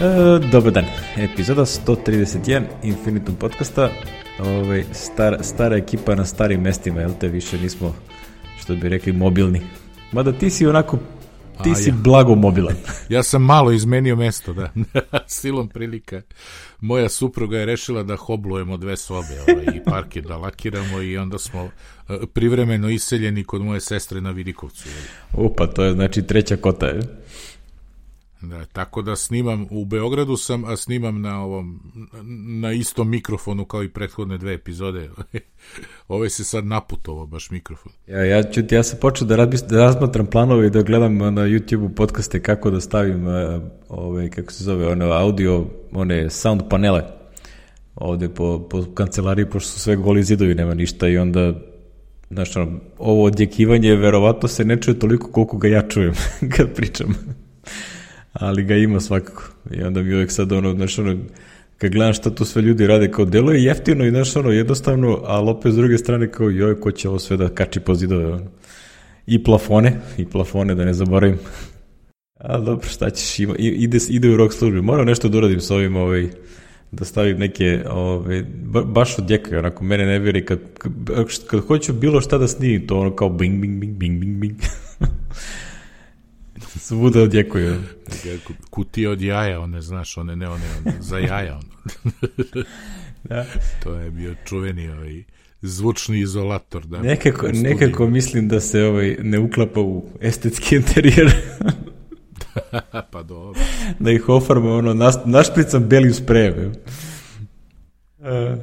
E, 0.00 0.38
dobar 0.52 0.72
dan, 0.72 0.84
epizoda 1.16 1.62
131 1.62 2.62
Infinitum 2.82 3.34
podcasta. 3.34 3.90
Ovaj, 4.38 4.84
star, 4.92 5.38
stara 5.40 5.76
ekipa 5.76 6.14
na 6.14 6.24
starim 6.24 6.60
mestima, 6.60 7.00
jel 7.00 7.10
te, 7.20 7.28
više 7.28 7.58
nismo, 7.58 7.94
što 8.60 8.74
bi 8.76 8.88
rekli, 8.88 9.12
mobilni. 9.12 9.60
Mada 10.12 10.32
ti 10.32 10.50
si 10.50 10.66
onako, 10.66 10.98
ti 11.62 11.70
A, 11.70 11.74
si 11.74 11.90
ja. 11.90 11.94
blago 11.94 12.34
mobilan. 12.34 12.74
Ja 13.08 13.22
sam 13.22 13.42
malo 13.42 13.72
izmenio 13.72 14.16
mesto, 14.16 14.52
da. 14.52 14.72
Silom 15.26 15.68
prilika. 15.68 16.22
Moja 16.80 17.08
supruga 17.08 17.58
je 17.58 17.66
rešila 17.66 18.02
da 18.02 18.16
hoblujemo 18.16 18.76
dve 18.76 18.96
sobe 18.96 19.40
ovaj, 19.48 19.64
i 19.76 19.84
parket 19.84 20.24
da 20.24 20.36
lakiramo 20.36 21.02
i 21.02 21.16
onda 21.16 21.38
smo 21.38 21.70
eh, 22.08 22.18
privremeno 22.32 22.90
iseljeni 22.90 23.44
kod 23.44 23.62
moje 23.62 23.80
sestre 23.80 24.20
na 24.20 24.30
Vidikovcu. 24.30 24.88
Upa, 25.34 25.66
to 25.66 25.84
je 25.84 25.92
znači 25.92 26.22
treća 26.22 26.56
kota, 26.56 26.86
je. 26.86 27.00
Da, 28.42 28.64
tako 28.64 29.02
da 29.02 29.16
snimam, 29.16 29.66
u 29.70 29.84
Beogradu 29.84 30.36
sam, 30.36 30.64
a 30.64 30.76
snimam 30.76 31.20
na 31.20 31.44
ovom, 31.44 31.80
na 32.62 32.72
istom 32.72 33.10
mikrofonu 33.10 33.64
kao 33.64 33.82
i 33.82 33.88
prethodne 33.88 34.38
dve 34.38 34.54
epizode. 34.54 35.10
Ovaj 36.08 36.30
se 36.30 36.44
sad 36.44 36.64
naputovao 36.66 37.26
baš 37.26 37.50
mikrofon. 37.50 37.92
Ja, 38.06 38.24
ja, 38.24 38.42
ću 38.42 38.60
ja 38.70 38.82
sam 38.82 38.98
počeo 39.00 39.26
da, 39.26 39.36
razmis, 39.36 39.62
da 39.62 39.78
razmatram 39.78 40.26
planove 40.26 40.66
i 40.66 40.70
da 40.70 40.82
gledam 40.82 41.18
na 41.18 41.42
YouTube-u 41.42 41.94
podcaste 41.94 42.42
kako 42.42 42.70
da 42.70 42.80
stavim 42.80 43.26
ove, 43.88 44.30
kako 44.30 44.52
se 44.52 44.64
zove, 44.64 44.88
ono, 44.88 45.10
audio, 45.10 45.66
one 45.92 46.30
sound 46.30 46.62
panele 46.70 47.22
ovde 47.94 48.28
po, 48.28 48.68
po 48.70 48.84
kancelariji, 48.94 49.46
pošto 49.50 49.70
su 49.70 49.80
sve 49.80 49.96
goli 49.96 50.22
zidovi, 50.22 50.54
nema 50.54 50.74
ništa 50.74 51.08
i 51.08 51.18
onda 51.18 51.54
znaš, 52.30 52.56
ono, 52.56 52.80
ovo 52.98 53.24
odjekivanje 53.24 53.96
verovatno 53.96 54.48
se 54.48 54.64
ne 54.64 54.80
čuje 54.80 54.98
toliko 54.98 55.30
koliko 55.30 55.56
ga 55.56 55.68
ja 55.68 55.88
čujem 55.88 56.14
kad 56.56 56.74
pričam. 56.74 57.14
Ali 58.32 58.64
ga 58.64 58.76
ima 58.76 59.00
svakako. 59.00 59.42
I 59.70 59.82
onda 59.82 60.02
mi 60.02 60.14
uvek 60.14 60.30
sad 60.30 60.52
ono, 60.52 60.74
znaš, 60.74 60.98
ono, 60.98 61.16
kad 61.78 61.92
gledam 61.92 62.14
šta 62.14 62.34
tu 62.34 62.44
sve 62.44 62.62
ljudi 62.62 62.86
rade, 62.86 63.10
kao 63.10 63.24
delo 63.24 63.52
je 63.52 63.64
jeftino 63.64 64.06
i 64.06 64.10
znaš, 64.10 64.36
ono, 64.36 64.50
jednostavno, 64.50 65.20
ali 65.24 65.50
opet 65.50 65.72
s 65.72 65.76
druge 65.76 65.98
strane 65.98 66.30
kao, 66.30 66.50
joj, 66.50 66.80
ko 66.80 66.90
će 66.90 67.08
ovo 67.08 67.18
sve 67.18 67.36
da 67.36 67.48
kači 67.48 67.80
po 67.80 67.94
zidove, 67.94 68.26
ono. 68.26 68.46
I 69.26 69.44
plafone, 69.44 70.00
i 70.18 70.24
plafone, 70.24 70.74
da 70.74 70.84
ne 70.84 70.94
zaboravim. 70.94 71.38
A 72.38 72.58
dobro, 72.58 72.88
šta 72.88 73.10
ćeš, 73.10 73.38
ima, 73.38 73.54
ide, 73.58 73.98
ide 74.08 74.30
u 74.30 74.36
rock 74.36 74.54
službi. 74.54 74.82
Moram 74.82 75.06
nešto 75.06 75.28
da 75.28 75.38
uradim 75.38 75.60
sa 75.60 75.74
ovim, 75.74 75.96
ovaj, 75.96 76.28
da 76.90 77.04
stavim 77.04 77.38
neke, 77.38 77.84
ovaj, 77.90 78.44
ba, 78.64 78.82
baš 78.82 79.18
odjekaju, 79.18 79.58
onako, 79.58 79.84
mene 79.84 80.06
ne 80.06 80.18
vjeri, 80.18 80.44
kad, 80.44 80.58
kad, 80.78 80.92
kad 81.46 81.60
hoću 81.60 81.92
bilo 81.92 82.20
šta 82.20 82.38
da 82.38 82.48
snimim, 82.48 82.86
to 82.86 82.98
ono 82.98 83.16
kao 83.16 83.28
bing, 83.28 83.60
bing, 83.60 83.80
bing, 83.80 83.96
bing, 83.96 84.20
bing, 84.20 84.36
bing. 84.36 84.56
Svuda 86.76 87.22
odjekuju. 87.22 87.76
Ku- 88.46 88.52
Kutije 88.70 89.08
od 89.08 89.22
jaja, 89.22 89.60
one, 89.60 89.80
znaš, 89.80 90.16
one 90.16 90.36
ne, 90.36 90.48
one, 90.48 90.62
one 90.78 90.96
za 91.00 91.18
jaja. 91.18 91.54
Ono. 91.54 92.12
Da. 93.24 93.46
To 93.82 93.94
je 93.94 94.10
bio 94.10 94.34
čuveni 94.44 94.88
ovaj, 94.88 95.22
zvučni 95.62 96.20
izolator. 96.20 96.86
Da, 96.86 96.98
Nekako, 96.98 97.48
nekako 97.48 98.08
mislim 98.08 98.48
da 98.48 98.60
se 98.60 98.82
ovaj 98.82 99.16
ne 99.20 99.38
uklapa 99.38 99.80
u 99.80 100.04
estetski 100.20 100.76
interijer, 100.76 101.32
pa 103.12 103.22
dobro. 103.22 103.60
da 103.98 104.10
ih 104.10 104.28
ofarma 104.28 104.70
ono, 104.70 104.94
nas, 104.94 105.18
našpricam 105.24 105.84
belim 105.84 106.14
sprejem. 106.14 106.72
E, 108.20 108.56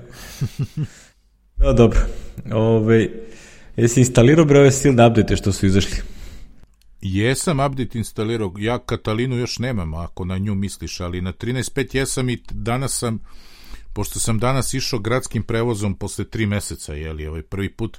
no 1.58 1.74
dobro, 1.74 2.00
Ove, 2.52 3.10
jesi 3.78 4.00
instalirao 4.00 4.46
bre 4.46 4.60
ove 4.60 4.72
silne 4.72 5.08
update 5.08 5.36
što 5.36 5.52
su 5.52 5.66
izašli? 5.66 5.98
Jesam 7.02 7.60
update 7.60 7.98
instalirao, 7.98 8.54
ja 8.58 8.80
Katalinu 8.80 9.36
još 9.36 9.60
nemam, 9.60 9.94
ako 9.94 10.26
na 10.26 10.38
nju 10.38 10.56
misliš, 10.56 11.00
ali 11.00 11.22
na 11.22 11.34
13.5 11.34 11.96
jesam 11.96 12.30
i 12.30 12.44
danas 12.52 13.00
sam, 13.00 13.20
pošto 13.94 14.20
sam 14.20 14.40
danas 14.40 14.74
išao 14.74 15.00
gradskim 15.00 15.44
prevozom 15.44 15.96
posle 15.96 16.26
tri 16.26 16.46
meseca, 16.46 16.94
jeli, 16.94 17.28
ovaj 17.28 17.42
prvi 17.42 17.70
put, 17.70 17.98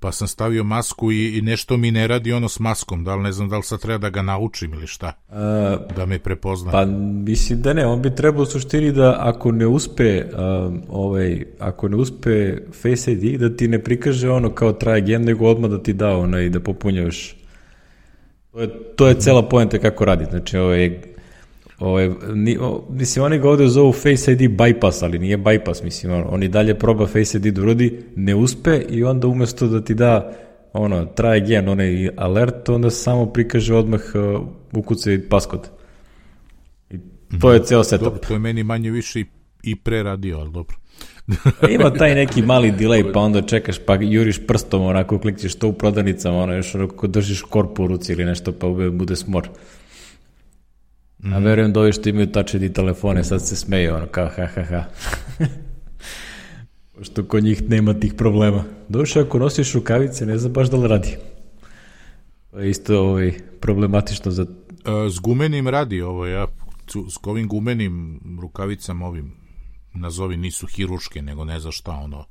pa 0.00 0.12
sam 0.12 0.28
stavio 0.28 0.64
masku 0.64 1.12
i, 1.12 1.38
i 1.38 1.42
nešto 1.42 1.76
mi 1.76 1.90
ne 1.90 2.06
radi 2.06 2.32
ono 2.32 2.48
s 2.48 2.58
maskom, 2.58 3.04
da 3.04 3.14
li 3.14 3.22
ne 3.22 3.32
znam 3.32 3.48
da 3.48 3.56
li 3.56 3.62
sad 3.62 3.80
treba 3.80 3.98
da 3.98 4.10
ga 4.10 4.22
naučim 4.22 4.72
ili 4.72 4.86
šta, 4.86 5.12
A, 5.28 5.76
da 5.96 6.06
me 6.06 6.18
prepozna. 6.18 6.72
pa 6.72 6.84
mislim 7.24 7.62
da 7.62 7.72
ne, 7.72 7.86
on 7.86 8.02
bi 8.02 8.14
trebao 8.14 8.42
u 8.42 8.46
suštini 8.46 8.92
da 8.92 9.16
ako 9.20 9.52
ne 9.52 9.66
uspe 9.66 10.24
um, 10.24 10.82
ovaj, 10.88 11.44
ako 11.58 11.88
ne 11.88 11.96
uspe 11.96 12.56
Face 12.82 13.12
ID 13.12 13.40
da 13.40 13.56
ti 13.56 13.68
ne 13.68 13.84
prikaže 13.84 14.30
ono 14.30 14.54
kao 14.54 14.72
try 14.72 15.02
again, 15.02 15.24
nego 15.24 15.46
odmah 15.46 15.70
da 15.70 15.82
ti 15.82 15.92
da 15.92 16.16
onaj 16.16 16.48
da 16.48 16.60
popunjavaš 16.60 17.41
To 18.52 18.60
je, 18.60 18.68
to 18.96 19.08
je 19.08 19.14
cela 19.14 19.48
poenta 19.48 19.78
kako 19.78 20.04
radi. 20.04 20.24
Znači, 20.24 20.58
ovaj, 20.58 21.00
ovaj, 21.78 22.10
ni, 22.34 22.58
o, 22.60 22.84
mislim, 22.90 23.24
oni 23.24 23.38
ga 23.38 23.48
ovde 23.50 23.68
zovu 23.68 23.92
Face 23.92 24.32
ID 24.32 24.40
bypass, 24.40 25.04
ali 25.04 25.18
nije 25.18 25.38
bypass, 25.38 25.84
mislim, 25.84 26.12
on, 26.12 26.24
on 26.28 26.42
i 26.42 26.48
dalje 26.48 26.78
proba 26.78 27.06
Face 27.06 27.38
ID 27.38 27.54
da 27.54 27.62
uradi, 27.62 28.04
ne 28.16 28.34
uspe 28.34 28.82
i 28.88 29.04
onda 29.04 29.26
umesto 29.26 29.66
da 29.66 29.84
ti 29.84 29.94
da 29.94 30.32
ono, 30.72 31.04
try 31.04 31.42
again, 31.42 31.68
onaj 31.68 32.08
alert, 32.16 32.68
onda 32.68 32.90
samo 32.90 33.26
prikaže 33.26 33.74
odmah 33.74 34.00
uh, 34.14 34.46
ukucaj 34.72 35.28
paskod. 35.28 35.68
I 36.90 36.98
to 37.40 37.52
je 37.52 37.64
ceo 37.64 37.84
setup. 37.84 38.04
Dobro, 38.04 38.20
to 38.28 38.32
je 38.32 38.38
meni 38.38 38.62
manje 38.62 38.90
više 38.90 39.20
i, 39.20 39.24
i 39.62 39.76
pre 39.76 40.02
radio, 40.02 40.38
ali 40.38 40.52
dobro. 40.52 40.81
Ima 41.74 41.92
taj 41.92 42.14
neki 42.14 42.42
mali 42.42 42.72
delay, 42.72 43.12
pa 43.12 43.20
onda 43.20 43.42
čekaš, 43.42 43.76
pa 43.86 43.94
juriš 43.94 44.46
prstom, 44.46 44.82
onako 44.82 45.18
klikćeš 45.18 45.54
to 45.54 45.68
u 45.68 45.72
prodavnicama, 45.72 46.38
ono 46.38 46.54
još 46.54 46.74
onako 46.74 47.06
držiš 47.06 47.42
korp 47.42 47.78
u 47.78 47.86
ruci 47.86 48.12
ili 48.12 48.24
nešto, 48.24 48.52
pa 48.52 48.66
bude 48.92 49.16
smor. 49.16 49.48
A 51.24 51.38
verujem 51.38 51.72
da 51.72 51.80
ovi 51.80 51.92
što 51.92 52.08
imaju 52.08 52.28
ID 52.54 52.74
telefone, 52.74 53.24
sad 53.24 53.46
se 53.46 53.56
smeju, 53.56 53.94
ono 53.94 54.06
kao 54.06 54.28
ha 54.36 54.46
ha 54.46 54.62
ha. 54.62 54.84
Pošto 56.94 57.24
kod 57.24 57.44
njih 57.44 57.70
nema 57.70 57.94
tih 57.94 58.14
problema. 58.14 58.64
Došle, 58.88 59.22
ako 59.22 59.38
nosiš 59.38 59.74
rukavice, 59.74 60.26
ne 60.26 60.38
znam 60.38 60.52
baš 60.52 60.70
da 60.70 60.76
li 60.76 60.88
radi. 60.88 61.16
Isto 62.64 63.00
ovaj, 63.00 63.32
problematično 63.60 64.30
za... 64.30 64.42
E, 64.42 65.10
s 65.10 65.18
gumenim 65.18 65.68
radi 65.68 66.02
ovo, 66.02 66.26
ja 66.26 66.46
s 66.88 67.16
ovim 67.22 67.48
gumenim 67.48 68.20
rukavicama 68.40 69.06
ovim, 69.06 69.32
nazovi 69.94 70.36
nisu 70.36 70.66
hiruške, 70.66 71.22
nego 71.22 71.44
ne 71.44 71.60
znam 71.60 71.72
šta, 71.72 71.92
ono, 71.92 72.24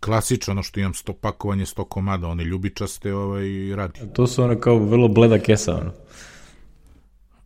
klasično, 0.00 0.50
ono 0.50 0.62
što 0.62 0.80
imam 0.80 0.94
sto 0.94 1.12
pakovanje, 1.12 1.66
sto 1.66 1.84
komada, 1.84 2.28
one 2.28 2.44
ljubičaste, 2.44 3.14
ovaj, 3.14 3.76
radi. 3.76 4.00
To 4.14 4.26
su 4.26 4.42
ono 4.44 4.60
kao 4.60 4.78
vrlo 4.78 5.08
bleda 5.08 5.38
kesa, 5.38 5.76
ono. 5.76 5.92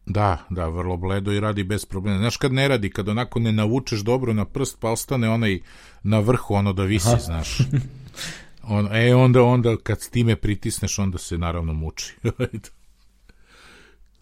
Da, 0.07 0.39
da, 0.51 0.69
vrlo 0.69 0.97
bledo 0.97 1.33
i 1.33 1.41
radi 1.41 1.65
bez 1.65 1.85
problema. 1.85 2.19
Znaš 2.19 2.37
kad 2.37 2.53
ne 2.53 2.69
radi, 2.69 2.91
kad 2.91 3.09
onako 3.09 3.41
ne 3.41 3.53
navučeš 3.53 4.01
dobro 4.01 4.33
na 4.33 4.45
prst, 4.45 4.77
pa 4.81 4.91
ostane 4.91 5.29
onaj 5.29 5.61
na 6.03 6.19
vrhu, 6.19 6.55
ono 6.55 6.73
da 6.73 6.83
visi, 6.83 7.09
Aha. 7.09 7.19
znaš. 7.19 7.59
On, 8.69 8.89
e, 8.93 9.15
onda, 9.15 9.43
onda 9.43 9.77
kad 9.83 10.01
s 10.01 10.11
time 10.11 10.37
pritisneš, 10.37 10.99
onda 10.99 11.19
se 11.19 11.39
naravno 11.39 11.73
muči. 11.73 12.15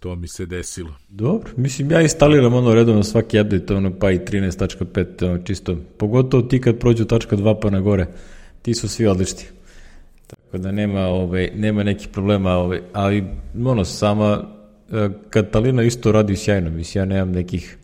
to 0.04 0.16
mi 0.16 0.28
se 0.28 0.47
desilo. 0.47 0.94
Dobro, 1.09 1.50
mislim 1.56 1.91
ja 1.91 2.00
instaliram 2.00 2.54
ono 2.54 2.75
redovno 2.75 3.03
svaki 3.03 3.41
update, 3.41 3.75
ono 3.75 3.98
pa 3.98 4.10
i 4.10 4.19
13.5, 4.19 5.25
ono, 5.26 5.38
čisto, 5.38 5.76
pogotovo 5.98 6.42
ti 6.42 6.60
kad 6.60 6.78
prođu 6.78 7.04
tačka 7.04 7.37
2 7.37 7.60
pa 7.62 7.70
na 7.70 7.81
gore, 7.81 8.06
ti 8.62 8.75
su 8.75 8.88
svi 8.88 9.06
odlični. 9.06 9.44
Tako 10.26 10.59
da 10.59 10.72
nema, 10.72 11.00
ovaj, 11.00 11.50
nema 11.54 11.82
nekih 11.82 12.09
problema, 12.09 12.53
ovaj, 12.53 12.81
ali 12.92 13.25
ono, 13.65 13.84
sama 13.84 14.44
e, 14.92 15.09
Katalina 15.31 15.82
isto 15.82 16.12
radi 16.12 16.36
sjajno, 16.36 16.71
mislim 16.71 17.03
ja 17.03 17.06
nemam 17.06 17.32
nekih 17.32 17.78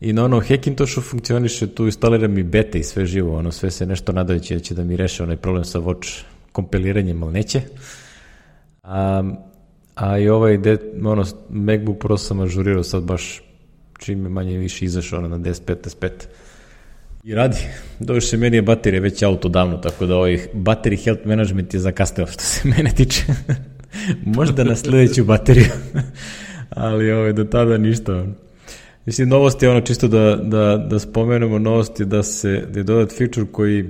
I 0.00 0.12
na 0.12 0.24
ono 0.24 0.40
Hackintoshu 0.40 1.00
funkcioniše, 1.00 1.66
tu 1.66 1.86
instaliram 1.86 2.38
i 2.38 2.42
beta 2.42 2.78
i 2.78 2.82
sve 2.82 3.06
živo, 3.06 3.38
ono 3.38 3.52
sve 3.52 3.70
se 3.70 3.86
nešto 3.86 4.12
nadajući 4.12 4.54
da 4.54 4.60
će 4.60 4.74
da 4.74 4.84
mi 4.84 4.96
reše 4.96 5.22
onaj 5.22 5.36
problem 5.36 5.64
sa 5.64 5.78
watch 5.78 6.22
kompiliranjem, 6.52 7.22
ali 7.22 7.32
neće. 7.32 7.60
A, 8.82 9.22
a 9.94 10.18
i 10.18 10.28
ovaj 10.28 10.58
de, 10.58 10.78
ono, 11.04 11.24
MacBook 11.50 11.98
Pro 11.98 12.16
sam 12.16 12.40
ažurirao 12.40 12.82
sad 12.82 13.02
baš 13.02 13.42
čim 13.98 14.22
je 14.22 14.28
manje 14.28 14.58
više 14.58 14.84
izašao 14.84 15.20
na 15.20 15.38
10 15.38 15.60
15 15.66 16.12
I 17.24 17.34
radi. 17.34 17.56
Došće, 18.00 18.36
meni 18.36 18.56
je 18.56 18.62
baterija 18.62 19.00
već 19.00 19.22
auto 19.22 19.48
davno, 19.48 19.76
tako 19.76 20.06
da 20.06 20.16
ovaj 20.16 20.38
battery 20.54 21.04
health 21.04 21.26
management 21.26 21.74
je 21.74 21.80
zakasteo 21.80 22.26
što 22.26 22.42
se 22.42 22.68
mene 22.76 22.90
tiče. 22.90 23.22
Možda 24.24 24.64
na 24.64 24.76
sledeću 24.76 25.24
bateriju. 25.24 25.66
Ali 26.70 27.12
ovaj, 27.12 27.32
do 27.32 27.44
tada 27.44 27.78
ništa. 27.78 28.26
Mislim, 29.06 29.28
novost 29.28 29.62
je 29.62 29.70
ono 29.70 29.80
čisto 29.80 30.08
da, 30.08 30.36
da, 30.36 30.86
da 30.90 30.98
spomenemo, 30.98 31.58
novost 31.58 32.00
je 32.00 32.06
da 32.06 32.22
se 32.22 32.66
da 32.72 32.80
je 32.80 32.84
dodat 32.84 33.12
feature 33.18 33.46
koji 33.52 33.84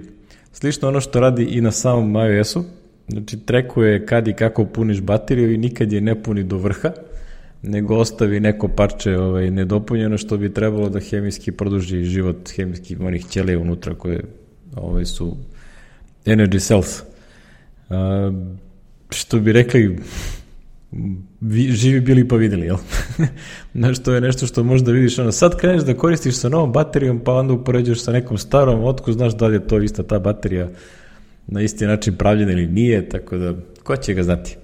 slično 0.52 0.88
ono 0.88 1.00
što 1.00 1.20
radi 1.20 1.44
i 1.44 1.60
na 1.60 1.70
samom 1.70 2.16
iOS-u, 2.16 2.64
znači 3.08 3.38
trekuje 3.38 4.06
kad 4.06 4.28
i 4.28 4.32
kako 4.32 4.64
puniš 4.64 5.00
bateriju 5.00 5.52
i 5.52 5.58
nikad 5.58 5.92
je 5.92 6.00
ne 6.00 6.22
puni 6.22 6.42
do 6.42 6.56
vrha, 6.56 6.92
nego 7.62 7.96
ostavi 7.96 8.40
neko 8.40 8.68
parče 8.68 9.18
ovaj, 9.18 9.50
nedopunjeno 9.50 10.18
što 10.18 10.36
bi 10.36 10.54
trebalo 10.54 10.88
da 10.88 11.00
hemijski 11.00 11.52
produži 11.52 12.04
život 12.04 12.50
hemijskih 12.56 13.00
onih 13.00 13.26
ćelija 13.26 13.58
unutra 13.58 13.94
koje 13.94 14.24
ovaj, 14.76 15.04
su 15.04 15.36
energy 16.24 16.60
cells. 16.60 17.02
A, 17.90 18.32
što 19.10 19.40
bi 19.40 19.52
rekli 19.52 19.98
živi 21.70 22.00
bili 22.00 22.28
pa 22.28 22.36
videli, 22.36 22.66
jel? 22.66 22.76
Znaš, 23.74 24.02
to 24.02 24.14
je 24.14 24.20
nešto 24.20 24.46
što 24.46 24.64
možda 24.64 24.92
vidiš, 24.92 25.18
ono, 25.18 25.32
sad 25.32 25.56
kreneš 25.56 25.82
da 25.82 25.94
koristiš 25.94 26.36
sa 26.36 26.48
novom 26.48 26.72
baterijom, 26.72 27.20
pa 27.24 27.32
onda 27.32 27.52
upoređuješ 27.52 28.02
sa 28.02 28.12
nekom 28.12 28.38
starom, 28.38 28.84
otko 28.84 29.12
znaš 29.12 29.36
da 29.36 29.46
li 29.46 29.54
je 29.54 29.66
to 29.66 29.82
ista 29.82 30.02
ta 30.02 30.18
baterija 30.18 30.68
na 31.46 31.62
isti 31.62 31.86
način 31.86 32.16
pravljena 32.16 32.52
ili 32.52 32.66
nije, 32.66 33.08
tako 33.08 33.36
da, 33.36 33.54
ko 33.82 33.96
će 33.96 34.14
ga 34.14 34.22
znati? 34.22 34.56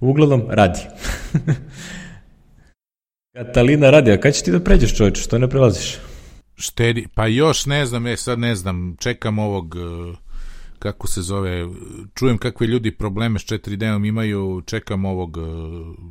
Uglavnom, 0.00 0.42
radi. 0.50 0.80
Katalina 3.36 3.90
radi, 3.90 4.12
a 4.12 4.20
kada 4.20 4.32
će 4.32 4.42
ti 4.42 4.52
da 4.52 4.60
pređeš 4.60 4.96
čovječe, 4.96 5.22
što 5.22 5.38
ne 5.38 5.48
prelaziš? 5.48 5.98
Štedi, 6.54 7.06
pa 7.14 7.26
još 7.26 7.66
ne 7.66 7.86
znam, 7.86 8.06
e 8.06 8.16
sad 8.16 8.38
ne 8.38 8.54
znam, 8.54 8.96
čekam 9.00 9.38
ovog, 9.38 9.76
e, 9.76 10.16
kako 10.78 11.08
se 11.08 11.22
zove, 11.22 11.66
čujem 12.14 12.38
kakve 12.38 12.66
ljudi 12.66 12.90
probleme 12.90 13.38
s 13.38 13.42
4D-om 13.42 14.04
imaju, 14.04 14.62
čekam 14.66 15.04
ovog 15.04 15.36
e, 15.36 15.40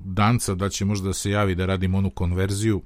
danca 0.05 0.55
da 0.55 0.69
će 0.69 0.85
možda 0.85 1.07
da 1.07 1.13
se 1.13 1.31
javi 1.31 1.55
da 1.55 1.65
radim 1.65 1.95
onu 1.95 2.09
konverziju, 2.09 2.81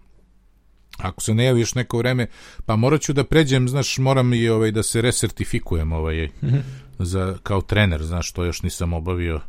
Ako 0.97 1.21
se 1.21 1.33
ne 1.33 1.45
javi 1.45 1.59
još 1.59 1.75
neko 1.75 1.97
vreme, 1.97 2.27
pa 2.65 2.75
morat 2.75 3.01
ću 3.01 3.13
da 3.13 3.23
pređem, 3.23 3.69
znaš, 3.69 3.97
moram 3.97 4.33
i 4.33 4.49
ovaj, 4.49 4.71
da 4.71 4.83
se 4.83 5.01
resertifikujem 5.01 5.91
ovaj, 5.91 6.29
za, 6.99 7.37
kao 7.43 7.61
trener, 7.61 8.03
znaš, 8.03 8.31
to 8.31 8.43
još 8.43 8.61
nisam 8.61 8.93
obavio 8.93 9.41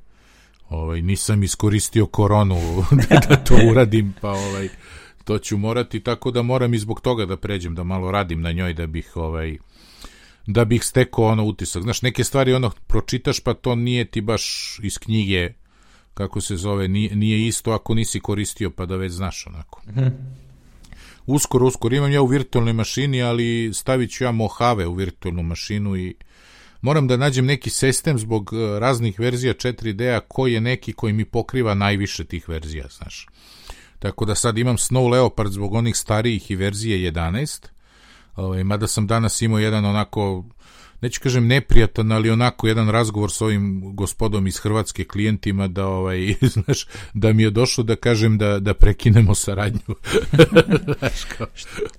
ovaj, 0.69 1.03
nisam 1.03 1.43
iskoristio 1.43 2.07
koronu 2.07 2.85
da 3.29 3.37
to 3.37 3.55
uradim, 3.71 4.15
pa 4.21 4.31
ovaj, 4.31 4.69
to 5.25 5.39
ću 5.39 5.57
morati, 5.57 6.01
tako 6.01 6.31
da 6.31 6.43
moram 6.43 6.75
i 6.75 6.79
zbog 6.79 7.01
toga 7.01 7.27
da 7.27 7.37
pređem, 7.37 7.75
da 7.75 7.85
malo 7.85 8.11
radim 8.11 8.41
na 8.41 8.53
njoj, 8.53 8.75
da 8.75 8.87
bih 8.87 9.13
ovaj, 9.15 9.59
da 10.47 10.65
bih 10.65 10.85
stekao 10.85 11.25
ono 11.25 11.45
utisak. 11.45 11.83
Znaš, 11.83 12.03
neke 12.03 12.25
stvari 12.25 12.55
ono 12.55 12.71
pročitaš, 12.87 13.41
pa 13.41 13.55
to 13.55 13.75
nije 13.75 14.05
ti 14.05 14.21
baš 14.21 14.77
iz 14.83 14.99
knjige, 14.99 15.53
kako 16.15 16.41
se 16.41 16.57
zove, 16.57 16.89
nije, 16.89 17.17
nije 17.17 17.47
isto 17.47 17.73
ako 17.73 17.95
nisi 17.95 18.21
koristio, 18.21 18.71
pa 18.71 18.87
da 18.87 18.97
već 18.97 19.13
znaš 19.13 19.47
onako. 19.47 19.83
Uskoro, 21.27 21.67
uskoro, 21.67 21.97
imam 21.97 22.13
ja 22.13 22.23
u 22.23 22.27
virtualnoj 22.27 22.73
mašini, 22.73 23.23
ali 23.23 23.71
stavit 23.75 24.11
ću 24.11 24.25
ja 24.25 24.33
Mojave 24.33 24.87
u 24.87 24.95
virtualnu 24.95 25.43
mašinu 25.43 25.97
i 25.97 26.15
moram 26.81 27.09
da 27.09 27.17
nađem 27.17 27.47
neki 27.47 27.71
sistem 27.71 28.19
zbog 28.19 28.51
e, 28.53 28.79
raznih 28.81 29.21
verzija 29.21 29.55
4D-a 29.55 30.21
koji 30.21 30.53
je 30.53 30.61
neki 30.61 30.93
koji 30.93 31.13
mi 31.13 31.25
pokriva 31.25 31.75
najviše 31.75 32.25
tih 32.25 32.49
verzija, 32.49 32.87
znaš. 32.91 33.27
Tako 33.99 34.25
da 34.25 34.35
sad 34.35 34.59
imam 34.59 34.77
Snow 34.77 35.11
Leopard 35.11 35.53
zbog 35.53 35.75
onih 35.75 35.97
starijih 35.97 36.51
i 36.51 36.57
verzije 36.57 37.13
11, 37.13 37.67
ovaj, 38.37 38.65
mada 38.65 38.87
sam 38.87 39.07
danas 39.07 39.43
imao 39.43 39.59
jedan 39.59 39.85
onako 39.85 40.45
neću 41.07 41.21
kažem 41.23 41.47
neprijatan, 41.47 42.13
ali 42.13 42.31
onako 42.31 42.67
jedan 42.67 42.89
razgovor 42.89 43.31
s 43.31 43.41
ovim 43.41 43.97
gospodom 43.97 44.47
iz 44.47 44.59
Hrvatske 44.59 45.05
klijentima 45.05 45.69
da 45.69 45.87
ovaj 45.87 46.35
znaš 46.55 46.87
da 47.15 47.33
mi 47.33 47.43
je 47.43 47.51
došlo 47.51 47.85
da 47.85 47.97
kažem 47.97 48.39
da 48.39 48.59
da 48.59 48.75
prekinemo 48.75 49.35
saradnju. 49.35 49.95
znaš 50.99 51.25
kao, 51.39 51.47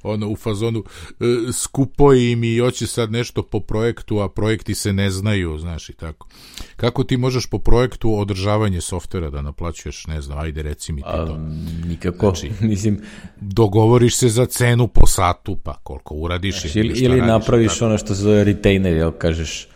ono 0.04 0.30
u 0.30 0.36
fazonu 0.36 0.83
e, 1.09 1.24
skupo 1.54 2.13
im 2.13 2.44
i 2.44 2.57
hoće 2.59 2.88
sad 2.88 3.12
nešto 3.12 3.44
po 3.44 3.59
projektu, 3.59 4.19
a 4.19 4.30
projekti 4.30 4.75
se 4.75 4.94
ne 4.94 5.10
znaju, 5.12 5.57
znaš 5.57 5.89
i 5.89 5.94
tako. 5.94 6.27
Kako 6.75 7.03
ti 7.03 7.18
možeš 7.18 7.45
po 7.45 7.60
projektu 7.60 8.19
održavanje 8.19 8.81
softvera 8.81 9.30
da 9.30 9.42
naplaćuješ, 9.42 10.07
ne 10.07 10.21
znam, 10.21 10.39
ajde 10.39 10.62
reci 10.62 10.94
mi 10.94 11.01
ti 11.01 11.07
to. 11.07 11.33
A, 11.33 11.50
nikako, 11.86 12.36
znači, 12.36 12.51
mislim 12.71 13.01
dogovoriš 13.42 14.15
se 14.15 14.30
za 14.30 14.45
cenu 14.45 14.88
po 14.88 15.07
satu, 15.07 15.57
pa 15.63 15.74
koliko 15.83 16.15
uradiš 16.15 16.62
znači, 16.62 16.80
ili, 16.80 17.00
ili 17.00 17.21
napraviš 17.21 17.74
tako. 17.74 17.86
ono 17.86 17.98
što 17.98 18.15
se 18.15 18.21
zove 18.21 18.44
retainer, 18.44 18.96
jel 18.97 19.11
kažeš 19.11 19.67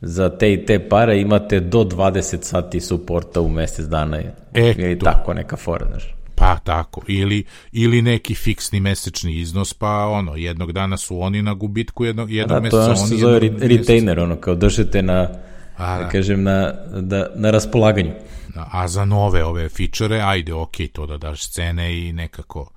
za 0.00 0.28
te 0.38 0.52
i 0.52 0.66
te 0.66 0.88
pare 0.88 1.20
imate 1.20 1.60
do 1.60 1.78
20 1.78 2.42
sati 2.42 2.80
suporta 2.80 3.40
u 3.40 3.48
mesec 3.48 3.86
dana 3.86 4.18
e, 4.54 4.74
ili 4.78 4.98
to. 4.98 5.04
tako 5.04 5.34
neka 5.34 5.56
fora, 5.56 5.86
znaš. 5.86 6.14
Pa 6.34 6.58
tako, 6.64 7.02
ili, 7.08 7.44
ili 7.72 8.02
neki 8.02 8.34
fiksni 8.34 8.80
mesečni 8.80 9.40
iznos, 9.40 9.74
pa 9.74 10.06
ono, 10.06 10.36
jednog 10.36 10.72
dana 10.72 10.96
su 10.96 11.22
oni 11.22 11.42
na 11.42 11.54
gubitku, 11.54 12.04
jednog, 12.04 12.30
jednog 12.30 12.56
da, 12.56 12.60
meseca 12.60 12.76
oni... 12.76 12.86
Da, 12.86 12.94
to 12.94 13.00
ono 13.00 13.06
što 13.06 13.16
se 13.16 13.20
zove 13.20 13.38
retainer, 13.68 14.20
ono, 14.20 14.36
kao 14.36 14.54
držite 14.54 15.02
na, 15.02 15.28
A, 15.76 15.98
da. 15.98 16.08
kažem, 16.08 16.42
na, 16.42 16.72
da, 17.00 17.26
na 17.34 17.50
raspolaganju. 17.50 18.12
A 18.54 18.88
za 18.88 19.04
nove 19.04 19.44
ove 19.44 19.68
fičere, 19.68 20.20
ajde, 20.20 20.54
ok, 20.54 20.76
to 20.92 21.06
da 21.06 21.16
daš 21.16 21.50
cene 21.50 21.98
i 21.98 22.12
nekako 22.12 22.70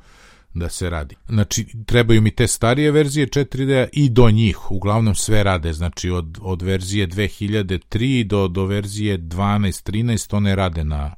da 0.56 0.70
se 0.70 0.90
radi. 0.90 1.16
Znači, 1.28 1.66
trebaju 1.86 2.22
mi 2.22 2.32
te 2.32 2.48
starije 2.48 2.92
verzije 2.92 3.28
4D 3.28 3.88
i 3.94 4.10
do 4.10 4.32
njih, 4.32 4.72
uglavnom 4.72 5.16
sve 5.16 5.44
rade, 5.44 5.74
znači 5.74 6.10
od, 6.10 6.38
od 6.42 6.62
verzije 6.62 7.08
2003 7.08 8.24
do, 8.24 8.48
do 8.48 8.66
verzije 8.66 9.20
12, 9.20 9.92
13, 9.92 10.36
one 10.36 10.56
rade 10.56 10.84
na, 10.84 11.16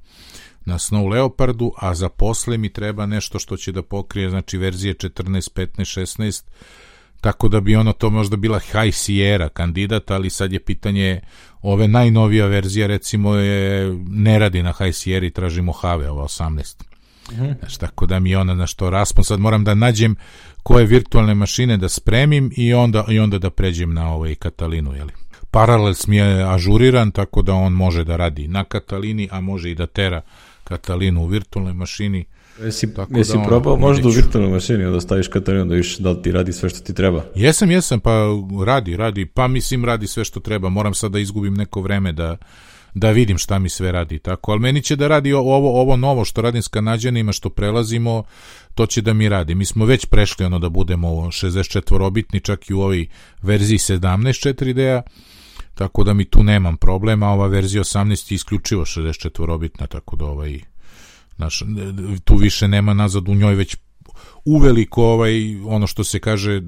na 0.65 0.77
Snow 0.77 1.09
Leopardu, 1.09 1.71
a 1.77 1.95
za 1.95 2.09
posle 2.09 2.57
mi 2.57 2.73
treba 2.73 3.05
nešto 3.05 3.39
što 3.39 3.57
će 3.57 3.71
da 3.71 3.81
pokrije, 3.81 4.29
znači 4.29 4.57
verzije 4.57 4.93
14, 4.93 5.49
15, 5.53 6.17
16, 6.19 6.43
tako 7.21 7.47
da 7.47 7.61
bi 7.61 7.75
ono 7.75 7.93
to 7.93 8.09
možda 8.09 8.37
bila 8.37 8.59
High 8.59 8.93
Sierra 8.93 9.49
kandidat, 9.49 10.11
ali 10.11 10.29
sad 10.29 10.53
je 10.53 10.59
pitanje 10.59 11.21
ove 11.61 11.87
najnovija 11.87 12.45
verzija 12.45 12.87
recimo 12.87 13.35
je 13.35 13.97
ne 14.07 14.39
radi 14.39 14.63
na 14.63 14.73
High 14.73 14.95
Sierra 14.95 15.25
i 15.25 15.31
tražimo 15.31 15.71
Have, 15.71 16.09
ova 16.09 16.23
18. 16.23 16.96
Mm 17.31 17.53
Znaš, 17.59 17.77
tako 17.77 18.05
da 18.05 18.19
mi 18.19 18.35
ona 18.35 18.55
na 18.55 18.67
što 18.67 18.89
raspon, 18.89 19.23
sad 19.23 19.39
moram 19.39 19.63
da 19.63 19.73
nađem 19.73 20.15
koje 20.63 20.85
virtualne 20.85 21.35
mašine 21.35 21.77
da 21.77 21.89
spremim 21.89 22.51
i 22.55 22.73
onda, 22.73 23.05
i 23.09 23.19
onda 23.19 23.37
da 23.37 23.49
pređem 23.49 23.93
na 23.93 24.13
ovaj 24.13 24.35
Katalinu, 24.35 24.95
jeli. 24.95 25.11
Parallels 25.51 26.07
mi 26.07 26.15
je 26.15 26.53
ažuriran, 26.53 27.11
tako 27.11 27.41
da 27.41 27.53
on 27.53 27.73
može 27.73 28.03
da 28.03 28.15
radi 28.15 28.47
na 28.47 28.63
Katalini, 28.63 29.29
a 29.31 29.41
može 29.41 29.71
i 29.71 29.75
da 29.75 29.87
tera 29.87 30.21
Katalinu 30.63 31.21
u 31.23 31.27
virtualnoj 31.27 31.73
mašini. 31.73 32.25
Jesi, 32.63 32.93
tako 32.93 33.17
jesi 33.17 33.37
da 33.37 33.43
probao 33.43 33.77
možda 33.77 34.07
u 34.07 34.11
virtualnoj 34.11 34.51
mašini 34.51 34.91
da 34.91 35.01
staviš 35.01 35.27
Katalinu 35.27 35.65
da 35.65 35.75
viš 35.75 35.97
da 35.97 36.11
li 36.11 36.21
ti 36.21 36.31
radi 36.31 36.53
sve 36.53 36.69
što 36.69 36.79
ti 36.79 36.93
treba? 36.93 37.23
Jesam, 37.35 37.71
jesam, 37.71 37.99
pa 37.99 38.25
radi, 38.65 38.97
radi, 38.97 39.25
pa 39.25 39.47
mislim 39.47 39.85
radi 39.85 40.07
sve 40.07 40.25
što 40.25 40.39
treba. 40.39 40.69
Moram 40.69 40.93
sad 40.93 41.11
da 41.11 41.19
izgubim 41.19 41.53
neko 41.53 41.81
vreme 41.81 42.11
da 42.11 42.37
da 42.99 43.11
vidim 43.11 43.37
šta 43.37 43.59
mi 43.59 43.69
sve 43.69 43.91
radi 43.91 44.19
tako, 44.19 44.51
ali 44.51 44.59
meni 44.59 44.81
će 44.81 44.95
da 44.95 45.07
radi 45.07 45.33
ovo, 45.33 45.81
ovo 45.81 45.95
novo 45.95 46.25
što 46.25 46.41
radim 46.41 46.61
s 46.61 46.67
kanadjanima, 46.67 47.31
što 47.31 47.49
prelazimo, 47.49 48.23
to 48.75 48.85
će 48.85 49.01
da 49.01 49.13
mi 49.13 49.29
radi. 49.29 49.55
Mi 49.55 49.65
smo 49.65 49.85
već 49.85 50.05
prešli 50.05 50.45
ono 50.45 50.59
da 50.59 50.69
budemo 50.69 51.07
64-obitni, 51.07 52.43
čak 52.43 52.69
i 52.69 52.73
u 52.73 52.81
ovoj 52.81 53.07
verziji 53.41 53.77
17 53.77 54.53
4D-a, 54.53 55.01
tako 55.75 56.03
da 56.03 56.13
mi 56.13 56.25
tu 56.25 56.43
nemam 56.43 56.77
problema, 56.77 57.29
ova 57.29 57.47
verzija 57.47 57.83
18 57.83 58.31
je 58.31 58.35
isključivo 58.35 58.85
64-obitna, 58.85 59.87
tako 59.87 60.15
da 60.15 60.25
ovaj, 60.25 60.59
naš, 61.37 61.63
tu 62.23 62.35
više 62.35 62.67
nema 62.67 62.93
nazad 62.93 63.29
u 63.29 63.35
njoj 63.35 63.55
već 63.55 63.77
uveliko 64.45 65.03
ovaj 65.03 65.61
ono 65.65 65.87
što 65.87 66.03
se 66.03 66.19
kaže 66.19 66.61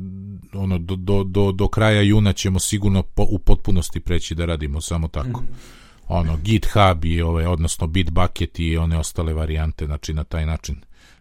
ono 0.54 0.78
do, 0.78 0.96
do, 0.96 1.24
do, 1.24 1.52
do 1.52 1.68
kraja 1.68 2.02
juna 2.02 2.34
ćemo 2.34 2.60
sigurno 2.60 3.04
po, 3.04 3.26
u 3.30 3.40
potpunosti 3.40 4.00
preći 4.00 4.36
da 4.36 4.46
radimo 4.46 4.82
samo 4.82 5.08
tako. 5.08 5.42
Mm 5.42 5.46
-hmm 5.46 5.79
ono 6.10 6.38
GitHub 6.38 7.06
i 7.06 7.22
ovaj 7.22 7.46
odnosno 7.46 7.88
Bitbucket 7.88 8.60
i 8.60 8.78
one 8.78 8.98
ostale 8.98 9.34
varijante, 9.34 9.86
znači 9.86 10.14
na 10.14 10.24
taj 10.24 10.46
način 10.46 10.76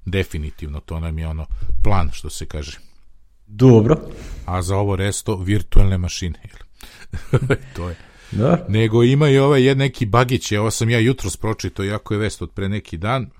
definitivno 0.04 0.80
to 0.80 1.00
nam 1.00 1.18
je 1.18 1.28
ono 1.28 1.46
plan 1.82 2.10
što 2.12 2.30
se 2.30 2.46
kaže. 2.46 2.78
Dobro. 3.46 3.96
A 4.46 4.62
za 4.62 4.76
ovo 4.76 4.96
resto 4.96 5.36
virtualne 5.36 5.98
mašine. 5.98 6.38
to 7.76 7.88
je. 7.88 7.96
Da. 8.30 8.66
Nego 8.68 9.02
ima 9.02 9.28
i 9.28 9.38
ovaj 9.38 9.62
jedan 9.62 9.78
neki 9.78 10.06
bagić, 10.06 10.52
ovo 10.52 10.70
sam 10.70 10.90
ja 10.90 10.98
jutros 10.98 11.36
pročito, 11.36 11.82
jako 11.82 12.14
je 12.14 12.20
vest 12.20 12.42
od 12.42 12.50
pre 12.50 12.68
neki 12.68 12.96
dan. 12.96 13.30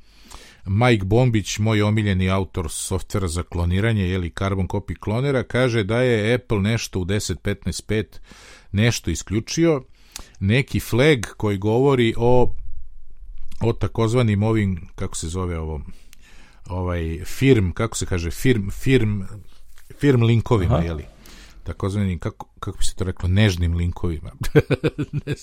Mike 0.66 1.04
Bombić, 1.04 1.58
moj 1.58 1.82
omiljeni 1.82 2.30
autor 2.30 2.70
softvera 2.70 3.28
za 3.28 3.42
kloniranje, 3.42 4.08
jeli 4.08 4.32
Carbon 4.38 4.68
Copy 4.68 4.98
klonera, 4.98 5.42
kaže 5.42 5.84
da 5.84 6.02
je 6.02 6.34
Apple 6.34 6.60
nešto 6.60 7.00
u 7.00 7.04
10.15.5 7.04 8.04
nešto 8.72 9.10
isključio, 9.10 9.82
neki 10.40 10.80
flag 10.80 11.26
koji 11.36 11.58
govori 11.58 12.14
o 12.16 12.54
o 13.60 13.72
takozvanim 13.72 14.42
ovim, 14.42 14.88
kako 14.94 15.16
se 15.16 15.28
zove 15.28 15.58
ovo, 15.58 15.80
ovaj 16.66 17.24
firm, 17.24 17.70
kako 17.70 17.96
se 17.96 18.06
kaže, 18.06 18.30
firm, 18.30 18.70
firm, 18.70 19.22
firm 20.00 20.22
linkovima, 20.22 20.74
Aha. 20.74 20.84
jeli? 20.84 21.04
Takozvanim, 21.62 22.18
kako, 22.18 22.48
kako 22.60 22.78
bi 22.78 22.84
se 22.84 22.94
to 22.94 23.04
reklo, 23.04 23.28
nežnim 23.28 23.74
linkovima. 23.74 24.30
ne 25.26 25.34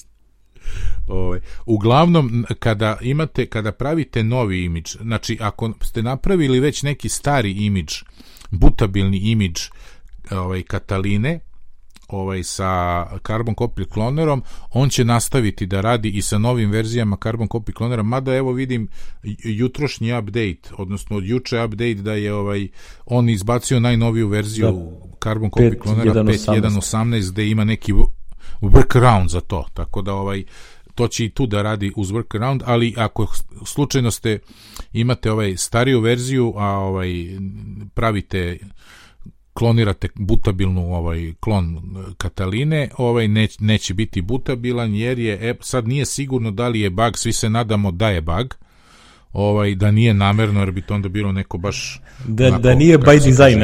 Ovaj, 1.07 1.39
uglavnom, 1.65 2.45
kada 2.59 2.97
imate, 3.01 3.45
kada 3.45 3.71
pravite 3.71 4.23
novi 4.23 4.63
imidž, 4.63 4.95
znači 5.01 5.37
ako 5.41 5.73
ste 5.81 6.03
napravili 6.03 6.59
već 6.59 6.83
neki 6.83 7.09
stari 7.09 7.51
imidž, 7.51 7.93
butabilni 8.51 9.17
imidž 9.17 9.61
ovaj, 10.31 10.63
Kataline, 10.63 11.39
ovaj 12.07 12.43
sa 12.43 13.05
Carbon 13.27 13.55
Copy 13.55 13.85
klonerom, 13.89 14.43
on 14.71 14.89
će 14.89 15.05
nastaviti 15.05 15.65
da 15.65 15.81
radi 15.81 16.09
i 16.09 16.21
sa 16.21 16.37
novim 16.37 16.71
verzijama 16.71 17.17
Carbon 17.23 17.47
Copy 17.47 17.73
klonera, 17.73 18.03
mada 18.03 18.35
evo 18.35 18.51
vidim 18.51 18.87
jutrošnji 19.43 20.17
update, 20.17 20.59
odnosno 20.77 21.17
od 21.17 21.25
juče 21.25 21.63
update 21.63 21.93
da 21.93 22.13
je 22.13 22.33
ovaj 22.33 22.67
on 23.05 23.29
izbacio 23.29 23.79
najnoviju 23.79 24.27
verziju 24.27 24.65
da, 24.65 25.17
Carbon 25.23 25.49
Copy 25.49 25.79
klonera 25.79 26.13
5.1.18 26.13 27.31
gde 27.31 27.49
ima 27.49 27.63
neki 27.63 27.93
workaround 28.61 29.27
za 29.27 29.41
to, 29.41 29.65
tako 29.73 30.01
da 30.01 30.13
ovaj 30.13 30.43
to 30.95 31.07
će 31.07 31.25
i 31.25 31.29
tu 31.29 31.47
da 31.47 31.61
radi 31.61 31.91
uz 31.95 32.11
workaround, 32.11 32.61
ali 32.65 32.93
ako 32.97 33.27
slučajno 33.65 34.11
ste 34.11 34.39
imate 34.93 35.31
ovaj 35.31 35.57
stariju 35.57 35.99
verziju, 35.99 36.53
a 36.57 36.67
ovaj 36.67 37.09
pravite 37.93 38.57
klonirate 39.57 40.07
butabilnu 40.15 40.95
ovaj 40.95 41.33
klon 41.39 41.81
Kataline, 42.17 42.89
ovaj 42.97 43.27
neć, 43.27 43.59
neće 43.59 43.93
biti 43.93 44.21
butabilan 44.21 44.95
jer 44.95 45.19
je 45.19 45.49
e, 45.49 45.55
sad 45.61 45.87
nije 45.87 46.05
sigurno 46.05 46.51
da 46.51 46.67
li 46.67 46.79
je 46.79 46.89
bug, 46.89 47.17
svi 47.17 47.33
se 47.33 47.49
nadamo 47.49 47.91
da 47.91 48.09
je 48.09 48.21
bug. 48.21 48.55
Ovaj 49.33 49.75
da 49.75 49.91
nije 49.91 50.13
namerno 50.13 50.59
jer 50.59 50.71
bi 50.71 50.81
to 50.81 50.95
onda 50.95 51.09
bilo 51.09 51.31
neko 51.31 51.57
baš 51.57 52.01
da 52.27 52.47
onako, 52.47 52.61
da 52.61 52.75
nije 52.75 52.97
by 52.97 53.25
design. 53.25 53.63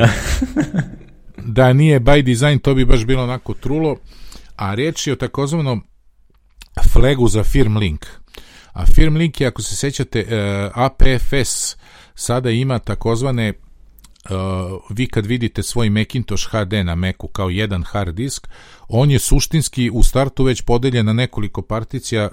da 1.57 1.73
nije 1.73 1.99
by 1.99 2.23
design, 2.23 2.59
to 2.59 2.75
bi 2.75 2.85
baš 2.85 3.05
bilo 3.05 3.23
onako 3.23 3.53
trulo. 3.53 3.97
A 4.55 4.73
riječ 4.73 5.07
je 5.07 5.13
o 5.13 5.15
takozvanom 5.15 5.83
flagu 6.93 7.27
za 7.27 7.43
firm 7.43 7.77
link. 7.77 8.05
A 8.73 8.85
firm 8.85 9.15
link 9.15 9.41
je, 9.41 9.47
ako 9.47 9.61
se 9.61 9.75
sećate, 9.75 10.19
eh, 10.19 10.69
APFS 10.73 11.75
sada 12.15 12.49
ima 12.49 12.79
takozvane 12.79 13.53
Uh, 14.29 14.81
vi 14.89 15.07
kad 15.07 15.25
vidite 15.25 15.63
svoj 15.63 15.89
Macintosh 15.89 16.47
HD 16.51 16.73
na 16.73 16.95
Macu 16.95 17.27
kao 17.27 17.49
jedan 17.49 17.83
hard 17.83 18.15
disk, 18.15 18.47
on 18.87 19.11
je 19.11 19.19
suštinski 19.19 19.89
u 19.93 20.03
startu 20.03 20.43
već 20.43 20.61
podeljen 20.61 21.05
na 21.05 21.13
nekoliko 21.13 21.61
particija, 21.61 22.29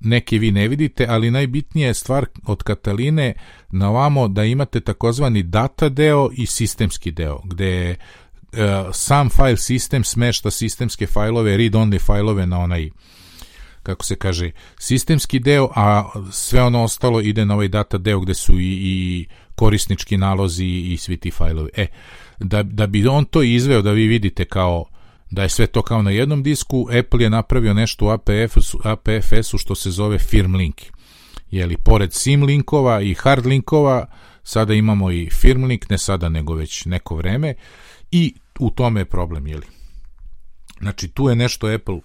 neke 0.00 0.38
vi 0.38 0.50
ne 0.50 0.68
vidite, 0.68 1.06
ali 1.08 1.30
najbitnija 1.30 1.88
je 1.88 1.94
stvar 1.94 2.26
od 2.46 2.62
Kataline 2.62 3.34
na 3.70 3.90
ovamo 3.90 4.28
da 4.28 4.44
imate 4.44 4.80
takozvani 4.80 5.42
data 5.42 5.88
deo 5.88 6.30
i 6.32 6.46
sistemski 6.46 7.10
deo, 7.10 7.40
gde 7.44 7.96
uh, 8.52 8.58
sam 8.92 9.30
file 9.30 9.56
sistem 9.56 10.04
smešta 10.04 10.50
sistemske 10.50 11.06
fajlove, 11.06 11.56
read-only 11.56 12.00
fajlove 12.00 12.46
na 12.46 12.58
onaj 12.58 12.90
kako 13.82 14.04
se 14.04 14.16
kaže, 14.16 14.50
sistemski 14.78 15.38
deo, 15.38 15.68
a 15.74 16.10
sve 16.32 16.62
ono 16.62 16.82
ostalo 16.82 17.20
ide 17.20 17.44
na 17.44 17.54
ovaj 17.54 17.68
data 17.68 17.98
deo 17.98 18.20
gde 18.20 18.34
su 18.34 18.60
i, 18.60 18.72
i 18.82 19.26
korisnički 19.54 20.16
nalozi 20.16 20.66
i 20.66 20.96
svi 20.96 21.16
ti 21.16 21.30
fajlovi. 21.30 21.70
E, 21.74 21.86
da, 22.38 22.62
da 22.62 22.86
bi 22.86 23.06
on 23.06 23.24
to 23.24 23.42
izveo, 23.42 23.82
da 23.82 23.92
vi 23.92 24.06
vidite 24.06 24.44
kao 24.44 24.84
da 25.30 25.42
je 25.42 25.48
sve 25.48 25.66
to 25.66 25.82
kao 25.82 26.02
na 26.02 26.10
jednom 26.10 26.42
disku, 26.42 26.88
Apple 26.98 27.22
je 27.22 27.30
napravio 27.30 27.74
nešto 27.74 28.06
u 28.06 28.08
APF-u 28.08 28.78
APFS 28.84 29.54
što 29.58 29.74
se 29.74 29.90
zove 29.90 30.18
firm 30.18 30.54
link. 30.54 30.80
Jeli, 31.50 31.76
pored 31.76 32.12
sim 32.12 32.42
linkova 32.42 33.00
i 33.00 33.14
hard 33.14 33.46
linkova, 33.46 34.06
sada 34.42 34.74
imamo 34.74 35.10
i 35.10 35.30
firm 35.30 35.64
link, 35.64 35.90
ne 35.90 35.98
sada 35.98 36.28
nego 36.28 36.54
već 36.54 36.84
neko 36.84 37.16
vreme, 37.16 37.54
i 38.10 38.34
u 38.58 38.70
tome 38.70 39.00
je 39.00 39.04
problem, 39.04 39.46
jeli. 39.46 39.66
Znači, 40.80 41.08
tu 41.08 41.28
je 41.28 41.36
nešto 41.36 41.66
Apple 41.66 42.00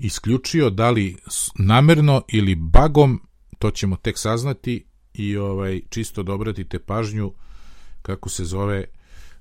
isključio, 0.00 0.70
da 0.70 0.90
li 0.90 1.16
namerno 1.58 2.22
ili 2.28 2.54
bagom, 2.54 3.20
to 3.58 3.70
ćemo 3.70 3.96
tek 3.96 4.18
saznati, 4.18 4.84
i 5.14 5.36
ovaj 5.36 5.80
čisto 5.88 6.22
da 6.22 6.32
obratite 6.32 6.78
pažnju 6.78 7.32
kako 8.02 8.28
se 8.28 8.44
zove 8.44 8.84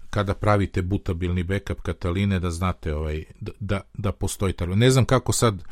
kada 0.10 0.34
pravite 0.34 0.82
butabilni 0.82 1.44
backup 1.44 1.82
Kataline 1.82 2.40
da 2.40 2.52
znate 2.52 2.96
ovaj 2.96 3.24
da, 3.40 3.52
da, 3.60 3.82
da 3.94 4.12
postoji 4.12 4.54
taj. 4.54 4.68
Ne 4.68 4.92
znam 4.92 5.06
kako 5.06 5.34
sad 5.34 5.64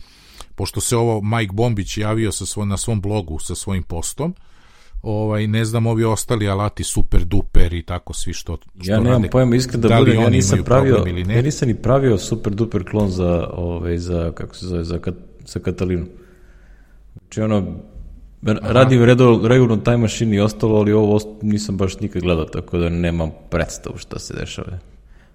pošto 0.56 0.82
se 0.82 0.98
ovo 0.98 1.22
Mike 1.22 1.53
Bombić 1.53 1.98
javio 1.98 2.32
sa 2.32 2.46
svoj, 2.46 2.65
na 2.65 2.77
svom 2.77 3.01
blogu 3.01 3.39
sa 3.39 3.56
svojim 3.56 3.84
postom, 3.84 4.36
ovaj 5.01 5.48
ne 5.48 5.66
znam 5.66 5.88
ovi 5.88 6.04
ostali 6.04 6.48
alati 6.48 6.84
super 6.84 7.25
duper 7.25 7.74
i 7.74 7.84
tako 7.84 8.13
svi 8.13 8.34
što, 8.34 8.58
što 8.82 8.92
ja 8.92 9.00
nemam 9.00 9.24
pojma 9.32 9.56
iskreno 9.56 9.82
da, 9.82 9.88
da 9.88 10.00
budem, 10.00 10.22
ja 10.22 10.30
nisam 10.30 10.63
pravio 10.63 11.06
ja 11.30 11.42
nisam 11.42 11.68
ni 11.68 11.75
pravio 11.75 12.18
super 12.18 12.54
duper 12.54 12.89
klon 12.89 13.10
za 13.10 13.50
ovaj 13.54 13.98
za 13.98 14.32
kako 14.32 14.56
se 14.56 14.68
zove 14.68 14.84
za, 14.84 15.00
za 15.46 15.60
Katalinu 15.60 16.06
znači 17.13 17.42
ono 17.42 17.63
Radim 18.44 19.04
regularno 19.04 19.77
Time 19.77 19.98
Machine 19.98 20.36
i 20.36 20.39
ostalo, 20.39 20.75
ali 20.75 20.94
ovo 20.94 21.20
nisam 21.42 21.77
baš 21.77 22.00
nikad 22.00 22.22
gledao, 22.22 22.46
tako 22.46 22.77
da 22.77 22.89
nemam 22.89 23.32
predstavu 23.50 23.98
šta 23.98 24.20
se 24.20 24.34
dešava. 24.34 24.80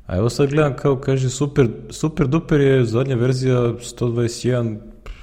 A 0.07 0.16
evo 0.16 0.31
sad 0.31 0.50
gledam 0.50 0.76
kao 0.76 0.97
kaže 0.97 1.31
super, 1.31 1.69
super 1.90 2.26
duper 2.26 2.61
je 2.61 2.85
zadnja 2.85 3.16
verzija 3.16 3.57
121, 3.57 4.76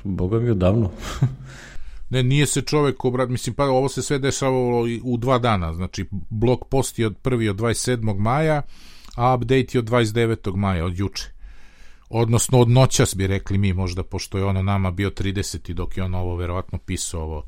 boga 0.03 0.39
mi 0.39 0.49
odavno. 0.49 0.91
ne, 2.09 2.23
nije 2.23 2.45
se 2.45 2.61
čovek 2.61 3.05
obrat, 3.05 3.29
mislim, 3.29 3.55
pa 3.55 3.63
ovo 3.63 3.89
se 3.89 4.01
sve 4.01 4.19
dešavalo 4.19 4.87
u 5.03 5.17
dva 5.17 5.39
dana, 5.39 5.73
znači 5.73 6.05
blog 6.29 6.67
post 6.69 6.99
je 6.99 7.07
od 7.07 7.17
prvi 7.17 7.49
od 7.49 7.55
27. 7.55 8.19
maja, 8.19 8.61
a 9.15 9.35
update 9.35 9.67
je 9.73 9.79
od 9.79 9.89
29. 9.89 10.55
maja, 10.55 10.85
od 10.85 10.99
juče. 10.99 11.31
Odnosno 12.09 12.59
od 12.59 12.69
noćas 12.69 13.15
bi 13.15 13.27
rekli 13.27 13.57
mi 13.57 13.73
možda, 13.73 14.03
pošto 14.03 14.37
je 14.37 14.45
ono 14.45 14.63
nama 14.63 14.91
bio 14.91 15.09
30. 15.09 15.73
dok 15.73 15.97
je 15.97 16.03
on 16.03 16.15
ovo 16.15 16.35
verovatno 16.35 16.77
pisao 16.77 17.21
ovo 17.21 17.43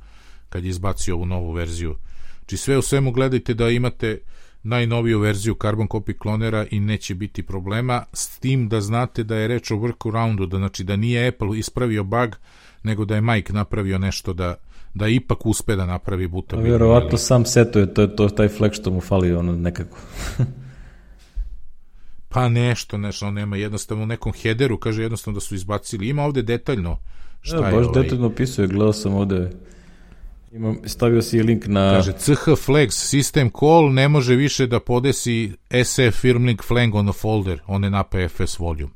kad 0.50 0.63
je 0.63 0.70
izbacio 0.70 1.15
ovu 1.15 1.25
novu 1.25 1.51
verziju. 1.51 1.96
Či 2.46 2.58
sve 2.58 2.77
u 2.77 2.82
svemu 2.82 3.12
gledajte 3.12 3.53
da 3.53 3.70
imate 3.70 4.20
najnoviju 4.63 5.20
verziju 5.20 5.56
Carbon 5.62 5.88
Copy 5.88 6.18
klonera 6.18 6.65
i 6.72 6.80
neće 6.80 7.15
biti 7.15 7.44
problema, 7.44 8.03
s 8.13 8.39
tim 8.39 8.70
da 8.70 8.82
znate 8.82 9.24
da 9.24 9.36
je 9.36 9.48
reč 9.48 9.72
o 9.72 9.75
workaroundu, 9.75 10.48
da 10.48 10.58
znači 10.58 10.84
da 10.84 10.96
nije 10.96 11.27
Apple 11.27 11.60
ispravio 11.60 12.03
bug, 12.03 12.36
nego 12.83 13.05
da 13.05 13.15
je 13.15 13.21
Mike 13.21 13.53
napravio 13.53 13.97
nešto 13.97 14.33
da 14.33 14.55
da 14.93 15.07
ipak 15.07 15.45
uspe 15.45 15.75
da 15.75 15.85
napravi 15.85 16.27
buta. 16.27 16.55
Vjerovatno 16.55 17.17
sam 17.17 17.45
setuje, 17.45 17.93
to 17.93 18.01
je 18.01 18.15
to, 18.15 18.29
taj 18.29 18.47
flag 18.47 18.73
što 18.73 18.91
mu 18.91 19.01
fali 19.01 19.33
ono 19.33 19.51
nekako. 19.51 19.97
pa 22.33 22.50
nešto, 22.50 22.97
nešto, 22.97 23.31
nema 23.31 23.57
jednostavno 23.57 24.03
u 24.03 24.07
nekom 24.07 24.33
headeru, 24.41 24.77
kaže 24.77 25.01
jednostavno 25.01 25.35
da 25.35 25.41
su 25.41 25.55
izbacili. 25.55 26.09
Ima 26.09 26.23
ovde 26.23 26.41
detaljno 26.41 26.97
šta 27.41 27.57
ja, 27.57 27.67
je 27.67 27.75
baš 27.75 27.85
ovaj... 27.88 28.03
detaljno 28.03 28.27
opisuje, 28.27 28.67
gledao 28.67 28.93
sam 28.93 29.13
ovde 29.13 29.51
Imam, 30.51 30.77
stavio 30.85 31.21
si 31.21 31.43
link 31.43 31.65
na... 31.67 31.91
Kaže, 31.91 32.11
CH 32.11 32.43
Flex 32.65 32.88
System 32.89 33.59
Call 33.59 33.93
ne 33.93 34.09
može 34.09 34.35
više 34.35 34.67
da 34.67 34.79
podesi 34.79 35.51
SF 35.83 36.19
firmlink 36.21 36.63
flag 36.63 36.95
on 36.95 37.09
a 37.09 37.13
folder, 37.13 37.59
on 37.67 37.83
je 37.83 37.89
na 37.89 38.03
PFS 38.03 38.59
volume. 38.59 38.93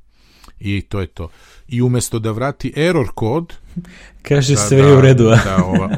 I 0.60 0.82
to 0.82 1.02
je 1.02 1.08
to. 1.08 1.30
I 1.68 1.82
umesto 1.82 2.20
da 2.20 2.32
vrati 2.32 2.74
error 2.76 3.08
kod... 3.16 3.54
kaže 4.28 4.54
da, 4.54 4.60
sve 4.60 4.82
da, 4.82 4.98
u 4.98 5.02
redu, 5.02 5.28
a? 5.28 5.36
da, 5.36 5.64
ova, 5.66 5.90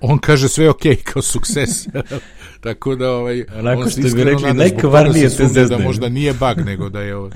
on 0.00 0.18
kaže 0.18 0.48
sve 0.48 0.70
ok, 0.70 0.82
kao 1.12 1.22
sukses. 1.22 1.86
Tako 2.60 2.94
da 2.94 3.10
ovaj 3.10 3.44
Onako 3.58 3.90
što 3.90 4.00
bi 4.00 4.24
rekli 4.24 4.54
najkvarnije 4.54 5.28
te 5.28 5.46
zezdaju. 5.46 5.68
Da 5.68 5.78
možda 5.78 6.08
nije 6.08 6.32
bug, 6.32 6.66
nego 6.66 6.88
da 6.88 7.00
je 7.00 7.16
ovaj, 7.16 7.30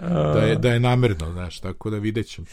da 0.00 0.40
je, 0.40 0.56
da 0.56 0.72
je 0.72 0.80
namerno, 0.80 1.32
znaš, 1.32 1.60
tako 1.60 1.90
da 1.90 1.98
vidjet 1.98 2.26
ćemo. 2.26 2.46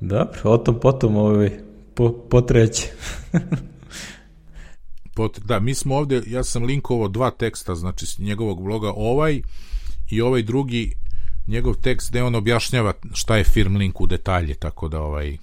Dobro, 0.00 0.40
o 0.44 0.58
tom 0.58 0.80
potom 0.80 1.16
ovaj, 1.16 1.50
po, 1.94 2.12
potreće. 2.30 2.88
Pot, 5.14 5.38
da, 5.38 5.60
mi 5.60 5.74
smo 5.74 5.96
ovde, 5.96 6.22
ja 6.26 6.44
sam 6.44 6.64
linkovao 6.64 7.08
dva 7.08 7.30
teksta, 7.30 7.74
znači 7.74 8.06
s 8.06 8.18
njegovog 8.18 8.62
bloga, 8.62 8.92
ovaj 8.96 9.40
i 10.10 10.20
ovaj 10.20 10.42
drugi, 10.42 10.92
njegov 11.46 11.74
tekst 11.74 12.10
gde 12.10 12.22
on 12.22 12.34
objašnjava 12.34 12.92
šta 13.12 13.36
je 13.36 13.44
firm 13.44 13.76
link 13.76 14.00
u 14.00 14.06
detalje, 14.06 14.54
tako 14.54 14.88
da 14.88 15.00
ovaj 15.00 15.36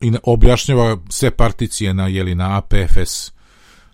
i 0.00 0.12
objašnjava 0.22 0.98
sve 1.08 1.30
particije 1.30 1.94
na 1.94 2.06
jeli 2.06 2.34
na 2.34 2.58
APFS 2.58 3.32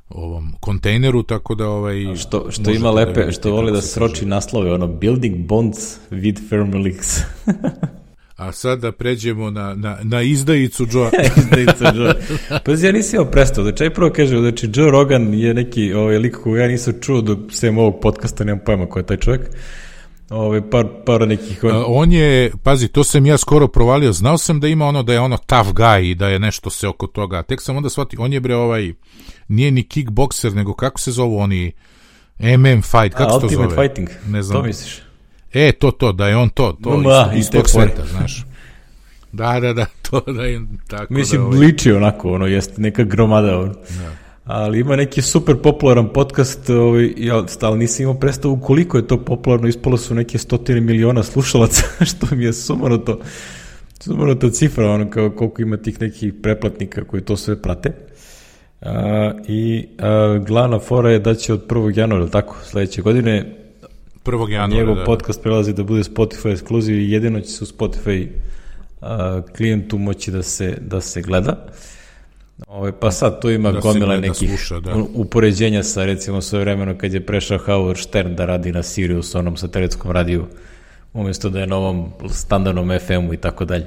ovom 0.08 0.52
kontejneru 0.61 1.23
tako 1.23 1.54
da 1.54 1.68
ovaj 1.68 2.12
A 2.12 2.16
što 2.16 2.50
što 2.50 2.70
ima 2.70 2.88
da 2.88 2.90
lepe 2.90 3.32
što 3.32 3.50
voli 3.50 3.73
da 3.73 3.82
sroči 3.82 4.26
naslove 4.26 4.73
ono 4.73 4.87
building 4.87 5.37
bonds 5.37 5.78
with 6.11 6.49
firm 6.49 6.82
links 6.82 7.16
A 8.37 8.52
sad 8.52 8.80
da 8.80 8.92
pređemo 8.92 9.50
na, 9.50 9.75
na, 9.75 9.99
na 10.02 10.23
izdajicu 10.23 10.87
Joe. 10.92 11.11
izdajicu 11.37 11.84
Joe. 11.94 12.14
Pa 12.64 12.73
ja 12.73 12.92
nisam 12.92 13.20
imao 13.20 13.30
predstavu. 13.30 13.68
Znači, 13.68 13.94
prvo 13.94 14.11
kaže, 14.11 14.38
znači, 14.38 14.70
Joe 14.75 14.90
Rogan 14.90 15.34
je 15.34 15.54
neki 15.54 15.92
ovaj, 15.92 16.18
lik 16.18 16.37
koga 16.37 16.61
ja 16.61 16.68
nisam 16.68 16.94
čuo 17.00 17.20
dok 17.20 17.38
sem 17.50 17.78
ovog 17.78 18.00
podcasta, 18.02 18.44
nemam 18.44 18.64
pojma 18.66 18.87
ko 18.87 18.99
je 18.99 19.06
taj 19.06 19.16
čovjek. 19.16 19.50
Ove, 20.30 20.46
ovaj, 20.46 20.70
par, 20.70 20.86
par 21.06 21.28
nekih... 21.28 21.64
On... 21.64 21.84
on 21.86 22.12
je, 22.12 22.52
pazi, 22.62 22.88
to 22.88 23.04
sam 23.04 23.26
ja 23.26 23.38
skoro 23.38 23.68
provalio, 23.68 24.12
znao 24.12 24.38
sam 24.38 24.60
da 24.60 24.68
ima 24.68 24.86
ono 24.86 25.02
da 25.02 25.12
je 25.12 25.20
ono 25.20 25.36
tough 25.36 25.68
guy 25.68 26.10
i 26.10 26.14
da 26.14 26.28
je 26.28 26.38
nešto 26.38 26.70
se 26.70 26.88
oko 26.88 27.06
toga, 27.06 27.42
tek 27.42 27.62
sam 27.62 27.76
onda 27.76 27.90
shvatio, 27.90 28.22
on 28.22 28.32
je 28.32 28.40
bre 28.40 28.56
ovaj, 28.56 28.92
nije 29.48 29.70
ni 29.70 29.82
kickbokser, 29.82 30.54
nego 30.54 30.74
kako 30.74 31.00
se 31.00 31.12
zovu 31.12 31.38
oni, 31.38 31.72
MM 32.38 32.82
fight, 32.82 33.14
kako 33.16 33.36
A, 33.36 33.40
se 33.40 33.40
to 33.40 33.48
zove? 33.48 33.76
Fighting, 33.76 34.08
ne 34.26 34.42
znam. 34.42 34.60
to 34.60 34.66
misliš? 34.66 35.02
E, 35.52 35.72
to, 35.72 35.90
to, 35.90 36.12
da 36.12 36.28
je 36.28 36.36
on 36.36 36.48
to, 36.48 36.72
to 36.82 36.96
Ma, 36.96 37.30
iz, 37.34 37.38
iz 37.38 37.50
tog 37.50 37.68
sveta, 37.68 38.02
znaš. 38.06 38.44
Da, 39.32 39.60
da, 39.60 39.72
da, 39.72 39.86
to 40.10 40.20
da 40.20 40.44
je 40.44 40.60
tako 40.88 41.14
Mislim, 41.14 41.40
da... 41.40 41.46
Ovaj... 41.46 41.58
bliči 41.58 41.92
onako, 41.92 42.32
ono, 42.32 42.46
jeste 42.46 42.74
neka 42.76 43.04
gromada, 43.04 43.58
ono. 43.58 43.72
Da. 43.72 44.23
Ali 44.44 44.80
ima 44.80 44.96
neki 44.96 45.22
super 45.22 45.56
popularan 45.62 46.08
podcast, 46.12 46.70
ovaj, 46.70 47.12
ja 47.16 47.48
stalno 47.48 47.76
nisam 47.76 48.02
imao 48.02 48.14
predstavu 48.14 48.60
koliko 48.60 48.96
je 48.96 49.06
to 49.06 49.24
popularno, 49.24 49.68
ispalo 49.68 49.96
su 49.96 50.14
neke 50.14 50.38
stotine 50.38 50.80
miliona 50.80 51.22
slušalaca, 51.22 51.82
što 52.10 52.36
mi 52.36 52.44
je 52.44 52.52
sumano 52.52 52.98
to, 52.98 53.20
sumano 54.00 54.34
to 54.34 54.50
cifra, 54.50 54.90
ono, 54.90 55.10
kao 55.10 55.30
koliko 55.30 55.62
ima 55.62 55.76
tih 55.76 56.00
nekih 56.00 56.34
preplatnika 56.42 57.04
koji 57.04 57.22
to 57.22 57.36
sve 57.36 57.62
prate. 57.62 57.92
A, 58.80 59.32
I 59.48 59.86
a, 59.98 60.38
glavna 60.46 60.78
fora 60.78 61.10
je 61.10 61.18
da 61.18 61.34
će 61.34 61.52
od 61.52 61.66
1. 61.68 61.98
januara, 61.98 62.26
tako, 62.26 62.56
sledeće 62.64 63.02
godine, 63.02 63.56
1. 64.24 64.50
januara. 64.50 64.80
Njegov 64.80 64.96
da, 64.96 65.04
podcast 65.04 65.42
prelazi 65.42 65.72
da 65.72 65.82
bude 65.82 66.02
Spotify 66.02 66.52
ekskluziv 66.52 67.00
i 67.00 67.10
jedino 67.10 67.40
će 67.40 67.48
se 67.48 67.64
u 67.64 67.66
Spotify 67.66 68.26
a, 69.00 69.42
klijentu 69.56 69.98
moći 69.98 70.30
da 70.30 70.42
se, 70.42 70.78
da 70.80 71.00
se 71.00 71.22
gleda. 71.22 71.66
Ove, 72.66 72.92
pa 73.00 73.11
sad 73.11 73.40
tu 73.40 73.50
ima 73.50 73.73
Da 73.73 73.80
gomila 73.80 74.16
nekih 74.16 74.49
sluša, 74.49 74.80
da. 74.80 74.94
upoređenja 75.14 75.82
sa 75.82 76.04
recimo 76.04 76.40
svoje 76.40 76.64
vremeno 76.64 76.99
kad 76.99 77.14
je 77.14 77.26
prešao 77.26 77.58
Howard 77.58 78.02
Stern 78.02 78.34
da 78.34 78.46
radi 78.46 78.73
na 78.73 78.82
Sirius, 78.82 79.34
onom 79.34 79.56
satelitskom 79.56 80.11
radiju, 80.11 80.46
umjesto 81.12 81.50
da 81.50 81.61
je 81.61 81.66
na 81.66 81.76
ovom 81.76 82.12
standardnom 82.30 82.99
FM-u 82.99 83.34
i 83.34 83.37
tako 83.37 83.64
dalje. 83.64 83.87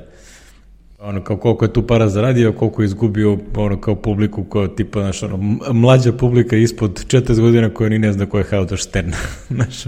Ono, 0.99 1.23
kao 1.23 1.37
koliko 1.37 1.65
je 1.65 1.73
tu 1.73 1.87
para 1.87 2.09
zaradio, 2.09 2.53
koliko 2.53 2.81
je 2.81 2.85
izgubio 2.85 3.37
ono, 3.55 3.81
kao 3.81 3.95
publiku, 3.95 4.43
kao 4.43 4.67
tipa, 4.67 4.99
znaš, 4.99 5.23
ono, 5.23 5.37
mlađa 5.73 6.11
publika 6.13 6.55
ispod 6.55 7.05
40 7.07 7.41
godina 7.41 7.69
koja 7.69 7.89
ni 7.89 7.99
ne 7.99 8.13
zna 8.13 8.25
ko 8.25 8.37
je 8.37 8.45
Howard 8.51 8.77
Stern. 8.77 9.11
znaš, 9.55 9.83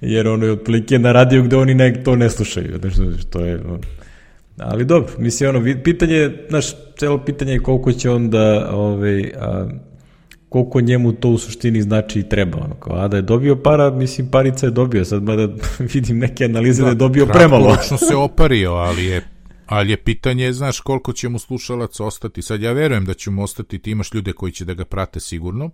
jer 0.00 0.28
ono 0.28 0.46
je 0.46 0.52
otprilike 0.52 0.98
na 0.98 1.12
radiju 1.12 1.42
gde 1.42 1.56
oni 1.56 1.74
ne, 1.74 2.02
to 2.02 2.16
ne 2.16 2.30
slušaju. 2.30 2.78
Znaš, 2.80 2.94
to 3.30 3.40
je, 3.40 3.60
ono, 3.60 3.78
ali 4.58 4.84
dobro, 4.84 5.12
mislim, 5.18 5.50
ono, 5.50 5.82
pitanje, 5.84 6.14
je, 6.14 6.46
znaš, 6.48 6.66
celo 6.98 7.24
pitanje 7.24 7.52
je 7.52 7.62
koliko 7.62 7.92
će 7.92 8.10
onda, 8.10 8.70
ovaj, 8.72 9.32
a, 9.40 9.68
koliko 10.48 10.80
njemu 10.80 11.12
to 11.12 11.28
u 11.28 11.38
suštini 11.38 11.82
znači 11.82 12.20
i 12.20 12.28
treba, 12.28 12.58
ono, 12.64 12.74
kao, 12.74 12.96
a 12.96 13.08
da 13.08 13.16
je 13.16 13.22
dobio 13.22 13.56
para, 13.56 13.90
mislim, 13.90 14.30
parica 14.30 14.66
je 14.66 14.70
dobio, 14.70 15.04
sad 15.04 15.22
mada 15.22 15.48
vidim 15.94 16.18
neke 16.18 16.44
analize 16.44 16.82
da, 16.82 16.88
je 16.88 16.94
dobio 16.94 17.26
premalo. 17.26 17.64
Kratkoročno 17.64 17.96
se 17.98 18.16
opario, 18.16 18.72
ali 18.72 19.04
je 19.04 19.22
ali 19.66 19.90
je 19.90 19.96
pitanje, 19.96 20.52
znaš, 20.52 20.80
koliko 20.80 21.12
će 21.12 21.28
mu 21.28 21.38
slušalac 21.38 22.00
ostati. 22.00 22.42
Sad 22.42 22.62
ja 22.62 22.72
verujem 22.72 23.04
da 23.04 23.14
će 23.14 23.30
mu 23.30 23.42
ostati, 23.42 23.78
ti 23.78 23.90
imaš 23.90 24.14
ljude 24.14 24.32
koji 24.32 24.52
će 24.52 24.64
da 24.64 24.74
ga 24.74 24.84
prate 24.84 25.20
sigurno. 25.20 25.70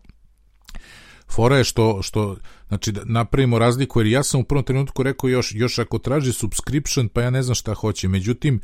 Fora 1.31 1.57
je 1.57 1.65
što, 1.65 2.03
što 2.03 2.37
znači, 2.69 2.93
da 2.93 3.01
napravimo 3.05 3.59
razliku, 3.59 4.01
jer 4.01 4.07
ja 4.07 4.23
sam 4.23 4.41
u 4.41 4.45
prvom 4.45 4.65
trenutku 4.65 5.03
rekao 5.03 5.29
još, 5.29 5.55
još 5.55 5.79
ako 5.79 5.99
traži 5.99 6.33
subscription, 6.33 7.09
pa 7.09 7.23
ja 7.23 7.31
ne 7.31 7.43
znam 7.43 7.55
šta 7.55 7.75
hoće. 7.75 8.09
Međutim, 8.09 8.61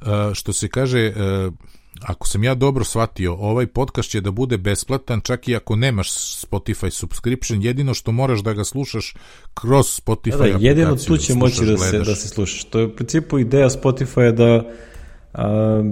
uh, 0.00 0.06
što 0.34 0.52
se 0.52 0.68
kaže, 0.68 1.12
uh, 1.46 1.54
ako 2.02 2.28
sam 2.28 2.44
ja 2.44 2.54
dobro 2.54 2.84
shvatio, 2.84 3.34
ovaj 3.34 3.66
podcast 3.66 4.10
će 4.10 4.20
da 4.20 4.30
bude 4.30 4.58
besplatan, 4.58 5.20
čak 5.20 5.48
i 5.48 5.56
ako 5.56 5.76
nemaš 5.76 6.10
Spotify 6.46 6.90
subscription, 6.90 7.62
jedino 7.62 7.94
što 7.94 8.12
moraš 8.12 8.40
da 8.40 8.52
ga 8.52 8.64
slušaš 8.64 9.14
kroz 9.54 9.86
Spotify 9.86 10.52
Da, 10.52 10.58
da, 10.58 10.66
jedino 10.66 10.96
tu 10.96 11.16
će 11.16 11.32
slušaš, 11.32 11.36
moći 11.36 11.70
da 11.70 11.76
se, 11.78 11.90
gledaš. 11.90 12.06
da 12.06 12.14
se 12.14 12.28
slušaš. 12.28 12.64
To 12.64 12.78
je 12.78 12.86
u 12.86 12.96
principu 12.96 13.38
ideja 13.38 13.68
Spotify 13.70 14.32
da 14.32 14.70
a, 15.32 15.82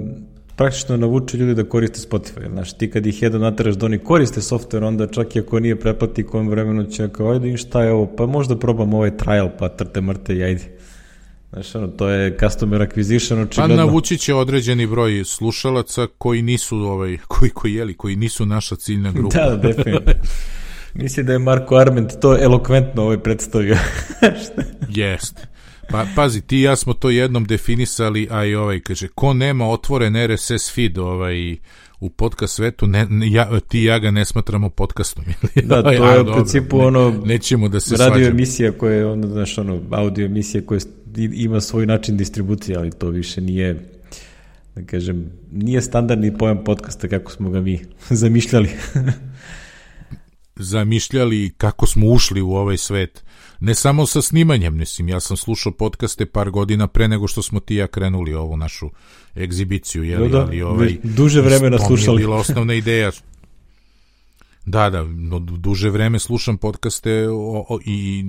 praktično 0.62 0.96
navuče 0.96 1.36
ljudi 1.36 1.54
da 1.54 1.68
koriste 1.68 2.00
Spotify. 2.08 2.50
Znaš, 2.50 2.72
ti 2.72 2.90
kad 2.90 3.06
ih 3.06 3.22
jedno 3.22 3.38
nateraš 3.38 3.74
da 3.74 3.86
oni 3.86 3.98
koriste 3.98 4.40
software, 4.40 4.84
onda 4.86 5.06
čak 5.06 5.36
i 5.36 5.38
ako 5.38 5.60
nije 5.60 5.80
preplati 5.80 6.26
kojem 6.26 6.48
vremenu 6.48 6.84
će 6.84 7.08
kao, 7.08 7.32
ajde 7.32 7.56
šta 7.56 7.82
je 7.82 7.92
ovo, 7.92 8.06
pa 8.16 8.26
možda 8.26 8.58
probam 8.58 8.94
ovaj 8.94 9.16
trial, 9.16 9.50
pa 9.58 9.68
trte 9.68 10.00
mrte 10.00 10.36
i 10.36 10.42
ajde. 10.42 10.78
Znaš, 11.52 11.74
ono, 11.74 11.86
to 11.86 12.08
je 12.08 12.36
customer 12.40 12.80
acquisition, 12.80 13.36
Pa 13.36 13.42
očigledno. 13.42 13.76
navući 13.76 14.18
će 14.18 14.34
određeni 14.34 14.86
broj 14.86 15.24
slušalaca 15.24 16.06
koji 16.18 16.42
nisu 16.42 16.76
ovaj 16.76 17.18
koji 17.28 17.50
koji 17.50 17.74
jeli, 17.74 17.94
koji 17.94 18.16
nisu 18.16 18.46
naša 18.46 18.76
ciljna 18.76 19.12
grupa. 19.16 19.38
Da, 19.38 19.56
definitivno. 19.56 20.00
Mislim 20.94 21.26
da 21.26 21.32
je 21.32 21.38
Marko 21.38 21.76
Arment 21.76 22.12
to 22.20 22.38
elokventno 22.42 23.02
ovaj 23.02 23.18
predstavio. 23.18 23.76
Jest. 25.02 25.46
Pa 25.88 26.06
pazi, 26.16 26.40
ti 26.40 26.58
i 26.58 26.62
ja 26.62 26.76
smo 26.76 26.94
to 26.94 27.10
jednom 27.10 27.44
definisali, 27.44 28.28
a 28.30 28.44
i 28.44 28.54
ovaj 28.54 28.80
kaže 28.80 29.08
ko 29.08 29.34
nema 29.34 29.68
otvoren 29.68 30.14
RSS 30.26 30.74
feed 30.74 30.98
ovaj 30.98 31.56
u 32.00 32.10
podcast 32.10 32.54
svetu, 32.54 32.86
ne, 32.86 33.06
ne, 33.06 33.30
ja, 33.30 33.60
ti 33.60 33.80
i 33.80 33.84
ja 33.84 33.98
ga 33.98 34.10
ne 34.10 34.24
smatramo 34.24 34.68
podcastom. 34.68 35.24
Da, 35.64 35.82
to 35.82 35.88
A, 35.88 35.92
je 35.92 36.20
u 36.20 36.24
dobro, 36.24 36.34
principu 36.34 36.78
ne- 36.78 36.84
ono 36.84 37.22
Nećemo 37.24 37.68
da 37.68 37.80
se 37.80 37.96
radio 37.96 38.08
svađamo. 38.10 38.30
emisija 38.30 38.72
koja 38.72 38.94
je 38.94 39.06
onda, 39.06 39.28
znaš, 39.28 39.58
ono, 39.58 39.80
audio 39.90 40.26
emisija 40.26 40.62
koja 40.62 40.80
ima 41.16 41.60
svoj 41.60 41.86
način 41.86 42.16
distribucije, 42.16 42.78
ali 42.78 42.90
to 42.90 43.08
više 43.08 43.40
nije, 43.40 43.88
da 44.74 44.82
kažem, 44.82 45.30
nije 45.52 45.82
standardni 45.82 46.38
pojam 46.38 46.64
podcasta 46.64 47.08
kako 47.08 47.32
smo 47.32 47.50
ga 47.50 47.60
mi 47.60 47.80
zamišljali. 48.10 48.68
zamišljali 50.56 51.52
kako 51.56 51.86
smo 51.86 52.06
ušli 52.06 52.42
u 52.42 52.50
ovaj 52.50 52.76
svet. 52.76 53.24
Ne 53.64 53.74
samo 53.74 54.06
sa 54.06 54.22
snimanjem, 54.22 54.76
mislim, 54.76 55.08
ja 55.08 55.20
sam 55.20 55.36
slušao 55.36 55.72
podcaste 55.72 56.26
par 56.26 56.50
godina 56.50 56.86
pre 56.86 57.08
nego 57.08 57.28
što 57.28 57.42
smo 57.42 57.60
ti 57.60 57.74
ja 57.74 57.86
krenuli 57.86 58.34
ovu 58.34 58.56
našu 58.56 58.90
egzibiciju, 59.36 60.02
jeli, 60.04 60.28
Da, 60.28 60.38
da, 60.38 60.44
ali 60.44 60.62
ovaj, 60.62 60.96
duže 61.02 61.40
vremena 61.40 61.76
mi 61.76 61.82
je 61.82 61.86
slušali. 61.86 62.18
bila 62.22 62.36
osnovna 62.36 62.74
ideja. 62.74 63.10
Da, 64.66 64.90
da, 64.90 65.02
no, 65.04 65.38
duže 65.38 65.90
vreme 65.90 66.18
slušam 66.18 66.56
podcaste 66.56 67.28
o, 67.28 67.64
o, 67.68 67.78
i 67.84 68.24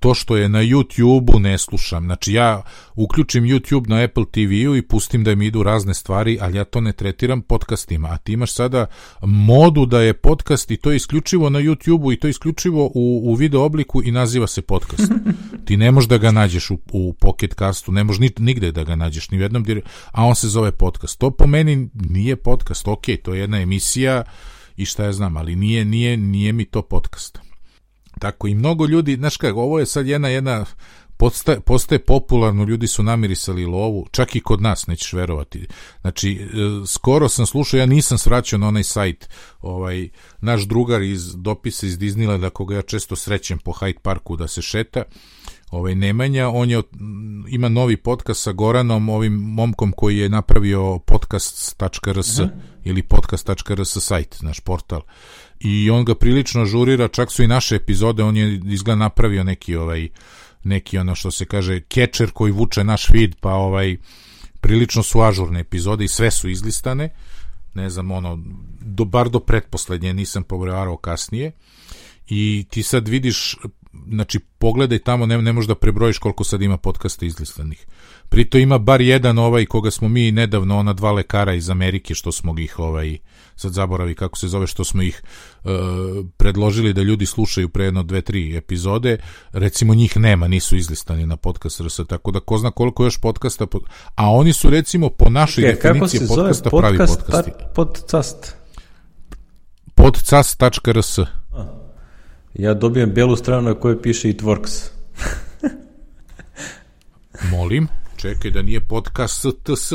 to 0.00 0.14
što 0.14 0.36
je 0.36 0.48
na 0.48 0.62
YouTube-u 0.62 1.38
ne 1.38 1.58
slušam. 1.58 2.04
Znači 2.04 2.32
ja 2.32 2.62
uključim 2.94 3.44
YouTube 3.44 3.88
na 3.88 4.04
Apple 4.04 4.24
TV-u 4.32 4.76
i 4.76 4.82
pustim 4.82 5.24
da 5.24 5.34
mi 5.34 5.46
idu 5.46 5.62
razne 5.62 5.94
stvari, 5.94 6.38
ali 6.40 6.56
ja 6.56 6.64
to 6.64 6.80
ne 6.80 6.92
tretiram 6.92 7.42
podcastima. 7.42 8.08
A 8.08 8.18
ti 8.18 8.32
imaš 8.32 8.52
sada 8.52 8.86
modu 9.22 9.86
da 9.86 10.00
je 10.00 10.14
podcast 10.14 10.70
i 10.70 10.76
to 10.76 10.90
je 10.90 10.96
isključivo 10.96 11.50
na 11.50 11.58
YouTube-u 11.58 12.12
i 12.12 12.16
to 12.16 12.26
je 12.26 12.30
isključivo 12.30 12.90
u, 12.94 13.22
u 13.24 13.34
video 13.34 13.64
obliku 13.64 14.02
i 14.04 14.10
naziva 14.10 14.46
se 14.46 14.62
podcast. 14.62 15.12
ti 15.66 15.76
ne 15.76 15.90
možeš 15.90 16.08
da 16.08 16.18
ga 16.18 16.30
nađeš 16.30 16.70
u, 16.70 16.78
u 16.92 17.12
Pocket 17.12 17.54
Castu, 17.58 17.92
ne 17.92 18.04
možeš 18.04 18.20
ni, 18.20 18.30
nigde 18.38 18.72
da 18.72 18.84
ga 18.84 18.96
nađeš, 18.96 19.30
ni 19.30 19.38
u 19.38 19.42
jednom, 19.42 19.64
a 20.12 20.24
on 20.24 20.34
se 20.34 20.48
zove 20.48 20.72
podcast. 20.72 21.18
To 21.18 21.30
po 21.30 21.46
meni 21.46 21.88
nije 21.94 22.36
podcast, 22.36 22.88
ok, 22.88 23.04
to 23.22 23.34
je 23.34 23.40
jedna 23.40 23.60
emisija 23.60 24.22
i 24.76 24.84
šta 24.84 25.04
ja 25.04 25.12
znam, 25.12 25.36
ali 25.36 25.56
nije, 25.56 25.84
nije, 25.84 26.16
nije 26.16 26.52
mi 26.52 26.64
to 26.64 26.82
podcast. 26.82 27.41
Tako 28.22 28.48
i 28.48 28.54
mnogo 28.54 28.86
ljudi, 28.86 29.16
znaš 29.16 29.36
kako, 29.36 29.60
ovo 29.60 29.78
je 29.78 29.86
sad 29.86 30.06
jedna, 30.06 30.28
jedna 30.28 30.64
postaje, 31.16 31.60
postaje 31.60 31.98
popularno, 31.98 32.64
ljudi 32.64 32.86
su 32.86 33.02
namirisali 33.02 33.66
lovu, 33.66 34.06
čak 34.10 34.36
i 34.36 34.40
kod 34.40 34.62
nas, 34.62 34.86
nećeš 34.86 35.12
verovati. 35.12 35.66
Znači, 36.00 36.32
e, 36.32 36.46
skoro 36.86 37.28
sam 37.28 37.46
slušao, 37.46 37.78
ja 37.78 37.86
nisam 37.86 38.18
svraćao 38.18 38.58
na 38.58 38.68
onaj 38.68 38.82
sajt, 38.82 39.28
ovaj, 39.60 40.08
naš 40.40 40.62
drugar 40.62 41.02
iz 41.02 41.34
dopisa 41.36 41.86
iz 41.86 41.98
Disneylanda, 41.98 42.50
koga 42.50 42.74
ja 42.74 42.82
često 42.82 43.16
srećem 43.16 43.58
po 43.58 43.72
Hyde 43.72 43.98
Parku 43.98 44.36
da 44.36 44.48
se 44.48 44.62
šeta, 44.62 45.02
ovaj 45.70 45.94
Nemanja, 45.94 46.48
on 46.48 46.70
je 46.70 46.78
od- 46.78 46.88
m, 47.00 47.44
ima 47.48 47.68
novi 47.68 47.96
podcast 47.96 48.42
sa 48.42 48.52
Goranom, 48.52 49.08
ovim 49.08 49.32
momkom 49.32 49.92
koji 49.96 50.18
je 50.18 50.28
napravio 50.28 50.98
podcast.rs 50.98 52.38
ili 52.84 53.02
podcast.rs 53.02 53.96
sajt, 54.00 54.42
naš 54.42 54.60
portal. 54.60 55.00
I 55.64 55.90
on 55.90 56.04
ga 56.04 56.14
prilično 56.14 56.64
žurira, 56.64 57.08
čak 57.08 57.32
su 57.32 57.42
i 57.42 57.46
naše 57.46 57.76
epizode, 57.76 58.22
on 58.22 58.36
je 58.36 58.60
izgleda 58.64 58.96
napravio 58.96 59.44
neki 59.44 59.76
ovaj 59.76 60.08
neki 60.64 60.98
ono 60.98 61.14
što 61.14 61.30
se 61.30 61.44
kaže 61.44 61.80
catcher 61.94 62.30
koji 62.30 62.52
vuče 62.52 62.84
naš 62.84 63.06
feed, 63.06 63.34
pa 63.40 63.54
ovaj 63.54 63.96
prilično 64.60 65.02
su 65.02 65.20
ažurne 65.20 65.60
epizode 65.60 66.04
i 66.04 66.08
sve 66.08 66.30
su 66.30 66.48
izlistane. 66.48 67.08
Ne 67.74 67.90
znam, 67.90 68.10
ono, 68.10 68.38
do, 68.80 69.04
bar 69.04 69.28
do 69.28 69.40
pretposlednje 69.40 70.14
nisam 70.14 70.42
pogledao 70.42 70.96
kasnije 70.96 71.52
i 72.28 72.66
ti 72.70 72.82
sad 72.82 73.08
vidiš 73.08 73.56
znači 74.08 74.38
pogledaj 74.38 74.98
tamo 74.98 75.26
ne, 75.26 75.42
ne 75.42 75.52
možeš 75.52 75.68
da 75.68 75.74
prebrojiš 75.74 76.18
koliko 76.18 76.44
sad 76.44 76.62
ima 76.62 76.76
podcasta 76.76 77.26
izlistanih 77.26 77.86
prito 78.28 78.58
ima 78.58 78.78
bar 78.78 79.00
jedan 79.00 79.38
ovaj 79.38 79.66
koga 79.66 79.90
smo 79.90 80.08
mi 80.08 80.32
nedavno 80.32 80.78
ona 80.78 80.92
dva 80.92 81.12
lekara 81.12 81.54
iz 81.54 81.70
Amerike 81.70 82.14
što 82.14 82.32
smo 82.32 82.58
ih 82.58 82.78
ovaj 82.78 83.18
sad 83.56 83.72
zaboravi 83.72 84.14
kako 84.14 84.38
se 84.38 84.48
zove 84.48 84.66
što 84.66 84.84
smo 84.84 85.02
ih 85.02 85.22
e, 85.64 85.68
predložili 86.36 86.92
da 86.92 87.02
ljudi 87.02 87.26
slušaju 87.26 87.68
pre 87.68 87.84
jedno 87.84 88.02
dve 88.02 88.22
tri 88.22 88.56
epizode 88.56 89.18
recimo 89.52 89.94
njih 89.94 90.16
nema 90.16 90.48
nisu 90.48 90.76
izlistani 90.76 91.26
na 91.26 91.36
podcast 91.36 91.80
RS 91.80 92.00
tako 92.08 92.30
da 92.30 92.40
ko 92.40 92.58
zna 92.58 92.70
koliko 92.70 93.04
još 93.04 93.20
podcasta 93.20 93.66
pod... 93.66 93.82
a 94.14 94.30
oni 94.30 94.52
su 94.52 94.70
recimo 94.70 95.08
po 95.08 95.30
našoj 95.30 95.70
E, 95.70 95.78
kako 95.78 95.92
definiciji 95.94 96.28
podcasta 96.28 96.70
pravi 96.70 96.98
podcast? 96.98 97.20
podcasti 97.20 97.50
Ta- 97.50 97.66
Podcast. 97.74 98.56
podcast.rs 99.94 101.18
Ja 102.54 102.74
dobijem 102.74 103.10
belu 103.10 103.36
stranu 103.36 103.68
na 103.68 103.74
kojoj 103.74 104.02
piše 104.02 104.30
It 104.30 104.42
Works. 104.42 104.88
Molim, 107.52 107.88
čekaj 108.16 108.50
da 108.50 108.62
nije 108.62 108.80
podcast 108.80 109.34
STS 109.40 109.92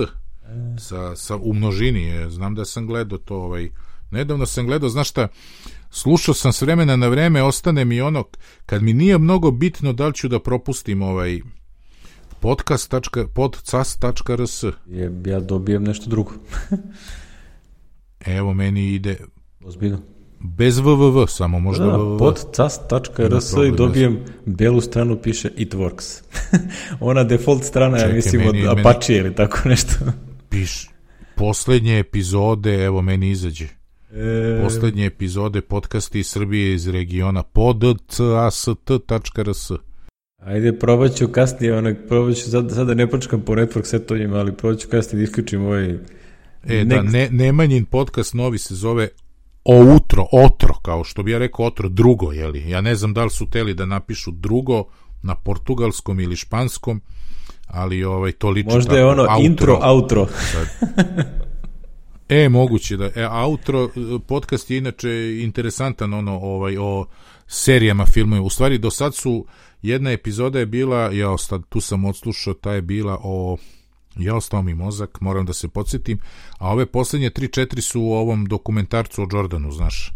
sa, 0.80 1.16
sa 1.16 1.36
u 1.36 1.54
množini 1.54 2.02
je. 2.02 2.30
Znam 2.30 2.56
da 2.56 2.66
sam 2.66 2.88
gledao 2.88 3.18
to 3.18 3.36
ovaj 3.38 3.70
nedavno 4.12 4.46
sam 4.46 4.66
gledao, 4.66 4.90
znaš 4.90 5.10
šta 5.10 5.28
slušao 5.92 6.34
sam 6.34 6.54
s 6.54 6.62
vremena 6.62 6.96
na 6.96 7.08
vreme 7.08 7.44
ostane 7.44 7.86
mi 7.86 8.02
ono 8.02 8.24
kad 8.66 8.84
mi 8.84 8.94
nije 8.94 9.18
mnogo 9.18 9.52
bitno 9.52 9.94
da 9.94 10.08
li 10.08 10.14
ću 10.14 10.28
da 10.28 10.40
propustim 10.40 11.02
ovaj 11.02 11.40
podcast.podcast.rs 12.40 14.64
Je, 14.88 15.22
ja 15.26 15.40
dobijem 15.40 15.84
nešto 15.84 16.10
drugo. 16.10 16.32
evo 18.22 18.54
meni 18.54 18.86
ide 18.86 19.18
Ozbiljno. 19.62 20.00
bez 20.40 20.78
www 20.78 21.28
samo 21.28 21.60
možda 21.60 21.86
Da, 21.86 21.92
www 21.92 22.20
podcast.rs 22.20 23.52
Nema 23.54 23.66
i 23.66 23.72
dobijem 23.72 24.20
belu 24.46 24.82
stranu 24.82 25.18
piše 25.18 25.50
It 25.58 25.74
Works. 25.74 26.22
Ona 27.00 27.24
default 27.24 27.64
strana, 27.64 27.98
ja 27.98 28.02
Čekaj, 28.02 28.16
mislim, 28.16 28.42
od 28.42 28.48
meni- 28.48 28.66
meni- 28.66 28.82
Apache 28.82 29.14
ili 29.14 29.36
tako 29.36 29.70
nešto. 29.70 29.96
Piš. 30.50 30.90
Poslednje 31.36 32.00
epizode 32.00 32.84
evo 32.84 33.02
meni 33.02 33.30
izađe. 33.30 33.68
E, 34.12 34.62
Poslednje 34.64 35.06
epizode 35.06 35.62
podcasti 35.62 36.20
iz 36.20 36.28
Srbije 36.28 36.74
iz 36.74 36.88
regiona 36.88 37.44
podcast.rs 37.44 38.68
Ajde, 40.38 40.80
probat 40.80 41.16
ću 41.16 41.28
kasnije, 41.28 41.78
onak, 41.78 41.98
probat 42.08 42.36
ću, 42.36 42.52
sad, 42.52 42.72
sada 42.72 42.94
ne 42.94 43.10
počkam 43.10 43.42
po 43.42 43.54
network 43.54 43.84
setovima, 43.84 44.38
ali 44.38 44.56
probat 44.56 44.80
ću 44.80 44.88
kasnije 44.90 45.18
da 45.20 45.24
isključim 45.24 45.66
ovaj... 45.66 45.98
E, 46.64 46.86
da, 46.86 47.02
ne, 47.02 47.30
Nemanjin 47.32 47.86
podcast 47.86 48.34
novi 48.34 48.58
se 48.58 48.76
zove 48.76 49.08
Outro, 49.64 50.26
Otro, 50.32 50.74
kao 50.82 51.04
što 51.04 51.24
bi 51.24 51.32
ja 51.32 51.38
rekao 51.38 51.66
Otro, 51.66 51.90
drugo, 51.90 52.32
jeli? 52.32 52.70
Ja 52.70 52.82
ne 52.82 52.96
znam 52.96 53.14
da 53.14 53.24
li 53.24 53.30
su 53.30 53.50
teli 53.50 53.74
da 53.74 53.86
napišu 53.86 54.32
drugo 54.32 54.84
na 55.24 55.36
portugalskom 55.36 56.20
ili 56.20 56.36
španskom, 56.36 57.02
ali 57.68 58.04
ovaj, 58.04 58.32
to 58.32 58.50
liči 58.50 58.70
Možda 58.74 58.90
tako, 58.90 58.98
je 58.98 59.06
ono 59.06 59.22
outro. 59.22 59.46
intro, 59.46 59.80
outro. 59.84 60.28
e, 62.30 62.50
moguće 62.50 62.98
da. 62.98 63.10
E, 63.16 63.28
outro, 63.28 63.90
podcast 64.28 64.72
je 64.72 64.78
inače 64.78 65.40
interesantan 65.42 66.14
ono, 66.14 66.40
ovaj, 66.40 66.78
o 66.78 67.06
serijama 67.48 68.06
filmova. 68.06 68.42
U 68.42 68.50
stvari, 68.50 68.78
do 68.78 68.92
sad 68.92 69.16
su 69.16 69.46
Jedna 69.82 70.12
epizoda 70.12 70.60
je 70.60 70.66
bila, 70.66 71.12
ja 71.12 71.38
sad 71.38 71.62
tu 71.70 71.82
sam 71.82 72.06
odslušao, 72.06 72.54
ta 72.54 72.74
je 72.74 72.82
bila 72.82 73.20
o 73.24 73.58
ja 74.16 74.36
ostao 74.36 74.62
mi 74.62 74.74
mozak, 74.74 75.22
moram 75.22 75.46
da 75.46 75.54
se 75.54 75.68
podsjetim, 75.68 76.20
a 76.58 76.72
ove 76.72 76.86
poslednje 76.86 77.30
3-4 77.30 77.82
su 77.82 78.02
u 78.02 78.14
ovom 78.14 78.46
dokumentarcu 78.46 79.22
o 79.24 79.28
Jordanu, 79.32 79.72
znaš, 79.72 80.14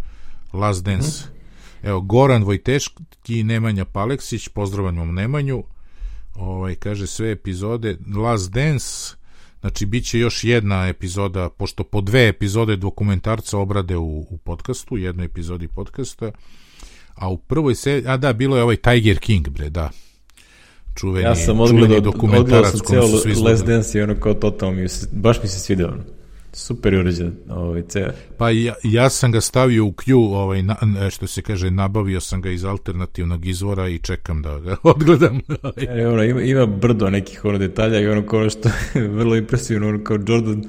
Last 0.54 0.84
Dance. 0.84 1.26
Mm. 1.26 1.88
Evo, 1.88 2.02
Goran 2.02 2.44
Vojteški 2.44 3.44
Nemanja 3.44 3.86
Paleksić, 3.86 4.48
pozdravljam 4.48 5.16
Nemanju, 5.16 5.64
ovaj, 6.36 6.76
kaže 6.76 7.08
sve 7.08 7.32
epizode, 7.32 7.98
Last 8.15 8.52
Dance, 8.52 9.15
znači 9.62 9.86
bit 9.86 10.06
će 10.06 10.20
još 10.20 10.44
jedna 10.44 10.88
epizoda, 10.88 11.50
pošto 11.50 11.84
po 11.84 12.02
dve 12.02 12.28
epizode 12.28 12.76
dokumentarca 12.76 13.58
obrade 13.58 13.98
u, 13.98 14.28
u 14.30 14.38
podcastu, 14.38 14.98
jednoj 14.98 15.26
epizodi 15.26 15.67
podcasta, 15.67 16.32
A 17.15 17.30
u 17.30 17.38
prvoj 17.38 17.76
seriji, 17.76 18.08
a 18.08 18.17
da, 18.17 18.34
bilo 18.34 18.58
je 18.58 18.63
ovaj 18.63 18.76
Tiger 18.76 19.20
King, 19.20 19.50
bre, 19.50 19.70
da. 19.70 19.89
Čuveni, 20.96 21.26
ja 21.26 21.36
sam 21.36 21.60
odgledao, 21.60 22.13
odgledao 22.22 22.65
sam 22.65 22.80
cijelo 22.80 23.50
Last 23.50 23.65
Dance 23.65 24.00
i 24.00 24.02
ono 24.02 24.15
kao 24.15 24.34
totalno 24.34 24.82
mi 24.82 24.89
se, 24.89 25.08
baš 25.12 25.44
mi 25.44 25.50
se 25.50 25.60
svidio 25.60 25.88
ono. 25.88 26.21
Super 26.54 26.96
uređen 26.96 27.34
ovaj 27.50 27.82
ceo. 27.82 28.12
Pa 28.38 28.50
ja, 28.50 28.74
ja 28.84 29.10
sam 29.10 29.32
ga 29.32 29.42
stavio 29.42 29.86
u 29.86 29.92
queue, 29.92 30.36
ovaj, 30.36 30.64
na, 30.64 30.76
što 31.10 31.28
se 31.28 31.42
kaže, 31.42 31.72
nabavio 31.72 32.22
sam 32.22 32.42
ga 32.42 32.50
iz 32.50 32.66
alternativnog 32.66 33.46
izvora 33.46 33.88
i 33.88 34.00
čekam 34.00 34.42
da 34.42 34.60
ga 34.60 34.76
odgledam. 34.84 35.42
e, 35.78 36.08
ono, 36.08 36.24
ima, 36.24 36.42
ima 36.42 36.66
brdo 36.66 37.10
nekih 37.10 37.46
ono 37.46 37.58
detalja 37.58 38.00
i 38.00 38.08
ono 38.08 38.26
kao 38.28 38.50
što 38.50 38.70
je 38.70 39.08
vrlo 39.18 39.36
impresivno, 39.36 39.88
ono 39.88 40.04
kao 40.04 40.18
Jordan 40.28 40.64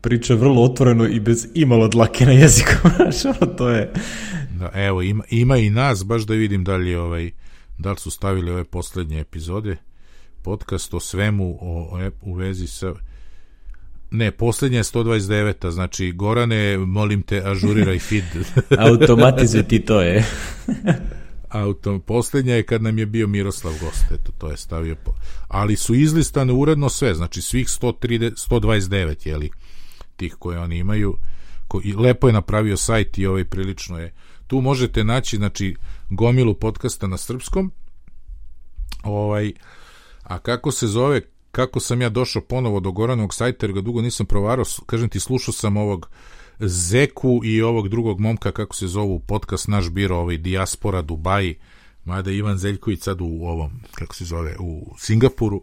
priča 0.00 0.34
vrlo 0.34 0.62
otvoreno 0.62 1.06
i 1.08 1.20
bez 1.20 1.46
imalo 1.54 1.88
dlake 1.88 2.26
na 2.26 2.32
jeziku, 2.32 2.72
znaš, 2.96 3.24
ono, 3.24 3.54
to 3.54 3.68
je... 3.68 3.92
Da, 4.58 4.70
evo, 4.74 5.02
ima, 5.02 5.24
ima 5.30 5.56
i 5.56 5.70
nas, 5.70 6.04
baš 6.04 6.22
da 6.22 6.34
vidim 6.34 6.64
da 6.64 6.76
li, 6.76 6.94
ovaj, 6.94 7.30
da 7.78 7.90
li 7.90 7.96
su 7.98 8.10
stavili 8.10 8.50
ove 8.50 8.64
poslednje 8.64 9.20
epizode, 9.20 9.76
podcast 10.42 10.94
o 10.94 11.00
svemu 11.00 11.58
o, 11.60 11.80
o, 11.82 12.10
u 12.22 12.34
vezi 12.34 12.66
sa... 12.66 12.94
Ne, 14.14 14.30
poslednja 14.30 14.78
je 14.78 14.84
129. 14.84 15.70
Znači, 15.70 16.12
Gorane, 16.12 16.78
molim 16.78 17.22
te, 17.22 17.42
ažuriraj 17.44 17.98
feed. 17.98 18.24
Automatizuj 18.78 19.62
ti 19.62 19.84
to 19.84 20.00
je. 20.00 20.24
Auto, 21.48 21.98
poslednja 21.98 22.54
je 22.54 22.62
kad 22.62 22.82
nam 22.82 22.98
je 22.98 23.06
bio 23.06 23.26
Miroslav 23.26 23.72
gost, 23.80 24.04
eto, 24.12 24.32
to 24.38 24.50
je 24.50 24.56
stavio. 24.56 24.94
Po... 25.04 25.14
Ali 25.48 25.76
su 25.76 25.94
izlistane 25.94 26.52
uredno 26.52 26.88
sve, 26.88 27.14
znači 27.14 27.42
svih 27.42 27.66
130, 27.66 28.48
129, 28.50 29.28
jeli, 29.28 29.50
tih 30.16 30.34
koje 30.38 30.58
oni 30.58 30.78
imaju. 30.78 31.16
Ko, 31.68 31.80
i 31.84 31.92
lepo 31.92 32.26
je 32.26 32.32
napravio 32.32 32.76
sajt 32.76 33.18
i 33.18 33.26
ovaj 33.26 33.44
prilično 33.44 33.98
je 33.98 34.12
Tu 34.46 34.60
možete 34.60 35.04
naći 35.04 35.36
znači 35.36 35.76
gomilu 36.10 36.54
podcasta 36.54 37.06
na 37.06 37.16
srpskom. 37.16 37.72
Ovaj 39.02 39.52
a 40.22 40.38
kako 40.38 40.70
se 40.72 40.86
zove 40.86 41.20
kako 41.54 41.80
sam 41.80 42.02
ja 42.02 42.08
došao 42.08 42.42
ponovo 42.42 42.80
do 42.80 42.92
Goranog 42.92 43.34
sajta, 43.34 43.66
jer 43.66 43.72
ga 43.72 43.80
dugo 43.80 44.02
nisam 44.02 44.26
provarao, 44.26 44.64
kažem 44.86 45.08
ti, 45.08 45.20
slušao 45.20 45.54
sam 45.54 45.76
ovog 45.76 46.08
Zeku 46.60 47.40
i 47.44 47.62
ovog 47.62 47.88
drugog 47.88 48.20
momka, 48.20 48.52
kako 48.52 48.76
se 48.76 48.86
zovu, 48.86 49.18
podcast 49.18 49.68
Naš 49.68 49.90
biro, 49.90 50.16
ovaj 50.16 50.36
Diaspora 50.36 51.02
Dubai, 51.02 51.54
mada 52.04 52.30
Ivan 52.30 52.58
Zeljković 52.58 53.02
sad 53.02 53.20
u 53.20 53.24
ovom, 53.24 53.70
kako 53.94 54.14
se 54.14 54.24
zove, 54.24 54.56
u 54.60 54.94
Singapuru. 54.98 55.62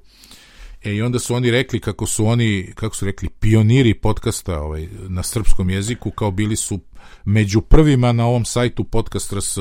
E, 0.84 0.94
i 0.94 1.02
onda 1.02 1.20
su 1.20 1.36
oni 1.36 1.52
rekli 1.52 1.80
kako 1.80 2.08
su 2.08 2.26
oni, 2.26 2.72
kako 2.76 2.96
su 2.96 3.06
rekli, 3.06 3.30
pioniri 3.30 3.94
podcasta 3.94 4.62
ovaj, 4.62 4.88
na 5.08 5.24
srpskom 5.24 5.70
jeziku, 5.70 6.12
kao 6.12 6.32
bili 6.32 6.56
su 6.56 6.80
među 7.26 7.62
prvima 7.62 8.12
na 8.12 8.26
ovom 8.26 8.46
sajtu 8.46 8.84
podcast 8.84 9.34
RS. 9.34 9.58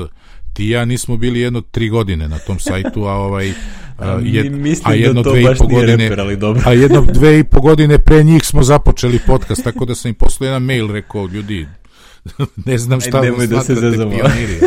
Ti 0.53 0.67
ja 0.67 0.85
nismo 0.85 1.17
bili 1.17 1.39
jedno 1.39 1.61
tri 1.61 1.89
godine 1.89 2.27
na 2.27 2.39
tom 2.39 2.59
sajtu, 2.59 3.03
a 3.03 3.13
ovaj 3.13 3.53
jed, 4.23 4.53
a 4.83 4.93
jedno 4.93 5.23
da 5.23 5.29
dve 5.29 5.41
i 5.41 5.45
po 5.57 5.67
godine 5.67 6.03
reper, 6.03 6.19
ali 6.19 6.37
dobro. 6.37 6.61
a 6.67 6.73
jedno 6.73 7.05
dve 7.13 7.39
i 7.39 7.43
po 7.43 7.61
godine 7.61 7.99
pre 7.99 8.23
njih 8.23 8.45
smo 8.45 8.63
započeli 8.63 9.19
podcast, 9.27 9.63
tako 9.63 9.85
da 9.85 9.95
sam 9.95 10.09
im 10.09 10.15
poslao 10.15 10.47
jedan 10.47 10.63
mail 10.63 10.91
rekao, 10.91 11.27
ljudi, 11.27 11.67
ne 12.65 12.77
znam 12.77 13.01
šta 13.01 13.21
Ajde, 13.21 13.47
da 13.47 13.61
se 13.61 13.75
pioniri. 13.75 14.59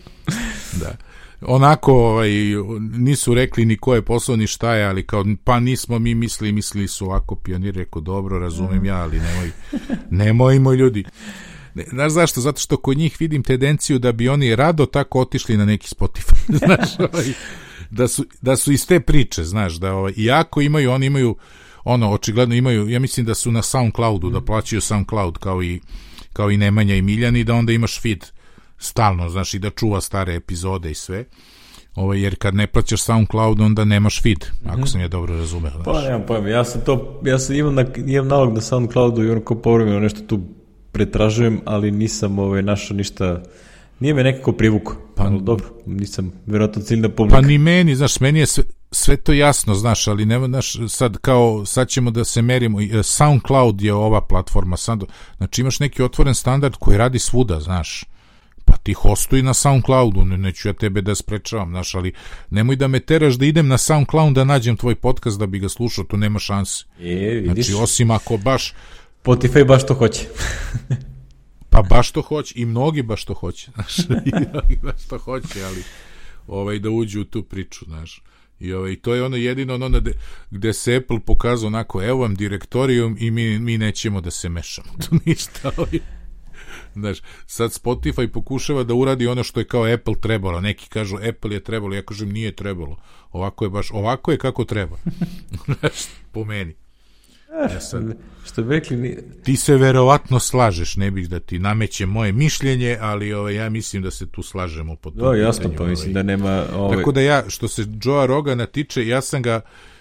da 0.80 0.96
onako 1.40 1.92
ovaj, 1.94 2.30
nisu 2.92 3.34
rekli 3.34 3.64
ni 3.64 3.76
ko 3.76 3.94
je 3.94 4.02
posao 4.02 4.36
ni 4.36 4.46
šta 4.46 4.74
je, 4.74 4.86
ali 4.86 5.06
kao 5.06 5.24
pa 5.44 5.60
nismo 5.60 5.98
mi 5.98 6.14
mislili, 6.14 6.52
mislili 6.52 6.88
su 6.88 7.06
ovako 7.06 7.34
pionir, 7.34 7.74
rekao 7.74 8.02
dobro, 8.02 8.38
razumem 8.38 8.84
ja, 8.84 8.96
ali 8.96 9.20
nemoj, 9.20 9.50
nemojmo 10.10 10.72
ljudi. 10.72 11.04
Znaš 11.90 12.12
zašto? 12.12 12.40
Zato 12.40 12.60
što 12.60 12.76
kod 12.76 12.98
njih 12.98 13.16
vidim 13.20 13.42
tendenciju 13.42 13.98
da 13.98 14.12
bi 14.12 14.28
oni 14.28 14.56
rado 14.56 14.86
tako 14.86 15.20
otišli 15.20 15.56
na 15.56 15.64
neki 15.64 15.94
Spotify. 15.94 16.56
znaš, 16.66 16.98
ovaj, 16.98 17.32
da, 17.90 18.08
su, 18.08 18.24
da 18.40 18.56
su 18.56 18.72
iz 18.72 18.86
te 18.86 19.00
priče, 19.00 19.44
znaš, 19.44 19.74
da 19.74 19.94
ovaj, 19.94 20.12
iako 20.16 20.60
imaju, 20.60 20.90
oni 20.90 21.06
imaju, 21.06 21.36
ono, 21.84 22.10
očigledno 22.10 22.54
imaju, 22.54 22.88
ja 22.88 23.00
mislim 23.00 23.26
da 23.26 23.34
su 23.34 23.52
na 23.52 23.62
Soundcloudu, 23.62 24.30
da 24.30 24.40
plaćaju 24.40 24.80
Soundcloud 24.80 25.38
kao 25.38 25.62
i, 25.62 25.80
kao 26.32 26.50
i 26.50 26.56
Nemanja 26.56 26.94
i 26.94 27.02
Miljan 27.02 27.36
i 27.36 27.44
da 27.44 27.54
onda 27.54 27.72
imaš 27.72 28.00
feed 28.00 28.24
stalno, 28.78 29.28
znaš, 29.28 29.54
i 29.54 29.58
da 29.58 29.70
čuva 29.70 30.00
stare 30.00 30.34
epizode 30.34 30.90
i 30.90 30.94
sve. 30.94 31.24
Ovo, 31.94 32.14
jer 32.14 32.36
kad 32.36 32.54
ne 32.54 32.66
plaćaš 32.66 33.02
SoundCloud, 33.02 33.60
onda 33.60 33.84
nemaš 33.84 34.22
feed, 34.22 34.38
mm 34.38 34.68
-hmm. 34.68 34.78
ako 34.78 34.86
sam 34.86 35.00
je 35.00 35.08
dobro 35.08 35.36
razumeo. 35.36 35.70
Znaš. 35.70 35.84
Pa, 35.84 36.02
nemam 36.02 36.22
pojma, 36.26 36.48
ja 36.48 36.64
sam 36.64 36.80
to, 36.80 37.20
ja 37.24 37.38
sam 37.38 37.56
imam, 37.56 37.74
na, 37.74 37.84
imam 38.06 38.28
nalog 38.28 38.54
na 38.54 38.60
SoundCloudu 38.60 39.24
i 39.24 39.30
onako 39.30 39.54
povremeno 39.54 40.00
nešto 40.00 40.20
tu 40.20 40.40
pretražujem, 40.92 41.60
ali 41.64 41.90
nisam 41.90 42.38
ovaj, 42.38 42.62
našao 42.62 42.96
ništa, 42.96 43.42
nije 44.00 44.14
me 44.14 44.22
nekako 44.22 44.52
privuko. 44.52 44.96
Pa, 45.14 45.24
ali 45.24 45.42
dobro, 45.42 45.66
nisam 45.86 46.32
verovatno 46.46 46.82
ciljna 46.82 47.08
publika. 47.08 47.40
Pa 47.40 47.46
ni 47.46 47.58
meni, 47.58 47.96
znaš, 47.96 48.20
meni 48.20 48.38
je 48.38 48.46
sve, 48.46 48.64
sve 48.90 49.16
to 49.16 49.32
jasno, 49.32 49.74
znaš, 49.74 50.08
ali 50.08 50.26
nema, 50.26 50.46
znaš, 50.46 50.76
sad 50.88 51.16
kao, 51.18 51.66
sad 51.66 51.88
ćemo 51.88 52.10
da 52.10 52.24
se 52.24 52.42
merimo, 52.42 52.80
e, 52.80 53.02
SoundCloud 53.02 53.80
je 53.80 53.94
ova 53.94 54.20
platforma, 54.20 54.76
sad, 54.76 55.00
znači 55.36 55.60
imaš 55.60 55.80
neki 55.80 56.02
otvoren 56.02 56.34
standard 56.34 56.74
koji 56.78 56.98
radi 56.98 57.18
svuda, 57.18 57.60
znaš, 57.60 58.04
pa 58.64 58.76
ti 58.76 58.92
hostuj 58.92 59.42
na 59.42 59.54
Soundcloudu, 59.54 60.24
ne, 60.24 60.38
neću 60.38 60.68
ja 60.68 60.72
tebe 60.72 61.00
da 61.02 61.14
sprečavam, 61.14 61.70
znaš, 61.70 61.94
ali 61.94 62.12
nemoj 62.50 62.76
da 62.76 62.88
me 62.88 63.00
teraš 63.00 63.34
da 63.34 63.46
idem 63.46 63.68
na 63.68 63.78
Soundcloud 63.78 64.34
da 64.34 64.44
nađem 64.44 64.76
tvoj 64.76 64.94
podcast 64.94 65.38
da 65.38 65.46
bi 65.46 65.58
ga 65.58 65.68
slušao, 65.68 66.04
to 66.04 66.16
nema 66.16 66.38
šanse. 66.38 66.84
E, 67.00 67.40
vidiš. 67.44 67.66
Znači, 67.66 67.82
osim 67.82 68.10
ako 68.10 68.36
baš 68.36 68.74
Spotify 69.24 69.64
baš 69.64 69.86
to 69.86 69.94
hoće. 69.94 70.26
pa 71.70 71.82
baš 71.82 72.10
to 72.10 72.22
hoće 72.22 72.54
i 72.56 72.64
mnogi 72.64 73.02
baš 73.02 73.24
to 73.24 73.34
hoće, 73.34 73.70
znaš, 73.74 73.98
i 73.98 74.32
mnogi 74.50 74.78
baš 74.82 75.06
to 75.08 75.18
hoće, 75.18 75.64
ali 75.64 75.82
ovaj 76.46 76.78
da 76.78 76.90
uđu 76.90 77.20
u 77.20 77.24
tu 77.24 77.42
priču, 77.42 77.84
znaš. 77.84 78.22
I 78.60 78.72
ovaj, 78.72 78.96
to 78.96 79.14
je 79.14 79.24
ono 79.24 79.36
jedino 79.36 79.74
ono 79.74 80.00
gde, 80.00 80.12
gde 80.50 80.72
se 80.72 80.96
Apple 80.96 81.20
pokazao 81.20 81.66
onako, 81.66 82.02
evo 82.02 82.20
vam 82.20 82.34
direktorijum 82.34 83.16
i 83.20 83.30
mi, 83.30 83.58
mi 83.58 83.78
nećemo 83.78 84.20
da 84.20 84.30
se 84.30 84.48
mešamo. 84.48 84.88
To 85.10 85.16
ništa. 85.24 85.70
Ovaj. 85.76 86.00
Znaš, 86.94 87.18
sad 87.46 87.70
Spotify 87.70 88.28
pokušava 88.28 88.82
da 88.82 88.94
uradi 88.94 89.26
ono 89.26 89.44
što 89.44 89.60
je 89.60 89.66
kao 89.66 89.84
Apple 89.94 90.14
trebalo. 90.20 90.60
Neki 90.60 90.88
kažu 90.88 91.16
Apple 91.28 91.54
je 91.54 91.64
trebalo, 91.64 91.94
ja 91.94 92.02
kažem 92.02 92.32
nije 92.32 92.56
trebalo. 92.56 92.96
Ovako 93.32 93.64
je 93.64 93.70
baš, 93.70 93.90
ovako 93.90 94.30
je 94.30 94.38
kako 94.38 94.64
treba. 94.64 94.96
Znaš, 95.64 95.94
po 96.32 96.44
meni. 96.44 96.76
Ja 97.52 97.80
sad, 97.80 98.02
što 98.44 98.62
bi 98.62 98.74
rekli... 98.74 98.96
Ni... 98.96 99.16
Ti 99.42 99.56
se 99.56 99.76
verovatno 99.76 100.38
slažeš, 100.38 100.96
ne 100.96 101.10
bih 101.10 101.28
da 101.28 101.40
ti 101.40 101.58
nameće 101.58 102.06
moje 102.06 102.32
mišljenje, 102.32 102.98
ali 103.00 103.32
ovaj, 103.32 103.54
ja 103.54 103.70
mislim 103.70 104.02
da 104.02 104.10
se 104.10 104.26
tu 104.26 104.42
slažemo 104.42 104.96
po 104.96 105.10
tom 105.10 105.20
no, 105.20 105.32
jasno, 105.32 105.62
pitanju, 105.62 105.76
pa 105.76 105.82
ovaj. 105.82 105.90
mislim 105.90 106.12
da 106.12 106.22
nema... 106.22 106.64
Ovaj... 106.74 106.96
Tako 106.96 107.12
da 107.12 107.20
ja, 107.20 107.44
što 107.48 107.68
se 107.68 107.84
Joea 108.02 108.26
Rogana 108.26 108.66
tiče, 108.66 109.06
ja 109.06 109.20
sam 109.20 109.42
ga 109.42 109.60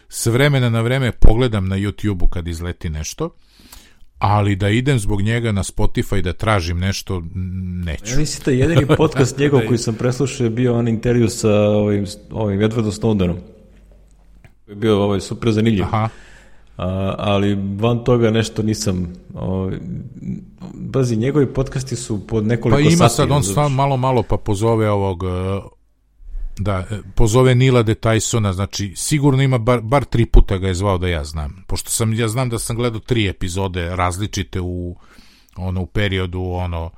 s 0.09 0.25
vremena 0.25 0.69
na 0.69 0.81
vreme 0.81 1.11
pogledam 1.11 1.67
na 1.67 1.77
YouTube-u 1.77 2.27
kad 2.27 2.47
izleti 2.47 2.89
nešto, 2.89 3.29
ali 4.17 4.55
da 4.55 4.69
idem 4.69 4.99
zbog 4.99 5.21
njega 5.21 5.51
na 5.51 5.63
Spotify 5.63 6.21
da 6.21 6.33
tražim 6.33 6.79
nešto, 6.79 7.23
neću. 7.85 8.13
Ja 8.13 8.17
mislim 8.17 8.43
da 8.45 8.51
jedini 8.51 8.85
podcast 8.97 9.37
njegov 9.37 9.61
koji 9.67 9.77
sam 9.77 9.95
preslušao 9.95 10.43
je 10.43 10.49
bio 10.49 10.77
on 10.77 10.87
intervju 10.87 11.29
sa 11.29 11.53
ovim, 11.53 12.05
ovim 12.31 12.59
Edwardom 12.59 13.01
Snowdenom. 13.01 13.35
Je 14.67 14.75
bio 14.75 15.03
ovaj 15.03 15.19
super 15.19 15.51
zanimljiv. 15.51 15.83
Aha 15.83 16.09
A, 16.77 17.15
ali 17.17 17.57
van 17.79 18.03
toga 18.03 18.31
nešto 18.31 18.63
nisam 18.63 19.13
o, 19.33 19.71
bazi 20.73 21.15
njegovi 21.15 21.53
podcasti 21.53 21.95
su 21.95 22.27
pod 22.27 22.45
nekoliko 22.45 22.77
sati. 22.77 22.89
Pa 22.89 22.93
ima 22.93 23.09
sad 23.09 23.31
on 23.31 23.43
stvarno 23.43 23.75
malo 23.75 23.97
malo 23.97 24.23
pa 24.23 24.37
pozove 24.37 24.89
ovog 24.89 25.23
uh, 25.23 25.29
Da, 26.59 26.85
e, 26.91 26.99
pozove 27.15 27.55
Nila 27.55 27.83
de 27.83 27.95
Tysona, 27.95 28.53
znači 28.53 28.93
sigurno 28.95 29.43
ima 29.43 29.57
bar, 29.57 29.81
bar 29.81 30.05
tri 30.05 30.25
puta 30.25 30.57
ga 30.57 30.67
je 30.67 30.73
zvao 30.73 30.97
da 30.97 31.07
ja 31.07 31.23
znam. 31.23 31.63
Pošto 31.67 31.89
sam, 31.89 32.13
ja 32.13 32.27
znam 32.27 32.49
da 32.49 32.59
sam 32.59 32.75
gledao 32.75 32.99
tri 32.99 33.27
epizode 33.27 33.95
različite 33.95 34.61
u 34.61 34.95
ono 35.55 35.81
u 35.81 35.85
periodu 35.85 36.41
ono 36.41 36.91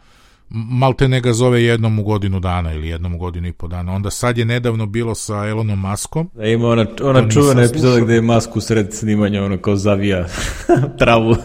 malte 0.49 1.07
ne 1.07 1.21
ga 1.21 1.33
zove 1.33 1.63
jednom 1.63 1.99
u 1.99 2.03
godinu 2.03 2.39
dana 2.39 2.73
ili 2.73 2.88
jednom 2.88 3.15
u 3.15 3.17
godinu 3.17 3.47
i 3.47 3.53
po 3.53 3.67
dana. 3.67 3.93
Onda 3.93 4.09
sad 4.09 4.38
je 4.38 4.45
nedavno 4.45 4.85
bilo 4.85 5.15
sa 5.15 5.47
Elonom 5.47 5.79
Maskom. 5.79 6.29
Da 6.33 6.45
ima 6.45 6.67
ona, 6.67 6.85
ona 7.01 7.29
čuvena 7.29 7.63
epizoda 7.63 7.99
gde 7.99 8.13
je 8.13 8.21
Masku 8.21 8.62
sred 8.62 8.93
snimanja 8.93 9.43
ono 9.43 9.57
kao 9.57 9.75
zavija 9.75 10.25
travu. 10.99 11.35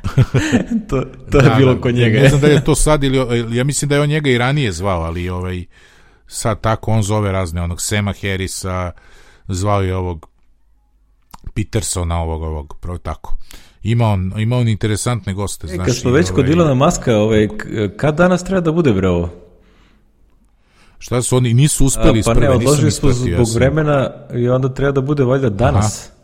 to, 0.88 1.04
to 1.30 1.40
da, 1.40 1.50
je 1.50 1.56
bilo 1.56 1.74
da, 1.74 1.80
kod 1.80 1.94
njega. 1.94 2.20
Ne 2.20 2.28
znam 2.28 2.40
da 2.40 2.46
je 2.46 2.64
to 2.64 2.74
sad 2.74 3.04
ili, 3.04 3.18
ja 3.56 3.64
mislim 3.64 3.88
da 3.88 3.94
je 3.94 4.00
on 4.00 4.08
njega 4.08 4.30
i 4.30 4.38
ranije 4.38 4.72
zvao, 4.72 5.02
ali 5.02 5.28
ovaj, 5.28 5.64
sad 6.26 6.60
tako 6.60 6.90
on 6.90 7.02
zove 7.02 7.32
razne 7.32 7.62
onog 7.62 7.82
Sema 7.82 8.14
Harrisa, 8.22 8.92
zvao 9.48 9.82
je 9.82 9.96
ovog 9.96 10.30
Petersona 11.54 12.22
ovog, 12.22 12.42
ovog, 12.42 12.76
pravo 12.80 12.98
tako. 12.98 13.36
Ima 13.82 14.06
on, 14.06 14.32
ima 14.36 14.56
on 14.56 14.68
interesantne 14.68 15.34
goste. 15.34 15.66
E, 15.70 15.76
kad 15.76 15.96
smo 15.96 16.10
već 16.10 16.30
ovaj, 16.30 16.36
kod 16.36 16.48
Ilona 16.48 16.74
Maska, 16.74 17.16
ovaj, 17.16 17.48
kad 17.96 18.16
danas 18.16 18.44
treba 18.44 18.60
da 18.60 18.72
bude 18.72 18.92
bre 18.92 19.08
ovo? 19.08 19.30
Šta 20.98 21.22
su 21.22 21.36
oni, 21.36 21.54
nisu 21.54 21.84
uspeli 21.84 22.20
A, 22.20 22.22
Pa 22.24 22.34
ne, 22.34 22.50
odložili 22.50 22.90
smo 22.90 23.12
zbog 23.12 23.46
vremena 23.54 24.10
i 24.34 24.48
onda 24.48 24.74
treba 24.74 24.92
da 24.92 25.00
bude 25.00 25.24
valjda 25.24 25.48
danas. 25.48 26.04
Aha. 26.04 26.14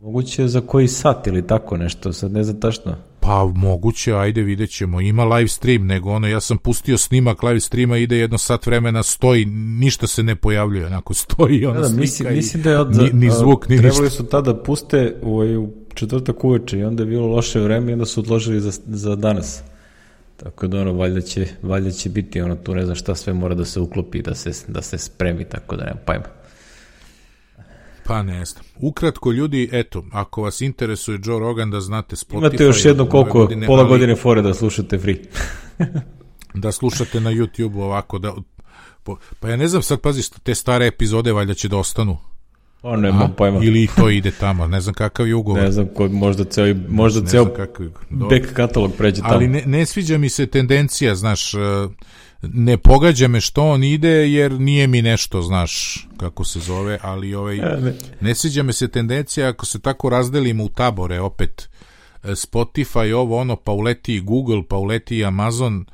Moguće 0.00 0.48
za 0.48 0.60
koji 0.60 0.88
sat 0.88 1.26
ili 1.26 1.46
tako 1.46 1.76
nešto, 1.76 2.12
sad 2.12 2.32
ne 2.32 2.44
znam 2.44 2.60
tačno. 2.60 2.96
Pa 3.20 3.44
moguće, 3.54 4.14
ajde 4.14 4.42
vidjet 4.42 4.70
ćemo. 4.70 5.00
Ima 5.00 5.24
live 5.24 5.48
stream, 5.48 5.86
nego 5.86 6.10
ono, 6.10 6.28
ja 6.28 6.40
sam 6.40 6.58
pustio 6.58 6.98
snimak 6.98 7.42
live 7.42 7.60
streama, 7.60 7.96
ide 7.96 8.16
jedno 8.16 8.38
sat 8.38 8.66
vremena, 8.66 9.02
stoji, 9.02 9.44
ništa 9.80 10.06
se 10.06 10.22
ne 10.22 10.36
pojavljuje, 10.36 10.86
onako 10.86 11.14
stoji 11.14 11.66
ono 11.66 11.80
da, 11.80 11.88
da, 11.88 11.96
mislim, 11.96 12.34
mislim 12.34 12.62
da 12.62 12.70
je 12.70 12.78
od, 12.78 12.96
ni, 12.96 13.10
ni 13.12 13.30
zvuk, 13.30 13.68
ni 13.68 13.76
trebali 13.76 14.04
ništa. 14.04 14.16
su 14.16 14.26
tada 14.26 14.62
puste 14.62 15.16
u, 15.22 15.38
u 15.38 15.83
četvrtak 15.94 16.44
uveče 16.44 16.78
i 16.78 16.84
onda 16.84 17.02
je 17.02 17.06
bilo 17.06 17.26
loše 17.26 17.60
vreme 17.60 17.90
i 17.90 17.92
onda 17.92 18.06
su 18.06 18.20
odložili 18.20 18.60
za, 18.60 18.72
za 18.86 19.16
danas. 19.16 19.62
Tako 20.36 20.66
da 20.66 20.80
ono, 20.80 20.92
valjda 20.92 21.20
će, 21.20 21.46
valjda 21.62 21.90
će 21.90 22.08
biti 22.08 22.40
ono, 22.40 22.56
tu 22.56 22.74
ne 22.74 22.84
znam 22.84 22.96
šta 22.96 23.14
sve 23.14 23.32
mora 23.32 23.54
da 23.54 23.64
se 23.64 23.80
uklopi, 23.80 24.22
da 24.22 24.34
se, 24.34 24.52
da 24.68 24.82
se 24.82 24.98
spremi, 24.98 25.44
tako 25.44 25.76
da 25.76 25.84
nema 25.84 26.00
pajma. 26.04 26.24
Pa 28.04 28.22
ne 28.22 28.44
znam. 28.44 28.64
Ukratko 28.80 29.32
ljudi, 29.32 29.68
eto, 29.72 30.04
ako 30.12 30.42
vas 30.42 30.60
interesuje 30.60 31.18
Joe 31.24 31.38
Rogan 31.38 31.70
da 31.70 31.80
znate 31.80 32.16
Spotify... 32.16 32.38
Imate 32.38 32.64
još 32.64 32.84
jedno 32.84 33.06
koliko, 33.08 33.38
godine, 33.38 33.66
pola 33.66 33.80
ali, 33.80 33.88
godine 33.88 34.16
fore 34.16 34.42
da 34.42 34.54
slušate 34.54 34.98
free. 34.98 35.16
da 36.62 36.72
slušate 36.72 37.20
na 37.20 37.30
YouTube 37.30 37.82
ovako, 37.82 38.18
da, 38.18 38.34
pa 39.40 39.48
ja 39.48 39.56
ne 39.56 39.68
znam 39.68 39.82
sad, 39.82 40.00
pazi, 40.00 40.22
te 40.42 40.54
stare 40.54 40.86
epizode 40.86 41.32
valjda 41.32 41.54
će 41.54 41.68
da 41.68 41.76
ostanu. 41.76 42.18
Pa 42.84 42.96
nema 42.96 43.28
pojma. 43.36 43.60
Ili 43.62 43.88
to 43.96 44.10
ide 44.10 44.30
tamo, 44.30 44.66
ne 44.66 44.80
znam 44.80 44.94
kakav 44.94 45.28
je 45.28 45.34
ugovor. 45.34 45.62
Ne 45.62 45.72
znam, 45.72 45.86
kod, 45.94 46.12
možda 46.12 46.44
ceo, 46.44 46.74
možda 46.88 47.20
ne 47.20 47.26
ceo 47.26 47.44
kakav, 47.44 47.86
back 48.10 48.52
katalog 48.52 48.92
pređe 48.98 49.22
tamo. 49.22 49.34
Ali 49.34 49.48
ne, 49.48 49.62
ne 49.66 49.86
sviđa 49.86 50.18
mi 50.18 50.28
se 50.28 50.46
tendencija, 50.46 51.14
znaš, 51.14 51.54
uh, 51.54 51.60
ne 52.42 52.76
pogađa 52.76 53.28
me 53.28 53.40
što 53.40 53.64
on 53.64 53.84
ide 53.84 54.30
jer 54.32 54.52
nije 54.52 54.86
mi 54.86 55.02
nešto, 55.02 55.42
znaš, 55.42 56.06
kako 56.16 56.44
se 56.44 56.60
zove, 56.60 56.98
ali 57.02 57.34
ovaj, 57.34 57.56
ne. 57.56 57.94
ne 58.20 58.34
sviđa 58.34 58.62
me 58.62 58.72
se 58.72 58.88
tendencija 58.88 59.48
ako 59.48 59.66
se 59.66 59.78
tako 59.78 60.08
razdelimo 60.08 60.64
u 60.64 60.68
tabore 60.68 61.20
opet 61.20 61.68
e, 62.24 62.28
Spotify, 62.28 63.12
ovo 63.12 63.38
ono, 63.38 63.56
pa 63.56 63.72
uleti 63.72 64.20
Google, 64.20 64.62
pa 64.68 64.76
uleti 64.76 65.24
Amazon, 65.24 65.84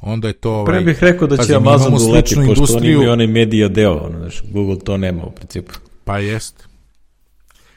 onda 0.00 0.28
je 0.28 0.34
to... 0.34 0.52
Ovaj, 0.52 0.66
Pre 0.66 0.80
bih 0.80 1.02
rekao 1.02 1.28
da 1.28 1.44
će 1.44 1.54
Amazon 1.54 1.94
da 1.98 2.04
uleti, 2.04 2.34
pošto 2.46 2.76
oni 2.76 2.88
imaju 2.88 3.10
onaj 3.10 3.26
medija 3.26 3.68
deo, 3.68 3.96
ono, 4.06 4.18
znaš, 4.18 4.42
Google 4.52 4.78
to 4.78 4.96
nema 4.96 5.24
u 5.24 5.30
principu. 5.30 5.72
Pa 6.08 6.18
jest. 6.18 6.68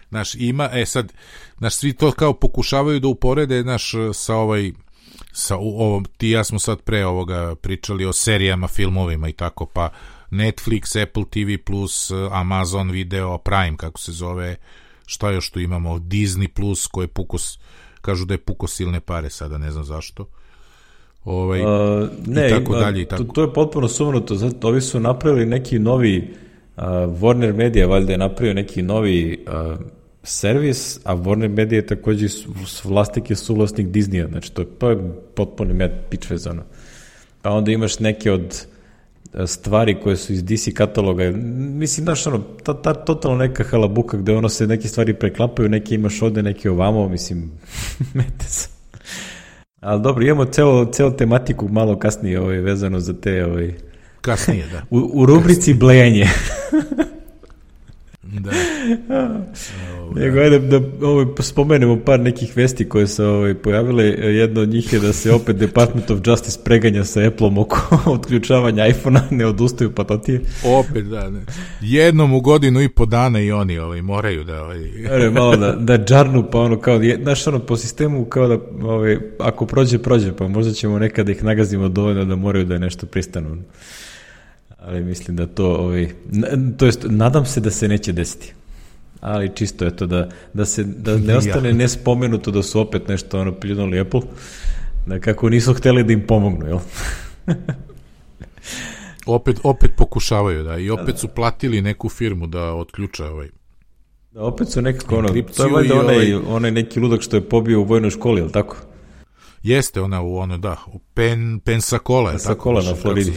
Znaš, 0.09 0.35
ima, 0.35 0.69
e 0.73 0.85
sad, 0.85 1.13
znaš, 1.57 1.75
svi 1.75 1.93
to 1.93 2.11
kao 2.11 2.33
pokušavaju 2.33 2.99
da 2.99 3.07
uporede, 3.07 3.61
znaš, 3.61 3.91
sa 4.13 4.35
ovaj, 4.35 4.71
sa 5.31 5.57
ovom, 5.57 6.05
ti 6.17 6.29
ja 6.29 6.43
smo 6.43 6.59
sad 6.59 6.81
pre 6.81 7.05
ovoga 7.05 7.55
pričali 7.55 8.05
o 8.05 8.13
serijama, 8.13 8.67
filmovima 8.67 9.29
i 9.29 9.33
tako, 9.33 9.65
pa 9.65 9.89
Netflix, 10.31 11.03
Apple 11.03 11.23
TV+, 11.29 11.61
Amazon 12.31 12.91
Video, 12.91 13.37
Prime, 13.37 13.77
kako 13.77 13.99
se 13.99 14.11
zove, 14.11 14.55
šta 15.05 15.31
još 15.31 15.49
tu 15.49 15.59
imamo, 15.59 15.97
Disney+, 15.97 16.47
Plus, 16.47 16.87
koje 16.87 17.07
pukos, 17.07 17.59
kažu 18.01 18.25
da 18.25 18.33
je 18.33 18.37
puko 18.37 18.67
silne 18.67 18.99
pare 18.99 19.29
sada, 19.29 19.57
ne 19.57 19.71
znam 19.71 19.83
zašto. 19.83 20.27
Ovaj, 21.25 21.61
uh, 21.61 22.09
ne, 22.27 22.47
i 22.47 22.49
tako 22.49 22.75
dalje 22.75 23.01
i 23.01 23.05
tako. 23.05 23.23
To, 23.23 23.33
to 23.33 23.41
je 23.41 23.53
potpuno 23.53 23.87
sumnuto, 23.87 24.35
zato 24.35 24.67
ovi 24.67 24.81
su 24.81 24.99
napravili 24.99 25.45
neki 25.45 25.79
novi 25.79 26.35
uh, 26.77 26.83
Warner 27.21 27.53
Media, 27.53 27.87
valjda 27.87 28.11
je 28.11 28.17
napravio 28.17 28.53
neki 28.53 28.81
novi 28.81 29.45
uh, 29.47 29.79
servis, 30.23 30.99
a 31.03 31.15
Warner 31.15 31.49
Media 31.49 31.77
je 31.77 31.87
takođe 31.87 32.27
vlasnik 32.83 33.29
je 33.29 33.35
suvlasnik 33.35 33.87
Disneya, 33.87 34.29
znači 34.29 34.51
to 34.53 34.61
je, 34.61 34.67
to 34.79 34.89
je 34.89 34.97
potpuno 35.35 35.73
med 35.73 35.91
pitch 36.09 36.31
vezano. 36.31 36.63
Pa 37.41 37.49
onda 37.49 37.71
imaš 37.71 37.99
neke 37.99 38.31
od 38.31 38.65
stvari 39.45 39.99
koje 40.03 40.17
su 40.17 40.33
iz 40.33 40.43
DC 40.43 40.73
kataloga, 40.73 41.31
mislim, 41.31 42.03
znaš, 42.03 42.27
ono, 42.27 42.39
ta, 42.63 42.81
ta 42.81 42.93
totalno 42.93 43.37
neka 43.37 43.63
halabuka 43.63 44.17
gde 44.17 44.35
ono 44.35 44.49
se 44.49 44.67
neke 44.67 44.87
stvari 44.87 45.13
preklapaju, 45.13 45.69
neke 45.69 45.95
imaš 45.95 46.21
ovde, 46.21 46.43
neke 46.43 46.69
ovamo, 46.69 47.09
mislim, 47.09 47.51
mete 48.13 48.45
se. 48.45 48.69
Ali 49.79 50.01
dobro, 50.01 50.23
imamo 50.23 50.45
celo, 50.45 50.85
celo 50.85 51.11
tematiku 51.11 51.67
malo 51.67 51.99
kasnije 51.99 52.39
ovaj, 52.39 52.57
vezano 52.57 52.99
za 52.99 53.13
te... 53.13 53.45
Ovaj, 53.45 53.73
kasnije, 54.21 54.67
da. 54.71 54.81
U, 54.97 55.11
u 55.13 55.25
rubrici 55.25 55.73
blejenje. 55.73 56.27
Da. 58.21 58.51
Nego, 60.15 60.39
ajde 60.39 60.59
da 60.59 61.07
ovaj, 61.07 61.25
spomenemo 61.39 61.99
par 62.05 62.19
nekih 62.19 62.57
vesti 62.57 62.89
koje 62.89 63.07
se 63.07 63.25
ovaj, 63.25 63.53
pojavile. 63.53 64.05
Jedno 64.09 64.61
od 64.61 64.69
njih 64.69 64.93
je 64.93 64.99
da 64.99 65.13
se 65.13 65.31
opet 65.31 65.55
Department 65.55 66.11
of 66.11 66.19
Justice 66.25 66.59
preganja 66.63 67.03
sa 67.03 67.27
Apple-om 67.27 67.57
oko 67.57 67.97
otključavanja 68.15 68.87
iPhone-a, 68.87 69.21
ne 69.31 69.45
odustaju, 69.45 69.91
pa 69.91 70.03
to 70.03 70.17
ti 70.17 70.31
je. 70.31 70.41
Opet, 70.65 71.05
da, 71.05 71.29
ne. 71.29 71.41
Jednom 71.81 72.33
u 72.33 72.41
godinu 72.41 72.81
i 72.81 72.89
po 72.89 73.05
dana 73.05 73.41
i 73.41 73.51
oni 73.51 73.79
ovaj, 73.79 74.01
moraju 74.01 74.43
da... 74.43 74.63
Ovaj... 74.63 74.79
Ere, 75.15 75.29
malo 75.29 75.55
da, 75.55 75.71
da 75.71 75.97
džarnu, 75.97 76.47
pa 76.51 76.59
ono 76.59 76.79
kao, 76.79 76.99
znaš, 77.23 77.47
ono, 77.47 77.59
po 77.59 77.77
sistemu 77.77 78.25
kao 78.25 78.47
da, 78.47 78.57
ovaj, 78.83 79.17
ako 79.39 79.65
prođe, 79.65 79.99
prođe, 79.99 80.35
pa 80.35 80.47
možda 80.47 80.73
ćemo 80.73 80.99
nekada 80.99 81.25
da 81.25 81.31
ih 81.31 81.43
nagazimo 81.43 81.89
dovoljno 81.89 82.25
da 82.25 82.35
moraju 82.35 82.65
da 82.65 82.73
je 82.73 82.79
nešto 82.79 83.05
pristanu 83.05 83.57
ali 84.81 85.03
mislim 85.03 85.37
da 85.37 85.47
to, 85.47 85.75
ovaj, 85.75 86.09
to 86.77 86.85
jest, 86.85 87.05
nadam 87.09 87.45
se 87.45 87.59
da 87.59 87.71
se 87.71 87.87
neće 87.87 88.11
desiti. 88.11 88.53
Ali 89.19 89.55
čisto 89.55 89.85
eto 89.85 90.05
da, 90.05 90.29
da, 90.53 90.65
se, 90.65 90.83
da 90.83 91.17
ne 91.17 91.37
ostane 91.37 91.73
nespomenuto 91.73 92.51
da 92.51 92.63
su 92.63 92.79
opet 92.79 93.07
nešto 93.07 93.39
ono 93.39 93.51
pljunuli 93.51 93.99
Apple, 93.99 94.21
da 95.05 95.19
kako 95.19 95.49
nisu 95.49 95.73
hteli 95.73 96.03
da 96.03 96.13
im 96.13 96.27
pomognu, 96.27 96.67
jel? 96.67 96.79
opet, 99.25 99.59
opet 99.63 99.91
pokušavaju, 99.97 100.63
da, 100.63 100.77
i 100.77 100.89
opet 100.89 101.17
su 101.17 101.27
platili 101.27 101.81
neku 101.81 102.09
firmu 102.09 102.47
da 102.47 102.73
otključa 102.73 103.25
ovaj 103.25 103.49
Da, 104.31 104.43
opet 104.43 104.69
su 104.69 104.81
nekako 104.81 105.17
ono, 105.17 105.27
to 105.27 105.65
je 105.65 105.71
valjda 105.71 105.99
onaj, 105.99 106.33
ovaj... 106.33 106.55
onaj 106.55 106.71
neki 106.71 106.99
ludak 106.99 107.21
što 107.21 107.35
je 107.35 107.49
pobio 107.49 107.81
u 107.81 107.83
vojnoj 107.83 108.09
školi, 108.09 108.41
jel 108.41 108.49
tako? 108.49 108.75
Jeste 109.63 110.01
ona 110.01 110.21
u 110.21 110.37
ono, 110.37 110.57
da, 110.57 110.77
u 110.87 110.99
Pen, 110.99 111.59
Pensacola, 111.59 112.29
Pensacola 112.29 112.83
na 112.83 112.95
Floridi. 112.95 113.33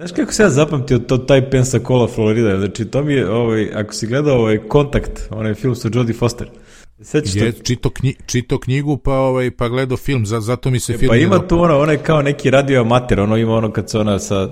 Znaš 0.00 0.12
kako 0.12 0.32
se 0.32 0.42
ja 0.42 0.50
zapamtio 0.50 0.98
to, 0.98 1.18
taj 1.18 1.50
Pensacola 1.50 2.08
Florida? 2.08 2.58
Znači, 2.58 2.84
to 2.84 3.02
mi 3.02 3.12
je, 3.12 3.30
ovaj, 3.30 3.70
ako 3.74 3.94
si 3.94 4.06
gledao 4.06 4.38
ovaj 4.38 4.58
Kontakt, 4.58 5.20
onaj 5.30 5.54
film 5.54 5.74
sa 5.74 5.88
Jodie 5.94 6.14
Foster, 6.14 6.48
Sećaš 7.02 7.34
je, 7.34 7.52
čito, 7.52 7.90
knji, 7.90 8.14
čito 8.26 8.58
knjigu 8.58 8.96
pa 8.96 9.12
ovaj 9.12 9.50
pa 9.50 9.68
gledao 9.68 9.96
film 9.96 10.26
za, 10.26 10.40
zato 10.40 10.70
mi 10.70 10.80
se 10.80 10.92
e, 10.92 10.98
film 10.98 11.08
pa 11.08 11.16
ima 11.16 11.48
tu 11.48 11.60
ono 11.60 11.78
onaj 11.78 11.96
kao 11.96 12.22
neki 12.22 12.50
radio 12.50 12.80
amater 12.80 13.20
ono 13.20 13.36
ima 13.36 13.54
ono 13.54 13.72
kad 13.72 13.90
se 13.90 13.98
ona 13.98 14.18
sa 14.18 14.48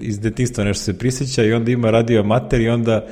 iz 0.00 0.20
detinjstva 0.20 0.64
nešto 0.64 0.84
se 0.84 0.98
prisjeća 0.98 1.44
i 1.44 1.52
onda 1.52 1.70
ima 1.70 1.90
radio 1.90 2.20
amater 2.20 2.60
i 2.60 2.68
onda 2.68 3.06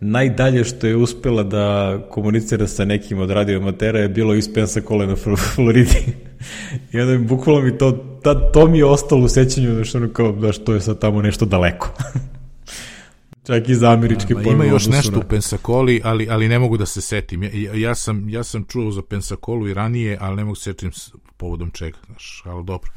najdalje 0.00 0.64
što 0.64 0.86
je 0.86 0.96
uspela 0.96 1.42
da 1.42 1.98
komunicira 2.10 2.66
sa 2.66 2.84
nekim 2.84 3.18
od 3.18 3.30
radioamatera 3.30 3.98
je 3.98 4.08
bilo 4.08 4.34
iz 4.34 4.54
Pensacola 4.54 5.06
na 5.06 5.16
Floridi. 5.16 6.04
I 6.92 7.00
onda 7.00 7.18
mi 7.18 7.26
bukvalo 7.26 7.60
mi 7.60 7.78
to, 7.78 7.92
ta, 8.22 8.52
to 8.52 8.66
mi 8.68 8.78
je 8.78 8.84
ostalo 8.84 9.24
u 9.24 9.28
sećanju, 9.28 9.74
da 9.74 9.84
što 9.84 9.98
ono 9.98 10.08
kao, 10.08 10.32
da 10.32 10.52
što 10.52 10.74
je 10.74 10.80
sad 10.80 10.98
tamo 10.98 11.22
nešto 11.22 11.44
daleko. 11.44 11.90
Čak 13.46 13.68
i 13.68 13.74
za 13.74 13.92
američke 13.92 14.34
pojme. 14.34 14.52
Ima 14.52 14.64
još 14.64 14.86
nešto 14.86 15.18
u 15.18 15.22
Pensacoli, 15.28 16.00
ali, 16.04 16.28
ali 16.30 16.48
ne 16.48 16.58
mogu 16.58 16.76
da 16.76 16.86
se 16.86 17.00
setim. 17.00 17.42
Ja, 17.42 17.74
ja, 17.74 17.94
sam, 17.94 18.28
ja 18.28 18.44
sam 18.44 18.64
čuo 18.64 18.90
za 18.90 19.02
Pensacolu 19.02 19.68
i 19.68 19.74
ranije, 19.74 20.18
ali 20.20 20.36
ne 20.36 20.44
mogu 20.44 20.54
se 20.54 20.62
setim 20.62 20.90
povodom 21.36 21.70
čega, 21.70 21.98
znaš, 22.06 22.42
ali 22.46 22.64
dobro. 22.64 22.90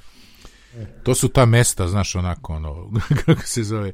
To 1.04 1.16
su 1.16 1.28
ta 1.28 1.46
mesta, 1.46 1.88
znaš, 1.88 2.16
onako, 2.16 2.54
ono, 2.54 2.92
kako 3.26 3.42
se 3.42 3.64
zove, 3.64 3.92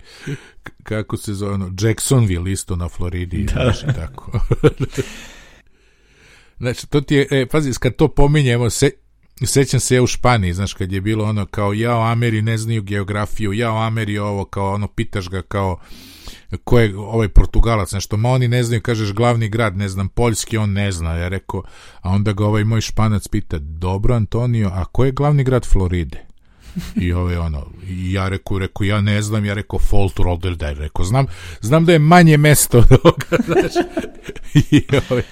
kako 0.83 1.17
se 1.17 1.33
zove, 1.33 1.53
ono, 1.53 1.71
Jacksonville 1.81 2.51
isto 2.51 2.75
na 2.75 2.89
Floridi, 2.89 3.43
da. 3.43 3.53
znaš, 3.53 3.95
tako. 3.95 4.39
znači, 6.61 6.87
to 6.87 7.01
ti 7.01 7.15
je, 7.15 7.27
e, 7.31 7.45
pazi, 7.45 7.71
kad 7.79 7.95
to 7.95 8.07
pominjemo, 8.07 8.69
se, 8.69 8.89
sećam 9.45 9.79
se 9.79 9.95
ja 9.95 10.03
u 10.03 10.07
Španiji, 10.07 10.53
znaš, 10.53 10.73
kad 10.73 10.91
je 10.91 11.01
bilo 11.01 11.25
ono 11.25 11.45
kao 11.45 11.73
ja 11.73 11.97
o 11.97 12.01
Ameri 12.01 12.41
ne 12.41 12.57
znaju 12.57 12.81
geografiju, 12.81 13.53
ja 13.53 13.73
o 13.73 13.77
Ameri 13.77 14.17
ovo, 14.17 14.45
kao 14.45 14.73
ono, 14.73 14.87
pitaš 14.87 15.29
ga 15.29 15.41
kao 15.41 15.79
ko 16.63 16.79
je 16.79 16.97
ovaj 16.97 17.27
Portugalac, 17.27 17.91
nešto, 17.91 18.17
ma 18.17 18.29
oni 18.29 18.47
ne 18.47 18.63
znaju, 18.63 18.81
kažeš 18.81 19.13
glavni 19.13 19.49
grad, 19.49 19.77
ne 19.77 19.89
znam, 19.89 20.09
Poljski, 20.09 20.57
on 20.57 20.73
ne 20.73 20.91
zna, 20.91 21.13
ja 21.15 21.27
rekao, 21.27 21.63
a 22.01 22.09
onda 22.09 22.33
ga 22.33 22.45
ovaj 22.45 22.63
moj 22.63 22.81
Španac 22.81 23.27
pita, 23.27 23.57
dobro 23.59 24.15
Antonio, 24.15 24.71
a 24.73 24.85
ko 24.85 25.05
je 25.05 25.11
glavni 25.11 25.43
grad 25.43 25.65
Floride? 25.65 26.32
I 26.95 27.13
ovaj 27.13 27.37
ono, 27.37 27.65
i 27.87 28.13
ja 28.13 28.29
rekao, 28.29 28.59
rekao, 28.59 28.85
ja 28.85 29.01
ne 29.01 29.21
znam, 29.21 29.45
ja 29.45 29.53
rekao 29.53 29.79
Fort 29.79 30.19
Lauderdale, 30.19 30.73
rekao, 30.73 31.05
znam, 31.05 31.25
znam 31.61 31.85
da 31.85 31.93
je 31.93 31.99
manje 31.99 32.37
mesto 32.37 32.77
od 32.77 32.91
ovoga, 33.03 33.37
znaš, 33.47 33.85
i 34.53 34.83
ovaj, 35.09 35.23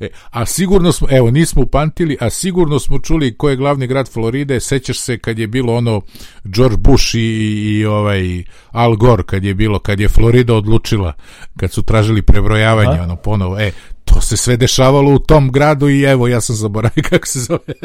E, 0.00 0.08
a 0.30 0.46
sigurno 0.46 0.92
smo, 0.92 1.08
evo, 1.10 1.30
nismo 1.30 1.62
upantili, 1.62 2.16
a 2.20 2.30
sigurno 2.30 2.78
smo 2.78 2.98
čuli 2.98 3.36
ko 3.36 3.50
je 3.50 3.56
glavni 3.56 3.86
grad 3.86 4.08
Floride, 4.08 4.60
sećaš 4.60 4.98
se 4.98 5.18
kad 5.18 5.38
je 5.38 5.46
bilo 5.46 5.74
ono 5.74 6.00
George 6.44 6.76
Bush 6.76 7.14
i, 7.14 7.18
i 7.18 7.84
ovaj 7.84 8.44
Al 8.70 8.96
Gore, 8.96 9.22
kad 9.22 9.44
je 9.44 9.54
bilo, 9.54 9.78
kad 9.78 10.00
je 10.00 10.08
Florida 10.08 10.54
odlučila, 10.54 11.12
kad 11.56 11.72
su 11.72 11.82
tražili 11.82 12.22
prebrojavanje, 12.22 13.00
a? 13.00 13.02
ono 13.02 13.16
ponovo, 13.16 13.58
e, 13.60 13.72
to 14.04 14.20
se 14.20 14.36
sve 14.36 14.56
dešavalo 14.56 15.14
u 15.14 15.18
tom 15.18 15.50
gradu 15.50 15.88
i 15.88 16.02
evo, 16.02 16.28
ja 16.28 16.40
sam 16.40 16.56
zaboravio 16.56 17.02
kako 17.10 17.26
se 17.26 17.40
zove. 17.40 17.74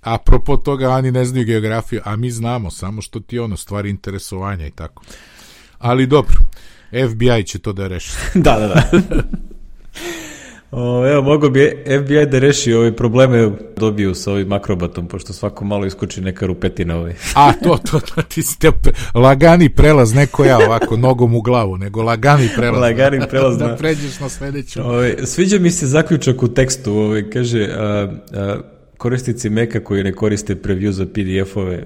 Apropo 0.00 0.56
toga, 0.56 0.90
oni 0.90 1.10
ne 1.10 1.24
znaju 1.24 1.46
geografiju, 1.46 2.00
a 2.04 2.16
mi 2.16 2.30
znamo, 2.30 2.70
samo 2.70 3.02
što 3.02 3.20
ti 3.20 3.38
ono, 3.38 3.56
stvari 3.56 3.90
interesovanja 3.90 4.66
i 4.66 4.70
tako. 4.70 5.02
Ali 5.78 6.06
dobro, 6.06 6.36
FBI 6.90 7.44
će 7.44 7.58
to 7.58 7.72
da 7.72 7.86
reši. 7.86 8.12
da, 8.34 8.58
da, 8.58 8.66
da. 8.68 9.22
O, 10.72 11.08
evo, 11.08 11.22
mogo 11.22 11.50
bi 11.50 11.84
FBI 12.02 12.26
da 12.26 12.38
reši 12.38 12.72
ove 12.72 12.96
probleme 12.96 13.50
dobiju 13.76 14.14
sa 14.14 14.32
ovim 14.32 14.52
akrobatom, 14.52 15.08
pošto 15.08 15.32
svako 15.32 15.64
malo 15.64 15.86
iskuči 15.86 16.20
neka 16.20 16.46
rupetina 16.46 16.96
ovaj. 16.96 17.14
A, 17.34 17.52
to, 17.52 17.78
to, 17.90 18.00
to, 18.00 18.22
ti 18.22 18.42
ste 18.42 18.70
lagani 19.14 19.68
prelaz, 19.68 20.14
neko 20.14 20.44
ja 20.44 20.58
ovako 20.58 20.96
nogom 20.96 21.34
u 21.34 21.40
glavu, 21.40 21.76
nego 21.76 22.02
lagani 22.02 22.48
prelaz. 22.56 22.80
lagani 22.80 23.20
prelaz, 23.30 23.58
da. 23.58 23.66
da 23.66 23.76
pređeš 23.76 24.20
na 24.20 24.28
sledeću. 24.28 24.80
Ove, 24.82 25.26
sviđa 25.26 25.58
mi 25.58 25.70
se 25.70 25.86
zaključak 25.86 26.42
u 26.42 26.48
tekstu, 26.48 26.92
ove, 26.92 27.30
kaže, 27.30 27.68
a, 27.76 28.08
a, 28.32 28.56
korisnici 29.02 29.50
Meka 29.50 29.84
koji 29.84 30.04
ne 30.04 30.12
koriste 30.12 30.54
preview 30.54 30.90
za 30.90 31.06
PDF-ove, 31.06 31.84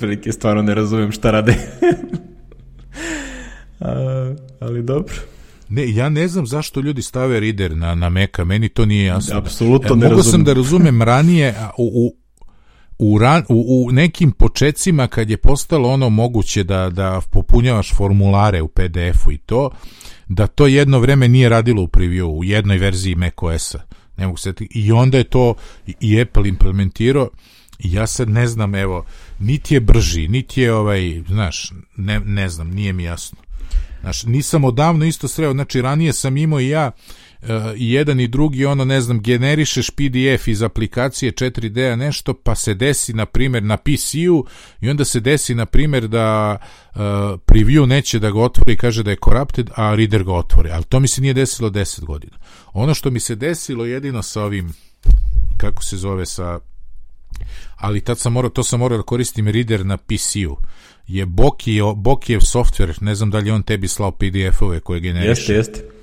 velike 0.00 0.32
stvarno 0.36 0.62
ne 0.62 0.74
razumem 0.74 1.12
šta 1.12 1.30
rade. 1.30 1.54
A, 3.80 4.34
ali 4.60 4.82
dobro. 4.82 5.14
Ne, 5.68 5.94
ja 5.94 6.08
ne 6.08 6.28
znam 6.28 6.46
zašto 6.46 6.80
ljudi 6.80 7.02
stave 7.02 7.40
reader 7.40 7.76
na, 7.76 7.94
na 7.94 8.08
Meka, 8.08 8.44
meni 8.44 8.68
to 8.68 8.86
nije 8.86 9.04
jasno. 9.04 9.38
Apsolutno 9.38 9.94
e, 9.94 9.96
ne 9.96 10.08
Mogu 10.08 10.22
sam 10.22 10.44
da 10.44 10.52
razumem 10.52 11.02
ranije 11.02 11.54
u, 11.78 11.90
u, 12.06 12.16
u, 12.98 13.18
ran, 13.18 13.44
u, 13.48 13.86
u 13.86 13.92
nekim 13.92 14.32
počecima 14.32 15.06
kad 15.06 15.30
je 15.30 15.36
postalo 15.36 15.88
ono 15.88 16.08
moguće 16.08 16.64
da, 16.64 16.90
da 16.90 17.20
popunjavaš 17.32 17.94
formulare 17.94 18.62
u 18.62 18.68
PDF-u 18.68 19.32
i 19.32 19.38
to, 19.38 19.70
da 20.28 20.46
to 20.46 20.66
jedno 20.66 20.98
vreme 20.98 21.28
nije 21.28 21.48
radilo 21.48 21.82
u 21.82 21.86
preview, 21.86 22.38
u 22.38 22.44
jednoj 22.44 22.78
verziji 22.78 23.14
macOS-a. 23.14 23.78
Ne 24.16 24.26
mogu 24.26 24.36
se 24.36 24.52
I 24.70 24.92
onda 24.92 25.18
je 25.18 25.24
to 25.24 25.54
i 26.00 26.20
Apple 26.20 26.48
implementirao 26.48 27.30
ja 27.78 28.06
sad 28.06 28.28
ne 28.28 28.46
znam, 28.46 28.74
evo, 28.74 29.04
niti 29.38 29.74
je 29.74 29.80
brži, 29.80 30.28
niti 30.28 30.60
je 30.60 30.74
ovaj, 30.74 31.22
znaš, 31.28 31.72
ne, 31.96 32.20
ne 32.20 32.48
znam, 32.48 32.70
nije 32.70 32.92
mi 32.92 33.04
jasno. 33.04 33.38
Znaš, 34.00 34.24
nisam 34.24 34.64
odavno 34.64 35.04
isto 35.04 35.28
sreo, 35.28 35.52
znači 35.52 35.82
ranije 35.82 36.12
sam 36.12 36.36
imao 36.36 36.60
i 36.60 36.68
ja 36.68 36.90
uh, 36.90 37.23
i 37.76 37.92
jedan 37.92 38.20
i 38.20 38.28
drugi, 38.28 38.64
ono, 38.64 38.84
ne 38.84 39.00
znam, 39.00 39.20
generišeš 39.20 39.90
PDF 39.90 40.48
iz 40.48 40.62
aplikacije 40.62 41.32
4D-a 41.32 41.96
nešto, 41.96 42.34
pa 42.34 42.54
se 42.54 42.74
desi, 42.74 43.12
na 43.12 43.26
primjer, 43.26 43.62
na 43.62 43.76
PC-u 43.76 44.46
i 44.80 44.90
onda 44.90 45.04
se 45.04 45.20
desi, 45.20 45.54
na 45.54 45.66
primjer, 45.66 46.08
da 46.08 46.56
uh, 46.94 47.00
preview 47.46 47.86
neće 47.86 48.18
da 48.18 48.30
ga 48.30 48.40
otvori 48.40 48.76
kaže 48.76 49.02
da 49.02 49.10
je 49.10 49.16
corrupted, 49.24 49.70
a 49.74 49.94
reader 49.94 50.24
ga 50.24 50.32
otvori. 50.32 50.70
Ali 50.70 50.84
to 50.84 51.00
mi 51.00 51.08
se 51.08 51.20
nije 51.20 51.34
desilo 51.34 51.70
10 51.70 52.04
godina. 52.04 52.36
Ono 52.72 52.94
što 52.94 53.10
mi 53.10 53.20
se 53.20 53.34
desilo 53.34 53.84
jedino 53.84 54.22
sa 54.22 54.42
ovim, 54.42 54.72
kako 55.56 55.84
se 55.84 55.96
zove, 55.96 56.26
sa 56.26 56.58
ali 57.76 58.00
tad 58.00 58.18
sam 58.18 58.32
morao, 58.32 58.50
to 58.50 58.64
sam 58.64 58.80
morao 58.80 58.98
da 58.98 59.04
koristim 59.04 59.48
reader 59.48 59.86
na 59.86 59.96
PC-u 59.96 60.56
je 61.06 61.26
Bokijev, 61.26 61.94
Bokijev 61.94 62.40
software, 62.40 63.02
ne 63.02 63.14
znam 63.14 63.30
da 63.30 63.38
li 63.38 63.50
on 63.50 63.62
tebi 63.62 63.88
slao 63.88 64.10
PDF-ove 64.10 64.80
koje 64.80 65.00
generiše. 65.00 65.28
Jeste, 65.28 65.52
jeste. 65.52 65.93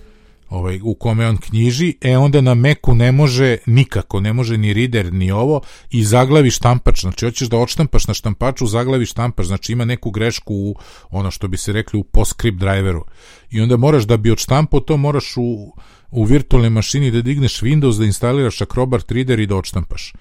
Ovaj, 0.51 0.79
u 0.83 0.95
kome 0.95 1.27
on 1.27 1.37
knjiži, 1.37 1.95
e 2.01 2.17
onda 2.17 2.41
na 2.41 2.53
Meku 2.53 2.95
ne 2.95 3.11
može 3.11 3.57
nikako, 3.65 4.19
ne 4.19 4.33
može 4.33 4.57
ni 4.57 4.73
reader 4.73 5.13
ni 5.13 5.31
ovo 5.31 5.61
i 5.89 6.03
zaglavi 6.03 6.51
štampač, 6.51 7.01
znači 7.01 7.25
hoćeš 7.25 7.49
da 7.49 7.57
odštampaš 7.57 8.07
na 8.07 8.13
štampaču, 8.13 8.67
zaglavi 8.67 9.05
štampač, 9.05 9.45
znači 9.45 9.71
ima 9.71 9.85
neku 9.85 10.11
grešku 10.11 10.53
u 10.55 10.75
ono 11.09 11.31
što 11.31 11.47
bi 11.47 11.57
se 11.57 11.73
rekli 11.73 11.99
u 11.99 12.03
PostScript 12.03 12.57
driveru. 12.57 13.05
I 13.51 13.61
onda 13.61 13.77
moraš 13.77 14.03
da 14.03 14.17
bi 14.17 14.31
odštampao 14.31 14.79
to 14.79 14.97
moraš 14.97 15.37
u, 15.37 15.75
u 16.11 16.23
virtualnoj 16.23 16.69
mašini 16.69 17.11
da 17.11 17.21
digneš 17.21 17.61
Windows, 17.61 17.99
da 17.99 18.05
instaliraš 18.05 18.61
Acrobat 18.61 19.11
Reader 19.11 19.39
i 19.39 19.47
da 19.47 19.55
odštampaš 19.55 20.13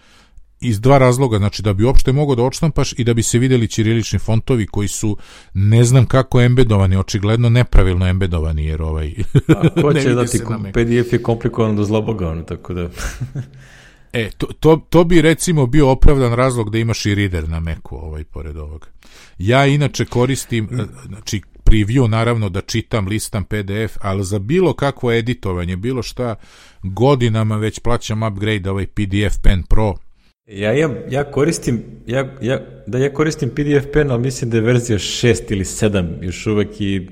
iz 0.60 0.80
dva 0.80 0.98
razloga, 0.98 1.38
znači 1.38 1.62
da 1.62 1.72
bi 1.72 1.84
uopšte 1.84 2.12
mogao 2.12 2.34
da 2.34 2.42
odštampaš 2.42 2.94
i 2.98 3.04
da 3.04 3.14
bi 3.14 3.22
se 3.22 3.38
videli 3.38 3.68
ćirilični 3.68 4.18
fontovi 4.18 4.66
koji 4.66 4.88
su 4.88 5.16
ne 5.54 5.84
znam 5.84 6.06
kako 6.06 6.40
embedovani, 6.40 6.96
očigledno 6.96 7.48
nepravilno 7.48 8.06
embedovani, 8.06 8.66
jer 8.66 8.82
ovaj... 8.82 9.08
A 9.48 9.82
ko 9.82 9.94
će 9.94 10.14
dati, 10.14 10.40
PDF 10.72 11.12
je 11.12 11.22
komplikovan 11.22 11.76
do 11.76 11.84
zloboga, 11.84 12.28
ono, 12.28 12.42
tako 12.42 12.74
da... 12.74 12.90
e, 14.12 14.30
to, 14.30 14.46
to, 14.46 14.86
to 14.88 15.04
bi 15.04 15.20
recimo 15.20 15.66
bio 15.66 15.90
opravdan 15.90 16.32
razlog 16.32 16.70
da 16.70 16.78
imaš 16.78 17.06
i 17.06 17.14
reader 17.14 17.48
na 17.48 17.60
Macu, 17.60 17.80
ovaj, 17.90 18.24
pored 18.24 18.56
ovoga. 18.56 18.86
Ja 19.38 19.66
inače 19.66 20.04
koristim, 20.04 20.64
mm. 20.64 20.80
znači, 21.06 21.42
preview 21.64 22.06
naravno 22.06 22.48
da 22.48 22.60
čitam, 22.60 23.06
listam 23.06 23.44
PDF, 23.44 23.96
ali 24.00 24.24
za 24.24 24.38
bilo 24.38 24.72
kakvo 24.72 25.12
editovanje, 25.12 25.76
bilo 25.76 26.02
šta, 26.02 26.34
godinama 26.82 27.56
već 27.56 27.78
plaćam 27.78 28.22
upgrade 28.22 28.70
ovaj 28.70 28.86
PDF 28.86 29.38
Pen 29.42 29.62
Pro, 29.62 29.94
Ja, 30.50 30.72
ja, 30.72 30.90
ja 31.10 31.24
koristim, 31.24 31.82
ja, 32.06 32.36
ja, 32.40 32.60
da 32.86 32.98
ja 32.98 33.14
koristim 33.14 33.50
PDF 33.50 33.92
pen, 33.92 34.10
ali 34.10 34.22
mislim 34.22 34.50
da 34.50 34.56
je 34.56 34.62
verzija 34.62 34.98
6 34.98 35.52
ili 35.52 35.64
7 35.64 36.24
još 36.24 36.46
uvek 36.46 36.80
i 36.80 37.08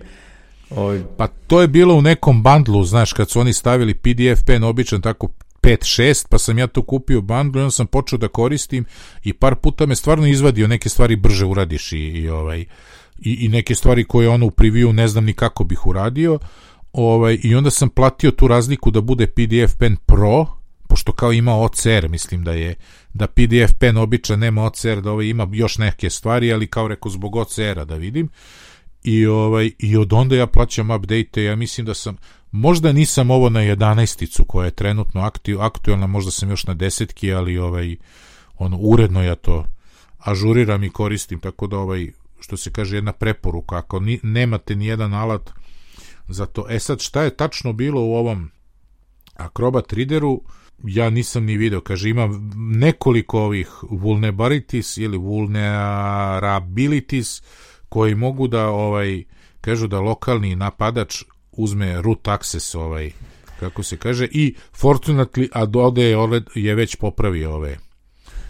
Ovaj... 0.71 1.01
Pa 1.17 1.27
to 1.27 1.61
je 1.61 1.69
bilo 1.69 1.95
u 1.95 2.03
nekom 2.03 2.43
bandlu, 2.43 2.85
znaš, 2.85 3.13
kad 3.13 3.31
su 3.31 3.41
oni 3.41 3.53
stavili 3.53 3.95
PDF 3.95 4.43
pen 4.47 4.65
običan 4.65 5.01
tako 5.01 5.29
5-6, 5.63 6.27
pa 6.31 6.39
sam 6.39 6.59
ja 6.59 6.67
to 6.67 6.83
kupio 6.83 7.21
bandlu 7.21 7.61
i 7.61 7.63
onda 7.63 7.71
sam 7.71 7.87
počeo 7.87 8.19
da 8.19 8.29
koristim 8.29 8.85
i 9.25 9.33
par 9.33 9.55
puta 9.55 9.87
me 9.87 9.97
stvarno 9.97 10.27
izvadio, 10.27 10.69
neke 10.69 10.89
stvari 10.89 11.17
brže 11.17 11.47
uradiš 11.47 11.93
i, 11.93 11.99
i 11.99 12.29
ovaj 12.29 12.65
i, 13.19 13.45
i 13.45 13.49
neke 13.49 13.75
stvari 13.75 14.05
koje 14.05 14.29
ono 14.29 14.47
u 14.47 14.51
preview 14.51 14.93
ne 14.93 15.09
znam 15.09 15.25
ni 15.25 15.33
kako 15.33 15.65
bih 15.65 15.87
uradio. 15.87 16.39
Ovaj 16.93 17.39
i 17.43 17.55
onda 17.55 17.71
sam 17.71 17.89
platio 17.89 18.31
tu 18.31 18.49
razliku 18.49 18.91
da 18.91 19.01
bude 19.01 19.27
PDF 19.27 19.77
pen 19.79 19.97
Pro, 19.97 20.47
pošto 20.89 21.13
kao 21.13 21.33
ima 21.33 21.57
OCR, 21.57 22.09
mislim 22.09 22.45
da 22.45 22.53
je 22.53 22.75
da 23.15 23.27
PDF 23.27 23.73
pen 23.81 23.97
običan 23.97 24.39
nema 24.39 24.65
OCR, 24.65 25.01
da 25.01 25.11
ovaj 25.11 25.27
ima 25.27 25.49
još 25.53 25.79
neke 25.79 26.11
stvari, 26.11 26.53
ali 26.53 26.67
kao 26.67 26.89
rekao 26.89 27.11
zbog 27.11 27.37
OCR-a 27.37 27.85
da 27.85 27.95
vidim. 27.95 28.29
I, 29.03 29.27
ovaj, 29.27 29.71
I 29.79 29.97
od 29.97 30.13
onda 30.13 30.37
ja 30.37 30.47
plaćam 30.47 30.91
update, 30.91 31.43
ja 31.43 31.57
mislim 31.57 31.87
da 31.87 31.95
sam, 31.95 32.17
možda 32.51 32.93
nisam 32.93 33.31
ovo 33.31 33.49
na 33.49 33.61
11 33.61 34.45
koja 34.47 34.65
je 34.65 34.71
trenutno 34.71 35.21
aktiv, 35.21 35.61
aktualna, 35.61 36.07
možda 36.07 36.31
sam 36.31 36.51
još 36.51 36.67
na 36.67 36.75
desetki, 36.75 37.33
ali 37.33 37.59
ovaj, 37.59 37.97
ono, 38.59 38.77
uredno 38.77 39.23
ja 39.23 39.35
to 39.35 39.65
ažuriram 40.19 40.85
i 40.85 40.91
koristim, 40.91 41.41
tako 41.41 41.67
da 41.67 41.79
ovaj, 41.79 42.13
što 42.41 42.57
se 42.57 42.73
kaže 42.73 42.97
jedna 42.97 43.13
preporuka, 43.13 43.77
ako 43.77 44.01
ni, 44.01 44.21
nemate 44.23 44.77
ni 44.77 44.87
jedan 44.87 45.15
alat 45.15 45.51
za 46.29 46.47
to. 46.47 46.67
E 46.69 46.79
sad, 46.79 47.01
šta 47.01 47.23
je 47.23 47.37
tačno 47.37 47.73
bilo 47.73 48.01
u 48.03 48.15
ovom 48.15 48.51
Acrobat 49.35 49.93
Readeru, 49.93 50.43
ja 50.85 51.11
nisam 51.11 51.45
ni 51.45 51.57
video, 51.57 51.81
kaže 51.81 52.11
ima 52.11 52.29
nekoliko 52.57 53.41
ovih 53.41 53.69
vulnerabilities 53.91 54.97
ili 54.97 55.19
vulnerabilities 55.19 57.43
koji 57.89 58.15
mogu 58.15 58.49
da 58.49 58.69
ovaj 58.69 59.25
kažu 59.61 59.87
da 59.87 60.01
lokalni 60.01 60.57
napadač 60.57 61.23
uzme 61.53 62.03
root 62.03 62.29
access 62.29 62.75
ovaj 62.75 63.11
kako 63.61 63.83
se 63.83 63.97
kaže 63.97 64.29
i 64.31 64.55
fortunately 64.81 65.49
Adobe 65.53 66.03
je, 66.03 66.17
je 66.55 66.75
već 66.75 66.97
popravio 66.97 67.55
ove 67.55 67.77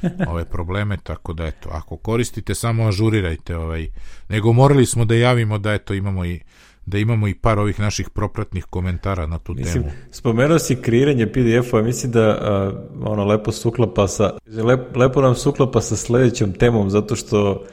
ove 0.31 0.45
probleme, 0.45 0.97
tako 1.03 1.33
da 1.33 1.47
eto, 1.47 1.69
ako 1.73 1.97
koristite 1.97 2.55
samo 2.55 2.89
ažurirajte 2.89 3.57
ovaj, 3.57 3.89
nego 4.29 4.53
morali 4.53 4.87
smo 4.87 5.05
da 5.05 5.15
javimo 5.15 5.59
da 5.59 5.73
eto 5.73 5.95
imamo 5.95 6.25
i 6.25 6.41
da 6.89 6.99
imamo 6.99 7.29
i 7.29 7.35
par 7.35 7.59
ovih 7.59 7.81
naših 7.81 8.11
propratnih 8.11 8.65
komentara 8.65 9.27
na 9.27 9.39
tu 9.39 9.55
mislim, 9.55 9.83
temu. 9.83 9.95
Spomenuo 10.11 10.59
si 10.59 10.77
kreiranje 10.77 11.27
PDF-ova, 11.27 11.83
mislim 11.83 12.13
da 12.13 12.29
uh, 12.29 13.09
ono 13.13 13.25
lepo 13.25 13.53
suklapa 13.53 14.09
sa 14.09 14.31
lep, 14.47 14.97
lepo 14.97 15.23
nam 15.23 15.35
suklapa 15.35 15.81
sa 15.81 15.97
sledećom 15.97 16.53
temom 16.53 16.91
zato 16.91 17.17
što 17.17 17.65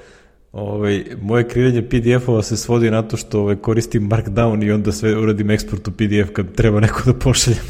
ovaj 0.51 1.03
moje 1.21 1.47
kreiranje 1.47 1.81
PDF-ova 1.89 2.41
se 2.41 2.57
svodi 2.57 2.91
na 2.91 3.01
to 3.01 3.17
što 3.17 3.39
ovaj 3.39 3.55
koristim 3.55 4.09
Markdown 4.09 4.65
i 4.65 4.71
onda 4.71 4.91
sve 4.91 5.17
uradim 5.17 5.51
eksport 5.51 5.87
u 5.87 5.91
PDF 5.91 6.33
kad 6.33 6.55
treba 6.55 6.79
neko 6.79 7.01
da 7.05 7.19
pošaljem. 7.19 7.63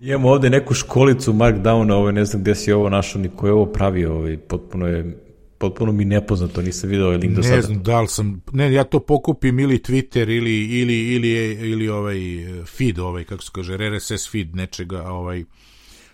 Imamo 0.00 0.30
ovde 0.30 0.50
neku 0.50 0.74
školicu 0.74 1.32
Markdowna, 1.32 1.92
ovo 1.92 2.10
ne 2.10 2.24
znam 2.24 2.42
gde 2.42 2.54
si 2.54 2.72
ovo 2.72 2.88
našao, 2.88 3.22
niko 3.22 3.46
je 3.46 3.52
ovo 3.52 3.66
pravio, 3.66 4.14
ovaj, 4.14 4.36
potpuno 4.36 4.86
je 4.86 5.25
potpuno 5.58 5.92
mi 5.92 6.04
nepoznato, 6.04 6.62
nisam 6.62 6.90
video 6.90 7.06
ovaj 7.06 7.18
link 7.18 7.36
do 7.36 7.42
sada. 7.42 7.56
Ne 7.56 7.62
znam 7.62 7.82
da 7.82 8.00
li 8.00 8.08
sam, 8.08 8.42
ne, 8.52 8.72
ja 8.72 8.84
to 8.84 9.00
pokupim 9.00 9.58
ili 9.58 9.78
Twitter 9.78 10.36
ili, 10.36 10.64
ili, 10.80 11.14
ili, 11.14 11.30
ili 11.70 11.88
ovaj 11.88 12.18
feed, 12.66 12.98
ovaj, 12.98 13.24
kako 13.24 13.42
se 13.42 13.50
kaže, 13.54 13.76
RSS 13.76 14.30
feed 14.30 14.56
nečega, 14.56 15.02
ovaj, 15.02 15.44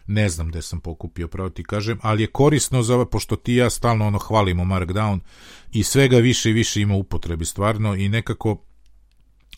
ne 0.07 0.29
znam 0.29 0.49
gde 0.49 0.63
sam 0.63 0.81
pokupio, 0.81 1.29
pravo 1.29 1.51
ti 1.51 1.65
kažem, 1.65 1.99
ali 2.03 2.23
je 2.23 2.27
korisno 2.27 2.83
za 2.83 3.05
pošto 3.05 3.37
ti 3.37 3.55
ja 3.55 3.71
stalno 3.71 4.07
ono 4.07 4.19
hvalimo 4.19 4.65
Markdown 4.65 5.21
i 5.73 5.83
svega 5.83 6.17
više 6.17 6.51
i 6.51 6.53
više 6.53 6.81
ima 6.81 6.95
upotrebi 6.95 7.45
stvarno 7.45 7.95
i 7.95 8.09
nekako 8.09 8.65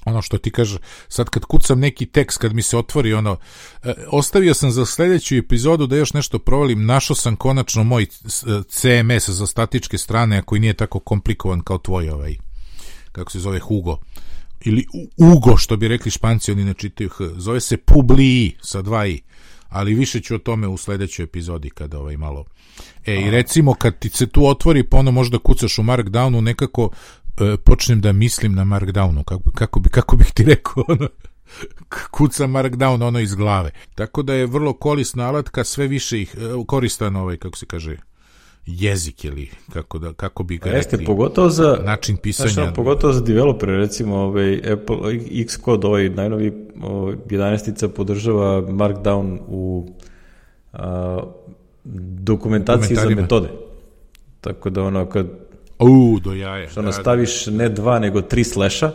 ono 0.04 0.22
što 0.22 0.38
ti 0.38 0.50
kaže, 0.50 0.78
sad 1.08 1.30
kad 1.30 1.44
kucam 1.44 1.80
neki 1.80 2.06
tekst, 2.06 2.38
kad 2.38 2.52
mi 2.52 2.62
se 2.62 2.76
otvori 2.76 3.14
ono, 3.14 3.36
e, 3.82 3.94
ostavio 4.10 4.54
sam 4.54 4.70
za 4.70 4.86
sledeću 4.86 5.36
epizodu 5.36 5.86
da 5.86 5.96
još 5.96 6.12
nešto 6.12 6.38
provalim, 6.38 6.86
našao 6.86 7.16
sam 7.16 7.36
konačno 7.36 7.84
moj 7.84 8.06
CMS 8.68 9.28
za 9.28 9.46
statičke 9.46 9.98
strane, 9.98 10.42
koji 10.42 10.60
nije 10.60 10.74
tako 10.74 10.98
komplikovan 10.98 11.60
kao 11.60 11.78
tvoj 11.78 12.08
ovaj, 12.08 12.36
kako 13.12 13.30
se 13.30 13.38
zove 13.38 13.58
Hugo, 13.58 13.98
ili 14.64 14.86
Ugo, 15.16 15.56
što 15.56 15.76
bi 15.76 15.88
rekli 15.88 16.10
španci, 16.10 16.52
oni 16.52 16.64
ne 16.64 16.74
čitaju 16.74 17.08
H, 17.08 17.24
zove 17.36 17.60
se 17.60 17.76
Publii 17.76 18.52
sa 18.62 18.82
dva 18.82 19.06
i, 19.06 19.20
ali 19.68 19.94
više 19.94 20.20
ću 20.20 20.34
o 20.34 20.38
tome 20.38 20.68
u 20.68 20.76
sledećoj 20.76 21.24
epizodi 21.24 21.70
kada 21.70 21.98
ovaj 21.98 22.16
malo. 22.16 22.44
E, 23.06 23.20
i 23.20 23.30
recimo 23.30 23.74
kad 23.74 23.98
ti 23.98 24.08
se 24.08 24.26
tu 24.26 24.46
otvori, 24.46 24.82
pa 24.82 24.96
ono 24.96 25.10
možda 25.10 25.38
kucaš 25.38 25.78
u 25.78 25.82
Markdownu, 25.82 26.40
nekako 26.40 26.90
e, 26.92 27.23
počnem 27.64 28.00
da 28.00 28.12
mislim 28.12 28.54
na 28.54 28.64
Markdownu, 28.64 29.24
kako, 29.24 29.50
kako, 29.50 29.80
bi, 29.80 29.88
kako 29.88 30.16
bih 30.16 30.32
ti 30.34 30.44
rekao, 30.44 30.84
ono, 30.88 31.08
kuca 32.10 32.46
Markdown 32.46 33.06
ono 33.06 33.20
iz 33.20 33.34
glave. 33.34 33.70
Tako 33.94 34.22
da 34.22 34.34
je 34.34 34.46
vrlo 34.46 34.72
korisna 34.72 35.28
alatka, 35.28 35.64
sve 35.64 35.86
više 35.86 36.20
ih 36.20 36.34
e, 36.38 36.64
koristan 36.66 37.16
ovaj, 37.16 37.36
kako 37.36 37.56
se 37.56 37.66
kaže, 37.66 37.96
jezik 38.66 39.24
ili 39.24 39.50
kako 39.72 39.98
da 39.98 40.12
kako 40.12 40.42
bi 40.42 40.58
ga 40.58 40.70
Jeste, 40.70 40.96
rekli, 40.96 41.06
pogotovo 41.06 41.48
za 41.48 41.78
način 41.84 42.16
pisanja. 42.16 42.50
Znaš, 42.50 42.74
pogotovo 42.74 43.12
za 43.12 43.20
developere, 43.20 43.76
recimo 43.76 44.16
ovaj 44.16 44.72
Apple 44.72 44.96
Xcode, 45.46 45.86
ovaj 45.86 46.08
najnovi 46.08 46.52
ovaj, 46.82 47.14
11 47.26 47.88
podržava 47.88 48.62
Markdown 48.62 49.38
u 49.46 49.92
a, 50.72 51.22
dokumentaciji 52.18 52.96
za 52.96 53.08
metode. 53.08 53.48
Tako 54.40 54.70
da 54.70 54.82
ono 54.82 55.06
kad 55.06 55.43
U, 55.78 56.20
do 56.24 56.32
jaja. 56.32 56.68
Što 56.68 56.80
ono 56.80 56.88
da, 56.88 56.92
staviš 56.92 57.46
ne 57.46 57.68
dva, 57.68 57.98
nego 57.98 58.22
tri 58.22 58.44
sleša 58.44 58.92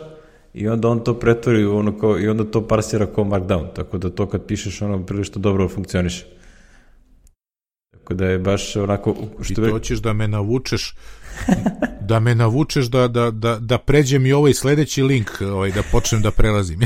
i 0.54 0.68
onda 0.68 0.88
on 0.88 1.04
to 1.04 1.14
pretvori 1.14 1.64
ono 1.64 1.98
kao, 1.98 2.20
i 2.20 2.28
onda 2.28 2.44
to 2.44 2.68
parsira 2.68 3.06
kao 3.06 3.24
markdown, 3.24 3.74
tako 3.74 3.98
da 3.98 4.10
to 4.10 4.26
kad 4.26 4.46
pišeš 4.46 4.82
ono 4.82 5.06
prilično 5.06 5.40
dobro 5.40 5.68
funkcioniše. 5.68 6.26
Tako 7.90 8.14
da 8.14 8.26
je 8.26 8.38
baš 8.38 8.76
onako... 8.76 9.16
Što 9.42 9.52
I 9.52 9.54
to 9.54 9.70
hoćeš 9.70 9.98
da 9.98 10.12
me 10.12 10.28
navučeš 10.28 10.94
da 12.00 12.20
me 12.20 12.34
navučeš 12.34 12.86
da, 12.86 13.08
da, 13.08 13.30
da, 13.30 13.58
da 13.60 13.78
pređem 13.78 14.26
i 14.26 14.32
ovaj 14.32 14.54
sledeći 14.54 15.02
link, 15.02 15.30
ovaj, 15.40 15.70
da 15.70 15.82
počnem 15.92 16.22
da 16.22 16.30
prelazim. 16.30 16.80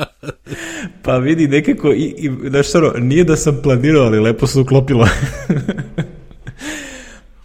pa 1.04 1.16
vidi, 1.18 1.48
nekako, 1.48 1.92
i, 1.92 2.14
i, 2.18 2.30
znaš, 2.48 2.74
ono, 2.74 2.92
nije 2.98 3.24
da 3.24 3.36
sam 3.36 3.60
planirao, 3.62 4.04
ali 4.04 4.20
lepo 4.20 4.46
se 4.46 4.60
uklopilo. 4.60 5.08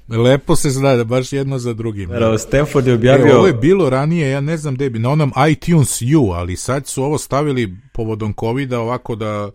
Lepo 0.08 0.56
se 0.56 0.70
zna, 0.70 0.96
da 0.96 1.04
baš 1.04 1.34
jedno 1.34 1.60
za 1.60 1.74
drugim. 1.74 2.10
Da, 2.10 2.38
Stanford 2.38 2.88
je 2.88 2.94
objavio... 2.94 3.28
E, 3.28 3.36
ovo 3.36 3.48
je 3.48 3.54
bilo 3.54 3.90
ranije, 3.90 4.30
ja 4.30 4.42
ne 4.42 4.58
znam 4.58 4.76
gde 4.76 4.90
bi, 4.90 5.00
na 5.00 5.10
onom 5.10 5.32
iTunes 5.50 6.02
U, 6.02 6.32
ali 6.32 6.56
sad 6.56 6.88
su 6.88 7.04
ovo 7.04 7.18
stavili 7.18 7.76
povodom 7.94 8.34
covid 8.40 8.74
ovako 8.74 9.16
da 9.16 9.50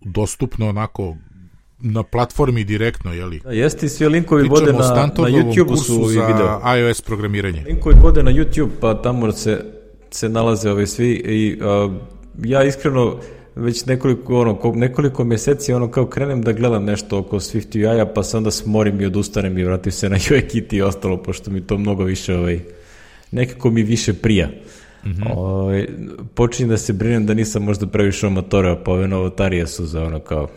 dostupno 0.00 0.68
onako 0.68 1.16
na 1.78 2.02
platformi 2.02 2.64
direktno, 2.64 3.12
je 3.12 3.26
li? 3.26 3.40
Da, 3.44 3.50
jeste 3.50 3.88
svi 3.88 4.08
linkovi 4.08 4.48
vode 4.48 4.72
na, 4.72 4.78
na 4.78 5.28
YouTube 5.28 5.76
su 5.76 5.94
i 5.94 6.08
video. 6.08 6.60
za 6.64 6.76
iOS 6.76 7.00
programiranje. 7.00 7.64
Linkovi 7.66 7.94
vode 8.02 8.22
na 8.22 8.30
YouTube, 8.30 8.68
pa 8.80 9.02
tamo 9.02 9.32
se, 9.32 9.64
se 10.10 10.28
nalaze 10.28 10.70
ove 10.70 10.86
svi 10.86 11.10
i 11.12 11.58
uh, 11.62 11.92
ja 12.44 12.64
iskreno 12.64 13.18
već 13.56 13.86
nekoliko, 13.86 14.40
ono, 14.40 14.72
nekoliko 14.74 15.24
meseci 15.24 15.72
ono 15.72 15.90
kao 15.90 16.06
krenem 16.06 16.42
da 16.42 16.52
gledam 16.52 16.84
nešto 16.84 17.18
oko 17.18 17.36
Swift 17.36 17.76
UI-a, 17.76 18.06
pa 18.06 18.22
se 18.22 18.36
onda 18.36 18.50
smorim 18.50 19.00
i 19.00 19.06
odustanem 19.06 19.58
i 19.58 19.64
vratim 19.64 19.92
se 19.92 20.08
na 20.08 20.16
UIKit 20.32 20.72
i 20.72 20.82
ostalo, 20.82 21.22
pošto 21.22 21.50
mi 21.50 21.60
to 21.60 21.78
mnogo 21.78 22.04
više, 22.04 22.36
ovaj, 22.36 22.60
nekako 23.30 23.70
mi 23.70 23.82
više 23.82 24.14
prija. 24.14 24.48
Mm 25.04 25.10
-hmm. 25.10 25.32
o, 25.34 25.40
ovaj, 25.40 25.86
počinjem 26.34 26.70
da 26.70 26.76
se 26.76 26.92
brinem 26.92 27.26
da 27.26 27.34
nisam 27.34 27.62
možda 27.62 27.86
previše 27.86 28.26
amatora, 28.26 28.76
pa 28.84 28.92
ove 28.92 29.08
novotarije 29.08 29.66
su 29.66 29.86
za 29.86 30.04
ono 30.04 30.18
kao 30.18 30.48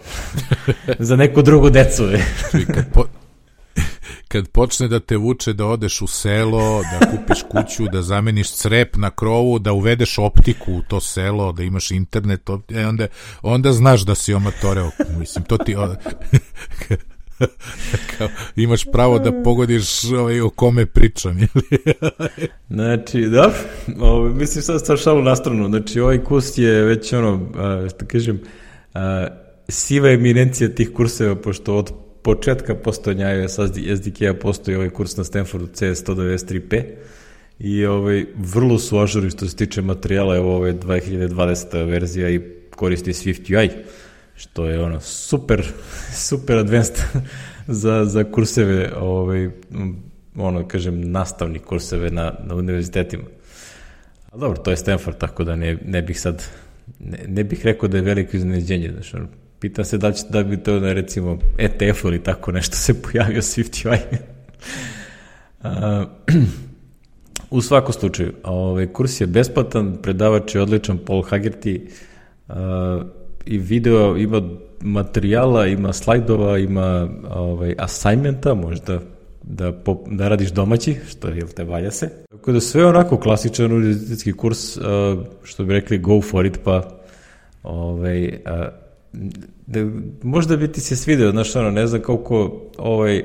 za 0.99 1.15
neku 1.15 1.41
drugu 1.41 1.69
decu. 1.69 2.03
kad, 2.73 2.93
po, 2.93 3.05
kad 4.33 4.47
počne 4.47 4.87
da 4.87 4.99
te 4.99 5.17
vuče 5.17 5.53
da 5.53 5.65
odeš 5.65 6.01
u 6.01 6.07
selo, 6.07 6.81
da 6.91 6.99
kupiš 7.11 7.43
kuću, 7.49 7.85
da 7.91 8.01
zameniš 8.01 8.51
crep 8.51 8.95
na 8.95 9.09
krovu, 9.09 9.59
da 9.59 9.73
uvedeš 9.73 10.17
optiku 10.17 10.73
u 10.73 10.81
to 10.81 10.99
selo, 10.99 11.51
da 11.51 11.63
imaš 11.63 11.91
internet, 11.91 12.49
e, 12.69 12.85
onda, 12.85 13.07
onda 13.41 13.71
znaš 13.71 14.01
da 14.01 14.15
si 14.15 14.33
omatoreo. 14.33 14.91
Mislim, 15.19 15.45
to 15.45 15.57
ti... 15.57 15.75
kao, 18.17 18.27
imaš 18.55 18.85
pravo 18.91 19.19
da 19.19 19.43
pogodiš 19.43 20.03
ovaj, 20.03 20.41
o 20.41 20.49
kome 20.49 20.85
pričam. 20.85 21.37
znači, 22.75 23.21
da, 23.21 23.51
ovaj, 23.99 24.33
mislim 24.33 24.63
sad 24.63 24.85
sa 24.85 24.97
šalu 24.97 25.21
na 25.21 25.35
stranu, 25.35 25.67
znači 25.67 25.99
ovaj 25.99 26.23
kurs 26.23 26.57
je 26.57 26.83
već 26.83 27.13
ono, 27.13 27.49
a, 27.55 27.87
što 27.89 28.05
kažem, 28.05 28.41
a, 28.93 29.27
siva 29.69 30.09
eminencija 30.09 30.69
tih 30.69 30.91
kurseva, 30.93 31.35
pošto 31.35 31.75
od 31.75 32.02
početka 32.23 32.75
postojanja 32.75 33.49
SDK-a 33.97 34.33
postoji 34.33 34.77
ovaj 34.77 34.89
kurs 34.89 35.17
na 35.17 35.23
Stanfordu 35.23 35.67
CS193P 35.67 36.83
i 37.59 37.85
ovaj, 37.85 38.25
vrlo 38.35 38.79
su 38.79 38.99
ažuri 38.99 39.29
što 39.29 39.47
se 39.47 39.55
tiče 39.55 39.81
materijala, 39.81 40.35
evo 40.35 40.55
ovo 40.55 40.67
je 40.67 40.79
2020. 40.79 41.89
verzija 41.89 42.29
i 42.29 42.41
koristi 42.75 43.11
Swift 43.11 43.57
UI, 43.57 43.69
što 44.35 44.65
je 44.65 44.83
ono 44.83 44.99
super, 44.99 45.67
super 46.27 46.57
advanced 46.57 46.95
za, 47.67 48.05
za 48.05 48.23
kurseve, 48.23 48.93
ovaj, 48.97 49.49
ono, 50.35 50.67
kažem, 50.67 51.11
nastavni 51.11 51.59
kurseve 51.59 52.11
na, 52.11 52.33
na 52.43 52.55
univerzitetima. 52.55 53.23
Ali 54.31 54.39
dobro, 54.39 54.57
to 54.57 54.71
je 54.71 54.77
Stanford, 54.77 55.17
tako 55.17 55.43
da 55.43 55.55
ne, 55.55 55.77
ne 55.85 56.01
bih 56.01 56.19
sad, 56.21 56.43
ne, 56.99 57.19
ne 57.27 57.43
bih 57.43 57.65
rekao 57.65 57.89
da 57.89 57.97
je 57.97 58.03
veliko 58.03 58.37
iznenađenje, 58.37 58.91
znači, 58.91 59.17
Pitam 59.63 59.85
se 59.85 59.97
da 59.97 60.11
će 60.11 60.23
da 60.29 60.43
bi 60.43 60.57
to 60.57 60.79
na 60.79 60.93
recimo 60.93 61.37
ETF 61.57 62.03
ili 62.03 62.23
tako 62.23 62.51
nešto 62.51 62.75
se 62.75 63.01
pojavio 63.01 63.41
SwiftUI. 63.41 63.97
uh, 65.63 65.69
u 67.57 67.61
svakom 67.61 67.93
slučaju, 67.93 68.33
ovaj, 68.43 68.87
kurs 68.87 69.21
je 69.21 69.27
besplatan, 69.27 69.97
predavač 70.01 70.55
je 70.55 70.61
odličan 70.61 70.97
Paul 71.05 71.21
Hagerty 71.21 71.81
uh, 72.47 72.55
i 73.45 73.57
video 73.57 74.17
ima 74.17 74.41
materijala, 74.81 75.67
ima 75.67 75.93
slajdova, 75.93 76.57
ima 76.57 77.09
ovaj, 77.29 77.75
assignmenta, 77.77 78.53
možda 78.53 78.99
da, 79.43 79.71
po, 79.71 80.03
da 80.07 80.27
radiš 80.27 80.49
domaći, 80.49 80.95
što 81.09 81.27
je, 81.27 81.45
te 81.55 81.63
valja 81.63 81.91
se. 81.91 82.09
Tako 82.31 82.51
da 82.51 82.59
sve 82.59 82.85
onako 82.85 83.17
klasičan 83.17 83.71
univerzitetski 83.71 84.33
kurs, 84.33 84.77
što 85.43 85.63
bi 85.63 85.73
rekli 85.73 85.97
go 85.97 86.21
for 86.21 86.45
it, 86.45 86.59
pa 86.63 86.89
ovaj, 87.63 88.39
da, 89.67 89.79
možda 90.23 90.57
bi 90.57 90.71
ti 90.71 90.81
se 90.81 90.95
svideo, 90.95 91.31
znaš, 91.31 91.55
ono, 91.55 91.71
ne 91.71 91.87
znam 91.87 92.01
koliko 92.01 92.61
ovaj, 92.77 93.23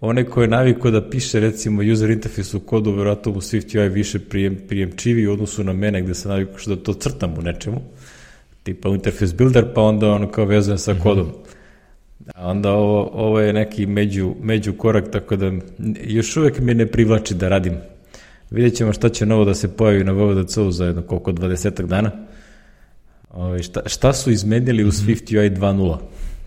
onaj 0.00 0.24
ko 0.24 0.42
je 0.42 0.48
naviko 0.48 0.90
da 0.90 1.10
piše 1.10 1.40
recimo 1.40 1.82
user 1.92 2.10
interface 2.10 2.56
u 2.56 2.60
kodu, 2.60 2.92
verovatno 2.92 3.32
u 3.32 3.34
Swift 3.34 3.78
UI 3.78 3.88
više 3.88 4.18
prijem, 4.18 4.58
prijemčivi 4.68 5.26
u 5.26 5.32
odnosu 5.32 5.64
na 5.64 5.72
mene 5.72 6.02
gde 6.02 6.14
sam 6.14 6.30
naviko 6.30 6.58
što 6.58 6.74
da 6.74 6.82
to 6.82 6.94
crtam 6.94 7.34
u 7.38 7.42
nečemu, 7.42 7.80
tipa 8.62 8.88
interface 8.88 9.34
builder, 9.34 9.64
pa 9.74 9.82
onda 9.82 10.10
ono 10.10 10.30
kao 10.30 10.44
vezujem 10.44 10.78
sa 10.78 10.92
mhm. 10.92 11.02
kodom. 11.02 11.26
A 12.34 12.48
onda 12.50 12.72
ovo, 12.72 13.10
ovo 13.12 13.40
je 13.40 13.52
neki 13.52 13.86
među, 13.86 14.34
među 14.42 14.72
korak, 14.72 15.10
tako 15.12 15.36
da 15.36 15.52
još 16.04 16.36
uvek 16.36 16.60
me 16.60 16.74
ne 16.74 16.86
privlači 16.86 17.34
da 17.34 17.48
radim. 17.48 17.74
Vidjet 18.50 18.74
ćemo 18.74 18.92
šta 18.92 19.08
će 19.08 19.26
novo 19.26 19.44
da 19.44 19.54
se 19.54 19.76
pojavi 19.76 20.04
na 20.04 20.12
VVDC-u 20.12 20.70
za 20.70 20.84
jedno 20.84 21.02
koliko 21.02 21.32
20 21.32 21.86
dana. 21.86 22.10
Ove, 23.30 23.44
ovaj, 23.46 23.62
šta, 23.62 23.80
šta 23.86 24.12
su 24.12 24.30
izmenili 24.30 24.84
u. 24.84 24.90
Swift 24.90 25.38
UI 25.38 25.50
2.0? 25.50 25.96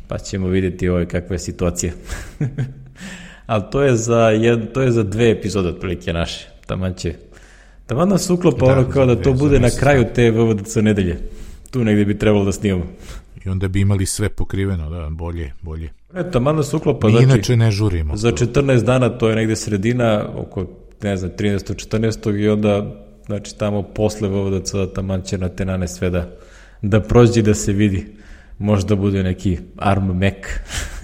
Pa 0.08 0.18
ćemo 0.18 0.48
vidjeti 0.48 0.90
ovaj, 0.90 1.06
kakva 1.06 1.36
je 1.36 1.40
situacija. 1.40 1.94
Ali 3.46 3.64
to 3.72 3.82
je 3.82 3.96
za, 3.96 4.30
jed, 4.30 4.72
to 4.74 4.82
je 4.82 4.92
za 4.92 5.04
dve 5.04 5.32
epizode 5.32 5.70
otprilike 5.70 6.14
naše. 6.14 6.50
Taman 6.66 6.94
će 6.94 7.14
Taman 7.86 8.10
nas 8.10 8.30
uklopa 8.30 8.66
da, 8.66 8.72
ono 8.72 8.90
kao 8.90 9.06
da 9.06 9.22
to 9.22 9.34
bude 9.34 9.60
na 9.60 9.70
kraju 9.80 10.06
te 10.16 10.32
VVDC 10.32 10.76
nedelje. 10.76 11.18
Tu 11.72 11.84
negde 11.84 12.06
bi 12.06 12.18
trebalo 12.18 12.46
da 12.46 12.52
snimamo. 12.52 12.86
I 13.46 13.50
onda 13.50 13.68
bi 13.68 13.82
imali 13.82 14.06
sve 14.06 14.30
pokriveno, 14.30 14.90
da, 14.90 15.10
bolje, 15.10 15.52
bolje. 15.62 15.90
E, 16.16 16.32
taman 16.32 16.56
nas 16.56 16.74
uklopa. 16.74 17.08
Mi 17.08 17.12
znači, 17.12 17.26
inače 17.26 17.58
ne 17.58 17.72
žurimo. 17.72 18.18
Za 18.18 18.32
14 18.32 18.84
dana 18.84 19.10
to 19.10 19.30
je 19.30 19.36
negde 19.36 19.56
sredina, 19.56 20.26
oko, 20.36 20.66
ne 21.02 21.18
znam, 21.18 21.32
13. 21.38 21.98
14. 21.98 22.40
i 22.40 22.50
onda, 22.50 23.04
znači, 23.26 23.58
tamo 23.58 23.84
posle 23.84 24.30
VVDC 24.30 24.74
taman 24.96 25.22
će 25.22 25.38
na 25.38 25.50
tenane 25.50 25.88
sve 25.88 26.10
da 26.10 26.30
da 26.84 27.02
prođe 27.02 27.42
da 27.42 27.54
se 27.54 27.74
vidi. 27.74 28.06
Možda 28.60 28.96
bude 28.96 29.24
neki 29.24 29.58
ARM 29.78 30.06
Mac. 30.06 30.34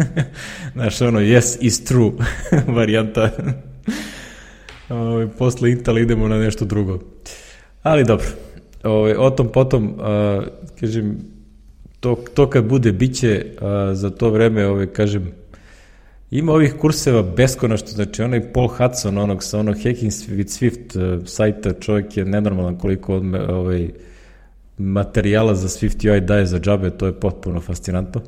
Znaš, 0.74 1.02
ono, 1.02 1.20
yes 1.20 1.58
is 1.62 1.84
true 1.84 2.12
varijanta. 2.78 3.30
Ovaj, 4.90 5.28
posle 5.28 5.72
Intel 5.72 5.98
idemo 5.98 6.28
na 6.28 6.38
nešto 6.38 6.66
drugo. 6.66 7.00
Ali 7.84 8.04
dobro, 8.04 8.26
ove, 8.84 8.96
ovaj, 8.96 9.14
o 9.14 9.30
tom 9.30 9.48
potom, 9.52 9.96
a, 10.00 10.42
kažem, 10.80 11.18
to, 12.00 12.24
to 12.34 12.50
kad 12.50 12.66
bude, 12.66 12.92
biće 12.92 13.46
a, 13.62 13.92
za 13.94 14.10
to 14.10 14.30
vreme, 14.30 14.66
ove, 14.66 14.74
ovaj, 14.74 14.88
kažem, 14.88 15.32
Ima 16.32 16.54
ovih 16.54 16.74
kurseva 16.80 17.24
beskonačno, 17.24 17.88
znači 17.88 18.22
onaj 18.22 18.54
Paul 18.54 18.68
Hudson, 18.68 19.18
onog 19.18 19.44
sa 19.44 19.60
onog 19.60 19.76
Hacking 19.76 20.12
with 20.12 20.60
Swift 20.60 21.18
uh, 21.18 21.28
sajta, 21.28 21.74
čovjek 21.74 22.18
je 22.18 22.26
nenormalan 22.26 22.78
koliko 22.78 23.18
on 23.18 23.36
ovaj, 23.36 23.90
materijala 24.80 25.56
za 25.56 25.68
Swift 25.68 26.12
UI 26.12 26.22
daje 26.22 26.46
za 26.46 26.60
džabe, 26.60 26.90
to 26.90 27.06
je 27.06 27.20
potpuno 27.20 27.62
fascinantno. 27.62 28.22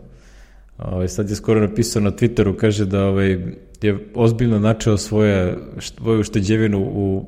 Ovaj, 0.77 1.07
sad 1.07 1.29
je 1.29 1.35
skoro 1.35 1.59
napisao 1.59 2.01
na 2.01 2.11
Twitteru, 2.11 2.55
kaže 2.55 2.85
da 2.85 3.05
ovaj, 3.05 3.37
je 3.81 3.97
ozbiljno 4.15 4.59
načeo 4.59 4.97
svoje, 4.97 5.57
svoju 5.79 6.19
ušteđevinu 6.19 6.79
u, 6.79 7.25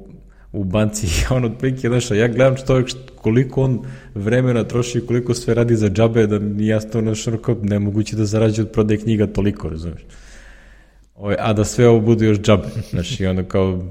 u 0.51 0.63
banci 0.63 1.07
i 1.19 1.34
on 1.34 1.45
otprilike, 1.45 1.88
znaš, 1.88 2.11
ja 2.11 2.28
gledam 2.28 2.55
čovjek 2.67 2.89
koliko 3.15 3.61
on 3.61 3.80
vremena 4.15 4.63
troši 4.63 4.97
i 4.97 5.05
koliko 5.05 5.34
sve 5.34 5.53
radi 5.53 5.76
za 5.76 5.89
džabe, 5.89 6.28
da 6.28 6.39
mi 6.39 6.67
jasno, 6.67 7.01
znaš, 7.01 7.26
nemoguće 7.61 8.15
da 8.15 8.26
zarađuje 8.26 8.65
od 8.65 8.71
prodaje 8.71 8.99
knjiga 8.99 9.28
toliko, 9.28 9.69
razumiješ. 9.69 10.01
Ovaj, 11.15 11.36
a 11.39 11.53
da 11.53 11.63
sve 11.63 11.88
ovo 11.88 11.99
bude 11.99 12.26
još 12.26 12.39
džabe. 12.39 12.67
Znači, 12.91 13.26
ono 13.26 13.43
kao, 13.43 13.84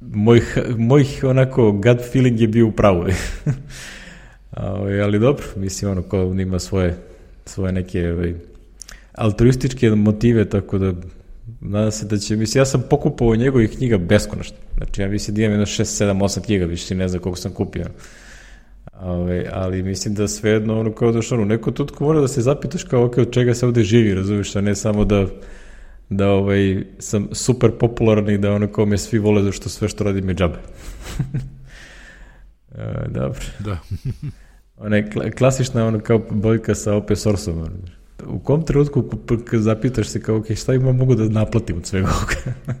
moj, 0.00 0.40
moj 0.76 1.06
onako 1.22 1.72
gut 1.72 2.00
feeling 2.12 2.40
je 2.40 2.48
bio 2.48 2.66
u 2.66 2.72
pravu. 2.72 3.04
ovaj, 4.56 5.02
ali 5.02 5.18
dobro, 5.18 5.44
mislim, 5.56 5.90
ono, 5.90 6.02
kao 6.02 6.34
ima 6.38 6.58
svoje, 6.58 6.96
svoje 7.44 7.72
neke 7.72 8.12
ovaj, 8.12 8.34
altruističke 9.12 9.90
motive, 9.90 10.44
tako 10.44 10.78
da 10.78 10.92
nadam 11.60 11.90
se 11.90 12.06
da 12.06 12.18
će, 12.18 12.36
mislim, 12.36 12.60
ja 12.60 12.64
sam 12.64 12.82
pokupao 12.90 13.36
njegovih 13.36 13.70
knjiga 13.76 13.98
beskonačno. 13.98 14.56
Znači, 14.76 15.02
ja 15.02 15.08
mislim 15.08 15.36
da 15.36 15.42
imam 15.42 15.52
jedno 15.52 15.66
6, 15.66 16.04
7, 16.04 16.22
8 16.22 16.44
knjiga, 16.44 16.64
više 16.64 16.94
ne 16.94 17.08
znam 17.08 17.22
koliko 17.22 17.38
sam 17.38 17.52
kupio. 17.52 17.84
Ove, 19.00 19.12
ovaj, 19.12 19.46
ali 19.52 19.82
mislim 19.82 20.14
da 20.14 20.28
svejedno, 20.28 20.80
ono, 20.80 20.92
kao 20.92 21.12
da 21.12 21.22
što, 21.22 21.34
ono, 21.34 21.44
neko 21.44 21.70
tutko 21.70 22.04
mora 22.04 22.20
da 22.20 22.28
se 22.28 22.42
zapitaš 22.42 22.84
kao, 22.84 23.04
ok, 23.04 23.18
od 23.18 23.32
čega 23.32 23.54
se 23.54 23.66
ovde 23.66 23.82
živi, 23.82 24.14
razumiješ, 24.14 24.56
a 24.56 24.60
ne 24.60 24.74
samo 24.74 25.04
da 25.04 25.26
da 26.10 26.28
ovaj, 26.28 26.84
sam 26.98 27.28
super 27.32 27.70
popularan 27.78 28.30
i 28.30 28.38
da 28.38 28.52
ono 28.52 28.72
kao 28.72 28.86
me 28.86 28.98
svi 28.98 29.18
vole 29.18 29.42
zašto 29.42 29.68
sve 29.68 29.88
što 29.88 30.04
radim 30.04 30.28
je 30.28 30.34
džabe. 30.34 30.58
e, 32.78 33.08
dobro. 33.08 33.40
Da. 33.58 33.78
Ona 34.78 34.96
je 34.96 35.30
klasična 35.38 35.86
ono 35.86 36.00
kao 36.00 36.18
bojka 36.30 36.74
sa 36.74 36.94
open 36.94 37.16
source-om. 37.16 37.68
U 38.26 38.38
kom 38.38 38.64
trenutku 38.64 39.04
zapitaš 39.52 40.08
se 40.08 40.22
kao, 40.22 40.36
ok, 40.36 40.54
šta 40.54 40.74
ima 40.74 40.92
mogu 40.92 41.14
da 41.14 41.28
naplatim 41.28 41.76
od 41.76 41.86
svega 41.86 42.08
ovoga? 42.08 42.58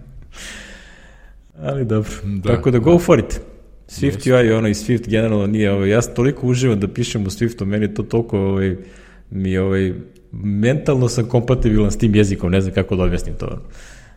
Ali 1.68 1.84
dobro. 1.84 2.10
Da, 2.24 2.54
Tako 2.54 2.70
da, 2.70 2.78
go 2.78 2.92
da. 2.92 2.98
for 2.98 3.18
it. 3.18 3.40
Swift 3.88 4.26
yes. 4.26 4.32
UI 4.32 4.52
ono 4.52 4.68
i 4.68 4.74
Swift 4.74 5.08
generalno 5.08 5.46
nije, 5.46 5.72
ovaj, 5.72 5.88
ja 5.88 6.00
toliko 6.02 6.46
uživam 6.46 6.80
da 6.80 6.88
pišem 6.88 7.22
u 7.22 7.26
Swiftu, 7.26 7.64
meni 7.64 7.94
to 7.94 8.02
toliko 8.02 8.38
ovaj, 8.38 8.76
mi 9.30 9.58
ovaj, 9.58 9.92
mentalno 10.32 11.08
sam 11.08 11.28
kompatibilan 11.28 11.90
s 11.90 11.98
tim 11.98 12.14
jezikom, 12.14 12.50
ne 12.50 12.60
znam 12.60 12.74
kako 12.74 12.96
da 12.96 13.02
objasnim 13.02 13.34
to. 13.34 13.62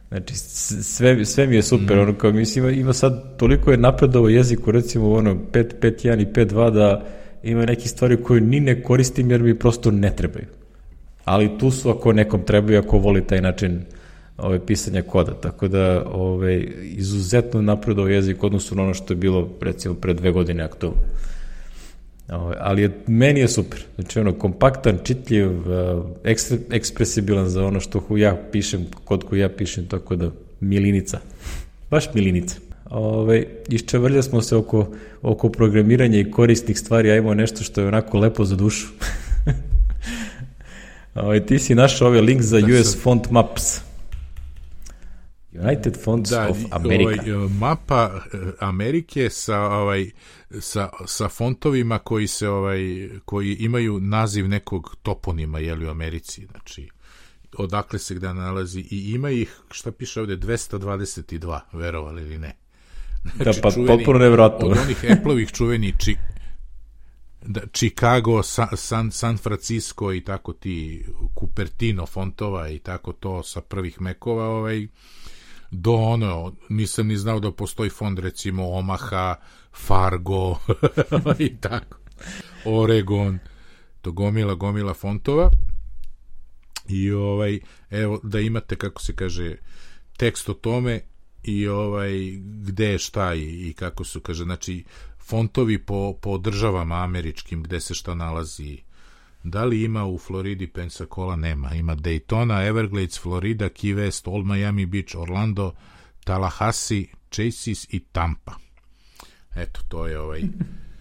Znači, 0.07 0.35
sve, 0.35 1.25
sve 1.25 1.47
mi 1.47 1.55
je 1.55 1.61
super, 1.61 1.97
mm. 1.97 1.99
ono 1.99 2.13
kao 2.13 2.31
mislim, 2.31 2.65
ima, 2.65 2.73
ima 2.73 2.93
sad, 2.93 3.37
toliko 3.37 3.71
je 3.71 3.77
napredovo 3.77 4.29
jeziku, 4.29 4.71
recimo 4.71 5.11
ono 5.11 5.35
5.5.1 5.51 6.21
i 6.21 6.25
5.2 6.25 6.71
da 6.71 7.05
ima 7.43 7.65
neke 7.65 7.87
stvari 7.87 8.23
koje 8.23 8.41
ni 8.41 8.59
ne 8.59 8.83
koristim 8.83 9.31
jer 9.31 9.41
mi 9.41 9.59
prosto 9.59 9.91
ne 9.91 10.15
trebaju. 10.15 10.45
Ali 11.25 11.57
tu 11.57 11.71
su 11.71 11.89
ako 11.89 12.13
nekom 12.13 12.41
trebaju, 12.45 12.79
ako 12.79 12.97
voli 12.97 13.27
taj 13.27 13.41
način 13.41 13.81
ove, 14.37 14.65
pisanja 14.65 15.01
koda. 15.01 15.33
Tako 15.33 15.67
da 15.67 16.05
ove, 16.11 16.63
izuzetno 16.83 17.61
napredovo 17.61 18.07
jezik 18.07 18.43
odnosno 18.43 18.77
na 18.77 18.83
ono 18.83 18.93
što 18.93 19.13
je 19.13 19.17
bilo 19.17 19.49
recimo 19.61 19.95
pre 19.95 20.13
dve 20.13 20.31
godine 20.31 20.63
aktualno. 20.63 20.97
Ovaj, 22.29 22.57
ali 22.59 22.81
je, 22.81 22.91
meni 23.07 23.39
je 23.39 23.47
super. 23.47 23.79
Znači, 23.95 24.19
ono, 24.19 24.33
kompaktan, 24.33 24.97
čitljiv, 25.03 25.49
uh, 25.49 26.05
ekstre, 26.23 26.57
ekspresibilan 26.71 27.49
za 27.49 27.65
ono 27.65 27.79
što 27.79 28.17
ja 28.17 28.37
pišem, 28.51 28.85
kod 29.03 29.23
koju 29.23 29.39
ja 29.39 29.49
pišem, 29.49 29.87
tako 29.87 30.15
da 30.15 30.31
milinica. 30.59 31.19
Baš 31.89 32.13
milinica. 32.13 32.55
Ove, 32.89 33.17
ovaj, 33.17 33.45
iščevrlja 33.69 34.21
smo 34.21 34.41
se 34.41 34.55
oko, 34.55 34.87
oko 35.21 35.49
programiranja 35.49 36.19
i 36.19 36.31
korisnih 36.31 36.79
stvari, 36.79 37.11
a 37.11 37.15
imamo 37.15 37.33
nešto 37.33 37.63
što 37.63 37.81
je 37.81 37.87
onako 37.87 38.19
lepo 38.19 38.45
za 38.45 38.55
dušu. 38.55 38.87
Ove, 41.15 41.23
ovaj, 41.25 41.45
ti 41.45 41.59
si 41.59 41.75
našao 41.75 42.07
ovaj 42.07 42.21
link 42.21 42.41
za 42.41 42.61
da 42.61 42.67
US 42.67 42.97
Font 43.03 43.31
Maps. 43.31 43.89
United 45.53 45.97
Fonts 46.03 46.29
da, 46.29 46.49
of 46.49 46.57
America. 46.71 47.35
Ovaj, 47.35 47.49
mapa 47.49 48.21
eh, 48.33 48.37
Amerike 48.59 49.29
sa 49.29 49.59
ovaj 49.61 50.11
sa, 50.59 50.89
sa 51.05 51.29
fontovima 51.29 51.99
koji 51.99 52.27
se 52.27 52.49
ovaj 52.49 53.09
koji 53.25 53.55
imaju 53.55 53.99
naziv 53.99 54.47
nekog 54.47 54.95
toponima 55.01 55.59
je 55.59 55.75
li 55.75 55.85
u 55.85 55.89
Americi, 55.89 56.45
znači 56.45 56.89
odakle 57.57 57.99
se 57.99 58.15
gde 58.15 58.33
nalazi 58.33 58.79
i 58.79 59.11
ima 59.11 59.29
ih, 59.29 59.59
šta 59.71 59.91
piše 59.91 60.21
ovde, 60.21 60.37
222, 60.37 61.59
verovali 61.73 62.21
ili 62.21 62.37
ne. 62.37 62.55
Znači, 63.23 63.59
da, 63.59 63.61
pa 63.61 63.71
čuveni, 63.71 63.87
potpuno 63.87 64.19
nevratno. 64.19 64.67
Od 64.67 64.77
onih 64.77 65.05
Apple-ovih 65.11 65.51
čuveni 65.51 65.93
či, 65.97 66.15
da, 67.41 67.61
Chicago, 67.73 68.43
San, 68.43 68.67
San, 68.75 69.11
San 69.11 69.37
Francisco 69.37 70.13
i 70.13 70.23
tako 70.23 70.53
ti 70.53 71.05
Cupertino 71.39 72.05
fontova 72.05 72.69
i 72.69 72.79
tako 72.79 73.13
to 73.13 73.43
sa 73.43 73.61
prvih 73.61 74.01
mekova, 74.01 74.45
ovaj, 74.45 74.87
do 75.71 75.93
ono, 75.93 76.53
nisam 76.69 77.07
ni 77.07 77.17
znao 77.17 77.39
da 77.39 77.51
postoji 77.51 77.89
fond 77.89 78.19
recimo 78.19 78.69
Omaha, 78.69 79.35
Fargo 79.73 80.57
i 81.39 81.57
tako. 81.57 81.97
Oregon, 82.65 83.39
to 84.01 84.11
gomila, 84.11 84.53
gomila 84.53 84.93
fontova. 84.93 85.51
I 86.87 87.11
ovaj, 87.11 87.59
evo, 87.89 88.19
da 88.23 88.39
imate, 88.39 88.75
kako 88.75 89.01
se 89.01 89.15
kaže, 89.15 89.55
tekst 90.17 90.49
o 90.49 90.53
tome 90.53 91.01
i 91.43 91.67
ovaj, 91.67 92.11
gde 92.41 92.85
je 92.85 92.97
šta 92.97 93.33
i, 93.33 93.69
i 93.69 93.73
kako 93.73 94.03
su, 94.03 94.19
kaže, 94.19 94.43
znači, 94.43 94.83
fontovi 95.19 95.85
po, 95.85 96.13
po 96.21 96.37
državama 96.37 97.03
američkim 97.03 97.63
gde 97.63 97.79
se 97.79 97.93
šta 97.93 98.15
nalazi 98.15 98.77
Da 99.43 99.65
li 99.65 99.83
ima 99.83 100.05
u 100.05 100.17
Floridi 100.17 100.67
Pensacola? 100.67 101.35
Nema. 101.35 101.73
Ima 101.73 101.95
Daytona, 101.95 102.67
Everglades, 102.67 103.19
Florida, 103.19 103.69
Key 103.69 103.95
West, 103.95 104.27
Old 104.31 104.45
Miami 104.45 104.85
Beach, 104.85 105.15
Orlando, 105.15 105.73
Tallahassee, 106.23 107.05
Chases 107.31 107.93
i 107.93 107.99
Tampa. 107.99 108.55
Eto, 109.55 109.79
to 109.87 110.07
je 110.07 110.19
ovaj 110.19 110.41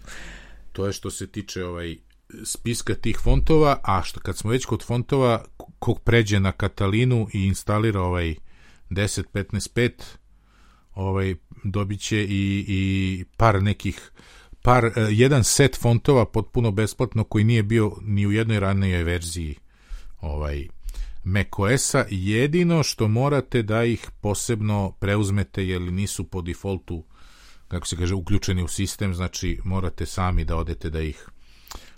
to 0.73 0.85
je 0.85 0.93
što 0.93 1.11
se 1.11 1.27
tiče 1.27 1.65
ovaj 1.65 1.97
spiska 2.43 2.95
tih 2.95 3.19
fontova, 3.23 3.79
a 3.83 4.03
što 4.03 4.19
kad 4.19 4.37
smo 4.37 4.51
već 4.51 4.65
kod 4.65 4.83
fontova, 4.83 5.45
kog 5.79 5.99
pređe 5.99 6.39
na 6.39 6.51
Katalinu 6.51 7.27
i 7.33 7.45
instalira 7.45 8.01
ovaj 8.01 8.35
10.15.5, 8.89 9.91
ovaj 10.99 11.35
dobiće 11.63 12.23
i, 12.23 12.65
i 12.67 13.25
par 13.37 13.63
nekih 13.63 14.11
par, 14.61 14.85
uh, 14.85 14.91
jedan 15.09 15.43
set 15.43 15.79
fontova 15.81 16.25
potpuno 16.25 16.71
besplatno 16.71 17.23
koji 17.23 17.43
nije 17.43 17.63
bio 17.63 17.91
ni 18.01 18.27
u 18.27 18.31
jednoj 18.31 18.59
ranijoj 18.59 19.03
verziji 19.03 19.55
ovaj 20.21 20.67
macOS-a, 21.23 22.05
jedino 22.09 22.83
što 22.83 23.07
morate 23.07 23.63
da 23.63 23.83
ih 23.83 24.09
posebno 24.21 24.91
preuzmete 24.99 25.67
jer 25.67 25.81
nisu 25.81 26.23
po 26.23 26.41
defaultu 26.41 27.03
kako 27.69 27.87
se 27.87 27.97
kaže, 27.97 28.15
uključeni 28.15 28.63
u 28.63 28.67
sistem, 28.67 29.13
znači 29.13 29.59
morate 29.63 30.05
sami 30.05 30.45
da 30.45 30.55
odete 30.55 30.89
da 30.89 31.01
ih 31.01 31.29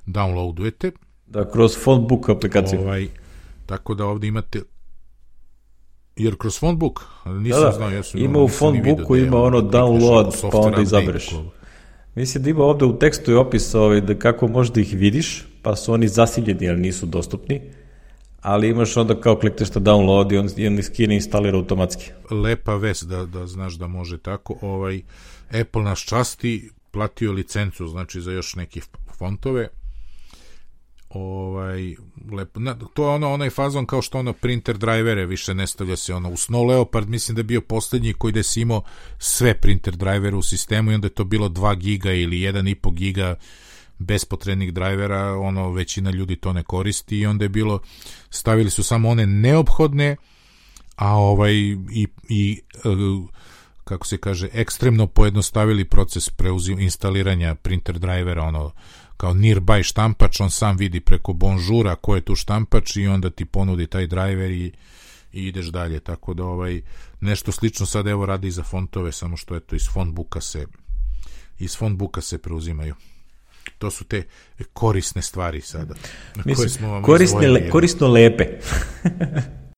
downloadujete. 0.05 0.91
Da, 1.27 1.51
kroz 1.51 1.77
Fontbook 1.83 2.29
aplikaciju. 2.29 2.79
Ovaj, 2.79 3.07
tako 3.65 3.95
da 3.95 4.05
ovde 4.05 4.27
imate 4.27 4.61
jer 6.23 6.35
kroz 6.37 6.59
Fontbook, 6.59 7.01
nisam 7.25 7.61
da, 7.61 7.65
da. 7.65 7.71
znao, 7.71 8.03
sam, 8.03 8.19
ima 8.19 8.39
u 8.39 8.47
Fontbooku, 8.47 9.15
da 9.15 9.21
ima 9.21 9.37
ono 9.43 9.61
download, 9.61 10.51
pa 10.51 10.57
onda 10.57 10.81
izabereš. 10.81 11.29
Mislim 12.15 12.43
da 12.43 12.49
ima 12.49 12.63
ovde 12.63 12.85
u 12.85 12.99
tekstu 12.99 13.31
i 13.31 13.35
opis 13.35 13.75
ovaj, 13.75 14.01
da 14.01 14.19
kako 14.19 14.47
možda 14.47 14.81
ih 14.81 14.93
vidiš, 14.93 15.45
pa 15.61 15.75
su 15.75 15.93
oni 15.93 16.07
zasiljeni, 16.07 16.69
ali 16.69 16.79
nisu 16.79 17.05
dostupni, 17.05 17.61
ali 18.41 18.69
imaš 18.69 18.97
onda 18.97 19.21
kao 19.21 19.35
klikneš 19.35 19.73
na 19.73 19.81
download 19.81 20.33
i 20.33 20.37
on, 20.37 20.49
i 20.57 20.67
on 20.67 20.83
skine 20.83 21.15
instalira 21.15 21.57
automatski. 21.57 22.11
Lepa 22.31 22.75
vest 22.75 23.03
da, 23.03 23.25
da 23.25 23.47
znaš 23.47 23.73
da 23.73 23.87
može 23.87 24.17
tako. 24.17 24.55
Ovaj, 24.61 25.01
Apple 25.61 25.83
nas 25.83 25.99
časti, 25.99 26.69
platio 26.91 27.31
licencu, 27.31 27.87
znači 27.87 28.21
za 28.21 28.31
još 28.31 28.55
neke 28.55 28.81
fontove, 29.17 29.67
ovaj 31.13 31.95
lepo. 32.31 32.59
Na, 32.59 32.75
to 32.93 33.03
je 33.03 33.09
ono 33.09 33.33
onaj 33.33 33.49
fazon 33.49 33.85
kao 33.85 34.01
što 34.01 34.19
ono 34.19 34.33
printer 34.33 34.77
drivere 34.77 35.25
više 35.25 35.53
ne 35.53 35.67
stavlja 35.67 35.97
se 35.97 36.13
ono 36.13 36.29
u 36.29 36.37
Snow 36.37 36.67
Leopard 36.67 37.09
mislim 37.09 37.35
da 37.35 37.39
je 37.39 37.43
bio 37.43 37.61
poslednji 37.61 38.13
koji 38.13 38.33
da 38.33 38.43
si 38.43 38.61
imao 38.61 38.81
sve 39.17 39.53
printer 39.53 39.95
drivere 39.95 40.35
u 40.35 40.41
sistemu 40.41 40.91
i 40.91 40.95
onda 40.95 41.05
je 41.05 41.13
to 41.13 41.23
bilo 41.23 41.49
2 41.49 41.77
giga 41.77 42.13
ili 42.13 42.37
1,5 42.37 42.93
giga 42.93 43.35
bespotrebnih 43.99 44.73
drajvera, 44.73 45.37
ono 45.37 45.71
većina 45.71 46.11
ljudi 46.11 46.35
to 46.35 46.53
ne 46.53 46.63
koristi 46.63 47.17
i 47.17 47.25
onda 47.25 47.45
je 47.45 47.49
bilo 47.49 47.79
stavili 48.29 48.69
su 48.69 48.83
samo 48.83 49.09
one 49.09 49.25
neophodne, 49.25 50.15
a 50.95 51.15
ovaj 51.15 51.53
i, 51.53 52.07
i 52.29 52.61
e, 52.75 52.79
kako 53.83 54.07
se 54.07 54.17
kaže, 54.17 54.49
ekstremno 54.53 55.07
pojednostavili 55.07 55.85
proces 55.85 56.29
preuzim, 56.29 56.79
instaliranja 56.79 57.55
printer 57.55 57.99
drivera, 57.99 58.43
ono, 58.43 58.71
kao 59.21 59.33
nearby 59.33 59.83
štampač, 59.83 60.39
on 60.39 60.49
sam 60.49 60.77
vidi 60.77 60.99
preko 60.99 61.33
bonžura 61.33 61.95
ko 61.95 62.15
je 62.15 62.21
tu 62.21 62.35
štampač 62.35 62.95
i 62.95 63.07
onda 63.07 63.29
ti 63.29 63.45
ponudi 63.45 63.87
taj 63.87 64.07
driver 64.07 64.51
i, 64.51 64.71
i 65.33 65.47
ideš 65.47 65.65
dalje, 65.65 65.99
tako 65.99 66.33
da 66.33 66.43
ovaj, 66.43 66.81
nešto 67.19 67.51
slično 67.51 67.85
sad 67.85 68.07
evo 68.07 68.25
radi 68.25 68.47
i 68.47 68.51
za 68.51 68.63
fontove, 68.63 69.11
samo 69.11 69.37
što 69.37 69.55
eto 69.55 69.75
iz 69.75 69.89
fontbuka 69.93 70.41
se 70.41 70.65
iz 71.59 71.77
fontbuka 71.77 72.21
se 72.21 72.37
preuzimaju. 72.37 72.95
To 73.77 73.91
su 73.91 74.03
te 74.03 74.23
korisne 74.73 75.21
stvari 75.21 75.61
sada. 75.61 75.93
Mislim, 76.35 76.55
koje 76.55 76.69
smo 76.69 76.91
vam 76.91 77.03
korisne, 77.03 77.47
le, 77.47 77.69
korisno 77.69 78.07
lepe. 78.07 78.47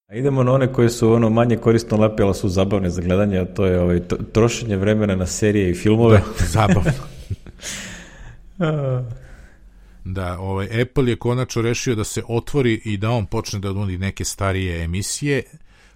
A 0.08 0.16
idemo 0.22 0.44
na 0.44 0.54
one 0.54 0.74
koje 0.74 0.90
su 0.90 1.12
ono 1.14 1.30
manje 1.30 1.58
korisno 1.58 1.98
lepe, 1.98 2.24
ali 2.24 2.36
su 2.36 2.50
zabavne 2.50 2.90
za 2.90 3.02
gledanje, 3.02 3.40
a 3.40 3.46
to 3.46 3.66
je 3.66 3.80
ovaj, 3.80 4.00
trošenje 4.34 4.78
vremena 4.78 5.16
na 5.16 5.26
serije 5.26 5.72
i 5.72 5.76
filmove. 5.76 6.18
Da, 6.40 6.46
zabavno. 6.46 6.92
da, 10.06 10.40
ovaj, 10.40 10.82
Apple 10.82 11.10
je 11.10 11.16
konačno 11.16 11.62
rešio 11.62 11.96
da 11.96 12.04
se 12.04 12.24
otvori 12.28 12.82
i 12.86 12.98
da 12.98 13.10
on 13.10 13.26
počne 13.26 13.60
da 13.60 13.74
nudi 13.74 13.98
neke 13.98 14.26
starije 14.26 14.84
emisije, 14.84 15.44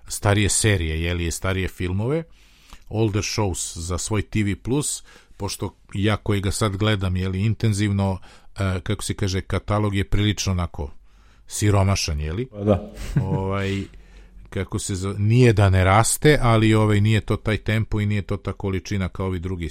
starije 0.07 0.49
serije, 0.49 1.01
je 1.01 1.31
starije 1.31 1.67
filmove, 1.67 2.23
older 2.89 3.23
shows 3.23 3.77
za 3.77 3.97
svoj 3.97 4.21
TV+, 4.21 4.55
pošto 5.37 5.75
ja 5.93 6.17
koji 6.17 6.41
ga 6.41 6.51
sad 6.51 6.77
gledam, 6.77 7.15
jeli, 7.15 7.45
intenzivno, 7.45 8.11
uh, 8.11 8.81
kako 8.83 9.03
se 9.03 9.13
kaže, 9.13 9.41
katalog 9.41 9.95
je 9.95 10.03
prilično 10.03 10.51
onako 10.51 10.91
siromašan, 11.47 12.19
jeli? 12.19 12.45
Pa 12.45 12.63
da. 12.63 12.91
ovaj, 13.21 13.83
kako 14.49 14.79
se 14.79 14.95
zove, 14.95 15.19
nije 15.19 15.53
da 15.53 15.69
ne 15.69 15.83
raste, 15.83 16.39
ali 16.41 16.73
ovaj 16.73 17.01
nije 17.01 17.21
to 17.21 17.35
taj 17.35 17.57
tempo 17.57 18.01
i 18.01 18.05
nije 18.05 18.21
to 18.21 18.37
ta 18.37 18.53
količina 18.53 19.09
kao 19.09 19.25
ovi 19.25 19.39
drugi 19.39 19.69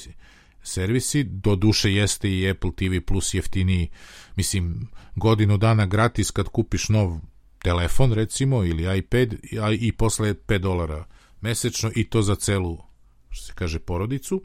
servisi. 0.63 1.25
Do 1.25 1.57
duše 1.57 1.93
jeste 1.93 2.31
i 2.31 2.51
Apple 2.51 2.71
TV 2.77 3.01
Plus 3.07 3.35
jeftiniji, 3.35 3.89
mislim, 4.37 4.89
godinu 5.15 5.57
dana 5.57 5.87
gratis 5.87 6.31
kad 6.31 6.49
kupiš 6.49 6.89
nov 6.89 7.19
telefon, 7.59 8.13
recimo, 8.13 8.65
ili 8.65 8.99
iPad, 8.99 9.35
i 9.79 9.93
posle 9.93 10.35
5 10.35 10.59
dolara 10.59 11.05
mesečno 11.41 11.91
i 11.97 12.05
to 12.05 12.23
za 12.23 12.35
celu, 12.35 12.79
što 13.31 13.47
se 13.47 13.53
kaže, 13.55 13.79
porodicu. 13.79 14.43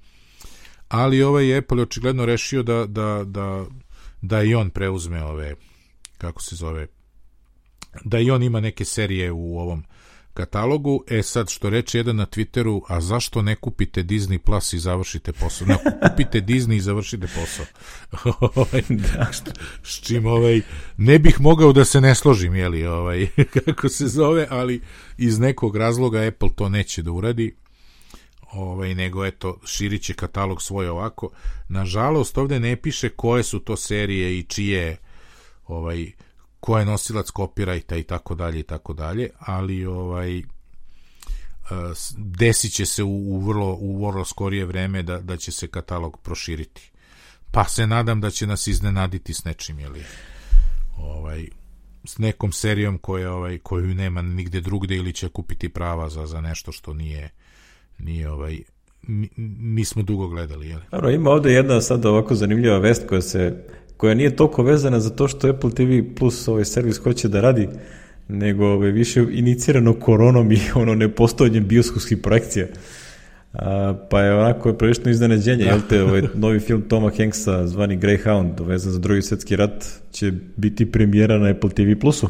Ali 0.88 1.24
ovaj 1.24 1.58
Apple 1.58 1.78
je 1.78 1.84
očigledno 1.84 2.26
rešio 2.26 2.64
da, 2.64 2.86
da, 2.86 3.24
da, 3.26 3.66
da 4.22 4.44
i 4.44 4.56
on 4.56 4.70
preuzme 4.70 5.24
ove, 5.24 5.56
kako 6.18 6.42
se 6.42 6.56
zove, 6.56 6.88
da 8.04 8.20
i 8.20 8.32
on 8.32 8.44
ima 8.44 8.60
neke 8.60 8.86
serije 8.86 9.32
u 9.32 9.60
ovom 9.60 9.84
katalogu. 10.34 11.04
E 11.08 11.24
sad, 11.24 11.50
što 11.50 11.70
reče 11.70 11.98
jedan 11.98 12.16
na 12.16 12.26
Twitteru, 12.26 12.82
a 12.88 13.02
zašto 13.02 13.42
ne 13.42 13.56
kupite 13.56 14.04
Disney 14.04 14.38
Plus 14.38 14.74
i 14.74 14.80
završite 14.80 15.34
posao? 15.34 15.68
Ne, 15.68 15.78
kupite 16.10 16.42
Disney 16.42 16.76
i 16.76 16.82
završite 16.82 17.28
posao. 17.28 17.66
Ovaj, 18.56 18.82
da. 19.16 19.32
S 19.84 20.02
čim 20.02 20.26
ovaj, 20.26 20.62
ne 20.98 21.20
bih 21.20 21.42
mogao 21.42 21.74
da 21.74 21.86
se 21.86 22.02
ne 22.02 22.16
složim, 22.16 22.56
jeli, 22.56 22.86
ovaj, 22.86 23.28
kako 23.66 23.90
se 23.90 24.08
zove, 24.08 24.48
ali 24.50 24.82
iz 25.18 25.40
nekog 25.40 25.76
razloga 25.76 26.28
Apple 26.28 26.50
to 26.56 26.70
neće 26.70 27.02
da 27.02 27.12
uradi 27.12 27.56
ovaj, 28.52 28.96
nego 28.96 29.26
eto, 29.26 29.60
širit 29.66 30.02
će 30.02 30.14
katalog 30.14 30.62
svoj 30.62 30.90
ovako. 30.90 31.30
Nažalost, 31.70 32.38
ovde 32.38 32.60
ne 32.60 32.76
piše 32.76 33.10
koje 33.10 33.44
su 33.44 33.60
to 33.60 33.76
serije 33.76 34.40
i 34.40 34.44
čije 34.44 34.98
ovaj, 35.68 36.12
ko 36.62 36.80
je 36.80 36.86
nosilac 36.86 37.30
kopirajta 37.30 37.98
i 37.98 38.04
tako 38.04 38.36
dalje 38.36 38.60
i 38.60 38.64
tako 38.64 38.94
dalje, 38.94 39.30
ali 39.40 39.86
ovaj 39.86 40.38
e, 40.38 40.44
desit 42.18 42.74
će 42.74 42.86
se 42.86 43.04
u, 43.04 43.36
u 43.36 43.40
vrlo 43.40 43.74
u 43.74 44.08
vrlo 44.08 44.26
skorije 44.26 44.66
vreme 44.66 45.04
da, 45.04 45.20
da 45.20 45.38
će 45.38 45.52
se 45.52 45.68
katalog 45.68 46.18
proširiti. 46.18 46.92
Pa 47.52 47.64
se 47.64 47.88
nadam 47.88 48.22
da 48.22 48.30
će 48.30 48.48
nas 48.48 48.68
iznenaditi 48.68 49.34
s 49.34 49.44
nečim, 49.44 49.80
jeli, 49.80 50.04
ovaj, 50.98 51.48
s 52.06 52.18
nekom 52.18 52.52
serijom 52.52 52.98
koja, 52.98 53.34
ovaj, 53.34 53.58
koju 53.58 53.96
nema 53.96 54.22
nigde 54.22 54.62
drugde 54.62 54.96
ili 54.96 55.14
će 55.14 55.30
kupiti 55.30 55.70
prava 55.70 56.10
za, 56.10 56.26
za 56.26 56.42
nešto 56.42 56.72
što 56.72 56.94
nije, 56.94 57.30
nije 57.98 58.30
ovaj, 58.30 58.60
nismo 59.48 60.04
dugo 60.04 60.28
gledali. 60.28 60.70
Jeli? 60.70 60.84
Dobro, 60.92 61.10
ima 61.10 61.30
ovde 61.30 61.52
jedna 61.52 61.82
sad 61.82 62.06
ovako 62.06 62.36
zanimljiva 62.36 62.78
vest 62.78 63.08
koja 63.10 63.22
se 63.22 63.68
koja 64.02 64.14
nije 64.14 64.36
toliko 64.36 64.64
vezana 64.64 65.00
za 65.00 65.10
to 65.10 65.28
što 65.28 65.50
Apple 65.50 65.72
TV 65.72 66.16
Plus 66.16 66.48
ovaj 66.48 66.66
servis 66.66 66.98
hoće 66.98 67.28
da 67.28 67.42
radi, 67.42 67.68
nego 68.28 68.66
ovaj, 68.66 68.92
više 68.92 69.26
inicirano 69.32 69.94
koronom 69.94 70.52
i 70.52 70.60
ono 70.82 70.96
nepostojanjem 70.96 71.68
bioskopskih 71.68 72.18
projekcija. 72.18 72.68
A, 73.54 73.94
pa 74.10 74.22
je 74.22 74.36
onako 74.36 74.70
je 74.70 74.78
prilično 74.78 75.12
iznenađenje, 75.12 75.64
jel 75.64 75.80
te, 75.90 76.04
ovaj 76.04 76.22
novi 76.44 76.60
film 76.60 76.82
Toma 76.82 77.12
Hanksa 77.18 77.68
zvani 77.68 77.98
Greyhound, 77.98 78.68
vezan 78.68 78.92
za 78.92 79.00
drugi 79.00 79.22
svetski 79.22 79.56
rat, 79.56 79.86
će 80.12 80.32
biti 80.56 80.92
premijera 80.92 81.38
na 81.38 81.50
Apple 81.50 81.70
TV 81.70 82.00
Plusu. 82.00 82.30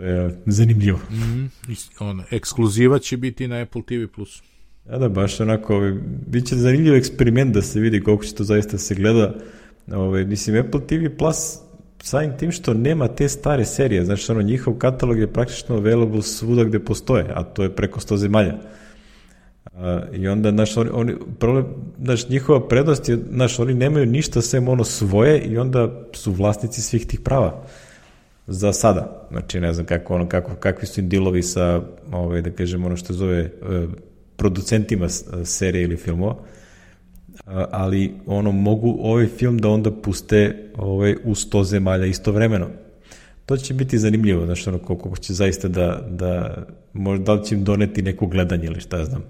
je 0.00 0.40
zanimljivo. 0.46 0.98
Mm 1.10 1.46
on, 1.98 2.22
ekskluziva 2.30 2.98
će 2.98 3.16
biti 3.16 3.48
na 3.48 3.56
Apple 3.62 3.82
TV 3.82 4.14
Plusu. 4.14 4.42
Ja 4.90 4.98
da, 4.98 5.08
baš 5.08 5.40
onako, 5.40 5.76
ovaj, 5.76 5.94
bit 6.26 6.46
će 6.46 6.56
zanimljiv 6.56 6.94
eksperiment 6.94 7.54
da 7.54 7.62
se 7.62 7.80
vidi 7.80 8.00
koliko 8.00 8.24
će 8.24 8.34
to 8.34 8.44
zaista 8.44 8.78
se 8.78 8.94
gleda. 8.94 9.34
Ovaj, 9.92 10.24
mislim, 10.24 10.64
Apple 10.64 10.80
TV 10.86 11.16
Plus 11.18 11.58
samim 12.02 12.36
tim 12.38 12.52
što 12.52 12.74
nema 12.74 13.08
te 13.08 13.28
stare 13.28 13.64
serije, 13.64 14.04
znači 14.04 14.32
ono, 14.32 14.42
njihov 14.42 14.74
katalog 14.74 15.18
je 15.18 15.32
praktično 15.32 15.76
available 15.76 16.22
svuda 16.22 16.64
gde 16.64 16.78
postoje, 16.78 17.26
a 17.34 17.42
to 17.42 17.62
je 17.62 17.74
preko 17.74 18.00
100 18.00 18.16
zemalja. 18.16 18.54
A, 19.74 20.02
I 20.12 20.28
onda, 20.28 20.50
znaš, 20.50 20.76
oni, 20.76 20.90
oni, 20.92 21.14
problem, 21.38 21.66
znaš, 22.02 22.28
njihova 22.28 22.68
prednost 22.68 23.08
je, 23.08 23.18
znaš, 23.32 23.58
oni 23.58 23.74
nemaju 23.74 24.06
ništa 24.06 24.42
sem 24.42 24.68
ono 24.68 24.84
svoje 24.84 25.40
i 25.40 25.58
onda 25.58 26.02
su 26.12 26.32
vlasnici 26.32 26.82
svih 26.82 27.06
tih 27.06 27.20
prava 27.20 27.62
za 28.46 28.72
sada. 28.72 29.26
Znači, 29.30 29.60
ne 29.60 29.72
znam 29.72 29.86
kako, 29.86 30.14
ono, 30.14 30.28
kako, 30.28 30.54
kakvi 30.54 30.86
su 30.86 31.00
im 31.00 31.08
dilovi 31.08 31.42
sa, 31.42 31.82
ovaj, 32.12 32.42
da 32.42 32.50
kažem, 32.50 32.84
ono 32.84 32.96
što 32.96 33.12
zove 33.12 33.38
e, 33.38 33.50
producentima 34.36 35.08
serije 35.44 35.84
ili 35.84 35.96
filmova, 35.96 36.36
ali 37.70 38.14
ono 38.26 38.52
mogu 38.52 38.98
ovaj 39.00 39.26
film 39.26 39.58
da 39.58 39.68
onda 39.68 39.90
puste 39.90 40.70
ovaj, 40.76 41.16
u 41.24 41.34
sto 41.34 41.64
zemalja 41.64 42.06
istovremeno. 42.06 42.66
To 43.46 43.56
će 43.56 43.74
biti 43.74 43.98
zanimljivo, 43.98 44.46
znaš, 44.46 44.66
ono, 44.66 44.78
koliko 44.78 45.16
će 45.16 45.34
zaista 45.34 45.68
da, 45.68 46.06
da 46.10 46.62
možda, 46.92 47.24
da 47.24 47.32
li 47.32 47.44
će 47.44 47.54
im 47.54 47.64
doneti 47.64 48.02
neko 48.02 48.26
gledanje 48.26 48.66
ili 48.66 48.80
šta 48.80 49.04
znam. 49.04 49.22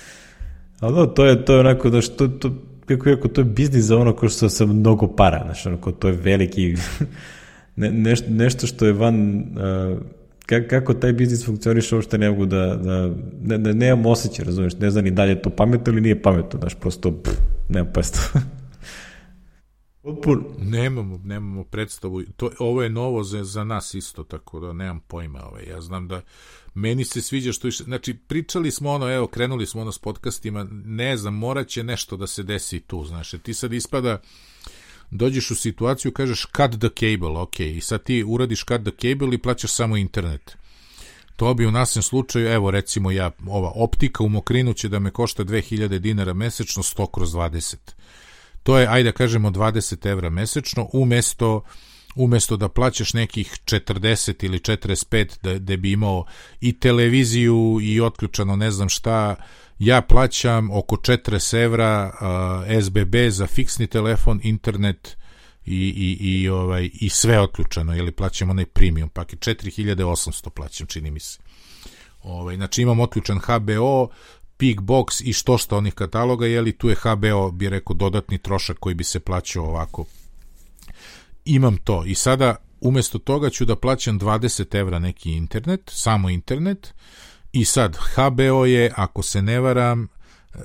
ali 0.80 0.94
da, 0.94 1.14
to 1.14 1.24
je, 1.24 1.44
to 1.44 1.54
je 1.54 1.60
onako, 1.60 1.90
znaš, 1.90 2.08
to, 2.08 2.28
to, 2.28 2.54
kako 2.86 3.08
je, 3.08 3.20
to 3.20 3.40
je 3.40 3.44
biznis 3.44 3.84
za 3.84 3.96
ono 3.96 4.16
ko 4.16 4.28
što 4.28 4.48
sa 4.48 4.66
mnogo 4.66 5.08
para, 5.08 5.42
znaš, 5.44 5.66
onako, 5.66 5.92
to 5.92 6.08
je 6.08 6.14
veliki, 6.14 6.74
ne, 7.76 7.90
nešto, 7.90 8.26
nešto 8.30 8.66
što 8.66 8.86
je 8.86 8.92
van 8.92 9.38
uh, 9.38 9.98
kako 10.70 10.94
taj 10.94 11.12
biznis 11.12 11.46
funkcioniše, 11.46 11.94
uopšte 11.94 12.18
ne 12.18 12.30
mogu 12.30 12.46
da, 12.46 12.76
da 12.76 13.14
ne, 13.42 13.58
ne, 13.58 13.74
nemam 13.74 14.06
osjećaj, 14.06 14.44
razumiješ, 14.44 14.74
ne 14.78 14.90
znam 14.90 15.04
ni 15.04 15.10
dalje 15.10 15.42
to 15.42 15.50
pametno 15.50 15.92
ili 15.92 16.00
nije 16.00 16.22
pametno, 16.22 16.58
znaš, 16.60 16.74
prosto, 16.74 17.12
pff, 17.22 17.32
nemam 17.68 17.92
predstavu. 17.92 18.44
Potpuno. 20.02 20.42
Nemamo, 20.58 21.20
nemamo 21.24 21.64
predstavu. 21.64 22.22
To, 22.36 22.50
ovo 22.58 22.82
je 22.82 22.90
novo 22.90 23.22
za, 23.22 23.44
za 23.44 23.64
nas 23.64 23.94
isto, 23.94 24.24
tako 24.24 24.60
da 24.60 24.72
nemam 24.72 25.00
pojma. 25.00 25.44
Ovaj. 25.44 25.64
Ja 25.64 25.80
znam 25.80 26.08
da 26.08 26.20
meni 26.74 27.04
se 27.04 27.22
sviđa 27.22 27.52
što 27.52 27.68
više, 27.68 27.84
znači 27.84 28.14
pričali 28.14 28.70
smo 28.70 28.90
ono, 28.90 29.12
evo, 29.12 29.26
krenuli 29.26 29.66
smo 29.66 29.80
ono 29.80 29.92
s 29.92 29.98
podcastima, 29.98 30.66
ne 30.84 31.16
znam, 31.16 31.34
morat 31.34 31.68
će 31.68 31.82
nešto 31.82 32.16
da 32.16 32.26
se 32.26 32.42
desi 32.42 32.80
tu, 32.80 33.04
znaš, 33.04 33.30
ti 33.42 33.54
sad 33.54 33.72
ispada, 33.72 34.14
uh, 34.14 34.20
dođeš 35.10 35.50
u 35.50 35.54
situaciju, 35.54 36.12
kažeš 36.12 36.46
cut 36.56 36.80
the 36.80 36.88
cable, 36.98 37.38
ok, 37.38 37.60
i 37.60 37.80
sad 37.80 38.02
ti 38.02 38.24
uradiš 38.26 38.64
cut 38.64 38.82
the 38.82 38.92
cable 39.00 39.34
i 39.34 39.38
plaćaš 39.38 39.70
samo 39.70 39.96
internet. 39.96 40.56
To 41.36 41.54
bi 41.54 41.66
u 41.66 41.70
nasem 41.70 42.02
slučaju, 42.02 42.48
evo 42.48 42.70
recimo 42.70 43.10
ja, 43.10 43.30
ova 43.46 43.72
optika 43.74 44.22
u 44.22 44.28
Mokrinu 44.28 44.72
će 44.72 44.88
da 44.88 44.98
me 44.98 45.10
košta 45.10 45.44
2000 45.44 45.98
dinara 45.98 46.32
mesečno 46.34 46.82
100 46.82 47.10
kroz 47.12 47.32
20. 47.32 47.76
To 48.62 48.78
je, 48.78 48.86
ajde 48.86 49.08
da 49.10 49.16
kažemo, 49.16 49.50
20 49.50 50.10
evra 50.10 50.30
mesečno, 50.30 50.88
umesto 50.92 51.62
umesto 52.14 52.56
da 52.56 52.68
plaćaš 52.68 53.14
nekih 53.14 53.58
40 53.64 54.44
ili 54.44 54.58
45 54.58 55.26
da, 55.42 55.58
da 55.58 55.76
bi 55.76 55.92
imao 55.92 56.24
i 56.60 56.72
televiziju 56.72 57.78
i 57.82 58.00
otključano 58.00 58.56
ne 58.56 58.70
znam 58.70 58.88
šta, 58.88 59.34
ja 59.80 60.02
plaćam 60.02 60.70
oko 60.70 60.96
40 60.96 61.62
evra 61.62 62.12
uh, 62.12 62.82
SBB 62.82 63.14
za 63.30 63.46
fiksni 63.46 63.86
telefon, 63.86 64.40
internet 64.42 65.16
i, 65.64 65.76
i, 65.76 66.16
i, 66.20 66.48
ovaj, 66.48 66.90
i 66.92 67.08
sve 67.08 67.40
otključano, 67.40 67.96
ili 67.96 68.12
plaćam 68.12 68.50
onaj 68.50 68.66
premium 68.66 69.08
paket, 69.08 69.38
4800 69.38 70.48
plaćam, 70.50 70.86
čini 70.86 71.10
mi 71.10 71.20
se. 71.20 71.38
Ovaj, 72.22 72.56
znači 72.56 72.82
imam 72.82 73.00
otključan 73.00 73.38
HBO, 73.38 74.08
Peak 74.56 74.76
Box 74.76 75.22
i 75.24 75.32
što 75.32 75.58
što 75.58 75.76
onih 75.76 75.94
kataloga, 75.94 76.46
jeli 76.46 76.72
tu 76.72 76.88
je 76.88 76.96
HBO, 77.02 77.50
bi 77.50 77.68
rekao, 77.68 77.94
dodatni 77.96 78.38
trošak 78.38 78.78
koji 78.78 78.94
bi 78.94 79.04
se 79.04 79.20
plaćao 79.20 79.64
ovako. 79.64 80.04
Imam 81.44 81.76
to 81.76 82.04
i 82.06 82.14
sada 82.14 82.56
umesto 82.80 83.18
toga 83.18 83.50
ću 83.50 83.64
da 83.64 83.76
plaćam 83.76 84.20
20 84.20 84.78
evra 84.78 84.98
neki 84.98 85.32
internet, 85.32 85.80
samo 85.86 86.30
internet, 86.30 86.94
i 87.52 87.64
sad 87.64 87.96
HBO 88.14 88.64
je, 88.66 88.92
ako 88.96 89.22
se 89.22 89.42
ne 89.42 89.60
varam, 89.60 90.08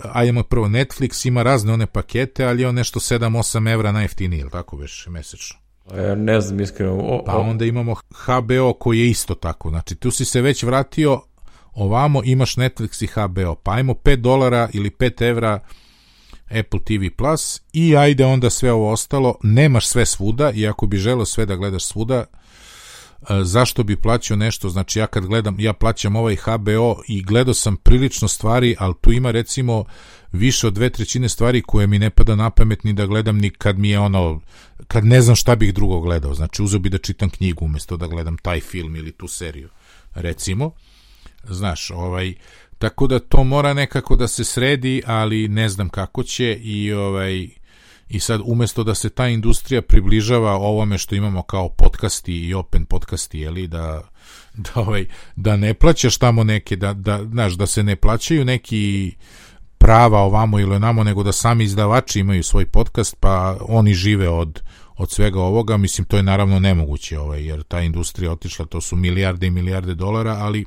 ajmo 0.04 0.44
prvo 0.44 0.68
Netflix 0.68 1.28
ima 1.28 1.44
razne 1.44 1.74
one 1.74 1.86
pakete, 1.86 2.46
ali 2.46 2.62
je 2.62 2.68
on 2.68 2.76
nešto 2.76 3.00
7-8 3.00 3.74
evra 3.74 3.92
najjeftiniji, 3.92 4.40
ili 4.40 4.50
tako 4.50 4.78
već 4.78 5.08
mesečno? 5.08 5.60
Ja 5.98 6.16
ne 6.16 6.42
znam 6.42 6.60
iskreno. 6.60 6.94
O, 6.94 7.24
pa 7.26 7.38
onda 7.38 7.66
imamo 7.66 7.96
HBO 8.10 8.74
koji 8.74 9.00
je 9.00 9.10
isto 9.10 9.36
tako. 9.36 9.70
Znači 9.70 9.96
tu 9.96 10.12
si 10.12 10.26
se 10.26 10.42
već 10.42 10.64
vratio 10.64 11.22
ovamo 11.76 12.22
imaš 12.24 12.56
Netflix 12.56 13.04
i 13.04 13.08
HBO. 13.08 13.56
Pa 13.56 13.72
ajmo 13.72 13.94
5 13.94 14.16
dolara 14.16 14.70
ili 14.74 14.90
5 14.90 15.30
evra 15.30 15.60
Apple 16.46 16.80
TV 16.80 17.16
Plus 17.18 17.62
i 17.74 17.98
ajde 17.98 18.26
onda 18.26 18.50
sve 18.50 18.72
ovo 18.72 18.92
ostalo. 18.92 19.36
Nemaš 19.44 19.88
sve 19.88 20.06
svuda 20.06 20.52
i 20.52 20.68
ako 20.68 20.88
bi 20.88 20.98
želeo 20.98 21.26
sve 21.26 21.46
da 21.46 21.56
gledaš 21.56 21.86
svuda, 21.86 22.16
e, 22.16 22.26
zašto 23.44 23.84
bi 23.84 23.96
plaćao 23.96 24.38
nešto, 24.38 24.70
znači 24.70 25.00
ja 25.00 25.08
kad 25.08 25.26
gledam, 25.26 25.60
ja 25.60 25.74
plaćam 25.74 26.16
ovaj 26.16 26.36
HBO 26.36 27.02
i 27.08 27.24
gledao 27.24 27.54
sam 27.54 27.78
prilično 27.78 28.28
stvari, 28.28 28.76
ali 28.80 28.94
tu 29.02 29.12
ima 29.12 29.32
recimo 29.32 29.86
više 30.32 30.68
od 30.68 30.74
dve 30.74 30.90
trećine 30.90 31.30
stvari 31.30 31.62
koje 31.62 31.88
mi 31.88 32.00
ne 32.00 32.10
pada 32.10 32.36
na 32.36 32.50
pamet 32.50 32.84
ni 32.84 32.94
da 32.94 33.06
gledam 33.06 33.38
ni 33.38 33.50
kad 33.50 33.80
mi 33.80 33.90
je 33.90 34.00
ono, 34.00 34.42
kad 34.88 35.06
ne 35.06 35.22
znam 35.22 35.36
šta 35.36 35.56
bih 35.56 35.74
drugo 35.74 36.00
gledao, 36.00 36.34
znači 36.34 36.64
uzeo 36.64 36.80
bi 36.80 36.90
da 36.90 36.98
čitam 36.98 37.30
knjigu 37.30 37.66
umesto 37.66 37.98
da 37.98 38.08
gledam 38.08 38.38
taj 38.38 38.62
film 38.62 38.96
ili 38.96 39.12
tu 39.12 39.28
seriju, 39.28 39.70
recimo, 40.16 40.72
znaš, 41.44 41.92
ovaj, 41.92 42.34
tako 42.78 43.08
da 43.08 43.20
to 43.20 43.44
mora 43.44 43.74
nekako 43.74 44.16
da 44.16 44.28
se 44.28 44.44
sredi, 44.44 45.02
ali 45.06 45.48
ne 45.48 45.70
znam 45.70 45.90
kako 45.90 46.24
će 46.24 46.54
i 46.54 46.94
ovaj, 46.94 47.50
i 48.10 48.20
sad 48.20 48.42
umesto 48.46 48.84
da 48.84 48.96
se 48.96 49.10
ta 49.10 49.28
industrija 49.28 49.82
približava 49.82 50.54
ovome 50.54 50.98
što 50.98 51.16
imamo 51.16 51.42
kao 51.42 51.70
podcasti 51.70 52.34
i 52.34 52.54
open 52.54 52.86
podcasti, 52.86 53.40
jeli, 53.40 53.68
da, 53.68 54.02
da, 54.54 54.72
ovaj, 54.76 55.06
da 55.36 55.56
ne 55.56 55.74
plaćaš 55.74 56.18
tamo 56.18 56.44
neke, 56.44 56.76
da, 56.76 56.94
da, 56.94 57.24
znaš, 57.24 57.54
da 57.54 57.66
se 57.66 57.84
ne 57.84 57.96
plaćaju 57.96 58.46
neki 58.46 59.16
prava 59.78 60.20
ovamo 60.20 60.60
ili 60.60 60.76
onamo, 60.76 61.04
nego 61.04 61.24
da 61.24 61.32
sami 61.32 61.64
izdavači 61.64 62.20
imaju 62.20 62.44
svoj 62.44 62.66
podcast, 62.66 63.16
pa 63.20 63.58
oni 63.62 63.94
žive 63.94 64.30
od, 64.30 64.62
od 64.98 65.12
svega 65.12 65.40
ovoga, 65.40 65.78
mislim, 65.78 66.06
to 66.06 66.18
je 66.18 66.24
naravno 66.24 66.60
nemoguće, 66.60 67.20
ovaj, 67.20 67.46
jer 67.46 67.64
ta 67.64 67.82
industrija 67.82 68.32
otišla, 68.32 68.66
to 68.66 68.82
su 68.82 68.96
milijarde 68.96 69.48
i 69.48 69.52
milijarde 69.52 69.96
dolara, 69.96 70.38
ali 70.40 70.66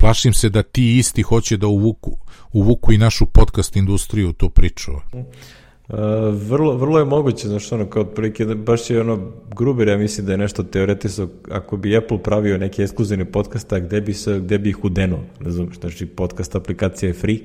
plašim 0.00 0.32
se 0.32 0.48
da 0.48 0.62
ti 0.62 0.98
isti 0.98 1.22
hoće 1.22 1.56
da 1.56 1.66
uvuku, 1.66 2.16
uvuku 2.52 2.92
i 2.92 2.98
našu 2.98 3.26
podcast 3.26 3.76
industriju 3.76 4.28
u 4.28 4.32
tu 4.32 4.50
priču. 4.50 4.90
Uh, 4.92 5.98
vrlo, 6.32 6.76
vrlo 6.76 6.98
je 6.98 7.04
moguće, 7.04 7.48
znaš, 7.48 7.72
ono, 7.72 7.86
kao 7.86 8.02
otprilike, 8.02 8.44
da 8.44 8.54
baš 8.54 8.90
je 8.90 9.00
ono, 9.00 9.32
Gruber, 9.56 9.88
ja 9.88 9.98
mislim 9.98 10.26
da 10.26 10.32
je 10.32 10.38
nešto 10.38 10.62
teoretiso, 10.62 11.28
ako 11.50 11.76
bi 11.76 11.96
Apple 11.96 12.22
pravio 12.22 12.58
neke 12.58 12.82
ekskluzivne 12.82 13.24
podcasta, 13.24 13.78
gde 13.78 14.00
bi, 14.00 14.14
se, 14.14 14.40
gde 14.40 14.58
bi 14.58 14.70
ih 14.70 14.84
udenuo, 14.84 15.20
razumiješ, 15.40 15.80
znači 15.80 16.06
podcast 16.06 16.54
aplikacija 16.54 17.08
je 17.08 17.14
free, 17.14 17.38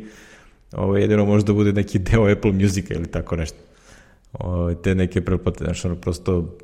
ovo 0.72 0.97
jedino 0.97 1.26
može 1.26 1.45
da 1.45 1.53
bude 1.53 1.74
neki 1.74 1.99
deo 1.99 2.32
Apple 2.32 2.51
Musica 2.51 2.93
ili 2.93 3.08
tako 3.08 3.36
nešto. 3.36 3.58
Ovo, 4.34 4.74
te 4.74 4.95
neke 4.95 5.22
pretplate, 5.22 5.64
znaš, 5.64 5.86
ono, 5.86 5.95
prosto, 5.95 6.58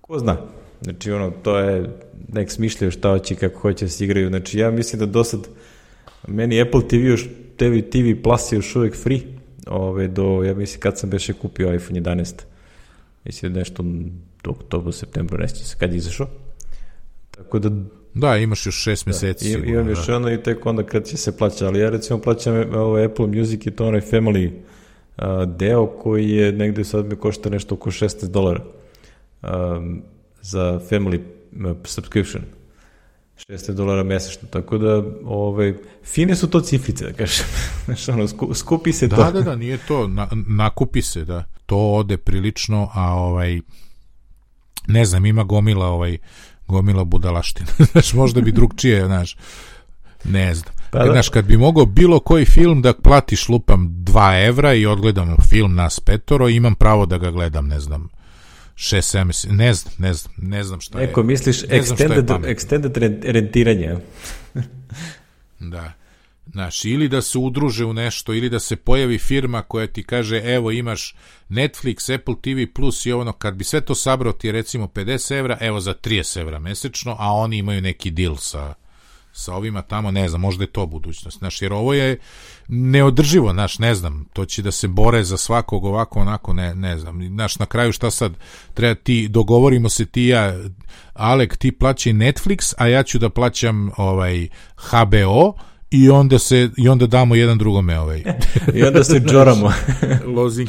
ko 0.00 0.18
zna, 0.18 0.36
znači, 0.84 1.10
ono, 1.10 1.30
to 1.30 1.58
je, 1.58 1.90
nek 2.32 2.50
smišljaju 2.50 2.90
šta 2.90 3.10
hoće 3.10 3.34
kako 3.34 3.60
hoće 3.60 3.84
da 3.84 3.90
se 3.90 4.04
igraju, 4.04 4.28
znači, 4.28 4.58
ja 4.58 4.70
mislim 4.70 5.00
da 5.00 5.06
do 5.06 5.24
sad, 5.24 5.48
meni 6.28 6.60
Apple 6.60 6.88
TV, 6.88 6.96
još, 6.96 7.28
TV, 7.56 7.78
TV 7.90 8.22
Plus 8.22 8.52
je 8.52 8.56
još 8.56 8.76
uvek 8.76 8.96
free, 8.96 9.20
ove, 9.66 10.08
do, 10.08 10.42
ja 10.42 10.54
mislim, 10.54 10.80
kad 10.80 10.98
sam 10.98 11.10
beše 11.10 11.32
kupio 11.32 11.74
iPhone 11.74 12.00
11, 12.00 12.34
mislim 13.24 13.52
da 13.52 13.58
nešto 13.58 13.84
do 14.44 14.50
oktobra, 14.50 14.92
septembra, 14.92 15.38
ne 15.38 15.48
se 15.48 15.76
kad 15.78 15.92
je 15.92 15.96
izašao. 15.96 16.28
Tako 17.30 17.58
da... 17.58 17.70
Da, 18.14 18.36
imaš 18.36 18.66
još 18.66 18.82
šest 18.82 19.06
meseci. 19.06 19.56
Da, 19.56 19.66
imam 19.66 19.88
još 19.88 20.06
da. 20.06 20.16
ono 20.16 20.32
i 20.32 20.42
tek 20.42 20.66
onda 20.66 20.82
kad 20.82 21.06
će 21.06 21.16
se 21.16 21.36
plaća, 21.36 21.66
ali 21.66 21.80
ja 21.80 21.90
recimo 21.90 22.18
plaćam 22.18 22.74
ovo 22.74 23.04
Apple 23.04 23.26
Music 23.26 23.66
i 23.66 23.70
to 23.70 23.86
onaj 23.86 24.00
Family 24.00 24.50
a, 25.16 25.44
deo 25.44 25.86
koji 25.86 26.30
je 26.30 26.52
negde 26.52 26.84
sad 26.84 27.06
mi 27.06 27.16
košta 27.16 27.50
nešto 27.50 27.74
oko 27.74 27.90
16 27.90 28.26
dolara 28.26 28.64
um, 29.42 30.02
za 30.44 30.80
Family 30.90 31.20
subscription. 31.84 32.42
600 33.48 33.72
dolara 33.72 34.02
mesečno, 34.02 34.48
tako 34.48 34.78
da 34.78 35.02
ovaj, 35.24 35.74
fine 36.04 36.36
su 36.36 36.50
to 36.50 36.60
cifrice, 36.60 37.04
da 37.04 37.12
kažem. 37.12 37.44
Znaš, 37.84 38.08
ono, 38.08 38.28
skupi 38.54 38.92
se 38.92 39.08
da, 39.08 39.16
to. 39.16 39.24
Da, 39.24 39.30
da, 39.30 39.40
da, 39.40 39.56
nije 39.56 39.78
to, 39.88 40.08
na, 40.08 40.28
nakupi 40.48 41.02
se, 41.02 41.24
da. 41.24 41.44
To 41.66 41.76
ode 41.76 42.16
prilično, 42.16 42.90
a 42.94 43.14
ovaj, 43.14 43.60
ne 44.86 45.04
znam, 45.04 45.26
ima 45.26 45.44
gomila, 45.44 45.86
ovaj, 45.86 46.18
gomila 46.68 47.04
budalaština. 47.04 47.70
znaš, 47.92 48.12
možda 48.12 48.40
bi 48.40 48.52
drugčije, 48.52 49.06
znaš, 49.06 49.36
ne 50.24 50.54
znam. 50.54 50.74
Pa 50.90 50.98
da. 50.98 51.12
Znaš, 51.12 51.28
kad 51.28 51.44
bi 51.44 51.56
mogao 51.56 51.86
bilo 51.86 52.20
koji 52.20 52.44
film 52.44 52.82
da 52.82 52.92
platiš 52.92 53.48
lupam 53.48 53.88
2 53.88 54.46
evra 54.46 54.74
i 54.74 54.86
odgledam 54.86 55.36
film 55.48 55.74
nas 55.74 56.00
petoro, 56.00 56.48
imam 56.48 56.74
pravo 56.74 57.06
da 57.06 57.18
ga 57.18 57.30
gledam, 57.30 57.66
ne 57.66 57.80
znam, 57.80 58.08
6 58.76 59.18
7 59.18 59.52
ne 59.52 59.74
znam, 59.74 59.94
ne 59.98 60.14
znam, 60.14 60.34
ne 60.36 60.64
znam 60.64 60.80
šta 60.80 61.00
je. 61.00 61.06
Neko 61.06 61.22
misliš 61.22 61.62
extended, 61.62 62.44
extended 62.44 63.32
rentiranje. 63.32 63.96
da. 65.58 65.92
Znaš, 66.52 66.84
ili 66.84 67.08
da 67.08 67.22
se 67.22 67.38
udruže 67.38 67.84
u 67.84 67.92
nešto, 67.92 68.34
ili 68.34 68.48
da 68.50 68.60
se 68.60 68.76
pojavi 68.76 69.18
firma 69.18 69.62
koja 69.62 69.86
ti 69.86 70.02
kaže, 70.02 70.42
evo 70.44 70.70
imaš 70.70 71.14
Netflix, 71.48 72.14
Apple 72.14 72.34
TV 72.42 72.72
Plus 72.74 73.06
i 73.06 73.12
ono, 73.12 73.32
kad 73.32 73.54
bi 73.54 73.64
sve 73.64 73.80
to 73.80 73.94
sabrao 73.94 74.32
ti 74.32 74.52
recimo 74.52 74.86
50 74.86 75.38
evra, 75.38 75.58
evo 75.60 75.80
za 75.80 75.94
30 75.94 76.40
evra 76.40 76.58
mesečno, 76.58 77.16
a 77.18 77.32
oni 77.32 77.56
imaju 77.58 77.80
neki 77.80 78.10
deal 78.10 78.36
sa, 78.36 78.74
sa 79.36 79.54
ovima 79.54 79.82
tamo, 79.82 80.10
ne 80.10 80.28
znam, 80.28 80.40
možda 80.40 80.64
je 80.64 80.72
to 80.72 80.86
budućnost. 80.86 81.38
Znaš, 81.38 81.62
jer 81.62 81.72
ovo 81.72 81.94
je 81.94 82.18
neodrživo, 82.68 83.52
znaš, 83.52 83.78
ne 83.78 83.94
znam, 83.94 84.24
to 84.32 84.44
će 84.44 84.62
da 84.62 84.70
se 84.70 84.88
bore 84.88 85.24
za 85.24 85.36
svakog 85.36 85.84
ovako, 85.84 86.20
onako, 86.20 86.52
ne, 86.52 86.74
ne 86.74 86.98
znam. 86.98 87.28
Znaš, 87.28 87.58
na 87.58 87.66
kraju 87.66 87.92
šta 87.92 88.10
sad, 88.10 88.32
treba 88.74 88.94
ti, 88.94 89.28
dogovorimo 89.28 89.88
se 89.88 90.06
ti 90.06 90.24
ja, 90.24 90.54
Alek, 91.12 91.56
ti 91.56 91.72
plaćaj 91.72 92.12
Netflix, 92.12 92.74
a 92.78 92.86
ja 92.86 93.02
ću 93.02 93.18
da 93.18 93.30
plaćam 93.30 93.90
ovaj 93.96 94.48
HBO, 94.76 95.54
i 95.90 96.10
onda 96.10 96.38
se 96.38 96.70
i 96.76 96.88
onda 96.88 97.06
damo 97.06 97.34
jedan 97.34 97.58
drugome 97.58 98.00
ovaj 98.00 98.22
i 98.74 98.82
onda 98.82 99.04
se 99.04 99.20
džoramo 99.20 99.72
lozing 100.36 100.68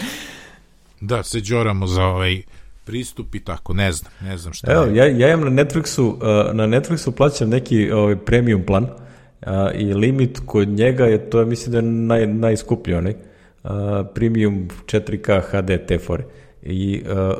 da 1.02 1.24
se 1.24 1.40
džoramo 1.40 1.88
za 1.88 2.06
ovaj 2.06 2.42
pristup 2.86 3.36
i 3.36 3.40
tako, 3.40 3.74
ne 3.74 3.92
znam, 3.92 4.12
ne 4.22 4.38
znam 4.38 4.54
šta 4.54 4.72
Evo, 4.72 4.86
ja, 4.86 5.06
ja 5.06 5.34
imam 5.34 5.56
na 5.56 5.64
Netflixu, 5.64 6.02
uh, 6.02 6.56
na 6.56 6.68
Netflixu 6.68 7.12
plaćam 7.12 7.50
neki 7.50 7.92
ovaj, 7.92 8.16
premium 8.16 8.64
plan 8.64 8.84
uh, 8.84 9.50
i 9.76 9.94
limit 9.94 10.40
kod 10.46 10.68
njega 10.68 11.06
je, 11.06 11.30
to 11.30 11.40
je 11.40 11.46
mislim 11.46 11.72
da 11.72 11.78
je 11.78 11.84
naj, 11.84 12.28
najskuplji 12.28 12.94
onaj, 12.94 13.14
uh, 13.64 13.70
premium 14.14 14.68
4K 14.86 15.42
HD 15.42 15.88
te 15.88 15.98
fore. 15.98 16.24
I 16.62 17.04
uh, 17.06 17.38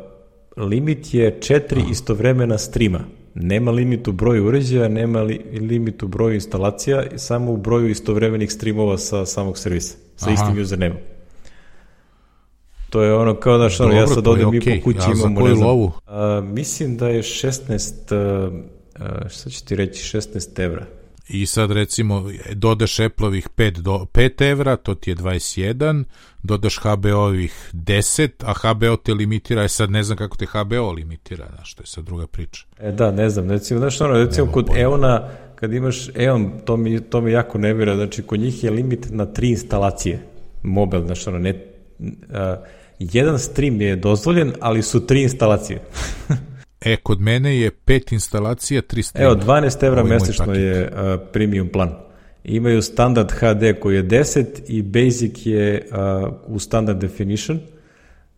limit 0.66 1.14
je 1.14 1.38
četiri 1.42 1.82
Aha. 1.82 1.92
istovremena 1.92 2.58
streama. 2.58 3.00
Nema 3.34 3.72
limit 3.72 4.08
u 4.08 4.12
broju 4.12 4.46
uređaja, 4.48 4.88
nema 4.88 5.22
li, 5.22 5.42
limit 5.60 6.04
u 6.04 6.08
broju 6.08 6.34
instalacija, 6.34 7.04
samo 7.16 7.52
u 7.52 7.58
broju 7.58 7.90
istovremenih 7.90 8.52
streamova 8.52 8.98
sa 8.98 9.26
samog 9.26 9.58
servisa, 9.58 9.98
sa 10.16 10.30
Aha. 10.30 10.34
istim 10.34 10.62
usernameom. 10.62 11.15
To 12.96 13.04
je 13.04 13.14
ono 13.14 13.36
kao 13.36 13.58
da 13.58 13.70
što 13.70 13.92
ja 13.92 14.08
sad 14.08 14.28
odem 14.28 14.48
okay. 14.48 14.78
i 14.78 14.80
po 14.80 14.84
kući 14.84 15.00
ja, 15.00 15.14
imamo, 15.16 15.48
ne 15.48 15.56
znam, 15.56 15.68
lovu? 15.68 15.92
A, 16.08 16.42
mislim 16.44 16.98
da 16.98 17.08
je 17.08 17.22
16, 17.22 18.16
a, 18.16 18.50
a, 19.00 19.30
šta 19.30 19.50
ću 19.50 19.66
ti 19.66 19.76
reći, 19.76 20.18
16 20.18 20.64
evra. 20.64 20.86
I 21.30 21.46
sad 21.46 21.72
recimo 21.72 22.24
dodaš 22.54 23.00
Apple-ovih 23.00 23.50
5, 23.58 23.72
do, 23.72 24.06
5 24.14 24.52
evra, 24.52 24.76
to 24.76 24.96
ti 24.96 25.12
je 25.12 25.16
21, 25.16 26.04
dodaš 26.44 26.80
HBO-ovih 26.80 27.54
10, 27.74 28.30
a 28.46 28.54
HBO 28.54 28.96
te 28.96 29.14
limitira, 29.14 29.62
je 29.62 29.70
sad 29.70 29.92
ne 29.92 30.04
znam 30.04 30.18
kako 30.18 30.38
te 30.38 30.46
HBO 30.46 30.92
limitira, 30.92 31.46
znaš, 31.56 31.74
to 31.74 31.84
je 31.84 31.88
sad 31.88 32.04
druga 32.04 32.28
priča. 32.28 32.66
E 32.80 32.92
da, 32.92 33.12
ne 33.12 33.30
znam, 33.30 33.50
recimo, 33.50 33.80
znaš 33.80 34.02
ono, 34.02 34.14
recimo 34.14 34.52
kod 34.52 34.66
pojma. 34.66 34.82
Eona, 34.82 35.30
kad 35.56 35.74
imaš 35.74 36.10
Eon, 36.16 36.52
to 36.66 36.78
mi, 36.78 37.02
to 37.02 37.22
mi 37.22 37.32
jako 37.32 37.58
nevira, 37.58 37.96
znači 37.96 38.24
kod 38.24 38.40
njih 38.40 38.64
je 38.64 38.72
limit 38.72 39.08
na 39.10 39.26
tri 39.26 39.50
instalacije, 39.50 40.20
mobil, 40.64 41.06
znaš 41.06 41.28
ono, 41.28 41.40
ne, 41.40 41.66
a, 42.34 42.56
jedan 43.00 43.40
stream 43.40 43.82
je 43.82 43.96
dozvoljen, 43.96 44.54
ali 44.62 44.82
su 44.82 45.06
tri 45.08 45.22
instalacije. 45.22 45.82
e, 46.82 46.96
kod 46.96 47.22
mene 47.22 47.60
je 47.60 47.72
pet 47.72 48.12
instalacija, 48.12 48.82
tri 48.82 49.04
streama. 49.04 49.32
Evo, 49.32 49.42
12 49.42 49.86
evra 49.86 50.04
mesečno 50.04 50.54
je 50.54 50.92
uh, 50.92 51.22
premium 51.34 51.70
plan. 51.70 51.96
Imaju 52.44 52.82
standard 52.82 53.32
HD 53.32 53.80
koji 53.82 53.96
je 53.96 54.04
10 54.04 54.46
i 54.68 54.82
basic 54.82 55.46
je 55.46 55.88
uh, 55.92 56.34
u 56.48 56.60
standard 56.60 57.00
definition 57.00 57.60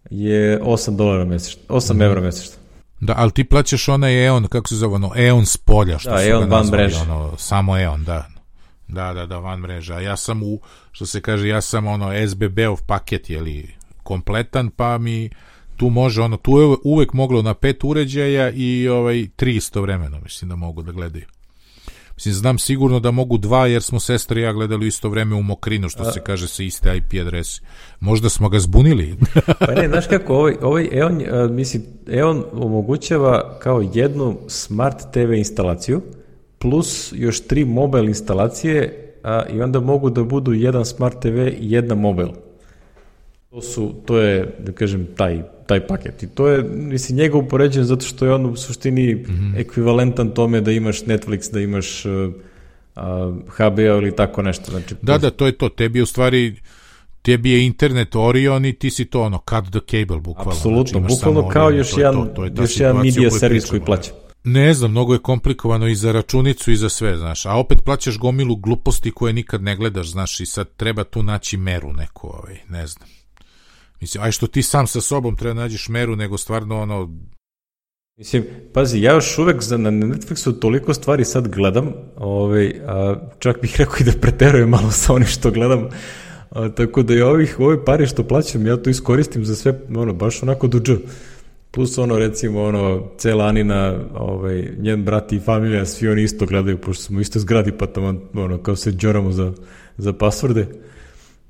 je 0.10 0.60
8 0.62 0.95
dolara 0.95 1.26
mesečno, 1.26 1.62
8 1.70 1.93
mm. 1.93 2.01
evra 2.01 2.22
mesečno. 2.22 2.55
Da, 2.99 3.14
ali 3.18 3.32
ti 3.32 3.43
plaćaš 3.43 3.89
onaj 3.89 4.26
EON, 4.26 4.47
kako 4.47 4.68
se 4.68 4.76
zove, 4.76 4.95
ono, 4.95 5.12
EON 5.16 5.45
s 5.45 5.58
polja, 5.58 5.99
što 5.99 6.10
da, 6.10 6.18
su 6.18 6.30
EON 6.30 6.49
van 6.49 6.68
mreže. 6.68 7.01
Ono, 7.01 7.38
samo 7.38 7.78
EON, 7.78 8.03
da. 8.03 8.28
Da, 8.88 9.14
da, 9.14 9.26
da, 9.26 9.38
van 9.38 9.60
mreža. 9.60 9.99
Ja 9.99 10.18
sam 10.18 10.43
u, 10.43 10.60
što 10.91 11.05
se 11.05 11.22
kaže, 11.22 11.47
ja 11.47 11.62
sam 11.62 11.88
ono 11.88 12.28
SBB-ov 12.28 12.82
paket, 12.88 13.30
jeli, 13.30 13.77
kompletan, 14.08 14.70
pa 14.70 14.97
mi 14.97 15.30
tu 15.78 15.89
može, 15.89 16.22
ono, 16.22 16.38
tu 16.38 16.60
je 16.60 16.78
uvek 16.84 17.14
moglo 17.14 17.41
na 17.41 17.53
pet 17.53 17.84
uređaja 17.84 18.49
i 18.49 18.88
ovaj, 18.88 19.28
tri 19.36 19.55
istovremeno, 19.55 20.20
mislim 20.24 20.49
da 20.49 20.55
mogu 20.55 20.82
da 20.82 20.91
gledaju. 20.91 21.26
Mislim, 22.16 22.34
znam 22.34 22.60
sigurno 22.60 22.99
da 22.99 23.12
mogu 23.12 23.38
dva, 23.38 23.68
jer 23.68 23.82
smo 23.82 23.99
sestre 23.99 24.41
i 24.41 24.43
ja 24.43 24.53
gledali 24.53 24.88
isto 24.88 25.10
vreme 25.10 25.36
u 25.36 25.41
Mokrinu, 25.41 25.89
što 25.89 26.12
se 26.12 26.20
kaže 26.24 26.47
sa 26.47 26.64
iste 26.64 26.97
IP 26.97 27.22
adrese. 27.22 27.62
Možda 27.99 28.30
smo 28.30 28.49
ga 28.49 28.60
zbunili. 28.60 29.16
pa 29.68 29.74
ne, 29.74 29.88
znaš 29.88 30.08
kako, 30.08 30.34
ovaj, 30.36 30.55
ovaj 30.62 30.89
EON, 30.91 31.22
mislim, 31.55 31.84
EON 32.08 32.43
omogućava 32.53 33.60
kao 33.60 33.84
jednu 33.93 34.38
smart 34.47 34.97
TV 35.14 35.34
instalaciju, 35.34 36.01
plus 36.60 37.14
još 37.16 37.47
tri 37.47 37.66
mobile 37.66 38.08
instalacije, 38.08 39.14
a, 39.24 39.43
i 39.53 39.62
onda 39.62 39.80
mogu 39.80 40.10
da 40.10 40.24
budu 40.24 40.53
jedan 40.53 40.86
smart 40.86 41.22
TV 41.22 41.47
i 41.47 41.72
jedna 41.72 41.95
mobile. 41.95 42.47
To 43.50 43.62
su, 43.62 43.95
to 44.06 44.20
je, 44.20 44.56
da 44.60 44.72
kažem, 44.72 45.08
taj, 45.18 45.41
taj 45.68 45.88
paket. 45.88 46.24
I 46.24 46.28
to 46.28 46.48
je, 46.48 46.64
mislim, 46.64 47.18
njega 47.18 47.38
upoređen 47.38 47.84
zato 47.84 48.06
što 48.06 48.26
je 48.26 48.34
on 48.34 48.45
u 48.45 48.56
suštini 48.56 49.16
mm 49.16 49.26
-hmm. 49.28 49.60
ekvivalentan 49.60 50.30
tome 50.30 50.62
da 50.62 50.72
imaš 50.72 51.04
Netflix, 51.04 51.54
da 51.54 51.60
imaš 51.60 52.06
uh, 52.06 52.12
uh, 52.95 53.04
HBO 53.56 53.82
ili 53.82 54.16
tako 54.16 54.41
nešto. 54.41 54.72
Znači, 54.72 54.95
da, 55.02 55.18
da, 55.18 55.30
to 55.30 55.45
je 55.45 55.52
to. 55.52 55.70
Tebi 55.70 56.00
je 56.00 56.04
u 56.04 56.06
stvari 56.06 56.56
tebi 57.22 57.52
je 57.52 57.66
internet 57.66 58.16
Orion 58.16 58.66
i 58.66 58.74
ti 58.74 58.89
si 58.89 59.06
to 59.06 59.22
ono, 59.22 59.41
cut 59.50 59.72
the 59.72 59.80
cable, 59.91 60.22
bukvalno. 60.22 60.52
Apsolutno, 60.52 61.00
znači, 61.00 61.16
bukvalno 61.16 61.50
kao 61.50 61.66
Orion, 61.66 61.78
još, 61.78 61.91
to 61.91 62.00
jedan, 62.00 62.28
to, 62.28 62.34
to 62.36 62.43
je 62.43 62.52
još 62.58 62.80
jedan 62.80 62.98
media 62.98 63.32
servis 63.32 63.70
koji 63.70 63.82
plaća. 63.82 64.12
Ne 64.43 64.74
znam, 64.74 64.91
mnogo 64.91 65.14
je 65.14 65.20
komplikovano 65.20 65.88
i 65.88 65.95
za 65.95 66.12
računicu 66.12 66.72
i 66.72 66.76
za 66.76 66.89
sve, 66.89 67.18
znaš, 67.18 67.45
a 67.45 67.54
opet 67.54 67.84
plaćaš 67.86 68.18
gomilu 68.18 68.56
gluposti 68.56 69.12
koje 69.12 69.34
nikad 69.34 69.64
ne 69.64 69.76
gledaš, 69.76 70.12
znaš, 70.12 70.39
i 70.39 70.45
sad 70.45 70.68
treba 70.78 71.04
tu 71.04 71.24
naći 71.24 71.58
meru 71.58 71.93
neku, 71.93 72.28
ovaj, 72.28 72.60
ne 72.70 72.88
znam. 72.88 73.10
Mislim, 74.02 74.24
aj 74.24 74.32
što 74.32 74.48
ti 74.48 74.62
sam 74.62 74.88
sa 74.88 75.02
sobom 75.02 75.36
treba 75.36 75.54
da 75.54 75.62
nađeš 75.62 75.89
meru, 75.89 76.16
nego 76.16 76.38
stvarno 76.38 76.82
ono... 76.82 77.10
Mislim, 78.18 78.45
pazi, 78.74 79.02
ja 79.02 79.14
još 79.14 79.38
uvek 79.38 79.62
za, 79.62 79.78
na 79.78 79.91
Netflixu 79.91 80.60
toliko 80.60 80.93
stvari 80.93 81.26
sad 81.26 81.48
gledam, 81.48 81.93
ovaj, 82.16 82.82
a, 82.88 83.16
čak 83.39 83.62
bih 83.62 83.76
rekao 83.78 83.95
i 84.00 84.04
da 84.04 84.12
preterujem 84.22 84.70
malo 84.70 84.91
sa 84.91 85.14
onim 85.14 85.28
što 85.28 85.52
gledam, 85.52 85.89
a, 86.50 86.70
tako 86.70 87.04
da 87.04 87.14
i 87.14 87.22
ovih, 87.22 87.60
ove 87.60 87.86
pari 87.86 88.08
što 88.08 88.24
plaćam, 88.24 88.68
ja 88.68 88.78
to 88.78 88.89
iskoristim 88.89 89.45
za 89.45 89.56
sve, 89.56 89.80
ono, 89.95 90.14
baš 90.14 90.43
onako 90.43 90.68
duđo. 90.68 90.98
Plus 91.72 91.98
ono, 91.98 92.18
recimo, 92.18 92.64
ono, 92.64 93.12
cela 93.18 93.45
Anina, 93.45 94.00
ovaj, 94.16 94.72
njen 94.78 95.04
brat 95.04 95.34
i 95.34 95.39
familija, 95.39 95.86
svi 95.86 96.10
oni 96.10 96.24
isto 96.24 96.45
gledaju, 96.45 96.78
pošto 96.78 97.04
smo 97.04 97.22
isto 97.22 97.39
zgradi, 97.39 97.72
pa 97.72 97.86
tamo, 97.86 98.22
ono, 98.34 98.58
kao 98.58 98.76
se 98.76 98.91
džoramo 98.91 99.32
za, 99.32 99.54
za 99.98 100.14
pasvorde. 100.14 100.68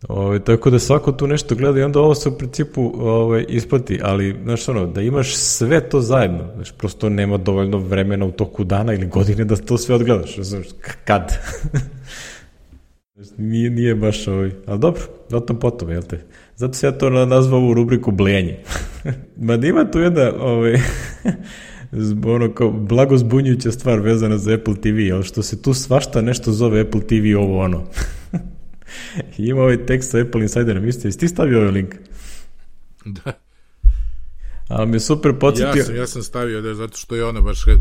Ove, 0.07 0.25
ovaj, 0.25 0.39
tako 0.39 0.69
da 0.69 0.79
svako 0.79 1.11
tu 1.11 1.27
nešto 1.27 1.55
gleda 1.55 1.79
i 1.79 1.83
onda 1.83 1.99
ovo 1.99 2.15
se 2.15 2.29
u 2.29 2.37
principu 2.37 2.81
ove, 2.81 3.11
ovaj, 3.11 3.45
isplati, 3.49 3.99
ali 4.03 4.35
znaš 4.43 4.69
ono, 4.69 4.85
da 4.85 5.01
imaš 5.01 5.35
sve 5.35 5.89
to 5.89 6.01
zajedno, 6.01 6.51
znaš, 6.55 6.71
prosto 6.71 7.09
nema 7.09 7.37
dovoljno 7.37 7.77
vremena 7.77 8.25
u 8.25 8.31
toku 8.31 8.63
dana 8.63 8.93
ili 8.93 9.07
godine 9.07 9.45
da 9.45 9.55
to 9.55 9.77
sve 9.77 9.95
odgledaš, 9.95 10.39
znaš, 10.49 10.65
kad? 11.05 11.33
nije, 13.37 13.69
nije 13.69 13.95
baš 13.95 14.27
ovaj, 14.27 14.51
ali 14.65 14.79
dobro, 14.79 15.01
o 15.31 15.39
tom 15.39 15.59
potom, 15.59 15.89
jel 15.89 16.01
te? 16.01 16.23
Zato 16.55 16.73
se 16.73 16.87
ja 16.87 16.91
to 16.91 17.09
nazvao 17.09 17.61
u 17.61 17.73
rubriku 17.73 18.11
blejenje. 18.11 18.57
Ma 19.45 19.57
da 19.57 19.67
ima 19.67 19.91
tu 19.91 19.99
jedna, 19.99 20.31
ovaj, 20.39 20.75
ono 22.35 22.53
kao 22.53 22.71
blago 22.71 23.17
zbunjujuća 23.17 23.71
stvar 23.71 23.99
vezana 23.99 24.37
za 24.37 24.53
Apple 24.53 24.75
TV, 24.75 25.13
ali 25.13 25.23
što 25.23 25.41
se 25.41 25.61
tu 25.61 25.73
svašta 25.73 26.21
nešto 26.21 26.51
zove 26.51 26.81
Apple 26.81 27.01
TV 27.01 27.37
ovo 27.39 27.59
ono. 27.59 27.83
Ima 29.37 29.61
ovaj 29.61 29.85
tekst 29.85 30.11
sa 30.11 30.17
Apple 30.17 30.41
Insiderom, 30.41 30.87
isto, 30.87 31.07
jesi 31.07 31.19
ti 31.19 31.27
stavio 31.27 31.59
ovaj 31.59 31.71
link? 31.71 31.95
Da. 33.05 33.33
Ali 34.67 34.87
mi 34.87 34.95
je 34.95 34.99
super 34.99 35.39
podsjetio... 35.39 35.79
Ja 35.79 35.85
sam, 35.85 35.95
ja 35.95 36.07
sam 36.07 36.23
stavio, 36.23 36.61
da, 36.61 36.73
zato 36.75 36.97
što 36.97 37.15
je 37.15 37.25
ono 37.25 37.41
baš... 37.41 37.63
Kad, 37.63 37.79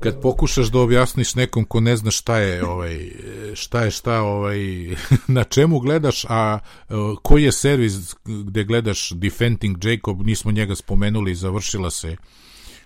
kad 0.00 0.20
pokušaš 0.20 0.66
da 0.66 0.78
objasniš 0.78 1.34
nekom 1.34 1.64
ko 1.64 1.80
ne 1.80 1.96
zna 1.96 2.10
šta 2.10 2.38
je 2.38 2.64
ovaj 2.64 3.10
šta 3.54 3.84
je 3.84 3.90
šta 3.90 4.20
ovaj 4.20 4.58
na 5.36 5.44
čemu 5.44 5.78
gledaš 5.78 6.24
a 6.28 6.58
e, 6.88 6.94
koji 7.22 7.42
je 7.42 7.52
servis 7.52 7.94
gde 8.24 8.64
gledaš 8.64 9.10
Defending 9.10 9.84
Jacob 9.84 10.26
nismo 10.26 10.52
njega 10.52 10.74
spomenuli 10.74 11.34
završila 11.34 11.90
se 11.90 12.16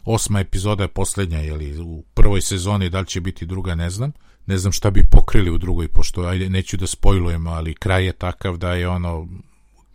osma 0.04 0.40
epizoda 0.40 0.84
je 0.84 0.88
poslednja 0.88 1.38
je 1.38 1.80
u 1.80 2.02
prvoj 2.14 2.40
sezoni 2.40 2.90
da 2.90 3.00
li 3.00 3.06
će 3.06 3.20
biti 3.20 3.46
druga 3.46 3.74
ne 3.74 3.90
znam 3.90 4.12
ne 4.46 4.58
znam 4.58 4.72
šta 4.72 4.90
bi 4.90 5.08
pokrili 5.10 5.50
u 5.50 5.58
drugoj, 5.58 5.88
pošto 5.88 6.22
ajde, 6.22 6.48
neću 6.48 6.76
da 6.76 6.86
spojlujem, 6.86 7.46
ali 7.46 7.74
kraj 7.74 8.06
je 8.06 8.12
takav 8.12 8.56
da 8.56 8.72
je 8.72 8.88
ono, 8.88 9.28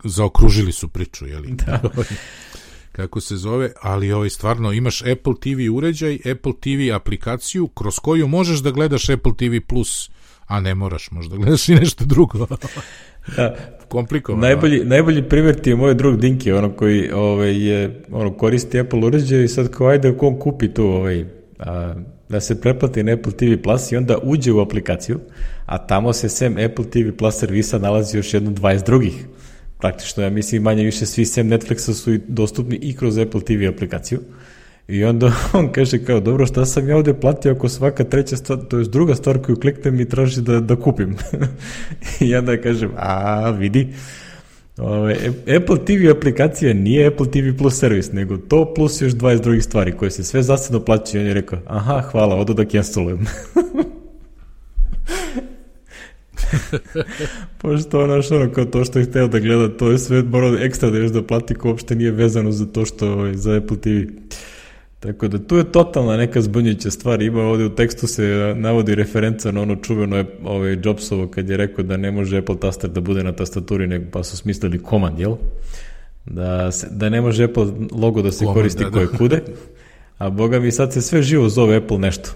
zaokružili 0.04 0.72
su 0.72 0.88
priču, 0.88 1.26
jeli? 1.26 1.52
Da. 1.52 1.80
kako 2.96 3.20
se 3.20 3.36
zove, 3.36 3.72
ali 3.82 4.12
ovaj 4.12 4.30
stvarno 4.30 4.72
imaš 4.72 5.02
Apple 5.02 5.34
TV 5.40 5.74
uređaj, 5.76 6.18
Apple 6.32 6.52
TV 6.60 6.94
aplikaciju 6.94 7.68
kroz 7.68 7.98
koju 7.98 8.28
možeš 8.28 8.58
da 8.58 8.70
gledaš 8.70 9.08
Apple 9.08 9.32
TV 9.38 9.66
Plus, 9.66 10.10
a 10.46 10.60
ne 10.60 10.74
moraš, 10.74 11.10
možda 11.10 11.36
gledaš 11.36 11.68
i 11.68 11.74
nešto 11.74 12.04
drugo. 12.04 12.46
da. 13.36 13.56
Komplikovano. 13.88 14.46
Najbolji, 14.46 14.84
najbolji 14.84 15.28
primjer 15.28 15.60
ti 15.60 15.70
je 15.70 15.76
moj 15.76 15.94
drug 15.94 16.20
Dinki, 16.20 16.52
ono 16.52 16.72
koji 16.72 17.10
ovaj, 17.12 17.66
je, 17.66 18.04
ono, 18.10 18.32
koristi 18.32 18.80
Apple 18.80 19.06
uređaj 19.06 19.44
i 19.44 19.48
sad 19.48 19.70
kao 19.70 19.86
ajde 19.86 20.14
on 20.20 20.38
kupi 20.38 20.74
tu 20.74 20.84
ovaj, 20.84 21.24
a, 21.58 21.94
da 22.28 22.40
se 22.40 22.60
preplati 22.60 23.02
na 23.02 23.12
Apple 23.12 23.32
TV 23.32 23.62
Plus 23.62 23.92
i 23.92 23.96
onda 23.96 24.18
uđe 24.22 24.52
u 24.52 24.60
aplikaciju, 24.60 25.20
a 25.66 25.78
tamo 25.78 26.12
se 26.12 26.28
sem 26.28 26.52
Apple 26.52 26.84
TV 26.90 27.16
Plus 27.18 27.38
servisa 27.38 27.78
nalazi 27.78 28.16
još 28.16 28.34
jedno 28.34 28.50
20 28.50 28.86
drugih. 28.86 29.26
Praktično, 29.78 30.22
ja 30.22 30.30
mislim, 30.30 30.62
manje 30.62 30.84
više 30.84 31.06
svi 31.06 31.24
sem 31.24 31.48
Netflixa 31.48 31.92
su 31.92 32.18
dostupni 32.28 32.76
i 32.76 32.96
kroz 32.96 33.18
Apple 33.18 33.40
TV 33.40 33.68
aplikaciju. 33.68 34.20
I 34.88 35.04
onda 35.04 35.32
on 35.52 35.72
kaže 35.72 36.04
kao, 36.04 36.20
dobro, 36.20 36.46
šta 36.46 36.66
sam 36.66 36.88
ja 36.88 36.96
ovde 36.96 37.14
platio 37.14 37.52
ako 37.52 37.68
svaka 37.68 38.04
treća 38.04 38.36
stvar, 38.36 38.58
to 38.58 38.78
je 38.78 38.84
druga 38.84 39.14
stvar 39.14 39.42
koju 39.42 39.56
kliknem 39.56 40.00
i 40.00 40.08
traži 40.08 40.42
da, 40.42 40.60
da 40.60 40.76
kupim. 40.76 41.16
I 42.20 42.36
onda 42.36 42.60
kažem, 42.60 42.90
a 42.96 43.50
vidi, 43.50 43.88
Ove, 44.78 45.16
Apple 45.56 45.84
TV 45.84 46.10
aplikacija 46.10 46.74
nije 46.74 47.06
Apple 47.06 47.30
TV 47.30 47.58
Plus 47.58 47.78
servis, 47.78 48.12
nego 48.12 48.36
to 48.36 48.74
plus 48.74 49.02
još 49.02 49.12
20 49.12 49.40
drugih 49.40 49.64
stvari 49.64 49.92
koje 49.92 50.10
se 50.10 50.24
sve 50.24 50.42
zasadno 50.42 50.84
plaćaju. 50.84 51.22
On 51.22 51.28
je 51.28 51.34
rekao, 51.34 51.58
aha, 51.66 52.00
hvala, 52.00 52.36
odo 52.36 52.54
da 52.54 52.64
cancelujem. 52.64 53.26
Pošto 57.58 58.02
ono 58.02 58.22
što 58.22 58.36
ono, 58.36 58.52
kao 58.52 58.64
to 58.64 58.84
što 58.84 58.98
je 58.98 59.04
hteo 59.04 59.28
da 59.28 59.38
gleda, 59.38 59.76
to 59.76 59.90
je 59.90 59.98
sve 59.98 60.22
morao 60.22 60.54
ekstra 60.54 60.90
da 60.90 60.98
još 60.98 61.10
da 61.10 61.22
plati 61.22 61.54
ko 61.54 61.68
uopšte 61.68 61.94
nije 61.94 62.10
vezano 62.10 62.52
za 62.52 62.66
to 62.66 62.84
što 62.84 63.12
ovaj, 63.12 63.34
za 63.34 63.56
Apple 63.56 63.76
TV. 63.76 63.88
Tako 65.00 65.28
da 65.28 65.38
tu 65.38 65.56
je 65.56 65.72
totalna 65.72 66.16
neka 66.16 66.40
zbunjujuća 66.40 66.90
stvar. 66.90 67.22
Ima 67.22 67.42
ovde 67.42 67.64
u 67.64 67.74
tekstu 67.74 68.06
se 68.06 68.54
navodi 68.56 68.94
referenca 68.94 69.52
na 69.52 69.62
ono 69.62 69.76
čuveno 69.76 70.24
ovaj, 70.44 70.78
Jobsovo 70.84 71.28
kad 71.28 71.48
je 71.48 71.56
rekao 71.56 71.84
da 71.84 71.96
ne 71.96 72.10
može 72.10 72.38
Apple 72.38 72.60
taster 72.60 72.90
da 72.90 73.00
bude 73.00 73.24
na 73.24 73.32
tastaturi, 73.32 73.86
nego 73.86 74.04
pa 74.10 74.24
su 74.24 74.36
smislili 74.36 74.80
command, 74.90 75.20
jel? 75.20 75.36
Da, 76.24 76.72
se, 76.72 76.86
da 76.90 77.08
ne 77.08 77.20
može 77.20 77.44
Apple 77.44 77.66
logo 77.92 78.22
da 78.22 78.32
se 78.32 78.38
command, 78.38 78.56
koristi 78.56 78.84
da, 78.84 78.90
koje 78.90 79.06
da. 79.06 79.18
kude. 79.18 79.42
A 80.18 80.30
boga 80.30 80.60
mi 80.60 80.72
sad 80.72 80.92
se 80.92 81.02
sve 81.02 81.22
živo 81.22 81.48
zove 81.48 81.76
Apple 81.76 81.98
nešto. 81.98 82.30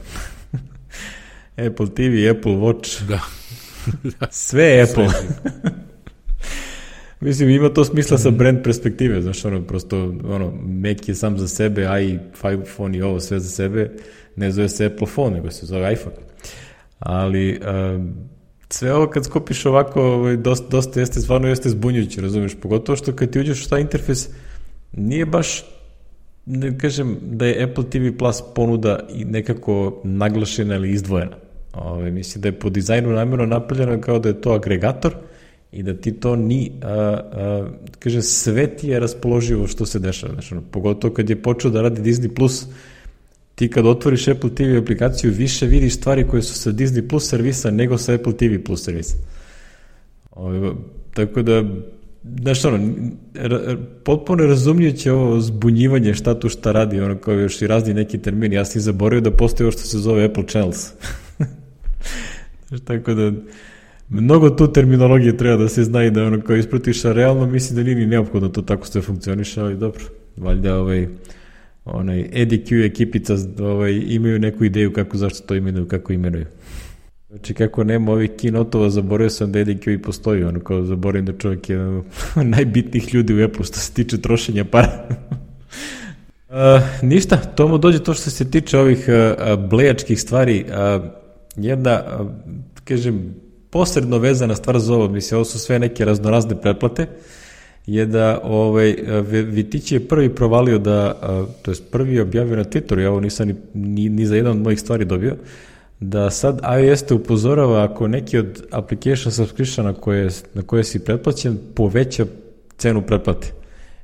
Apple 1.67 1.87
TV, 1.87 2.31
Apple 2.39 2.53
Watch. 2.53 3.03
Da. 3.09 3.21
sve 4.31 4.65
je 4.65 4.83
Apple. 4.83 5.09
Sve 5.09 5.71
Mislim, 7.21 7.51
ima 7.51 7.69
to 7.69 7.85
smisla 7.85 8.19
sa 8.19 8.31
brand 8.31 8.63
perspektive, 8.65 9.23
znaš, 9.23 9.45
ono, 9.45 9.63
prosto, 9.63 10.15
ono, 10.25 10.53
Mac 10.67 11.09
je 11.09 11.15
sam 11.15 11.39
za 11.39 11.49
sebe, 11.49 11.83
i 12.03 12.19
iPhone 12.55 12.99
i 12.99 13.03
ovo 13.03 13.21
sve 13.21 13.41
za 13.41 13.49
sebe, 13.49 13.91
ne 14.37 14.51
zove 14.51 14.69
se 14.69 14.87
Apple 14.87 15.07
phone, 15.15 15.37
nego 15.37 15.51
se 15.51 15.67
zove 15.67 15.93
iPhone. 15.93 16.17
Ali, 16.99 17.61
um, 17.95 18.15
sve 18.69 18.95
ovo 18.95 19.07
kad 19.07 19.25
skopiš 19.25 19.67
ovako, 19.67 20.03
ovaj, 20.03 20.37
dosta, 20.37 20.69
dosta 20.69 21.01
jeste, 21.01 21.21
stvarno 21.21 21.49
jeste 21.49 21.71
zbunjujuće, 21.71 22.21
razumiješ, 22.21 22.55
pogotovo 22.63 22.97
što 22.97 23.13
kad 23.13 23.31
ti 23.31 23.41
uđeš 23.41 23.67
u 23.67 23.69
taj 23.69 23.81
interfejs, 23.81 24.29
nije 24.93 25.27
baš 25.27 25.65
ne 26.47 26.79
kažem 26.79 27.19
da 27.23 27.47
je 27.47 27.63
Apple 27.65 27.85
TV 27.91 28.17
Plus 28.19 28.43
ponuda 28.55 28.99
i 29.15 29.25
nekako 29.25 30.01
naglašena 30.05 30.75
ili 30.75 30.91
izdvojena. 30.91 31.37
Ove, 31.73 31.91
ovaj, 31.91 32.11
mislim 32.11 32.43
da 32.43 32.49
je 32.49 32.59
po 32.59 32.71
dizajnu 32.71 33.11
namjerno 33.11 33.47
napravljeno 33.47 34.01
kao 34.01 34.19
da 34.19 34.29
je 34.29 34.41
to 34.41 34.53
agregator, 34.53 35.15
i 35.73 35.83
da 35.83 35.95
ti 35.95 36.13
to 36.13 36.37
ni, 36.37 36.73
a, 36.83 36.89
a, 36.89 37.69
kaže, 37.99 38.23
sve 38.23 38.67
ti 38.77 38.89
je 38.89 39.01
raspoloživo 39.01 39.67
što 39.67 39.87
se 39.87 39.99
dešava. 39.99 40.33
Znači, 40.33 40.55
pogotovo 40.71 41.15
kad 41.15 41.31
je 41.31 41.43
počeo 41.43 41.71
da 41.71 41.83
radi 41.83 42.01
Disney+, 42.01 42.35
Plus, 42.35 42.67
ti 43.55 43.71
kad 43.71 43.87
otvoriš 43.87 44.29
Apple 44.29 44.51
TV 44.55 44.79
aplikaciju, 44.83 45.33
više 45.33 45.67
vidiš 45.67 45.97
stvari 45.97 46.27
koje 46.29 46.43
su 46.43 46.55
sa 46.55 46.71
Disney 46.71 47.09
Plus 47.09 47.29
servisa 47.29 47.71
nego 47.71 47.99
sa 47.99 48.15
Apple 48.15 48.37
TV 48.37 48.65
Plus 48.65 48.85
servisa. 48.85 49.17
O, 50.31 50.75
tako 51.15 51.43
da, 51.43 51.65
znaš 52.41 52.65
ono, 52.65 52.95
potpuno 54.05 54.47
razumljujuće 54.47 55.13
ovo 55.13 55.41
zbunjivanje 55.41 56.15
šta 56.15 56.41
tu 56.41 56.49
šta 56.49 56.73
radi, 56.73 57.01
ono 57.01 57.19
kao 57.19 57.35
još 57.35 57.63
i 57.63 57.67
razni 57.67 57.95
neki 57.95 58.19
termini, 58.19 58.57
ja 58.57 58.65
sam 58.65 58.81
zaboravio 58.81 59.21
da 59.21 59.31
postoji 59.31 59.65
ovo 59.65 59.73
što 59.73 59.83
se 59.83 59.99
zove 59.99 60.25
Apple 60.25 60.47
Channels. 60.47 60.87
Tako 62.87 63.15
da, 63.15 63.33
mnogo 64.11 64.51
tu 64.51 64.73
terminologije 64.73 65.37
treba 65.37 65.57
da 65.57 65.69
se 65.69 65.85
zna 65.85 66.05
i 66.05 66.11
da 66.11 66.25
ono 66.25 66.41
kao 66.41 66.57
ispratiš, 66.57 67.05
a 67.05 67.13
realno 67.13 67.47
mislim 67.47 67.77
da 67.77 67.83
nije 67.83 67.97
ni 67.97 68.07
neophodno 68.07 68.49
to 68.49 68.63
tako 68.63 68.87
sve 68.87 69.01
funkcioniše, 69.01 69.61
ali 69.61 69.77
dobro, 69.77 70.05
valjda 70.37 70.77
ovaj, 70.77 71.09
onaj 71.85 72.29
EDQ 72.33 72.87
ekipica 72.87 73.37
ovaj, 73.59 74.03
imaju 74.07 74.39
neku 74.39 74.65
ideju 74.65 74.93
kako 74.93 75.17
zašto 75.17 75.47
to 75.47 75.55
imenuju, 75.55 75.89
kako 75.89 76.13
imenuju. 76.13 76.47
Znači 77.29 77.55
kako 77.55 77.85
nema 77.85 78.13
ovih 78.13 78.31
kinotova, 78.39 78.91
zaboravio 78.91 79.31
sam 79.31 79.53
da 79.53 79.59
EDQ 79.59 79.95
i 79.95 80.03
postoji, 80.03 80.45
ono 80.45 80.61
kao 80.61 80.85
zaboravim 80.85 81.27
da 81.27 81.33
čovjek 81.33 81.71
je 81.71 81.77
jedan 81.77 82.03
najbitnijih 82.57 83.15
ljudi 83.15 83.35
u 83.35 83.45
Apple 83.45 83.65
što 83.65 83.79
se 83.79 83.93
tiče 83.93 84.21
trošenja 84.21 84.65
para. 84.65 85.09
uh, 86.49 86.57
ništa, 87.03 87.37
to 87.37 87.69
mu 87.69 87.79
dođe 87.79 87.99
to 87.99 88.15
što 88.15 88.31
se 88.31 88.51
tiče 88.51 88.79
ovih 88.79 89.09
uh, 89.09 89.69
blejačkih 89.69 90.21
stvari. 90.21 90.65
Uh, 90.69 91.05
jedna, 91.57 92.03
uh, 92.21 92.27
kažem, 92.85 93.35
posredno 93.71 94.19
vezana 94.19 94.55
stvar 94.55 94.79
za 94.79 94.95
ovo, 94.95 95.09
mislim, 95.09 95.37
ovo 95.37 95.45
su 95.45 95.59
sve 95.59 95.79
neke 95.79 96.05
raznorazne 96.05 96.61
pretplate, 96.61 97.07
je 97.87 98.07
da 98.07 98.41
ovaj, 98.45 98.97
Vitić 99.31 99.93
je 99.93 100.09
prvi 100.09 100.35
provalio 100.35 100.79
da, 100.79 101.15
to 101.63 101.71
je 101.71 101.77
prvi 101.91 102.21
objavio 102.21 102.57
na 102.57 102.65
Twitteru, 102.65 102.99
ja 102.99 103.11
ovo 103.11 103.21
nisam 103.21 103.49
ni, 103.49 103.55
ni, 103.75 104.09
ni 104.09 104.27
za 104.27 104.37
jedan 104.37 104.53
od 104.53 104.63
mojih 104.63 104.81
stvari 104.81 105.05
dobio, 105.05 105.37
da 106.01 106.31
sad 106.31 106.61
iOS 106.83 107.03
te 107.03 107.15
upozorava 107.15 107.85
ako 107.85 108.09
neki 108.09 108.39
od 108.39 108.63
application 108.71 109.33
subscriptiona 109.33 109.93
koje, 109.93 110.29
na 110.55 110.63
koje 110.63 110.85
si 110.85 111.05
pretplaćen 111.05 111.59
poveća 111.75 112.27
cenu 112.79 113.03
pretplate. 113.03 113.53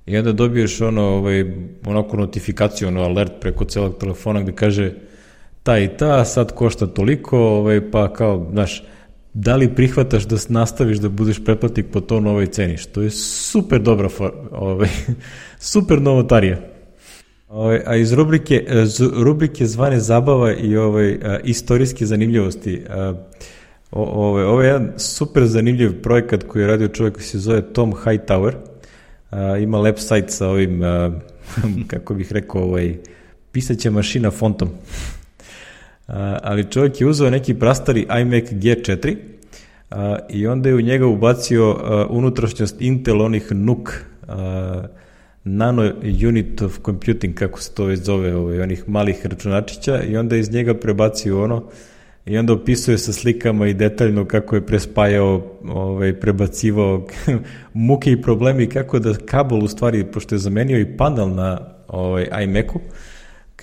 I 0.06 0.18
onda 0.18 0.32
dobiješ 0.32 0.80
ono, 0.80 1.02
ovaj, 1.02 1.44
onako 1.86 2.16
notifikaciju, 2.16 2.88
ono 2.88 3.02
alert 3.02 3.32
preko 3.40 3.64
celog 3.64 3.98
telefona 3.98 4.42
gde 4.42 4.52
kaže 4.52 4.92
ta 5.62 5.78
i 5.78 5.88
ta, 5.96 6.24
sad 6.24 6.52
košta 6.54 6.86
toliko, 6.86 7.38
ovaj, 7.38 7.90
pa 7.90 8.12
kao, 8.12 8.48
znaš, 8.52 8.84
da 9.38 9.56
li 9.56 9.74
prihvataš 9.74 10.24
da 10.24 10.36
nastaviš 10.48 10.98
da 10.98 11.08
budeš 11.08 11.44
pretplatnik 11.44 11.86
po 11.92 12.00
to 12.00 12.20
novoj 12.20 12.46
ceni, 12.46 12.76
što 12.76 13.02
je 13.02 13.10
super 13.10 13.82
dobra, 13.82 14.08
ovaj, 14.50 14.88
super 15.72 16.02
novotarija. 16.02 16.58
Ovaj, 17.48 17.82
a 17.86 17.96
iz 17.96 18.12
rubrike, 18.12 18.66
rubrike 19.12 19.66
zvane 19.66 20.00
zabava 20.00 20.54
i 20.54 20.76
ovaj, 20.76 21.18
istorijske 21.44 22.06
zanimljivosti, 22.06 22.82
o, 23.90 24.04
ovaj, 24.04 24.44
ovo 24.44 24.62
je 24.62 24.66
jedan 24.66 24.92
super 24.96 25.46
zanimljiv 25.46 26.02
projekat 26.02 26.42
koji 26.42 26.62
je 26.62 26.68
radio 26.68 26.88
čovjek 26.88 27.14
koji 27.14 27.24
se 27.24 27.38
zove 27.38 27.72
Tom 27.72 27.92
Hightower, 27.92 28.52
a, 29.30 29.56
ima 29.56 29.78
website 29.78 30.28
sa 30.28 30.48
ovim, 30.48 30.82
a, 30.82 31.20
kako 31.90 32.14
bih 32.14 32.32
rekao, 32.32 32.62
ovaj, 32.62 32.96
pisaće 33.52 33.90
mašina 33.90 34.30
fontom. 34.30 34.68
Ali 36.42 36.70
čovjek 36.70 37.00
je 37.00 37.06
uzeo 37.06 37.30
neki 37.30 37.54
prastari 37.54 38.06
iMac 38.20 38.44
G4 38.52 39.16
a, 39.90 40.18
i 40.30 40.46
onda 40.46 40.68
je 40.68 40.74
u 40.74 40.80
njega 40.80 41.06
ubacio 41.06 41.76
unutrašnjost 42.10 42.80
Intel 42.80 43.22
onih 43.22 43.52
NUC 43.52 43.88
nano 45.44 45.92
unit 46.28 46.62
of 46.62 46.78
computing, 46.84 47.34
kako 47.34 47.60
se 47.60 47.74
to 47.74 47.84
već 47.84 48.00
zove, 48.00 48.36
ovaj, 48.36 48.60
onih 48.60 48.88
malih 48.88 49.26
računačića 49.26 50.02
i 50.02 50.16
onda 50.16 50.36
iz 50.36 50.52
njega 50.52 50.74
prebacio 50.74 51.44
ono 51.44 51.64
i 52.26 52.38
onda 52.38 52.52
opisuje 52.52 52.98
sa 52.98 53.12
slikama 53.12 53.66
i 53.66 53.74
detaljno 53.74 54.24
kako 54.24 54.54
je 54.54 54.66
prespajao, 54.66 55.42
ovaj, 55.68 56.20
prebacivao 56.20 57.06
muke 57.72 58.12
i 58.12 58.22
problemi 58.22 58.66
kako 58.66 58.98
da 58.98 59.14
kabel 59.26 59.64
u 59.64 59.68
stvari, 59.68 60.04
pošto 60.04 60.34
je 60.34 60.38
zamenio 60.38 60.78
i 60.78 60.96
panel 60.96 61.34
na 61.34 61.60
ovaj, 61.88 62.28
iMac-u, 62.42 62.80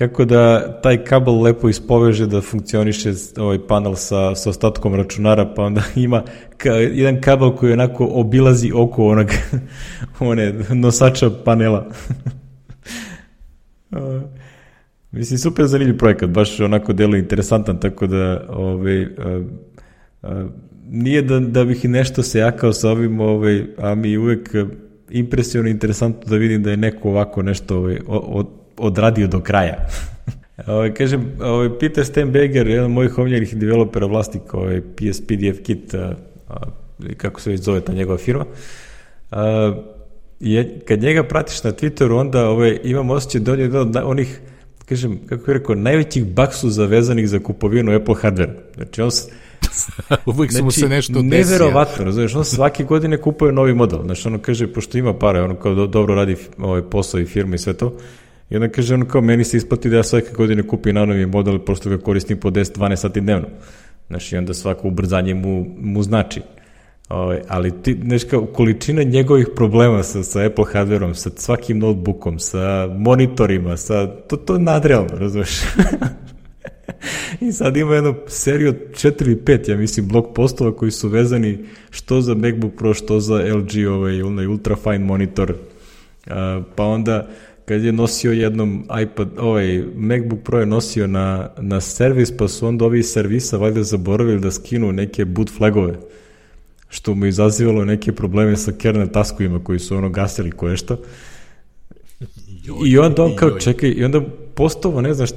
kako 0.08 0.26
da 0.26 0.82
taj 0.82 1.04
kabel 1.04 1.42
lepo 1.42 1.70
ispoveže 1.70 2.28
da 2.28 2.42
funkcioniše 2.42 3.14
ovaj 3.38 3.60
panel 3.68 3.96
sa, 3.96 4.36
sa 4.36 4.50
ostatkom 4.50 4.96
računara, 4.96 5.46
pa 5.56 5.64
onda 5.64 5.82
ima 5.96 6.24
ka, 6.58 6.72
jedan 6.72 7.22
kabel 7.22 7.56
koji 7.56 7.74
onako 7.74 8.10
obilazi 8.12 8.72
oko 8.76 9.08
onog 9.08 9.28
one 10.20 10.54
nosača 10.74 11.30
panela. 11.46 11.88
Mislim, 15.12 15.40
super 15.40 15.66
zanimljiv 15.66 15.98
projekat, 15.98 16.30
baš 16.30 16.60
onako 16.60 16.94
delo 16.94 17.16
interesantan, 17.16 17.80
tako 17.80 18.08
da 18.08 18.48
ovaj, 18.50 19.04
a, 19.04 19.44
a, 20.24 20.48
nije 20.90 21.22
da, 21.22 21.40
da 21.40 21.66
bih 21.66 21.86
nešto 21.86 22.24
se 22.24 22.40
jakao 22.40 22.74
sa 22.74 22.90
ovim, 22.90 23.20
ovaj, 23.20 23.66
a 23.78 23.96
mi 23.96 24.18
uvek 24.18 24.56
impresivno 25.10 25.70
interesantno 25.70 26.30
da 26.30 26.36
vidim 26.36 26.64
da 26.64 26.72
je 26.72 26.78
neko 26.78 27.10
ovako 27.10 27.42
nešto 27.42 27.78
ovaj, 27.78 28.00
od, 28.08 28.48
odradio 28.78 29.28
do 29.28 29.40
kraja. 29.40 29.88
Ovaj 30.68 30.94
kažem, 30.94 31.32
ovaj 31.42 31.80
Peter 31.80 32.06
Steinberger, 32.06 32.68
jedan 32.68 32.86
od 32.86 32.92
mojih 32.92 33.18
omiljenih 33.18 33.58
developera 33.58 34.06
vlasnika 34.06 34.58
ovaj 34.58 34.82
PSPDF 34.82 35.64
kit, 35.64 35.94
a, 35.94 36.14
a, 36.50 36.56
kako 37.18 37.42
se 37.42 37.50
već 37.50 37.62
zove 37.62 37.82
ta 37.82 37.94
njegova 37.94 38.18
firma. 38.18 38.46
A, 39.32 39.74
je, 40.40 40.80
kad 40.88 41.02
njega 41.02 41.24
pratiš 41.24 41.64
na 41.64 41.72
Twitteru, 41.72 42.20
onda 42.20 42.50
ovaj, 42.50 42.80
imam 42.84 43.10
osjećaj 43.10 43.42
da 43.42 43.52
on 43.52 43.60
je 43.60 43.64
jedan 43.64 43.82
od 43.82 43.96
onih, 44.04 44.40
kažem, 44.86 45.20
kako 45.28 45.52
je 45.52 45.58
rekao, 45.58 45.76
najvećih 45.76 46.26
baksu 46.26 46.70
zavezanih 46.70 47.30
za 47.30 47.40
kupovinu 47.40 47.96
Apple 47.96 48.16
hardware. 48.16 48.54
Znači, 48.76 49.02
on 49.02 49.10
Uvijek 50.26 50.52
znači, 50.52 50.64
mu 50.64 50.72
se 50.72 50.90
nešto 50.90 51.14
desio. 51.14 51.30
Neverovatno, 51.30 52.06
razumiješ, 52.06 52.36
on 52.36 52.46
svake 52.46 52.84
godine 52.84 53.18
kupuje 53.18 53.52
novi 53.52 53.74
model. 53.74 54.04
Znači, 54.04 54.28
ono 54.28 54.40
kaže, 54.40 54.74
pošto 54.74 54.98
ima 54.98 55.14
pare, 55.14 55.42
ono 55.42 55.56
kao 55.56 55.76
do, 55.76 55.88
dobro 55.88 56.16
radi 56.16 56.36
ovaj 56.58 56.82
posao 56.82 57.20
i 57.20 57.26
firma 57.26 57.56
i 57.56 57.58
sve 57.58 57.74
to, 57.74 57.98
I 58.50 58.56
onda 58.56 58.70
kaže 58.70 58.94
ono 58.94 59.06
kao, 59.06 59.22
meni 59.22 59.44
se 59.44 59.58
isplati 59.58 59.90
da 59.90 59.96
ja 59.96 60.04
svake 60.04 60.32
godine 60.38 60.68
kupim 60.68 60.96
nanovi 60.96 61.26
model, 61.26 61.60
prosto 61.60 61.90
ga 61.90 61.98
koristim 61.98 62.40
po 62.40 62.50
10-12 62.50 62.96
sati 62.96 63.22
dnevno. 63.22 63.48
Znaš, 64.08 64.32
i 64.32 64.38
onda 64.38 64.54
svako 64.54 64.88
ubrzanje 64.88 65.34
mu, 65.34 65.66
mu 65.80 66.04
znači. 66.04 66.42
O, 67.10 67.16
ovaj, 67.16 67.42
ali 67.48 67.82
ti, 67.82 68.00
znaš 68.04 68.24
kao, 68.24 68.46
količina 68.46 69.04
njegovih 69.04 69.48
problema 69.56 70.04
sa, 70.04 70.24
sa 70.24 70.46
Apple 70.46 70.66
hardwareom, 70.74 71.14
sa 71.14 71.30
svakim 71.36 71.80
notebookom, 71.80 72.40
sa 72.40 72.88
monitorima, 72.98 73.78
sa, 73.78 74.08
to, 74.08 74.38
to 74.38 74.54
je 74.54 74.60
nadrealno, 74.60 75.18
razumeš? 75.18 75.50
I 77.42 77.52
sad 77.52 77.78
ima 77.78 77.96
jednu 77.96 78.16
seriju 78.28 78.70
od 78.70 78.76
4-5, 78.92 79.70
ja 79.70 79.78
mislim, 79.78 80.08
blog 80.08 80.34
postova 80.36 80.76
koji 80.76 80.92
su 80.92 81.10
vezani 81.10 81.66
što 81.90 82.22
za 82.22 82.36
MacBook 82.36 82.74
Pro, 82.78 82.94
što 82.94 83.20
za 83.20 83.36
LG 83.36 83.88
ovaj, 83.90 84.22
onaj 84.22 84.48
ultra 84.48 84.76
fine 84.76 85.00
monitor, 85.00 85.52
uh, 85.52 86.34
pa 86.76 86.84
onda 86.84 87.28
kad 87.66 87.84
je 87.84 87.92
nosio 87.92 88.32
jednom 88.32 88.86
iPad, 89.02 89.30
ovaj 89.38 89.84
MacBook 89.96 90.44
Pro 90.44 90.60
je 90.60 90.66
nosio 90.66 91.08
na, 91.08 91.50
na 91.58 91.82
servis, 91.82 92.38
pa 92.38 92.48
su 92.48 92.68
onda 92.68 92.86
ovi 92.86 93.04
servisa 93.04 93.58
valjda 93.58 93.84
zaboravili 93.84 94.40
da 94.40 94.52
skinu 94.52 94.92
neke 94.92 95.26
boot 95.26 95.50
flagove, 95.58 95.94
što 96.90 97.16
mu 97.16 97.26
izazivalo 97.26 97.86
neke 97.86 98.12
probleme 98.12 98.58
sa 98.58 98.72
kernel 98.72 99.08
taskovima 99.08 99.64
koji 99.64 99.80
su 99.80 99.98
ono 99.98 100.10
gasili 100.10 100.52
koje 100.52 100.78
što. 100.78 100.98
I 102.86 102.98
onda 102.98 103.24
on 103.24 103.36
kao, 103.36 103.60
čekaj, 103.60 103.90
i 103.90 104.04
onda 104.04 104.22
postovo, 104.56 105.02
ne 105.02 105.14
znaš, 105.14 105.30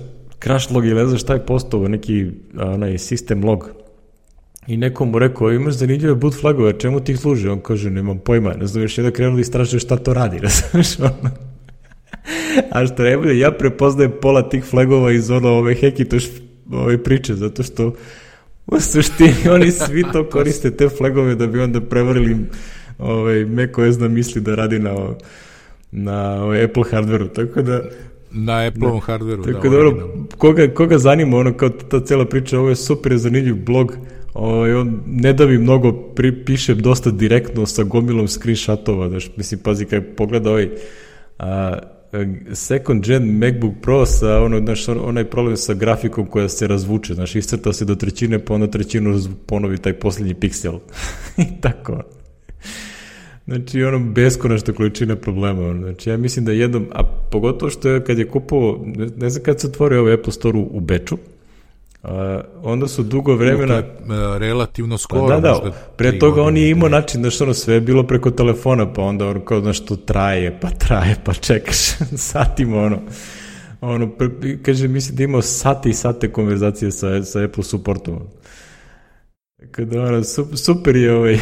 crash 0.43 0.73
log 0.73 0.87
ili 0.87 0.95
ne 0.95 1.07
znaš 1.07 1.23
šta 1.23 1.35
je 1.35 1.47
postovo, 1.47 1.89
neki 1.89 2.27
onaj 2.59 2.93
system 2.93 3.45
log. 3.45 3.71
I 4.67 4.77
neko 4.77 5.05
mu 5.05 5.19
rekao, 5.19 5.53
imaš 5.53 5.75
zanimljive 5.75 6.15
boot 6.15 6.35
flagove, 6.41 6.79
čemu 6.79 7.01
ti 7.01 7.13
ih 7.13 7.19
služi? 7.19 7.49
On 7.49 7.61
kaže, 7.61 7.91
nemam 7.91 8.19
pojma, 8.19 8.55
ne 8.55 8.67
znaš, 8.67 8.97
da 8.97 9.11
krenuli 9.11 9.41
istražuje 9.41 9.81
šta 9.81 9.97
to 9.97 10.15
radi, 10.15 10.41
ne 10.45 10.49
znaš, 10.49 10.99
ono. 10.99 11.46
A 12.71 12.87
što 12.87 13.03
najbolje, 13.03 13.39
ja 13.39 13.51
prepoznajem 13.51 14.13
pola 14.23 14.49
tih 14.49 14.65
flagova 14.65 15.13
iz 15.13 15.31
ono 15.31 15.49
ove 15.49 15.75
Hekitoš 15.75 16.25
ove 16.73 17.03
priče, 17.03 17.35
zato 17.35 17.63
što 17.63 17.93
u 18.67 18.81
suštini 18.81 19.49
oni 19.51 19.71
svi 19.71 20.05
to 20.13 20.25
koriste 20.33 20.71
te 20.71 20.89
flagove 20.89 21.35
da 21.35 21.47
bi 21.47 21.61
onda 21.61 21.81
prevarili 21.81 22.37
ovaj, 22.99 23.45
macOS 23.45 23.99
da 23.99 24.09
misli 24.09 24.41
da 24.41 24.55
radi 24.55 24.79
na, 24.79 24.95
na 25.91 26.45
ovaj 26.45 26.65
Apple 26.65 26.85
hardveru, 26.91 27.29
tako 27.29 27.63
da 27.63 27.83
na 28.31 28.67
Apple-ovom 28.67 29.01
da, 29.01 29.07
hardveru. 29.07 29.43
Tako 29.43 29.69
da, 29.69 29.77
dobro, 29.77 30.09
koga, 30.39 30.75
koga 30.75 30.99
zanima 30.99 31.37
ono 31.37 31.57
kao 31.57 31.69
ta 31.69 32.01
cela 32.01 32.25
priča, 32.25 32.59
ovo 32.59 32.69
je 32.69 32.77
super 32.77 33.17
zanimljiv 33.17 33.55
blog, 33.55 33.97
ovaj, 34.35 34.75
on 34.75 35.01
ne 35.07 35.33
da 35.33 35.47
mi 35.47 35.59
mnogo, 35.59 35.93
pri, 35.93 36.45
piše 36.45 36.75
dosta 36.75 37.11
direktno 37.11 37.67
sa 37.67 37.83
gomilom 37.83 38.29
screenshotova, 38.29 39.09
daš, 39.09 39.31
mislim, 39.37 39.61
pazi, 39.61 39.85
kada 39.85 40.07
pogleda 40.17 40.51
ovaj, 40.51 40.71
a, 41.39 41.79
second 42.53 43.05
gen 43.07 43.39
MacBook 43.39 43.75
Pro 43.83 44.07
sa 44.07 44.41
ono, 44.41 44.59
znaš, 44.59 44.89
onaj 44.89 45.25
problem 45.25 45.57
sa 45.57 45.75
grafikom 45.75 46.27
koja 46.27 46.49
se 46.49 46.67
razvuče, 46.67 47.15
znaš, 47.15 47.35
iscrta 47.35 47.73
se 47.73 47.85
do 47.85 47.95
trećine, 47.95 48.39
pa 48.39 48.55
onda 48.55 48.67
trećinu 48.67 49.21
ponovi 49.47 49.79
taj 49.79 49.93
poslednji 49.93 50.35
piksel. 50.35 50.79
I 51.37 51.61
tako. 51.61 52.03
Znači, 53.47 53.83
ono, 53.83 53.99
beskonačna 53.99 54.75
količina 54.75 55.17
problema. 55.17 55.69
Ono. 55.69 55.83
Znači, 55.83 56.11
ja 56.11 56.17
mislim 56.17 56.45
da 56.45 56.53
jednom, 56.53 56.87
a 56.93 57.05
pogotovo 57.31 57.71
što 57.71 57.89
je 57.89 58.05
kad 58.05 58.19
je 58.19 58.29
kupovao, 58.29 58.85
ne, 59.17 59.31
znam 59.31 59.45
kad 59.45 59.61
se 59.61 59.67
otvorio 59.67 60.01
ovaj 60.01 60.15
Apple 60.15 60.33
Store 60.33 60.59
u 60.59 60.81
Beču, 60.81 61.17
A, 62.07 62.41
onda 62.63 62.89
su 62.89 63.03
dugo 63.03 63.35
vremena... 63.35 63.75
Je, 63.75 63.85
relativno 64.39 64.99
skoro. 64.99 65.29
Pa, 65.29 65.41
da, 65.41 65.41
da, 65.41 65.73
pre 65.97 66.19
toga 66.19 66.43
on 66.43 66.57
je 66.57 66.71
imao 66.71 66.89
način 66.89 67.23
da 67.23 67.31
što 67.31 67.45
ono 67.45 67.55
sve 67.55 67.75
je 67.75 67.81
bilo 67.81 68.03
preko 68.03 68.31
telefona, 68.31 68.93
pa 68.93 69.03
onda 69.03 69.27
ono 69.27 69.45
kao, 69.45 69.61
znaš, 69.61 69.85
to 69.85 69.97
traje, 69.97 70.61
pa 70.61 70.71
traje, 70.71 71.17
pa 71.25 71.35
čekaš 71.35 71.77
satima, 72.33 72.77
ono. 72.77 72.99
Ono, 73.81 74.11
pre, 74.11 74.29
kaže, 74.63 74.89
mislim 74.89 75.17
da 75.17 75.25
imao 75.25 75.43
sate 75.43 75.89
i 75.89 75.95
sate 75.95 76.33
konverzacije 76.33 76.93
sa, 76.93 77.25
sa 77.25 77.45
Apple 77.45 77.65
supportom. 77.65 78.19
Tako 79.61 79.85
da, 79.85 80.03
ono, 80.03 80.23
super 80.57 80.97
je 80.97 81.15
ovaj. 81.15 81.39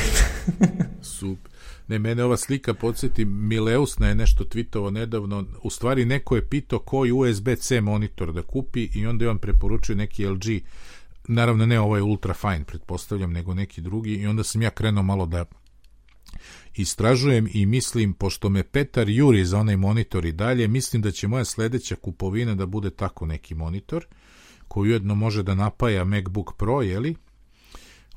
super. 1.18 1.53
Ne, 1.88 1.98
mene 1.98 2.24
ova 2.24 2.36
slika 2.36 2.74
podsjeti, 2.74 3.24
Mileusna 3.24 4.08
je 4.08 4.14
nešto 4.14 4.44
tweetovo 4.44 4.90
nedavno, 4.90 5.44
u 5.62 5.70
stvari 5.70 6.04
neko 6.04 6.36
je 6.36 6.48
pitao 6.48 6.78
koji 6.78 7.12
USB-C 7.12 7.80
monitor 7.80 8.32
da 8.32 8.42
kupi 8.42 8.88
i 8.94 9.06
onda 9.06 9.24
je 9.24 9.30
on 9.30 9.38
preporučio 9.38 9.94
neki 9.94 10.26
LG, 10.26 10.44
naravno 11.28 11.66
ne 11.66 11.80
ovaj 11.80 12.00
ultra 12.00 12.34
fine, 12.34 12.64
pretpostavljam, 12.64 13.32
nego 13.32 13.54
neki 13.54 13.80
drugi 13.80 14.14
i 14.14 14.26
onda 14.26 14.44
sam 14.44 14.62
ja 14.62 14.70
krenuo 14.70 15.02
malo 15.02 15.26
da 15.26 15.44
istražujem 16.74 17.48
i 17.52 17.66
mislim, 17.66 18.12
pošto 18.12 18.48
me 18.48 18.62
Petar 18.62 19.08
juri 19.08 19.44
za 19.44 19.58
onaj 19.58 19.76
monitor 19.76 20.24
i 20.24 20.32
dalje, 20.32 20.68
mislim 20.68 21.02
da 21.02 21.10
će 21.10 21.28
moja 21.28 21.44
sledeća 21.44 21.96
kupovina 21.96 22.54
da 22.54 22.66
bude 22.66 22.90
tako 22.90 23.26
neki 23.26 23.54
monitor, 23.54 24.06
koji 24.68 24.90
ujedno 24.90 25.14
može 25.14 25.42
da 25.42 25.54
napaja 25.54 26.04
MacBook 26.04 26.56
Pro, 26.56 26.82
jeli? 26.82 27.14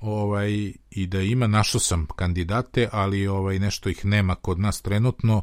Ovaj, 0.02 0.74
i 0.92 1.08
da 1.08 1.22
ima, 1.22 1.48
našao 1.48 1.80
sam 1.80 2.08
kandidate, 2.16 2.90
ali 2.92 3.28
ovaj, 3.28 3.60
nešto 3.60 3.90
ih 3.90 4.06
nema 4.06 4.36
kod 4.36 4.60
nas 4.60 4.82
trenutno, 4.82 5.42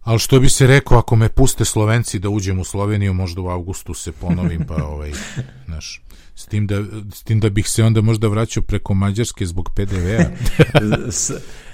ali 0.00 0.18
što 0.18 0.40
bi 0.40 0.48
se 0.48 0.66
rekao, 0.66 0.98
ako 0.98 1.16
me 1.16 1.28
puste 1.28 1.64
Slovenci 1.64 2.18
da 2.18 2.28
uđem 2.28 2.58
u 2.58 2.64
Sloveniju, 2.64 3.14
možda 3.14 3.40
u 3.40 3.48
avgustu 3.48 3.94
se 3.94 4.12
ponovim, 4.12 4.64
pa 4.68 4.84
ovaj, 4.92 5.12
naš, 5.66 6.02
s 6.34 6.46
tim, 6.46 6.66
da, 6.66 6.84
s 7.14 7.22
tim 7.22 7.40
da 7.40 7.50
bih 7.50 7.68
se 7.68 7.84
onda 7.84 8.00
možda 8.00 8.28
vraćao 8.28 8.62
preko 8.62 8.94
Mađarske 8.94 9.46
zbog 9.46 9.70
PDV-a. 9.74 10.24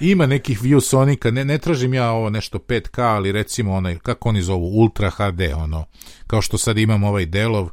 Ima 0.12 0.26
nekih 0.26 0.60
Sonika, 0.82 1.30
ne, 1.30 1.44
ne 1.44 1.58
tražim 1.58 1.94
ja 1.94 2.10
ovo 2.10 2.30
nešto 2.30 2.58
5K, 2.58 3.00
ali 3.00 3.32
recimo 3.32 3.72
onaj, 3.72 3.98
kako 3.98 4.28
oni 4.28 4.42
zovu, 4.42 4.80
Ultra 4.80 5.10
HD, 5.10 5.40
ono, 5.56 5.84
kao 6.26 6.42
što 6.42 6.58
sad 6.58 6.78
imam 6.78 7.04
ovaj 7.04 7.26
Delov, 7.26 7.68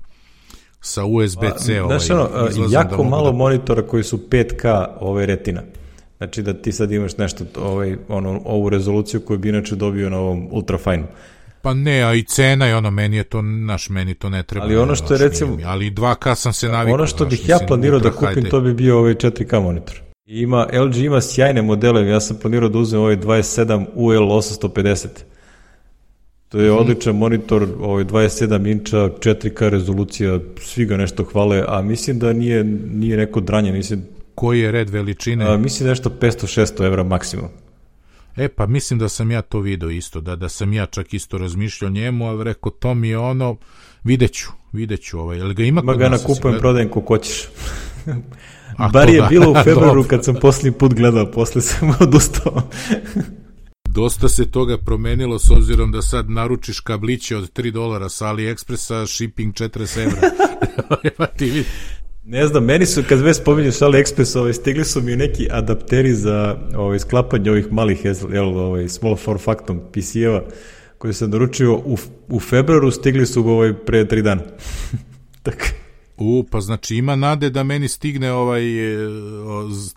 sa 0.81 1.05
USB-C. 1.05 1.81
Ovaj, 1.81 1.99
znaš, 1.99 2.09
ono, 2.09 2.29
jako 2.69 3.03
da 3.03 3.09
malo 3.09 3.31
da... 3.31 3.37
monitora 3.37 3.81
koji 3.81 4.03
su 4.03 4.17
5K 4.29 4.85
ovaj 4.99 5.25
retina. 5.25 5.61
Znači 6.17 6.41
da 6.41 6.53
ti 6.53 6.71
sad 6.71 6.91
imaš 6.91 7.17
nešto, 7.17 7.43
ovaj, 7.57 7.97
ono, 8.07 8.41
ovu 8.45 8.69
rezoluciju 8.69 9.21
koju 9.21 9.39
bi 9.39 9.49
inače 9.49 9.75
dobio 9.75 10.09
na 10.09 10.17
ovom 10.17 10.47
ultrafine. 10.51 11.03
Pa 11.61 11.73
ne, 11.73 12.03
a 12.03 12.13
i 12.13 12.23
cena 12.23 12.65
je 12.65 12.75
ono, 12.75 12.91
meni 12.91 13.17
je 13.17 13.23
to, 13.23 13.41
naš, 13.41 13.89
meni 13.89 14.13
to 14.13 14.29
ne 14.29 14.43
treba. 14.43 14.65
Ali 14.65 14.77
ono 14.77 14.95
što 14.95 15.13
je 15.13 15.17
recimo... 15.17 15.55
Mi, 15.55 15.63
ali 15.65 15.91
2K 15.91 16.35
sam 16.35 16.53
se 16.53 16.67
navikao. 16.67 16.93
Ono 16.93 17.07
što 17.07 17.25
bih 17.25 17.49
ja 17.49 17.59
planirao 17.67 17.99
da 17.99 18.11
kupim, 18.11 18.25
hajde. 18.25 18.49
to 18.49 18.61
bi 18.61 18.73
bio 18.73 18.97
ovaj 18.97 19.13
4K 19.13 19.61
monitor. 19.61 20.01
Ima, 20.25 20.67
LG 20.73 20.97
ima 20.97 21.21
sjajne 21.21 21.61
modele, 21.61 22.07
ja 22.07 22.19
sam 22.19 22.37
planirao 22.41 22.69
da 22.69 22.77
uzem 22.77 22.99
ovaj 22.99 23.17
27 23.17 23.85
UL 23.95 24.13
850. 24.13 25.07
To 26.49 26.59
je 26.59 26.71
odličan 26.71 27.15
monitor, 27.15 27.67
ovaj 27.79 28.03
27 28.03 28.71
inča, 28.71 28.97
4K 28.97 29.69
rezolucija, 29.69 30.39
svi 30.61 30.85
ga 30.85 30.97
nešto 30.97 31.23
hvale, 31.23 31.63
a 31.67 31.81
mislim 31.81 32.19
da 32.19 32.33
nije, 32.33 32.63
nije 32.93 33.17
neko 33.17 33.39
dranje, 33.39 33.71
mislim... 33.71 34.03
Koji 34.35 34.59
je 34.59 34.71
red 34.71 34.89
veličine? 34.89 35.45
A, 35.45 35.57
mislim 35.57 35.89
nešto 35.89 36.09
500-600 36.21 36.85
evra 36.85 37.03
maksimum. 37.03 37.47
E 38.37 38.47
pa 38.47 38.65
mislim 38.65 38.99
da 38.99 39.09
sam 39.09 39.31
ja 39.31 39.41
to 39.41 39.59
video 39.59 39.89
isto, 39.89 40.21
da, 40.21 40.35
da 40.35 40.49
sam 40.49 40.73
ja 40.73 40.85
čak 40.85 41.13
isto 41.13 41.37
razmišljao 41.37 41.91
njemu, 41.91 42.27
ali 42.27 42.43
rekao 42.43 42.71
to 42.71 42.93
mi 42.93 43.09
je 43.09 43.17
ono, 43.17 43.57
videću, 44.03 44.47
videću 44.71 45.19
ovaj, 45.19 45.37
jel 45.37 45.53
ga 45.53 45.63
ima 45.63 45.81
Ma 45.81 45.93
ga 45.93 46.09
nakupujem, 46.09 46.57
prodajem 46.59 46.89
ko 46.89 47.01
hoćeš. 47.07 47.47
Bar 48.93 49.09
je 49.09 49.21
da. 49.21 49.27
bilo 49.27 49.51
u 49.51 49.55
februaru 49.63 50.03
kad 50.03 50.25
sam 50.25 50.35
posljednji 50.35 50.77
put 50.77 50.93
gledao, 50.93 51.31
posle 51.31 51.61
sam 51.61 51.89
odustao 51.99 52.61
dosta 53.99 54.29
se 54.29 54.51
toga 54.51 54.77
promenilo 54.77 55.39
s 55.39 55.51
obzirom 55.51 55.91
da 55.91 56.01
sad 56.01 56.29
naručiš 56.29 56.79
kabliće 56.79 57.37
od 57.37 57.53
3 57.53 57.71
dolara 57.71 58.09
sa 58.09 58.25
AliExpressa, 58.25 59.07
shipping 59.15 59.53
40 59.53 59.99
evra. 59.99 60.21
pa 61.17 61.25
ti 61.25 61.45
vidi. 61.45 61.65
Ne 62.23 62.47
znam, 62.47 62.65
meni 62.65 62.85
su, 62.85 63.03
kad 63.09 63.19
već 63.19 63.37
spominješ 63.37 63.75
AliExpress, 63.75 64.37
ovaj, 64.37 64.53
stigli 64.53 64.85
su 64.85 65.01
mi 65.01 65.15
neki 65.15 65.47
adapteri 65.51 66.13
za 66.13 66.57
ovaj, 66.75 66.99
sklapanje 66.99 67.51
ovih 67.51 67.71
malih 67.71 68.05
jel, 68.31 68.57
ovaj, 68.57 68.87
small 68.87 69.15
for 69.15 69.39
factom 69.39 69.81
PC-eva 69.93 70.43
koji 70.97 71.13
sam 71.13 71.29
naručio 71.29 71.75
u, 71.75 71.97
u 72.27 72.39
februaru, 72.39 72.91
stigli 72.91 73.25
su 73.25 73.49
ovaj, 73.49 73.73
pre 73.73 74.05
3 74.05 74.21
dana. 74.21 74.41
Tako. 75.43 75.78
U, 76.19 76.45
pa 76.51 76.61
znači 76.61 76.95
ima 76.95 77.15
nade 77.15 77.49
da 77.49 77.63
meni 77.63 77.87
stigne 77.87 78.31
ovaj 78.31 78.93
e, 78.93 78.97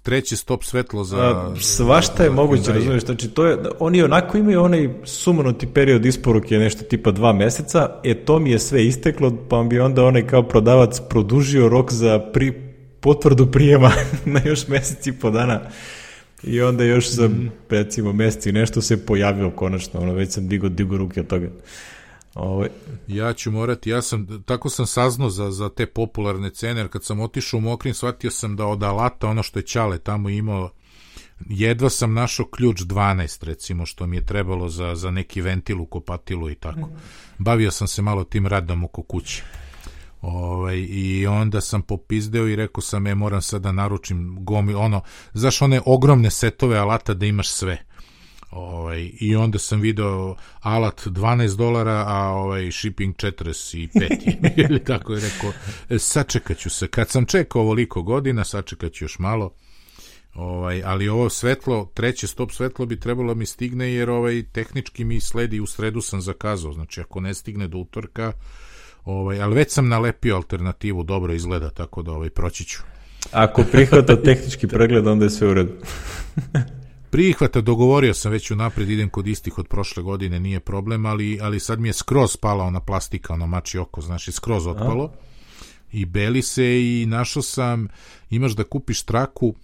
treći 0.03 0.37
stop 0.37 0.65
svetlo 0.65 1.05
za... 1.05 1.17
A, 1.17 1.55
svašta 1.61 2.25
je 2.25 2.31
moguće, 2.31 2.73
razumiješ, 2.73 3.05
znači 3.05 3.29
to 3.29 3.47
je, 3.47 3.59
oni 3.79 4.03
onako 4.03 4.39
imaju 4.39 4.63
onaj 4.63 4.89
sumanuti 5.05 5.67
period 5.67 6.07
isporuke 6.07 6.59
nešto 6.59 6.85
tipa 6.85 7.11
dva 7.11 7.33
meseca, 7.33 7.89
e 8.05 8.15
to 8.15 8.39
mi 8.39 8.51
je 8.51 8.59
sve 8.59 8.87
isteklo, 8.87 9.33
pa 9.49 9.63
bi 9.63 9.81
onda 9.81 10.05
onaj 10.05 10.27
kao 10.27 10.43
prodavac 10.43 11.01
produžio 11.09 11.69
rok 11.69 11.93
za 11.93 12.19
pri, 12.33 12.73
potvrdu 13.03 13.47
prijema 13.51 13.93
na 14.35 14.41
još 14.45 14.69
mesec 14.69 15.07
i 15.07 15.13
po 15.13 15.31
dana. 15.31 15.61
I 16.43 16.61
onda 16.61 16.85
još 16.85 17.11
za, 17.11 17.29
mm. 17.29 17.51
recimo, 17.71 18.13
mesec 18.13 18.47
i 18.47 18.53
nešto 18.53 18.83
se 18.83 19.07
pojavio 19.07 19.51
konačno, 19.51 20.01
ono, 20.01 20.13
već 20.13 20.31
sam 20.31 20.49
digo, 20.49 20.69
digo 20.69 20.97
ruke 20.97 21.21
od 21.21 21.27
toga. 21.27 21.49
Ovo... 22.35 22.55
Ovaj, 22.55 22.69
ja 23.09 23.33
ću 23.33 23.51
morati, 23.51 23.91
ja 23.91 24.03
sam, 24.03 24.43
tako 24.47 24.69
sam 24.69 24.87
saznao 24.87 25.31
za, 25.31 25.51
za 25.51 25.69
te 25.69 25.87
popularne 25.87 26.51
cene, 26.51 26.81
jer 26.81 26.89
kad 26.89 27.05
sam 27.05 27.21
otišao 27.21 27.59
u 27.59 27.61
Mokrin, 27.61 27.95
shvatio 27.95 28.31
sam 28.31 28.57
da 28.57 28.67
od 28.67 28.83
alata, 28.83 29.29
ono 29.29 29.43
što 29.43 29.59
je 29.59 29.67
Ćale 29.67 29.99
tamo 29.99 30.29
imao, 30.29 30.71
jedva 31.49 31.91
sam 31.91 32.15
našao 32.15 32.47
ključ 32.47 32.81
12, 32.81 33.45
recimo, 33.45 33.87
što 33.87 34.07
mi 34.07 34.17
je 34.17 34.27
trebalo 34.27 34.69
za, 34.69 34.95
za 34.95 35.11
neki 35.11 35.41
ventil 35.41 35.81
u 35.81 35.87
kopatilu 35.87 36.51
i 36.51 36.55
tako. 36.55 36.81
Mhm. 36.81 36.97
Bavio 37.39 37.71
sam 37.71 37.89
se 37.89 38.03
malo 38.03 38.25
tim 38.25 38.47
radom 38.47 38.85
oko 38.85 39.03
kuće. 39.03 39.43
Ovaj, 40.21 40.87
I 40.89 41.27
onda 41.27 41.61
sam 41.61 41.83
popizdeo 41.83 42.49
i 42.49 42.57
rekao 42.57 42.83
sam, 42.83 43.07
e, 43.07 43.15
moram 43.15 43.43
sad 43.43 43.63
da 43.63 43.73
naručim 43.73 44.45
gomi, 44.45 44.75
ono, 44.75 45.01
znaš, 45.33 45.63
one 45.63 45.81
ogromne 45.87 46.31
setove 46.31 46.79
alata 46.79 47.15
da 47.15 47.27
imaš 47.27 47.51
sve 47.51 47.85
Ovaj, 48.53 49.11
I 49.21 49.37
onda 49.37 49.59
sam 49.59 49.81
video 49.81 50.37
alat 50.61 51.07
12 51.07 51.57
dolara, 51.57 52.05
a 52.07 52.29
ovaj 52.29 52.71
shipping 52.73 53.15
45. 53.15 54.37
Ili 54.69 54.85
tako 54.85 55.13
je 55.13 55.21
rekao, 55.21 55.53
e, 55.89 55.99
sačekat 55.99 56.59
ću 56.59 56.71
se. 56.71 56.89
Kad 56.89 57.09
sam 57.09 57.27
čekao 57.27 57.63
ovoliko 57.63 58.03
godina, 58.03 58.45
sačekat 58.45 58.93
ću 58.93 59.05
još 59.05 59.19
malo. 59.19 59.55
Ovaj, 60.35 60.83
ali 60.85 61.09
ovo 61.09 61.31
svetlo, 61.31 61.91
treće 61.95 62.27
stop 62.27 62.51
svetlo 62.51 62.87
bi 62.87 63.01
trebalo 63.01 63.35
mi 63.35 63.47
stigne 63.47 63.93
jer 63.93 64.11
ovaj 64.11 64.43
tehnički 64.53 65.05
mi 65.05 65.21
sledi 65.21 65.61
u 65.61 65.67
sredu 65.67 66.01
sam 66.01 66.21
zakazao. 66.21 66.73
Znači 66.73 67.01
ako 67.01 67.21
ne 67.21 67.35
stigne 67.35 67.69
do 67.69 67.79
utorka, 67.79 68.33
ovaj, 69.05 69.43
ali 69.43 69.55
već 69.55 69.73
sam 69.73 69.89
nalepio 69.89 70.37
alternativu, 70.37 71.03
dobro 71.03 71.33
izgleda, 71.33 71.71
tako 71.71 72.03
da 72.03 72.13
ovaj 72.13 72.31
proći 72.31 72.65
ću. 72.65 72.83
Ako 73.31 73.65
prihvata 73.73 74.23
tehnički 74.23 74.67
pregled, 74.75 75.07
onda 75.07 75.25
je 75.25 75.31
sve 75.31 75.49
u 75.49 75.55
redu. 75.55 75.73
prihvata, 77.13 77.61
dogovorio 77.61 78.15
sam 78.15 78.33
već 78.33 78.51
unapred, 78.51 78.91
idem 78.91 79.09
kod 79.09 79.27
istih 79.27 79.59
od 79.59 79.69
prošle 79.69 80.03
godine, 80.03 80.41
nije 80.41 80.61
problem, 80.61 81.07
ali, 81.07 81.39
ali 81.43 81.61
sad 81.61 81.81
mi 81.81 81.89
je 81.89 81.93
skroz 81.93 82.37
pala 82.37 82.65
ona 82.65 82.81
plastika, 82.81 83.35
ono 83.35 83.47
mači 83.47 83.79
oko, 83.79 84.01
znaš, 84.01 84.29
i 84.29 84.33
skroz 84.33 84.67
otpalo. 84.67 85.05
A? 85.05 85.17
I 85.93 86.05
beli 86.05 86.43
se 86.43 86.65
i 86.65 87.07
našao 87.07 87.43
sam, 87.43 87.89
imaš 88.31 88.53
da 88.53 88.65
kupiš 88.65 89.03
traku 89.03 89.55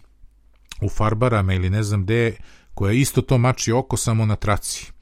u 0.83 0.89
farbarama 0.89 1.55
ili 1.55 1.71
ne 1.71 1.83
znam 1.83 2.03
gde, 2.03 2.37
koja 2.75 2.93
isto 2.93 3.23
to 3.23 3.39
mači 3.39 3.73
oko 3.73 3.97
samo 3.97 4.27
na 4.27 4.37
traci. 4.37 4.93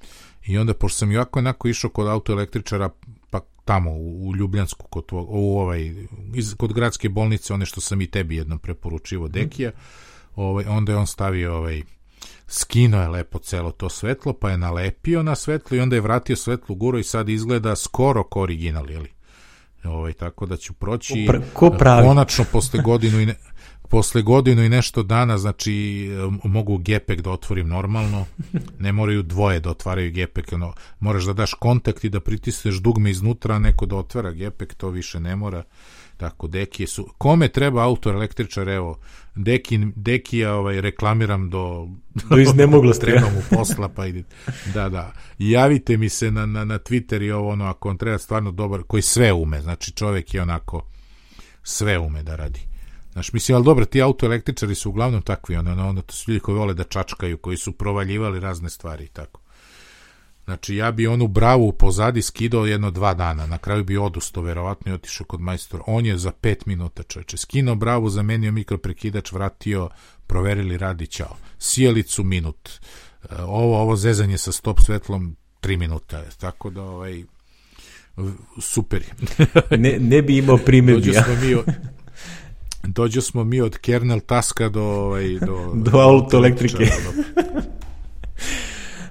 I 0.47 0.59
onda, 0.59 0.75
pošto 0.75 0.99
sam 0.99 1.13
jako 1.13 1.39
onako 1.39 1.69
išao 1.69 1.91
kod 1.91 2.09
autoelektričara, 2.09 2.91
pa 3.31 3.41
tamo 3.65 3.91
u, 3.91 4.29
u 4.29 4.37
Ljubljansku, 4.37 4.87
kod, 4.89 5.05
u 5.13 5.59
ovaj, 5.59 5.95
iz, 6.35 6.55
kod 6.55 6.73
gradske 6.73 7.09
bolnice, 7.09 7.55
one 7.55 7.67
što 7.67 7.81
sam 7.81 8.01
i 8.01 8.07
tebi 8.07 8.37
jednom 8.37 8.59
preporučivo, 8.59 9.29
Dekija, 9.29 9.71
ovaj, 10.37 10.65
onda 10.69 10.93
je 10.93 10.99
on 10.99 11.07
stavio 11.07 11.57
ovaj, 11.57 11.83
skino 12.47 13.03
je 13.03 13.09
lepo 13.09 13.39
celo 13.39 13.71
to 13.71 13.89
svetlo, 13.89 14.33
pa 14.33 14.51
je 14.51 14.59
nalepio 14.59 15.23
na 15.23 15.35
svetlo 15.35 15.77
i 15.77 15.81
onda 15.81 15.97
je 15.97 16.01
vratio 16.01 16.37
svetlu 16.37 16.75
guru 16.75 16.99
i 16.99 17.05
sad 17.05 17.29
izgleda 17.29 17.77
skoro 17.77 18.25
ko 18.25 18.41
original, 18.41 18.91
jeli? 18.91 19.17
Ovaj, 19.85 20.13
tako 20.13 20.47
da 20.47 20.57
ću 20.57 20.73
proći 20.73 21.29
ko 21.53 21.71
pravi? 21.71 22.07
konačno 22.09 22.45
posle 22.53 22.83
godinu 22.83 23.21
i 23.21 23.27
ne, 23.27 23.35
posle 23.89 24.23
godinu 24.23 24.63
i 24.63 24.69
nešto 24.69 25.03
dana, 25.03 25.39
znači 25.39 26.09
mogu 26.45 26.79
gepek 26.79 27.21
da 27.21 27.31
otvorim 27.31 27.69
normalno, 27.69 28.27
ne 28.79 28.93
moraju 28.93 29.23
dvoje 29.23 29.61
da 29.61 29.71
otvaraju 29.71 30.13
gepek, 30.13 30.53
ono, 30.53 30.75
moraš 31.01 31.25
da 31.25 31.33
daš 31.33 31.55
kontakt 31.55 32.05
i 32.05 32.09
da 32.09 32.21
pritisneš 32.21 32.75
dugme 32.75 33.11
iznutra, 33.11 33.59
neko 33.59 33.87
da 33.87 33.97
otvara 33.97 34.31
gepek, 34.31 34.75
to 34.75 34.89
više 34.89 35.21
ne 35.21 35.37
mora. 35.37 35.63
Tako, 36.17 36.47
Dekije 36.47 36.87
su... 36.87 37.09
Kome 37.19 37.49
treba 37.49 37.85
autor 37.85 38.15
električar, 38.15 38.69
evo, 38.69 38.99
Deki, 39.35 39.79
Dekija 39.97 40.55
ovaj, 40.55 40.81
reklamiram 40.81 41.51
do... 41.51 41.89
Do 42.31 42.39
iznemoglosti. 42.39 43.05
Trebam 43.07 43.37
u 43.37 43.57
posla, 43.57 43.89
pa 43.89 44.07
ide. 44.07 44.23
Da, 44.75 44.89
da. 44.89 45.13
Javite 45.39 45.97
mi 45.97 46.09
se 46.09 46.31
na, 46.31 46.47
na, 46.47 46.65
na 46.65 46.79
Twitter 46.79 47.23
i 47.23 47.31
ovo, 47.31 47.49
ono, 47.49 47.65
ako 47.65 47.89
on 47.89 47.99
treba 47.99 48.19
stvarno 48.19 48.51
dobar, 48.53 48.83
koji 48.83 49.03
sve 49.03 49.33
ume, 49.33 49.63
znači 49.63 49.93
čovek 49.93 50.35
je 50.35 50.43
onako 50.43 50.87
sve 51.63 51.99
ume 51.99 52.23
da 52.23 52.37
radi. 52.37 52.61
Znaš, 53.13 53.33
mislim, 53.33 53.57
ali 53.57 53.65
dobro, 53.65 53.85
ti 53.85 54.03
autoelektričari 54.03 54.75
su 54.75 54.91
uglavnom 54.91 55.23
takvi, 55.23 55.57
ono, 55.57 55.73
ono, 55.73 55.89
ono, 55.89 56.03
to 56.03 56.15
su 56.15 56.31
ljudi 56.31 56.41
koji 56.41 56.59
vole 56.59 56.75
da 56.75 56.85
čačkaju, 56.85 57.39
koji 57.39 57.57
su 57.57 57.73
provaljivali 57.73 58.41
razne 58.41 58.71
stvari 58.71 59.05
i 59.05 59.09
tako. 59.09 59.41
Znači, 60.47 60.77
ja 60.77 60.93
bi 60.93 61.07
onu 61.07 61.27
bravu 61.29 61.73
pozadi 61.73 62.23
skidao 62.23 62.67
jedno 62.67 62.91
dva 62.91 63.15
dana. 63.15 63.47
Na 63.47 63.59
kraju 63.59 63.85
bi 63.85 63.97
odusto, 63.97 64.43
verovatno, 64.43 64.93
i 64.93 64.95
otišao 64.95 65.27
kod 65.27 65.41
majstora. 65.41 65.85
On 65.87 66.07
je 66.07 66.19
za 66.19 66.33
pet 66.33 66.67
minuta, 66.67 67.03
čoveče. 67.03 67.37
Skino 67.37 67.75
bravu, 67.75 68.11
zamenio 68.11 68.53
mikroprekidač, 68.53 69.33
vratio, 69.33 69.89
proverili 70.27 70.79
radi, 70.79 71.07
ćao. 71.07 71.37
Sijalicu 71.59 72.25
minut. 72.25 72.71
E, 73.31 73.35
ovo, 73.43 73.81
ovo 73.81 73.97
zezanje 73.97 74.39
sa 74.39 74.53
stop 74.53 74.81
svetlom 74.81 75.37
tri 75.61 75.77
minuta. 75.77 76.23
Tako 76.39 76.71
da, 76.71 76.83
ovaj, 76.83 77.25
super 78.61 79.03
je. 79.03 79.37
ne, 79.83 79.99
ne 80.01 80.23
bi 80.23 80.39
imao 80.39 80.57
primjedbi. 80.57 81.13
Dođo 81.13 81.23
smo 81.23 81.35
mi 81.47 81.55
od, 81.55 81.65
dođo 82.83 83.21
smo 83.21 83.45
mi 83.45 83.61
od 83.61 83.79
kernel 83.79 84.21
taska 84.21 84.69
do, 84.69 84.83
ovaj, 84.83 85.39
do, 85.39 85.73
do 85.75 85.99
auto 85.99 86.37
elektrike. 86.37 86.91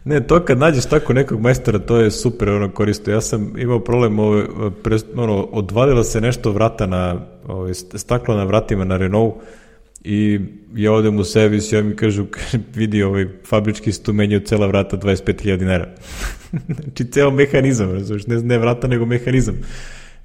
Ne, 0.05 0.27
to 0.27 0.45
kad 0.45 0.57
nađeš 0.57 0.85
tako 0.85 1.13
nekog 1.13 1.41
majstora, 1.41 1.79
to 1.79 1.97
je 1.97 2.11
super 2.11 2.49
ono 2.49 2.71
koristo. 2.71 3.11
Ja 3.11 3.21
sam 3.21 3.53
imao 3.57 3.79
problem, 3.79 4.19
ove, 4.19 4.45
pre, 4.83 4.97
ono, 5.15 5.43
odvalila 5.43 6.03
se 6.03 6.21
nešto 6.21 6.51
vrata 6.51 6.85
na, 6.85 7.21
ove, 7.47 7.73
staklo 7.73 8.35
na 8.35 8.43
vratima 8.43 8.83
na 8.83 8.97
Renault 8.97 9.33
i 10.03 10.39
ja 10.75 10.93
odem 10.93 11.19
u 11.19 11.23
servis 11.23 11.71
i 11.71 11.75
ja 11.75 11.83
mi 11.83 11.95
kažu, 11.95 12.25
vidi 12.75 13.03
ovaj 13.03 13.27
fabrički 13.45 13.91
stu 13.91 14.13
menjao 14.13 14.39
cela 14.39 14.67
vrata 14.67 14.97
25.000 14.97 15.57
dinara. 15.57 15.95
znači, 16.83 17.05
ceo 17.11 17.31
mehanizam, 17.31 17.91
razumiješ, 17.91 18.27
ne, 18.27 18.41
ne 18.41 18.57
vrata, 18.57 18.87
nego 18.87 19.05
mehanizam. 19.05 19.55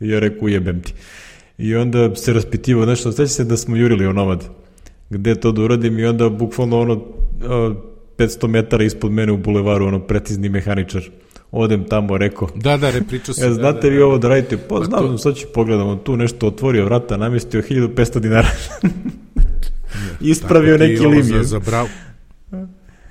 I 0.00 0.08
ja 0.08 0.18
reku, 0.18 0.48
jebem 0.48 0.82
ti. 0.82 0.94
I 1.58 1.74
onda 1.74 2.14
se 2.14 2.32
raspitivao 2.32 2.86
nešto, 2.86 3.12
sveća 3.12 3.28
se 3.28 3.44
da 3.44 3.56
smo 3.56 3.76
jurili 3.76 4.06
o 4.06 4.12
nomad, 4.12 4.44
gde 5.10 5.34
to 5.34 5.52
da 5.52 5.62
uradim 5.62 5.98
i 5.98 6.04
onda 6.04 6.28
bukvalno 6.28 6.80
ono, 6.80 7.04
500 8.20 8.46
metara 8.48 8.84
ispod 8.84 9.12
mene 9.12 9.32
u 9.32 9.36
bulevaru, 9.36 9.86
ono, 9.86 9.98
precizni 10.00 10.48
mehaničar. 10.48 11.02
Odem 11.52 11.84
tamo, 11.84 12.18
rekao. 12.18 12.48
Da, 12.54 12.76
da, 12.76 12.90
repričao 12.90 13.34
se. 13.34 13.44
Ja, 13.44 13.52
znate 13.52 13.80
da, 13.80 13.80
da, 13.80 13.88
vi 13.88 14.00
ovo 14.00 14.18
da 14.18 14.28
radite? 14.28 14.56
Pa, 14.56 14.76
pa 14.78 14.84
znam, 14.84 15.00
to... 15.02 15.18
sad 15.18 15.36
ću 15.36 15.46
pogledam, 15.54 15.98
tu 16.04 16.16
nešto 16.16 16.46
otvorio 16.46 16.84
vrata, 16.84 17.16
namestio 17.16 17.62
1500 17.62 18.18
dinara. 18.18 18.48
Ispravio 20.20 20.78
neki 20.78 21.06
lim. 21.06 21.22
Za, 21.22 21.42
za, 21.42 21.58
brav, 21.58 21.86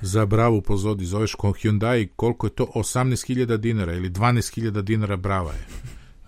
za 0.00 0.26
bravu 0.26 0.60
pozodi, 0.60 1.04
zoveš 1.04 1.34
kon 1.34 1.52
Hyundai, 1.52 2.08
koliko 2.16 2.46
je 2.46 2.50
to? 2.50 2.70
18.000 2.74 3.56
dinara 3.56 3.92
ili 3.94 4.10
12.000 4.10 4.82
dinara 4.82 5.16
brava 5.16 5.52
je. 5.52 5.66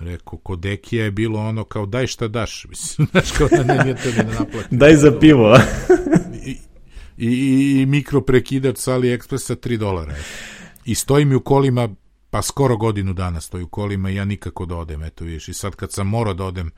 Rekao, 0.01 0.39
kod 0.39 0.67
Ekija 0.67 1.05
je 1.05 1.11
bilo 1.11 1.41
ono 1.41 1.65
kao 1.65 1.87
daj 1.87 2.07
šta 2.07 2.29
daš, 2.29 2.67
mislim, 2.71 3.09
znaš 3.11 3.31
kao 3.31 3.49
da 3.49 3.63
ne, 3.65 3.85
nije 3.85 3.97
to 3.97 4.11
da 4.17 4.23
ne 4.23 4.35
naplati. 4.39 4.77
daj 4.77 4.97
za 4.97 5.19
pivo, 5.21 5.59
I, 6.47 6.57
i, 7.17 7.81
i 7.81 7.87
mikroprekidač 7.87 8.79
sa 8.79 8.95
AliExpressa 8.95 9.57
3 9.57 9.77
dolara. 9.77 10.15
I 10.85 10.95
stoji 10.95 11.25
mi 11.25 11.35
u 11.35 11.41
kolima 11.41 11.89
pa 12.33 12.43
skoro 12.43 12.77
godinu 12.77 13.13
dana 13.13 13.41
stoji 13.41 13.65
u 13.65 13.69
kolima 13.69 14.11
i 14.11 14.15
ja 14.15 14.25
nikako 14.25 14.67
da 14.67 14.77
odem, 14.77 15.03
eto 15.03 15.25
vidiš. 15.25 15.49
I 15.49 15.55
sad 15.55 15.75
kad 15.75 15.93
sam 15.93 16.07
morao 16.07 16.35
da 16.35 16.45
odem 16.45 16.71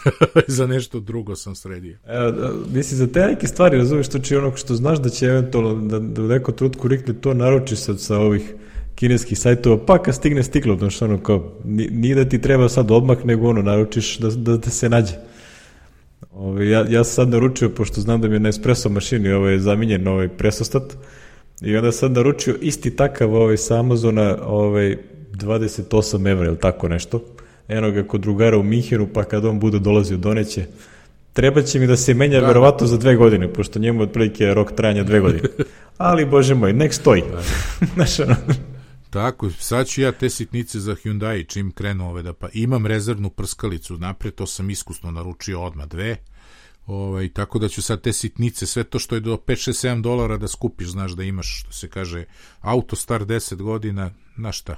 za 0.56 0.66
nešto 0.66 1.00
drugo 1.00 1.36
sam 1.36 1.54
sredio. 1.54 1.98
Evo, 2.06 2.30
da, 2.30 2.52
mislim, 2.72 2.98
za 2.98 3.06
te 3.06 3.20
neke 3.20 3.46
stvari, 3.46 3.76
razumiješ, 3.76 4.08
to 4.08 4.18
će 4.18 4.38
ono 4.38 4.56
što 4.56 4.74
znaš 4.74 4.98
da 4.98 5.08
će 5.08 5.26
eventualno, 5.26 5.86
da, 5.86 5.98
da 5.98 6.22
u 6.22 6.26
nekom 6.26 6.54
trutku 6.54 6.88
rikli 6.88 7.14
to 7.20 7.34
naruči 7.34 7.76
sad 7.76 8.00
sa 8.00 8.18
ovih 8.18 8.54
kineskih 8.94 9.38
sajtova, 9.38 9.86
pa 9.86 10.02
kad 10.02 10.14
stigne 10.14 10.42
stiklo, 10.42 10.76
znaš, 10.76 11.02
ono 11.02 11.18
kao, 11.18 11.52
nije 11.90 12.14
da 12.14 12.28
ti 12.28 12.40
treba 12.40 12.68
sad 12.68 12.90
odmah, 12.90 13.24
nego 13.24 13.48
ono, 13.48 13.62
naručiš 13.62 14.18
da, 14.18 14.30
da, 14.30 14.56
da 14.56 14.70
se 14.70 14.88
nađe. 14.88 15.14
Ove, 16.32 16.68
ja, 16.68 16.84
ja 16.88 17.04
sam 17.04 17.14
sad 17.14 17.28
naručio, 17.28 17.68
pošto 17.68 18.00
znam 18.00 18.20
da 18.20 18.28
mi 18.28 18.34
je 18.34 18.40
na 18.40 18.48
espresso 18.48 18.88
mašini 18.88 19.32
ovaj, 19.32 19.58
zamenjen 19.58 20.08
ovaj 20.08 20.28
presostat, 20.28 20.82
i 21.60 21.76
onda 21.76 21.92
sam 21.92 22.12
naručio 22.12 22.56
isti 22.60 22.96
takav 22.96 23.34
ovaj, 23.34 23.56
sa 23.56 23.78
Amazona 23.78 24.36
ovaj, 24.46 24.96
28 25.32 26.30
evra 26.30 26.46
ili 26.46 26.58
tako 26.58 26.88
nešto. 26.88 27.20
Eno 27.68 27.90
ga 27.90 28.02
kod 28.02 28.20
drugara 28.20 28.58
u 28.58 28.62
Minhenu, 28.62 29.08
pa 29.14 29.24
kad 29.24 29.44
on 29.44 29.60
bude 29.60 29.78
dolazio 29.78 30.16
doneće, 30.16 30.64
treba 31.32 31.62
će 31.62 31.78
mi 31.78 31.86
da 31.86 31.96
se 31.96 32.14
menja 32.14 32.40
da, 32.40 32.46
verovatno 32.46 32.86
za 32.86 32.96
dve 32.96 33.16
godine, 33.16 33.52
pošto 33.52 33.78
njemu 33.78 34.02
otprilike 34.02 34.54
rok 34.54 34.72
trajanja 34.72 35.02
dve 35.02 35.20
godine. 35.20 35.48
Ali, 35.98 36.24
bože 36.24 36.54
moj, 36.54 36.72
nek 36.72 36.92
stoji. 36.94 37.22
Da. 37.32 37.42
Znaš, 37.94 38.20
ono, 38.20 38.36
Tako, 39.10 39.50
sad 39.50 39.86
ću 39.86 40.00
ja 40.00 40.12
te 40.12 40.30
sitnice 40.30 40.80
za 40.80 40.94
Hyundai 40.94 41.46
čim 41.48 41.72
krenu 41.72 42.08
ove 42.08 42.22
da 42.22 42.32
pa 42.32 42.48
imam 42.52 42.86
rezervnu 42.86 43.30
prskalicu 43.30 43.98
napred, 43.98 44.34
to 44.34 44.46
sam 44.46 44.70
iskusno 44.70 45.10
naručio 45.10 45.62
odma 45.62 45.86
dve. 45.86 46.16
Ovaj, 46.86 47.32
tako 47.32 47.58
da 47.58 47.68
ću 47.68 47.82
sad 47.82 48.00
te 48.00 48.12
sitnice, 48.12 48.66
sve 48.66 48.84
to 48.84 48.98
što 48.98 49.14
je 49.14 49.20
do 49.20 49.36
5, 49.36 49.70
6, 49.70 49.88
7 49.88 50.02
dolara 50.02 50.36
da 50.36 50.48
skupiš, 50.48 50.88
znaš 50.88 51.12
da 51.12 51.22
imaš, 51.22 51.60
što 51.60 51.72
se 51.72 51.88
kaže, 51.88 52.24
auto 52.60 52.96
star 52.96 53.24
10 53.26 53.54
godina, 53.54 54.10
na 54.36 54.52
šta? 54.52 54.76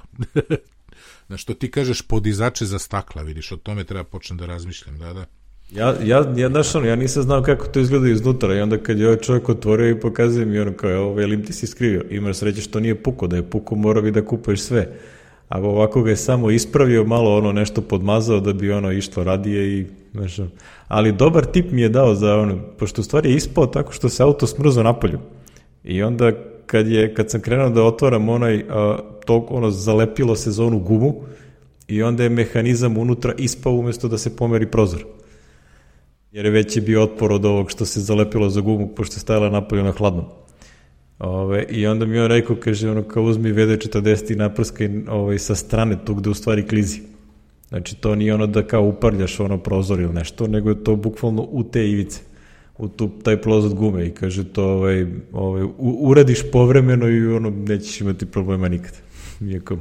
na 1.29 1.37
što 1.37 1.53
ti 1.53 1.71
kažeš 1.71 2.01
podizače 2.01 2.65
za 2.65 2.79
stakla, 2.79 3.21
vidiš, 3.21 3.51
o 3.51 3.57
tome 3.57 3.83
treba 3.83 4.03
počnem 4.03 4.37
da 4.37 4.45
razmišljam, 4.45 4.97
da, 4.97 5.13
da. 5.13 5.25
Ja, 5.71 5.95
ja, 6.03 6.33
ja, 6.35 6.49
znaš, 6.49 6.75
ono, 6.75 6.87
ja 6.87 6.95
nisam 6.95 7.23
znao 7.23 7.41
kako 7.41 7.67
to 7.67 7.79
izgleda 7.79 8.09
iznutra 8.09 8.55
i 8.55 8.61
onda 8.61 8.77
kad 8.77 8.99
je 8.99 9.07
ovaj 9.07 9.19
čovjek 9.19 9.49
otvorio 9.49 9.89
i 9.89 9.99
pokazuje 9.99 10.45
mi 10.45 10.59
ono 10.59 10.73
kao, 10.73 10.91
evo, 10.91 11.13
velim 11.13 11.45
ti 11.45 11.53
si 11.53 11.67
skrivio, 11.67 12.03
imaš 12.09 12.37
sreće 12.37 12.61
što 12.61 12.79
nije 12.79 13.03
puko, 13.03 13.27
da 13.27 13.35
je 13.35 13.49
puko 13.49 13.75
mora 13.75 14.01
bi 14.01 14.11
da 14.11 14.25
kupuješ 14.25 14.61
sve. 14.61 14.87
A 15.49 15.61
ovako 15.61 16.01
ga 16.01 16.09
je 16.09 16.15
samo 16.15 16.51
ispravio, 16.51 17.03
malo 17.03 17.37
ono 17.37 17.51
nešto 17.51 17.81
podmazao 17.81 18.39
da 18.39 18.53
bi 18.53 18.71
ono 18.71 18.91
išlo 18.91 19.23
radije 19.23 19.79
i 19.79 19.85
znaš, 20.13 20.37
ali 20.87 21.11
dobar 21.11 21.45
tip 21.45 21.71
mi 21.71 21.81
je 21.81 21.89
dao 21.89 22.15
za 22.15 22.35
ono, 22.35 22.57
pošto 22.77 23.01
u 23.01 23.03
stvari 23.03 23.29
je 23.29 23.35
ispao 23.35 23.65
tako 23.65 23.93
što 23.93 24.09
se 24.09 24.23
auto 24.23 24.47
smrzo 24.47 24.83
napolju. 24.83 25.19
I 25.83 26.03
onda 26.03 26.31
kad 26.65 26.87
je 26.87 27.13
kad 27.13 27.31
sam 27.31 27.41
krenuo 27.41 27.69
da 27.69 27.83
otvaram 27.83 28.29
onaj 28.29 28.65
a, 28.69 28.97
to 29.25 29.47
ono 29.49 29.71
zalepilo 29.71 30.35
se 30.35 30.51
za 30.51 30.65
onu 30.65 30.79
gumu 30.79 31.13
i 31.87 32.03
onda 32.03 32.23
je 32.23 32.29
mehanizam 32.29 32.97
unutra 32.97 33.33
ispao 33.37 33.73
umesto 33.73 34.07
da 34.07 34.17
se 34.17 34.35
pomeri 34.35 34.71
prozor 34.71 35.05
jer 36.33 36.45
je 36.45 36.51
veći 36.51 36.81
bio 36.81 37.03
otpor 37.03 37.31
od 37.31 37.45
ovog 37.45 37.71
što 37.71 37.85
se 37.85 38.01
zalepilo 38.01 38.49
za 38.49 38.61
gumu, 38.61 38.87
pošto 38.95 39.15
je 39.15 39.19
stajala 39.19 39.49
napolju 39.49 39.83
na 39.83 39.91
hladnom. 39.91 40.25
Ove, 41.19 41.65
I 41.69 41.87
onda 41.87 42.05
mi 42.05 42.19
on 42.19 42.27
rekao, 42.27 42.55
kaže, 42.55 42.89
ono, 42.89 43.03
kao 43.03 43.23
uzmi 43.23 43.53
VD40 43.53 44.33
i 44.33 44.35
naprskaj 44.35 44.89
ovaj, 45.09 45.39
sa 45.39 45.55
strane 45.55 45.97
tu 46.05 46.15
gde 46.15 46.29
u 46.29 46.33
stvari 46.33 46.67
klizi. 46.67 47.01
Znači, 47.69 47.95
to 47.95 48.15
nije 48.15 48.33
ono 48.33 48.47
da 48.47 48.67
kao 48.67 48.83
uparljaš 48.83 49.39
ono 49.39 49.57
prozor 49.57 49.99
ili 49.99 50.13
nešto, 50.13 50.47
nego 50.47 50.69
je 50.69 50.83
to 50.83 50.95
bukvalno 50.95 51.47
u 51.51 51.63
te 51.63 51.89
ivice, 51.89 52.21
u 52.77 52.87
tu, 52.87 53.09
taj 53.23 53.41
plozot 53.41 53.73
gume 53.73 54.07
i 54.07 54.11
kaže 54.11 54.43
to 54.43 54.63
ovaj, 54.63 55.05
ovaj, 55.31 55.63
u, 55.63 55.97
uradiš 56.01 56.51
povremeno 56.51 57.09
i 57.09 57.27
ono, 57.27 57.49
nećeš 57.49 58.01
imati 58.01 58.25
problema 58.25 58.67
nikad. 58.69 58.93
Iako, 59.51 59.77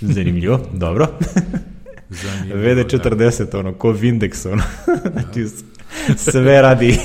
zanimljivo, 0.00 0.60
dobro. 0.72 1.06
Zanimljivo, 2.22 2.58
VD40, 2.58 3.50
da. 3.52 3.58
ono, 3.58 3.72
ko 3.74 3.92
Vindex, 3.92 4.48
ono. 4.52 4.62
znači, 5.12 5.46
sve 6.16 6.62
radi. 6.62 6.98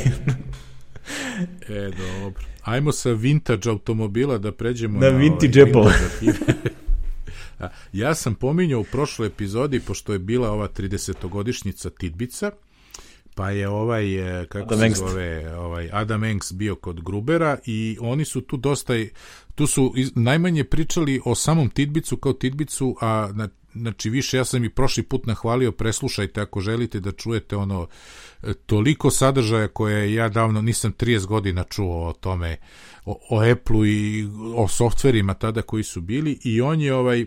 e, 1.69 1.91
dobro. 1.97 2.41
Ajmo 2.61 2.91
sa 2.91 3.11
vintage 3.11 3.69
automobila 3.69 4.37
da 4.37 4.51
pređemo 4.51 4.99
na, 4.99 5.11
na 5.11 5.17
vintage 5.17 5.63
ovaj, 5.73 5.93
ja 7.93 8.15
sam 8.15 8.35
pominjao 8.35 8.79
u 8.79 8.83
prošloj 8.83 9.27
epizodi, 9.27 9.79
pošto 9.79 10.13
je 10.13 10.19
bila 10.19 10.51
ova 10.51 10.67
30-godišnjica 10.67 11.89
Tidbica, 11.89 12.51
pa 13.35 13.49
je 13.49 13.69
ovaj, 13.69 14.41
e, 14.41 14.45
kako 14.45 14.73
Adam 14.73 14.79
se 14.79 14.85
Engst. 14.85 14.99
zove, 14.99 15.55
ovaj 15.55 15.89
Adam 15.91 16.23
Engs 16.23 16.51
bio 16.53 16.75
kod 16.75 17.01
Grubera 17.01 17.57
i 17.65 17.97
oni 18.01 18.25
su 18.25 18.41
tu 18.41 18.57
dosta, 18.57 18.93
tu 19.59 19.67
su 19.67 19.93
iz, 19.95 20.11
najmanje 20.15 20.63
pričali 20.63 21.21
o 21.25 21.35
samom 21.35 21.69
Tidbicu 21.69 22.17
kao 22.17 22.33
Tidbicu, 22.33 22.95
a 23.01 23.29
na, 23.33 23.49
znači 23.73 24.09
više 24.09 24.37
ja 24.37 24.45
sam 24.45 24.63
i 24.63 24.69
prošli 24.69 25.03
put 25.03 25.25
nahvalio, 25.25 25.71
preslušajte 25.71 26.41
ako 26.41 26.59
želite 26.59 26.99
da 26.99 27.11
čujete 27.11 27.55
ono 27.55 27.87
toliko 28.65 29.11
sadržaja 29.11 29.67
koje 29.67 30.13
ja 30.13 30.29
davno 30.29 30.61
nisam 30.61 30.93
30 30.93 31.25
godina 31.25 31.63
čuo 31.63 32.07
o 32.07 32.13
tome, 32.13 32.57
o, 33.05 33.19
o 33.29 33.51
Apple-u 33.51 33.85
i 33.85 34.27
o 34.55 34.67
softverima 34.67 35.33
tada 35.33 35.61
koji 35.61 35.83
su 35.83 36.01
bili 36.01 36.39
i 36.43 36.61
on 36.61 36.81
je 36.81 36.93
ovaj 36.93 37.25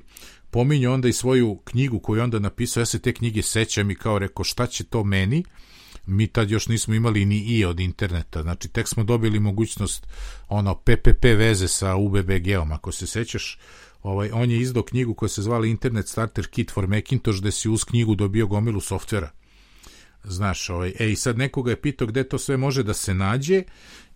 pominjao 0.51 0.95
onda 0.95 1.09
i 1.09 1.13
svoju 1.13 1.59
knjigu 1.65 1.99
koju 1.99 2.23
onda 2.23 2.39
napisao, 2.39 2.81
ja 2.81 2.87
se 2.87 2.99
te 2.99 3.13
knjige 3.13 3.43
sećam 3.43 3.91
i 3.91 3.95
kao 3.95 4.19
rekao 4.19 4.45
šta 4.45 4.67
će 4.67 4.85
to 4.85 5.05
meni, 5.05 5.45
mi 6.07 6.27
tad 6.27 6.51
još 6.51 6.69
nismo 6.69 6.95
imali 6.95 7.25
ni 7.25 7.39
i 7.39 7.65
od 7.65 7.81
interneta, 7.81 8.43
znači 8.43 8.69
tek 8.69 8.89
smo 8.89 9.05
dobili 9.05 9.41
mogućnost 9.41 10.07
ono 10.49 10.75
PPP 10.75 11.25
veze 11.25 11.69
sa 11.69 11.97
UBBG-om, 11.97 12.73
ako 12.73 12.93
se 12.93 13.07
sećaš, 13.07 13.59
ovaj, 14.03 14.31
on 14.33 14.51
je 14.51 14.61
izdao 14.61 14.83
knjigu 14.83 15.15
koja 15.15 15.29
se 15.29 15.43
zvala 15.43 15.67
Internet 15.67 16.09
Starter 16.09 16.47
Kit 16.47 16.71
for 16.71 16.87
Macintosh, 16.87 17.41
gde 17.41 17.51
si 17.51 17.69
uz 17.69 17.85
knjigu 17.85 18.15
dobio 18.15 18.47
gomilu 18.47 18.81
softvera. 18.81 19.31
Znaš, 20.25 20.71
ovaj, 20.71 20.93
e, 20.99 21.11
i 21.11 21.17
sad 21.17 21.39
nekoga 21.39 21.71
je 21.71 21.81
pitao 21.81 22.07
gde 22.07 22.29
to 22.29 22.39
sve 22.39 22.57
može 22.57 22.83
da 22.83 22.95
se 22.95 23.15
nađe 23.15 23.63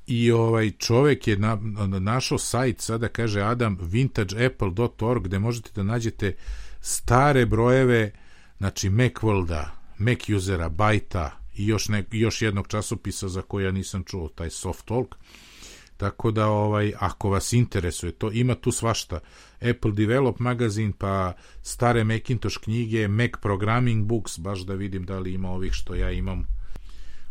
i 0.06 0.30
ovaj 0.30 0.70
čovek 0.70 1.28
je 1.28 1.36
na, 1.36 1.56
našao 2.00 2.38
sajt, 2.38 2.80
sada 2.80 3.08
kaže 3.08 3.42
Adam, 3.42 3.78
vintageapple.org, 3.80 5.24
gde 5.24 5.38
možete 5.38 5.70
da 5.74 5.82
nađete 5.82 6.36
stare 6.80 7.46
brojeve, 7.46 8.10
znači 8.58 8.90
Macworlda, 8.90 9.64
Mac 9.98 10.28
usera, 10.28 10.68
Bajta 10.68 11.45
i 11.56 11.66
još, 11.66 11.88
ne, 11.88 12.04
još 12.12 12.42
jednog 12.42 12.68
časopisa 12.68 13.28
za 13.28 13.42
koji 13.42 13.64
ja 13.64 13.72
nisam 13.72 14.04
čuo, 14.04 14.28
taj 14.28 14.50
Soft 14.50 14.84
Talk. 14.84 15.14
Tako 15.96 16.30
da 16.30 16.46
ovaj 16.46 16.92
ako 16.98 17.30
vas 17.30 17.52
interesuje 17.52 18.12
to 18.12 18.32
ima 18.32 18.54
tu 18.54 18.72
svašta. 18.72 19.20
Apple 19.60 19.92
Develop 19.92 20.38
magazin, 20.38 20.92
pa 20.92 21.32
stare 21.62 22.04
Macintosh 22.04 22.58
knjige, 22.58 23.08
Mac 23.08 23.30
Programming 23.42 24.06
Books, 24.06 24.38
baš 24.38 24.60
da 24.60 24.74
vidim 24.74 25.04
da 25.04 25.18
li 25.18 25.32
ima 25.32 25.50
ovih 25.50 25.72
što 25.72 25.94
ja 25.94 26.10
imam. 26.10 26.46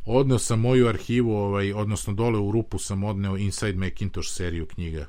Odneo 0.05 0.39
sam 0.39 0.59
moju 0.59 0.87
arhivu, 0.87 1.35
ovaj, 1.37 1.73
odnosno 1.73 2.13
dole 2.13 2.39
u 2.39 2.51
rupu 2.51 2.79
sam 2.79 3.03
odneo 3.03 3.37
Inside 3.37 3.77
Macintosh 3.77 4.29
seriju 4.29 4.65
knjiga. 4.65 5.05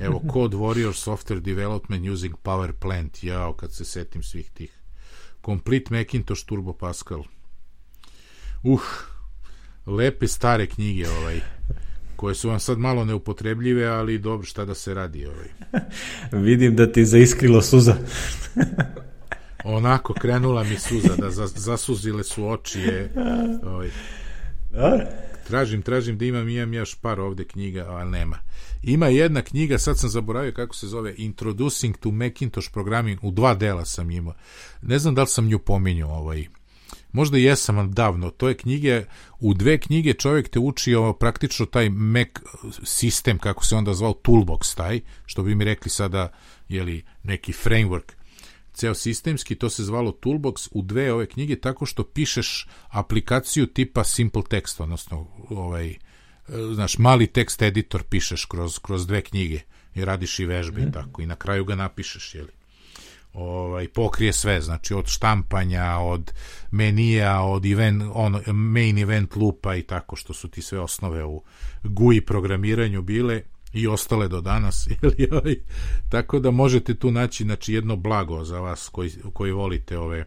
Evo, 0.00 0.22
Code 0.32 0.56
Warrior 0.56 0.92
Software 0.92 1.40
Development 1.40 2.08
Using 2.08 2.34
Power 2.42 2.72
Plant, 2.72 3.24
jao, 3.24 3.52
kad 3.52 3.72
se 3.74 3.84
setim 3.84 4.22
svih 4.22 4.50
tih. 4.50 4.80
Complete 5.44 5.94
Macintosh 5.94 6.44
Turbo 6.46 6.72
Pascal. 6.72 7.22
Uh, 8.62 8.82
lepe 9.86 10.28
stare 10.28 10.66
knjige, 10.66 11.08
ovaj 11.08 11.40
koje 12.20 12.34
su 12.34 12.48
vam 12.48 12.60
sad 12.60 12.78
malo 12.78 13.04
neupotrebljive, 13.04 13.86
ali 13.86 14.18
dobro, 14.18 14.46
šta 14.46 14.64
da 14.64 14.74
se 14.74 14.94
radi. 14.94 15.26
Ovaj. 15.26 15.48
Vidim 16.46 16.76
da 16.76 16.92
ti 16.92 17.04
zaiskrilo 17.04 17.62
suza. 17.62 17.96
Onako, 19.64 20.14
krenula 20.14 20.64
mi 20.64 20.76
suza, 20.78 21.16
da 21.16 21.30
zasuzile 21.46 22.24
su 22.24 22.48
oči. 22.48 22.80
Je, 22.80 23.12
ovaj. 23.64 23.90
Tražim, 25.46 25.82
tražim 25.82 26.18
da 26.18 26.24
imam, 26.24 26.48
imam 26.48 26.74
još 26.74 26.94
par 26.94 27.20
ovde 27.20 27.44
knjiga, 27.44 27.86
ali 27.88 28.10
nema. 28.10 28.38
Ima 28.82 29.06
jedna 29.06 29.42
knjiga, 29.42 29.78
sad 29.78 29.98
sam 29.98 30.10
zaboravio 30.10 30.52
kako 30.52 30.74
se 30.74 30.86
zove, 30.86 31.14
Introducing 31.16 31.96
to 31.96 32.10
Macintosh 32.10 32.70
Programming, 32.72 33.18
u 33.22 33.30
dva 33.30 33.54
dela 33.54 33.84
sam 33.84 34.10
imao. 34.10 34.34
Ne 34.82 34.98
znam 34.98 35.14
da 35.14 35.22
li 35.22 35.28
sam 35.28 35.46
nju 35.46 35.58
pominjao, 35.58 36.10
ovaj, 36.10 36.46
možda 37.12 37.38
jesam 37.38 37.92
davno, 37.92 38.30
to 38.30 38.48
je 38.48 38.56
knjige, 38.56 39.04
u 39.40 39.54
dve 39.54 39.78
knjige 39.78 40.14
čovjek 40.14 40.48
te 40.48 40.58
uči 40.58 40.94
o 40.94 41.12
praktično 41.12 41.66
taj 41.66 41.90
Mac 41.90 42.28
sistem, 42.84 43.38
kako 43.38 43.64
se 43.64 43.76
onda 43.76 43.94
zvao, 43.94 44.12
toolbox 44.12 44.76
taj, 44.76 45.00
što 45.26 45.42
bi 45.42 45.54
mi 45.54 45.64
rekli 45.64 45.90
sada, 45.90 46.32
jeli, 46.68 47.04
neki 47.22 47.52
framework, 47.52 48.12
ceo 48.72 48.94
sistemski, 48.94 49.54
to 49.54 49.70
se 49.70 49.84
zvalo 49.84 50.12
Toolbox 50.12 50.68
u 50.72 50.82
dve 50.82 51.12
ove 51.12 51.26
knjige 51.26 51.56
tako 51.56 51.86
što 51.86 52.04
pišeš 52.04 52.68
aplikaciju 52.88 53.66
tipa 53.66 54.04
Simple 54.04 54.42
Text, 54.42 54.82
odnosno 54.82 55.26
ovaj, 55.48 55.94
znaš, 56.74 56.98
mali 56.98 57.26
tekst 57.26 57.62
editor 57.62 58.02
pišeš 58.02 58.44
kroz, 58.44 58.78
kroz 58.78 59.06
dve 59.06 59.22
knjige 59.22 59.60
i 59.94 60.04
radiš 60.04 60.38
i 60.38 60.44
vežbe 60.46 60.80
mm. 60.80 60.88
i 60.88 60.92
tako 60.92 61.22
i 61.22 61.26
na 61.26 61.36
kraju 61.36 61.64
ga 61.64 61.74
napišeš, 61.74 62.34
jeli 62.34 62.59
ovaj 63.32 63.88
pokrije 63.88 64.32
sve, 64.32 64.60
znači 64.60 64.94
od 64.94 65.06
štampanja, 65.06 65.98
od 65.98 66.32
menija, 66.70 67.40
od 67.40 67.66
event, 67.66 68.02
on, 68.14 68.42
main 68.46 68.98
event 68.98 69.36
lupa 69.36 69.76
i 69.76 69.82
tako 69.82 70.16
što 70.16 70.32
su 70.32 70.48
ti 70.48 70.62
sve 70.62 70.80
osnove 70.80 71.24
u 71.24 71.42
GUI 71.82 72.20
programiranju 72.20 73.02
bile 73.02 73.42
i 73.72 73.86
ostale 73.86 74.28
do 74.28 74.40
danas 74.40 74.88
ili 75.02 75.28
ovaj, 75.30 75.56
tako 76.08 76.38
da 76.38 76.50
možete 76.50 76.94
tu 76.94 77.10
naći 77.10 77.44
znači 77.44 77.74
jedno 77.74 77.96
blago 77.96 78.44
za 78.44 78.60
vas 78.60 78.88
koji, 78.88 79.10
koji 79.32 79.52
volite 79.52 79.98
ove 79.98 80.24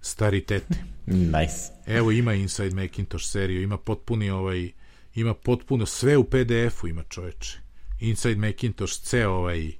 staritete. 0.00 0.74
Nice. 1.06 1.72
Evo 1.86 2.10
ima 2.10 2.34
Inside 2.34 2.82
Macintosh 2.82 3.30
seriju, 3.30 3.62
ima 3.62 3.78
potpuni 3.78 4.30
ovaj 4.30 4.70
ima 5.14 5.34
potpuno 5.34 5.86
sve 5.86 6.16
u 6.16 6.24
PDF-u 6.24 6.88
ima 6.88 7.02
čoveče. 7.02 7.58
Inside 8.00 8.36
Macintosh 8.36 9.02
ceo 9.02 9.30
ovaj 9.30 9.72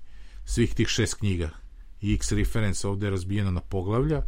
svih 0.45 0.75
tih 0.75 0.89
šest 0.89 1.15
knjiga 1.15 1.60
X 2.03 2.33
reference 2.33 2.89
ovde 2.89 3.07
je 3.07 3.11
razbijena 3.11 3.51
na 3.51 3.61
poglavlja. 3.61 4.23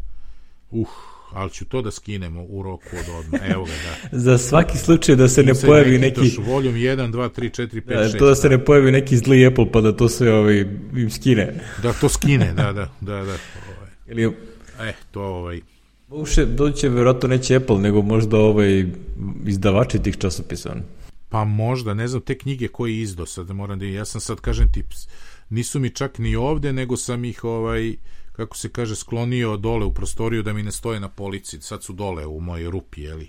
Uh, 0.70 0.89
ali 1.32 1.51
ću 1.51 1.65
to 1.65 1.82
da 1.82 1.90
skinemo 1.90 2.44
u 2.44 2.62
roku 2.62 2.89
od 2.93 3.05
odmah. 3.19 3.40
Evo 3.51 3.65
ga, 3.65 3.70
da. 3.70 4.19
Za 4.24 4.39
svaki 4.39 4.78
slučaj 4.78 5.16
da 5.16 5.28
se 5.28 5.43
ne 5.43 5.53
pojavi 5.55 5.99
neki... 5.99 6.36
Voljum 6.39 6.74
1, 6.74 7.12
2, 7.12 7.40
3, 7.40 7.62
4, 7.62 7.82
5, 7.82 7.85
da, 7.86 8.09
6. 8.09 8.19
To 8.19 8.27
da 8.27 8.35
se 8.35 8.49
ne 8.49 8.65
pojavi 8.65 8.93
neki 8.93 9.16
zli 9.16 9.47
Apple 9.47 9.73
pa 9.73 9.81
da 9.81 9.97
to 9.97 10.09
sve 10.09 10.35
ovaj, 10.35 10.61
im 10.97 11.11
skine. 11.11 11.61
Da, 11.82 11.93
to 11.93 12.09
skine, 12.09 12.53
da, 12.53 12.73
da, 12.73 12.93
da, 13.01 13.12
da. 13.15 13.20
Ovaj. 13.20 13.90
Ili... 14.11 14.32
Eh, 14.81 14.93
to 15.11 15.23
ovaj... 15.23 15.61
Uše, 16.11 16.47
doće 16.47 16.89
verovatno 16.89 17.28
neće 17.28 17.57
Apple, 17.57 17.78
nego 17.78 18.03
možda 18.03 18.36
ovaj 18.36 18.86
izdavači 19.47 19.99
tih 19.99 20.16
časopisa. 20.16 20.74
Pa 21.28 21.44
možda, 21.44 21.94
ne 21.94 22.09
znam, 22.09 22.23
te 22.23 22.39
knjige 22.39 22.69
koje 22.69 23.01
izdo, 23.01 23.27
sad 23.27 23.51
moram 23.51 23.78
da... 23.78 23.85
Ja 23.85 24.05
sam 24.05 24.20
sad, 24.20 24.40
kažem 24.40 24.73
ti, 24.73 24.82
nisu 25.53 25.81
mi 25.81 25.91
čak 25.91 26.19
ni 26.19 26.37
ovde, 26.37 26.73
nego 26.73 26.97
sam 26.97 27.24
ih 27.24 27.45
ovaj 27.45 27.97
kako 28.33 28.57
se 28.57 28.69
kaže 28.69 28.97
sklonio 28.97 29.57
dole 29.57 29.85
u 29.85 29.95
prostoriju 29.95 30.43
da 30.43 30.53
mi 30.53 30.62
ne 30.62 30.73
stoje 30.73 31.01
na 31.01 31.09
polici. 31.09 31.61
Sad 31.61 31.85
su 31.85 31.93
dole 31.93 32.27
u 32.27 32.41
mojoj 32.41 32.70
rupi, 32.70 33.03
jeli 33.03 33.29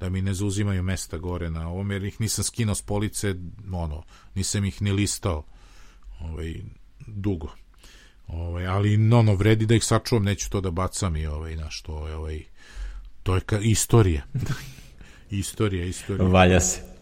da 0.00 0.08
mi 0.08 0.22
ne 0.22 0.34
zauzimaju 0.34 0.82
mesta 0.82 1.18
gore 1.18 1.50
na 1.50 1.68
ovom, 1.68 1.90
jer 1.90 2.04
ih 2.04 2.20
nisam 2.20 2.44
skinuo 2.44 2.74
s 2.74 2.82
police, 2.82 3.34
ono, 3.72 4.02
nisam 4.34 4.64
ih 4.64 4.82
ni 4.82 4.92
listao 4.92 5.44
ovaj, 6.20 6.54
dugo. 7.06 7.48
Ovaj, 8.26 8.66
ali 8.66 9.12
ono, 9.12 9.34
vredi 9.34 9.66
da 9.66 9.74
ih 9.74 9.84
sačuvam, 9.84 10.24
neću 10.24 10.50
to 10.50 10.60
da 10.60 10.70
bacam 10.70 11.16
i 11.16 11.26
ovaj, 11.26 11.56
na 11.56 11.70
što, 11.70 11.92
ovaj, 11.92 12.42
to 13.22 13.34
je 13.34 13.40
ka, 13.40 13.58
istorija. 13.58 14.22
istorija, 15.30 15.84
istorija. 15.84 16.28
Valja 16.28 16.60
se 16.60 16.97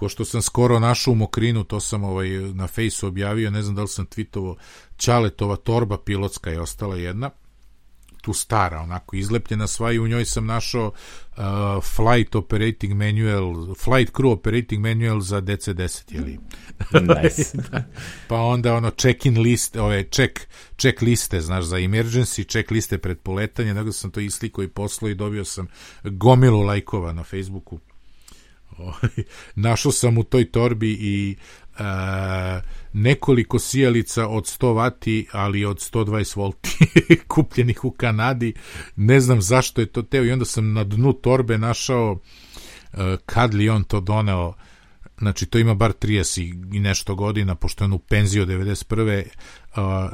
ko 0.00 0.08
što 0.08 0.24
sam 0.24 0.42
skoro 0.42 0.78
našao 0.78 1.12
u 1.12 1.14
Mokrinu, 1.14 1.64
to 1.64 1.80
sam 1.80 2.04
ovaj, 2.04 2.28
na 2.30 2.66
fejsu 2.66 3.06
objavio, 3.06 3.50
ne 3.50 3.62
znam 3.62 3.74
da 3.74 3.82
li 3.82 3.88
sam 3.88 4.06
tweetovo, 4.06 4.56
Čaletova 4.96 5.56
torba 5.56 5.98
pilotska 5.98 6.50
je 6.50 6.60
ostala 6.60 6.96
jedna, 6.96 7.30
tu 8.22 8.32
stara, 8.32 8.80
onako 8.80 9.16
izlepljena 9.16 9.66
sva 9.66 9.92
i 9.92 9.98
u 9.98 10.08
njoj 10.08 10.24
sam 10.24 10.46
našao 10.46 10.86
uh, 10.86 11.42
flight 11.96 12.34
operating 12.34 12.94
manual, 12.94 13.74
flight 13.74 14.12
crew 14.14 14.32
operating 14.32 14.82
manual 14.82 15.20
za 15.20 15.40
DC-10, 15.40 16.14
jeli? 16.14 16.38
Nice. 17.22 17.58
da. 17.70 17.84
Pa 18.28 18.36
onda 18.36 18.74
ono 18.74 18.90
check-in 18.90 19.38
list, 19.42 19.76
ove 19.76 20.04
check, 20.10 20.40
check 20.78 21.02
liste, 21.02 21.40
znaš, 21.40 21.64
za 21.64 21.76
emergency, 21.76 22.48
check 22.48 22.70
liste 22.70 22.98
pred 22.98 23.18
poletanje, 23.18 23.74
nego 23.74 23.92
sam 23.92 24.10
to 24.10 24.20
isliko 24.20 24.62
i 24.62 24.68
poslo 24.68 25.08
i 25.08 25.14
dobio 25.14 25.44
sam 25.44 25.66
gomilu 26.04 26.60
lajkova 26.60 27.12
na 27.12 27.24
Facebooku 27.24 27.78
našao 29.54 29.92
sam 29.92 30.18
u 30.18 30.24
toj 30.24 30.50
torbi 30.50 30.90
i 31.00 31.36
e, 31.78 31.82
nekoliko 32.92 33.58
sijalica 33.58 34.28
od 34.28 34.44
100 34.44 34.74
vati, 34.74 35.26
ali 35.32 35.64
od 35.64 35.76
120 35.76 36.36
volti 36.36 36.76
kupljenih 37.34 37.84
u 37.84 37.90
Kanadi. 37.90 38.54
Ne 38.96 39.20
znam 39.20 39.42
zašto 39.42 39.80
je 39.80 39.86
to 39.86 40.02
teo 40.02 40.24
i 40.24 40.32
onda 40.32 40.44
sam 40.44 40.72
na 40.72 40.84
dnu 40.84 41.12
torbe 41.12 41.58
našao 41.58 42.18
e, 42.92 43.16
kad 43.26 43.54
li 43.54 43.68
on 43.68 43.84
to 43.84 44.00
doneo 44.00 44.54
znači 45.20 45.46
to 45.46 45.58
ima 45.58 45.74
bar 45.74 45.92
30 45.92 46.74
i 46.76 46.80
nešto 46.80 47.14
godina, 47.14 47.54
pošto 47.54 47.84
je 47.84 47.86
on 47.86 47.92
u 47.92 47.98
penziju 47.98 48.46
91 48.46 49.24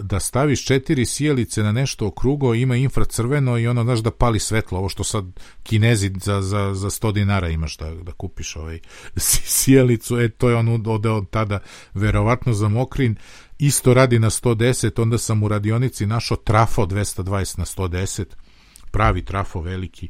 da 0.03 0.21
staviš 0.21 0.65
četiri 0.65 1.07
sijalice 1.07 1.63
na 1.63 1.73
nešto 1.73 2.07
okrugo, 2.07 2.55
ima 2.55 2.77
infracrveno 2.77 3.59
i 3.59 3.67
ono, 3.67 3.83
znaš, 3.83 3.99
da 3.99 4.11
pali 4.11 4.39
svetlo, 4.39 4.79
ovo 4.79 4.89
što 4.89 5.05
sad 5.05 5.25
kinezi 5.63 6.13
za, 6.23 6.43
za, 6.43 6.75
za 6.75 6.91
100 6.91 7.13
dinara 7.13 7.49
imaš 7.49 7.77
da, 7.77 7.95
da 7.95 8.13
kupiš 8.13 8.57
ovaj 8.57 8.79
sijalicu, 9.59 10.19
e, 10.19 10.29
to 10.29 10.49
je 10.49 10.57
on 10.57 10.69
od, 10.69 11.07
od 11.07 11.31
tada 11.31 11.59
verovatno 11.95 12.53
za 12.53 12.69
mokrin, 12.69 13.17
isto 13.59 13.95
radi 13.95 14.19
na 14.19 14.31
110, 14.31 15.03
onda 15.03 15.19
sam 15.19 15.43
u 15.43 15.49
radionici 15.49 16.07
našao 16.07 16.37
trafo 16.37 16.87
220 16.87 17.59
na 17.59 17.65
110, 17.65 18.25
pravi 18.97 19.25
trafo 19.25 19.61
veliki 19.61 20.09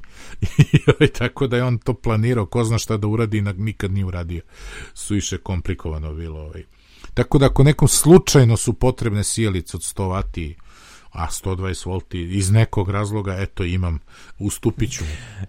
i 1.06 1.08
tako 1.08 1.46
da 1.46 1.56
je 1.56 1.64
on 1.64 1.78
to 1.78 1.94
planirao, 1.94 2.46
ko 2.46 2.64
zna 2.64 2.78
šta 2.78 2.96
da 2.96 3.06
uradi, 3.06 3.42
nikad 3.42 3.92
nije 3.92 4.04
uradio. 4.04 4.42
Suiše 4.94 5.38
komplikovano 5.38 6.14
bilo 6.14 6.40
ovaj 6.40 6.62
Tako 7.14 7.38
da 7.38 7.46
ako 7.46 7.64
nekom 7.64 7.88
slučajno 7.88 8.56
su 8.56 8.72
potrebne 8.72 9.24
sijalice 9.24 9.76
od 9.76 9.80
100 9.80 10.08
vati, 10.08 10.56
a 11.12 11.26
120 11.30 11.86
volti 11.86 12.22
iz 12.22 12.50
nekog 12.50 12.90
razloga, 12.90 13.36
eto 13.38 13.64
imam, 13.64 13.98
ustupit 14.38 14.92
ću. 14.92 15.04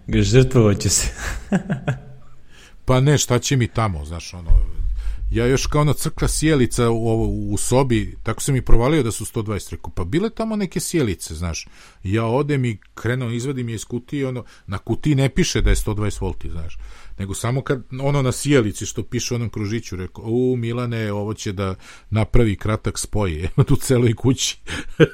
Žrtvovaće 0.08 0.88
se. 0.88 1.12
pa 2.84 3.00
ne, 3.00 3.18
šta 3.18 3.38
će 3.38 3.56
mi 3.56 3.68
tamo, 3.68 4.04
znaš, 4.04 4.34
ono, 4.34 4.50
ja 5.30 5.46
još 5.46 5.66
kao 5.66 5.80
ona 5.80 5.92
crkla 5.92 6.28
sjelica 6.28 6.90
u, 6.90 6.96
u, 6.96 7.52
u 7.52 7.56
sobi, 7.56 8.16
tako 8.22 8.42
sam 8.42 8.56
i 8.56 8.64
provalio 8.64 9.02
da 9.02 9.10
su 9.10 9.24
120, 9.24 9.70
rekao, 9.70 9.90
pa 9.90 10.04
bile 10.04 10.30
tamo 10.30 10.56
neke 10.56 10.80
sjelice, 10.80 11.34
znaš, 11.34 11.66
ja 12.02 12.26
odem 12.26 12.64
i 12.64 12.78
krenuo, 12.94 13.30
izvadim 13.30 13.68
je 13.68 13.74
iz 13.74 13.84
kutije, 13.84 14.28
ono, 14.28 14.44
na 14.66 14.78
kutiji 14.78 15.14
ne 15.14 15.28
piše 15.28 15.60
da 15.60 15.70
je 15.70 15.76
120 15.76 16.20
volti, 16.20 16.50
znaš, 16.50 16.78
nego 17.18 17.34
samo 17.34 17.62
kad 17.62 17.82
ono 18.00 18.22
na 18.22 18.32
sjelici 18.32 18.86
što 18.86 19.02
piše 19.02 19.34
onom 19.34 19.50
kružiću, 19.50 19.96
rekao, 19.96 20.24
u 20.24 20.56
Milane, 20.56 21.12
ovo 21.12 21.34
će 21.34 21.52
da 21.52 21.74
napravi 22.10 22.56
kratak 22.56 22.98
spoj 22.98 23.48
u 23.72 23.76
celoj 23.76 24.14
kući, 24.14 24.58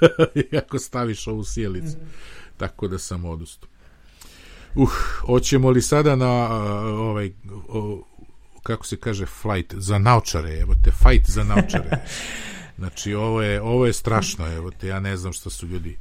ako 0.62 0.78
staviš 0.78 1.26
ovu 1.26 1.44
sjelicu. 1.44 1.96
Mm. 1.96 2.08
Tako 2.56 2.88
da 2.88 2.98
sam 2.98 3.24
odustao. 3.24 3.68
Uh, 4.74 4.90
hoćemo 5.26 5.70
li 5.70 5.82
sada 5.82 6.16
na 6.16 6.44
uh, 6.44 7.00
ovaj, 7.00 7.32
uh, 7.68 7.98
kako 8.64 8.86
se 8.86 8.96
kaže 8.96 9.26
flight 9.26 9.74
za 9.74 9.98
naučare, 9.98 10.58
evo 10.58 10.74
te 10.84 10.90
fight 10.90 11.30
za 11.30 11.44
naučare. 11.44 11.90
Znači, 12.78 13.14
ovo 13.14 13.42
je, 13.42 13.60
ovo 13.60 13.86
je 13.86 13.92
strašno, 13.92 14.52
evo 14.56 14.70
te, 14.70 14.86
ja 14.86 15.00
ne 15.00 15.16
znam 15.16 15.32
šta 15.32 15.50
su 15.50 15.66
ljudi. 15.66 15.96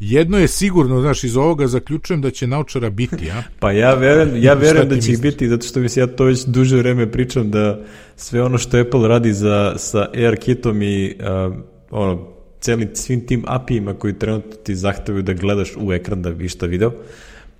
Jedno 0.00 0.38
je 0.38 0.48
sigurno, 0.48 1.00
znaš, 1.00 1.24
iz 1.24 1.36
ovoga 1.36 1.66
zaključujem 1.66 2.20
da 2.20 2.30
će 2.30 2.46
naučara 2.46 2.90
biti, 2.90 3.30
a? 3.30 3.42
pa 3.58 3.72
ja 3.72 3.94
verujem, 3.94 4.42
ja 4.42 4.54
verujem 4.64 4.88
da 4.88 5.00
će 5.00 5.12
ih 5.12 5.20
biti, 5.20 5.48
zato 5.48 5.66
što 5.66 5.80
mislim, 5.80 6.02
ja 6.02 6.16
to 6.16 6.24
već 6.24 6.44
duže 6.44 6.76
vreme 6.76 7.12
pričam 7.12 7.50
da 7.50 7.80
sve 8.16 8.42
ono 8.42 8.58
što 8.58 8.78
Apple 8.78 9.08
radi 9.08 9.32
za, 9.32 9.74
sa 9.78 10.08
AirKitom 10.14 10.82
i 10.82 11.16
uh, 11.20 11.56
ono, 11.90 12.28
celim, 12.60 12.88
svim 12.94 13.26
tim 13.26 13.44
API-ima 13.46 13.94
koji 13.94 14.18
trenutno 14.18 14.52
ti 14.52 14.74
zahtevaju 14.74 15.22
da 15.22 15.32
gledaš 15.32 15.72
u 15.76 15.92
ekran 15.92 16.22
da 16.22 16.30
bi 16.30 16.48
šta 16.48 16.66
video, 16.66 16.92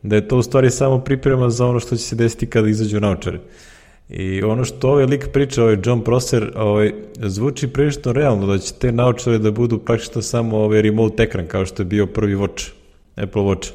da 0.02 0.16
je 0.16 0.28
to 0.28 0.38
u 0.38 0.42
stvari 0.42 0.70
samo 0.70 0.98
priprema 0.98 1.50
za 1.50 1.66
ono 1.66 1.80
što 1.80 1.96
će 1.96 2.02
se 2.02 2.16
desiti 2.16 2.46
kada 2.46 2.68
izađu 2.68 3.00
naučari. 3.00 3.38
I 4.08 4.42
ono 4.42 4.64
što 4.64 4.90
ovaj 4.90 5.04
lik 5.04 5.28
priča, 5.32 5.62
ovaj 5.62 5.78
John 5.84 6.04
Prosser, 6.04 6.52
ovaj, 6.56 6.92
zvuči 7.16 7.68
prilično 7.68 8.12
realno 8.12 8.46
da 8.46 8.58
će 8.58 8.72
te 8.72 8.92
naučare 8.92 9.38
da 9.38 9.50
budu 9.50 9.78
praktično 9.78 10.22
samo 10.22 10.56
ovaj 10.56 10.82
remote 10.82 11.22
ekran, 11.22 11.46
kao 11.46 11.66
što 11.66 11.82
je 11.82 11.86
bio 11.86 12.06
prvi 12.06 12.34
Watch, 12.34 12.70
Apple 13.16 13.42
Watch. 13.42 13.70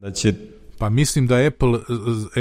Da 0.00 0.10
će 0.10 0.34
Pa 0.82 0.88
mislim 0.88 1.26
da 1.26 1.46
Apple, 1.46 1.78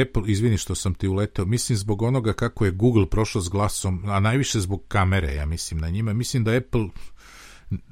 Apple, 0.01 0.23
izvini 0.27 0.57
što 0.57 0.75
sam 0.75 0.93
ti 0.93 1.07
uleteo, 1.07 1.45
mislim 1.45 1.77
zbog 1.77 2.01
onoga 2.01 2.33
kako 2.33 2.65
je 2.65 2.71
Google 2.71 3.05
prošao 3.05 3.41
s 3.41 3.49
glasom, 3.49 4.03
a 4.05 4.19
najviše 4.19 4.59
zbog 4.59 4.83
kamere, 4.87 5.33
ja 5.33 5.45
mislim 5.45 5.79
na 5.79 5.89
njima, 5.89 6.13
mislim 6.13 6.43
da 6.43 6.51
Apple 6.51 6.85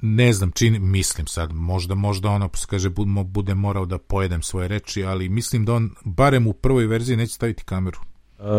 ne 0.00 0.32
znam, 0.32 0.50
čini, 0.52 0.78
mislim 0.78 1.26
sad, 1.26 1.52
možda, 1.52 1.94
možda 1.94 2.28
ono, 2.28 2.50
kaže, 2.66 2.88
bude 3.24 3.54
morao 3.54 3.86
da 3.86 3.98
pojedem 3.98 4.42
svoje 4.42 4.68
reči, 4.68 5.04
ali 5.04 5.28
mislim 5.28 5.64
da 5.64 5.74
on, 5.74 5.90
barem 6.04 6.46
u 6.46 6.52
prvoj 6.52 6.86
verziji, 6.86 7.16
neće 7.16 7.34
staviti 7.34 7.64
kameru. 7.64 7.98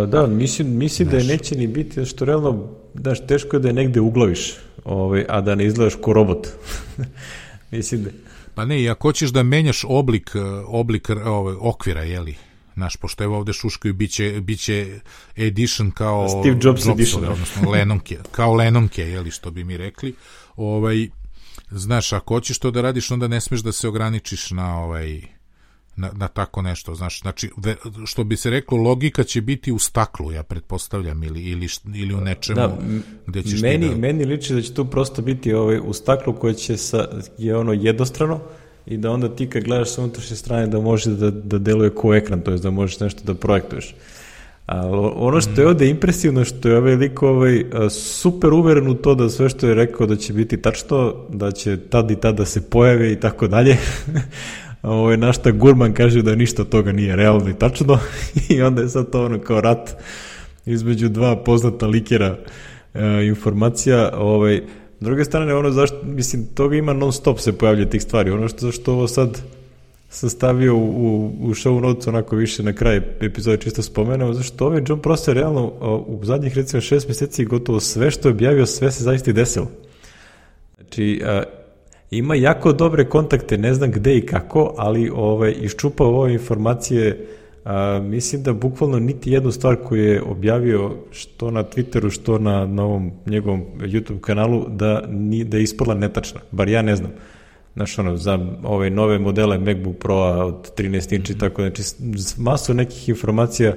Da, 0.07 0.27
mislim, 0.27 0.77
mislim 0.77 1.09
da 1.09 1.17
je 1.17 1.23
neće 1.23 1.55
ni 1.55 1.67
biti, 1.67 2.05
što 2.05 2.25
realno, 2.25 2.67
daš, 2.93 3.27
teško 3.27 3.55
je 3.55 3.59
da 3.59 3.67
je 3.67 3.73
negde 3.73 3.99
uglaviš, 3.99 4.53
ovaj, 4.83 5.25
a 5.29 5.41
da 5.41 5.55
ne 5.55 5.65
izgledaš 5.65 5.93
ko 6.01 6.13
robot. 6.13 6.47
mislim 7.71 8.03
da... 8.03 8.09
Pa 8.55 8.65
ne, 8.65 8.81
i 8.81 8.89
ako 8.89 9.07
hoćeš 9.07 9.29
da 9.29 9.43
menjaš 9.43 9.85
oblik, 9.87 10.31
oblik 10.67 11.09
ovaj, 11.09 11.55
okvira, 11.59 12.03
jeli, 12.03 12.35
Naš, 12.75 12.95
pošto 12.95 13.23
evo 13.23 13.37
ovde 13.37 13.53
šuškaju, 13.53 13.93
biće, 13.93 14.41
biće 14.41 14.99
edition 15.35 15.91
kao 15.91 16.29
Steve 16.29 16.57
Jobs 16.61 16.65
Jobsove, 16.65 16.93
edition. 16.93 17.25
Odnosno 17.25 17.69
Lennonke, 17.69 18.17
kao 18.31 18.53
Lennonke, 18.53 19.01
jeli, 19.01 19.31
što 19.31 19.51
bi 19.51 19.63
mi 19.63 19.77
rekli. 19.77 20.15
Ovaj, 20.55 21.09
znaš, 21.71 22.13
ako 22.13 22.33
hoćeš 22.33 22.59
to 22.59 22.71
da 22.71 22.81
radiš, 22.81 23.11
onda 23.11 23.27
ne 23.27 23.41
smeš 23.41 23.59
da 23.59 23.71
se 23.71 23.87
ograničiš 23.87 24.51
na 24.51 24.83
ovaj 24.83 25.21
na, 26.01 26.11
na 26.13 26.27
tako 26.27 26.61
nešto, 26.61 26.95
znaš, 26.95 27.21
znači, 27.21 27.49
što 28.05 28.23
bi 28.23 28.37
se 28.37 28.49
reklo, 28.49 28.77
logika 28.77 29.23
će 29.23 29.41
biti 29.41 29.71
u 29.71 29.79
staklu, 29.79 30.31
ja 30.31 30.43
pretpostavljam, 30.43 31.23
ili, 31.23 31.41
ili, 31.41 31.67
ili 31.95 32.13
u 32.13 32.21
nečemu 32.21 32.55
da, 32.55 32.77
gde 33.27 33.43
ćeš 33.43 33.61
meni, 33.61 33.89
da... 33.89 33.95
Meni 33.95 34.25
liči 34.25 34.53
da 34.53 34.61
će 34.61 34.73
tu 34.73 34.85
prosto 34.85 35.21
biti 35.21 35.53
ovaj, 35.53 35.79
u 35.85 35.93
staklu 35.93 36.33
koje 36.33 36.53
će 36.53 36.77
sa, 36.77 37.07
je 37.37 37.55
ono 37.57 37.73
jednostrano, 37.73 38.39
i 38.85 38.97
da 38.97 39.11
onda 39.11 39.35
ti 39.35 39.49
kad 39.49 39.63
gledaš 39.63 39.89
sa 39.89 40.01
unutrašnje 40.01 40.35
strane 40.35 40.67
da 40.67 40.79
može 40.79 41.09
da, 41.09 41.31
da 41.31 41.57
deluje 41.57 41.89
ko 41.89 42.15
ekran, 42.15 42.41
to 42.41 42.51
je 42.51 42.57
da 42.57 42.71
možeš 42.71 42.99
nešto 42.99 43.23
da 43.23 43.33
projektuješ. 43.33 43.95
A 44.67 44.87
ono 45.15 45.41
što 45.41 45.61
je 45.61 45.67
ovde 45.67 45.89
impresivno, 45.89 46.45
što 46.45 46.69
je 46.69 46.77
ovaj 46.77 46.95
lik 46.95 47.23
ovaj, 47.23 47.65
super 47.89 48.53
uveren 48.53 48.87
u 48.87 48.93
to 48.93 49.15
da 49.15 49.29
sve 49.29 49.49
što 49.49 49.67
je 49.67 49.75
rekao 49.75 50.07
da 50.07 50.15
će 50.15 50.33
biti 50.33 50.61
tačno, 50.61 51.15
da 51.29 51.51
će 51.51 51.77
tad 51.77 52.11
i 52.11 52.15
tad 52.15 52.35
da 52.35 52.45
se 52.45 52.69
pojave 52.69 53.11
i 53.11 53.19
tako 53.19 53.47
dalje. 53.47 53.77
Ovo 54.81 55.11
je 55.11 55.17
našta 55.17 55.51
Gurman 55.51 55.93
kaže 55.93 56.21
da 56.21 56.35
ništa 56.35 56.63
toga 56.63 56.91
nije 56.91 57.15
realno 57.15 57.49
i 57.49 57.53
tačno 57.53 57.99
i 58.49 58.61
onda 58.61 58.81
je 58.81 58.89
sad 58.89 59.11
to 59.11 59.25
ono 59.25 59.39
kao 59.39 59.61
rat 59.61 59.95
između 60.65 61.09
dva 61.09 61.35
poznata 61.35 61.87
likera 61.87 62.37
e, 62.93 63.25
informacija. 63.25 64.11
Ovaj, 64.17 64.61
S 65.01 65.03
druge 65.03 65.25
strane, 65.25 65.55
ono 65.55 65.71
zašto, 65.71 65.97
mislim, 66.03 66.45
toga 66.45 66.75
ima 66.75 66.93
non 66.93 67.13
stop 67.13 67.39
se 67.39 67.57
pojavlja 67.57 67.85
tih 67.89 68.01
stvari. 68.01 68.31
Ono 68.31 68.47
što, 68.47 68.59
zašto 68.59 68.93
ovo 68.93 69.07
sad 69.07 69.41
sam 70.09 70.29
stavio 70.29 70.75
u, 70.75 71.25
u 71.41 71.49
show 71.49 71.79
notes 71.81 72.07
onako 72.07 72.35
više 72.35 72.63
na 72.63 72.73
kraj 72.73 73.01
epizode 73.21 73.57
čisto 73.57 73.81
spomenuo, 73.81 74.33
zašto 74.33 74.65
ovaj 74.65 74.83
John 74.87 74.99
Prosser 74.99 75.35
realno 75.35 75.65
u 76.07 76.19
zadnjih 76.23 76.55
recimo 76.57 76.81
šest 76.81 77.07
meseci 77.07 77.45
gotovo 77.45 77.79
sve 77.79 78.11
što 78.11 78.27
je 78.27 78.33
objavio, 78.33 78.65
sve 78.65 78.91
se 78.91 79.03
zaista 79.03 79.29
i 79.29 79.33
desilo. 79.33 79.67
Znači, 80.77 81.21
a, 81.25 81.43
ima 82.11 82.35
jako 82.35 82.73
dobre 82.73 83.09
kontakte, 83.09 83.57
ne 83.57 83.73
znam 83.73 83.91
gde 83.91 84.17
i 84.17 84.25
kako, 84.25 84.73
ali 84.77 85.11
ovaj, 85.15 85.55
iščupao 85.61 86.07
ove 86.07 86.33
informacije 86.33 87.27
a, 87.65 87.99
mislim 88.03 88.43
da 88.43 88.53
bukvalno 88.53 88.99
niti 88.99 89.31
jednu 89.31 89.51
stvar 89.51 89.75
koju 89.75 90.03
je 90.03 90.21
objavio 90.21 90.91
što 91.11 91.51
na 91.51 91.63
Twitteru, 91.63 92.09
što 92.09 92.39
na, 92.39 92.65
na 92.65 92.83
ovom 92.83 93.11
njegovom 93.25 93.63
YouTube 93.79 94.19
kanalu, 94.19 94.65
da, 94.69 95.03
ni, 95.09 95.43
da 95.43 95.57
je 95.57 95.63
ispala 95.63 95.93
netačna. 95.93 96.39
Bar 96.51 96.69
ja 96.69 96.81
ne 96.81 96.95
znam. 96.95 97.11
Znaš, 97.75 97.99
ono, 97.99 98.17
za 98.17 98.39
ove 98.63 98.89
nove 98.89 99.19
modele 99.19 99.57
MacBook 99.57 99.97
Pro-a 99.97 100.45
od 100.45 100.71
13 100.77 101.15
inči, 101.15 101.33
mm 101.33 101.35
-hmm. 101.35 101.39
tako, 101.39 101.61
znači, 101.61 101.83
masu 102.37 102.73
nekih 102.73 103.09
informacija, 103.09 103.75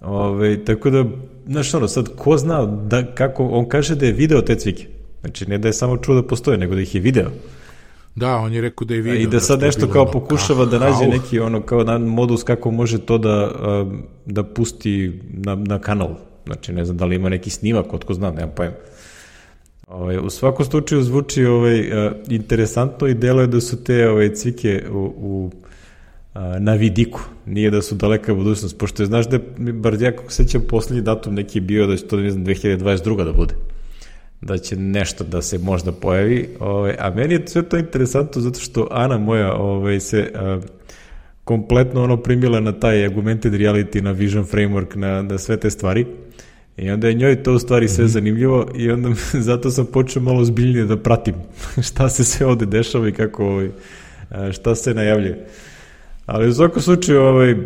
ove, 0.00 0.64
tako 0.64 0.90
da, 0.90 1.04
znaš, 1.46 1.74
ono, 1.74 1.88
sad, 1.88 2.16
ko 2.16 2.36
zna 2.36 2.66
da, 2.66 3.14
kako, 3.14 3.46
on 3.46 3.68
kaže 3.68 3.94
da 3.94 4.06
je 4.06 4.12
video 4.12 4.40
te 4.40 4.56
cvike. 4.56 4.86
Znači, 5.22 5.46
ne 5.46 5.58
da 5.58 5.68
je 5.68 5.72
samo 5.72 5.96
čuo 5.96 6.14
da 6.14 6.22
postoje, 6.22 6.58
nego 6.58 6.74
da 6.74 6.80
ih 6.80 6.94
je 6.94 7.00
video. 7.00 7.30
Da, 8.14 8.36
on 8.36 8.52
je 8.52 8.60
rekao 8.60 8.84
da 8.84 8.94
je 8.94 9.00
video. 9.00 9.20
I 9.20 9.24
da, 9.24 9.30
da 9.30 9.40
sad 9.40 9.60
nešto 9.60 9.88
kao 9.88 10.10
pokušava 10.10 10.64
da 10.64 10.78
nađe 10.78 11.06
neki 11.06 11.40
ono 11.40 11.62
kao 11.62 11.84
na 11.84 11.98
modus 11.98 12.42
kako 12.42 12.70
može 12.70 12.98
to 12.98 13.18
da, 13.18 13.50
da 14.26 14.44
pusti 14.44 15.20
na, 15.32 15.54
na 15.54 15.78
kanal. 15.78 16.14
Znači, 16.46 16.72
ne 16.72 16.84
znam 16.84 16.96
da 16.96 17.04
li 17.04 17.16
ima 17.16 17.28
neki 17.28 17.50
snimak, 17.50 17.94
otko 17.94 18.14
znam, 18.14 18.34
nemam 18.34 18.50
pojma. 18.56 18.74
Ovaj, 19.88 20.18
u 20.18 20.30
svakom 20.30 20.66
slučaju 20.66 21.02
zvuči 21.02 21.44
ovaj, 21.44 21.90
interesantno 22.28 23.06
i 23.08 23.14
delo 23.14 23.40
je 23.40 23.46
da 23.46 23.60
su 23.60 23.84
te 23.84 24.08
ovaj, 24.08 24.34
cvike 24.34 24.84
u, 24.90 25.14
u 25.16 25.50
na 26.58 26.74
vidiku, 26.74 27.20
nije 27.46 27.70
da 27.70 27.82
su 27.82 27.94
daleka 27.94 28.34
budućnost, 28.34 28.78
pošto 28.78 29.02
je, 29.02 29.06
znaš 29.06 29.28
da 29.28 29.36
je, 29.36 29.72
bar 29.72 30.02
ja 30.02 30.16
kako 30.16 30.30
sećam, 30.30 30.62
poslednji 30.68 31.02
datum 31.02 31.34
neki 31.34 31.60
bio 31.60 31.86
da 31.86 31.96
će 31.96 32.06
to, 32.06 32.16
ne 32.16 32.30
znam, 32.30 32.44
2022. 32.44 33.24
da 33.24 33.32
bude 33.32 33.54
da 34.42 34.58
će 34.58 34.76
nešto 34.76 35.24
da 35.24 35.42
se 35.42 35.58
možda 35.58 35.92
pojavi, 35.92 36.48
ovaj, 36.60 36.96
a 36.98 37.10
meni 37.10 37.34
je 37.34 37.42
sve 37.46 37.62
to 37.62 37.76
interesantno 37.76 38.40
zato 38.40 38.60
što 38.60 38.88
Ana 38.90 39.18
moja 39.18 39.54
ovaj, 39.54 40.00
se 40.00 40.32
a, 40.34 40.60
kompletno 41.44 42.02
ono 42.02 42.16
primila 42.16 42.60
na 42.60 42.72
taj 42.72 43.06
augmented 43.06 43.52
reality, 43.52 44.00
na 44.00 44.10
vision 44.10 44.44
framework, 44.44 44.96
na, 44.96 45.22
na 45.22 45.38
sve 45.38 45.56
te 45.56 45.70
stvari. 45.70 46.06
I 46.76 46.90
onda 46.90 47.08
je 47.08 47.14
njoj 47.14 47.42
to 47.42 47.52
u 47.52 47.58
stvari 47.58 47.88
sve 47.88 48.04
-hmm. 48.04 48.08
zanimljivo 48.08 48.66
i 48.74 48.90
onda 48.90 49.08
zato 49.48 49.70
sam 49.70 49.86
počeo 49.86 50.22
malo 50.22 50.44
zbiljnije 50.44 50.84
da 50.84 50.96
pratim 50.96 51.34
šta 51.88 52.08
se 52.08 52.24
sve 52.24 52.46
ovde 52.46 52.66
dešava 52.66 53.08
i 53.08 53.12
kako 53.12 53.44
ovaj, 53.46 53.70
šta 54.52 54.74
se 54.74 54.94
najavljuje. 54.94 55.46
Ali 56.26 56.48
u 56.48 56.54
svakom 56.54 56.82
slučaju 56.82 57.20
ovaj, 57.20 57.56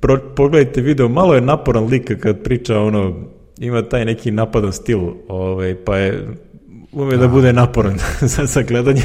pro, 0.00 0.18
pogledajte 0.36 0.80
video, 0.80 1.08
malo 1.08 1.34
je 1.34 1.40
naporan 1.40 1.86
lik 1.86 2.20
kad 2.20 2.42
priča 2.42 2.80
ono 2.80 3.30
ima 3.60 3.82
taj 3.82 4.04
neki 4.04 4.30
napadan 4.30 4.72
stil, 4.72 5.00
ovaj, 5.28 5.74
pa 5.84 5.96
je 5.96 6.28
ume 6.92 7.16
da, 7.16 7.20
da 7.20 7.28
bude 7.28 7.52
naporan 7.52 7.98
za, 8.36 8.46
za 8.46 8.62
gledanje. 8.62 9.02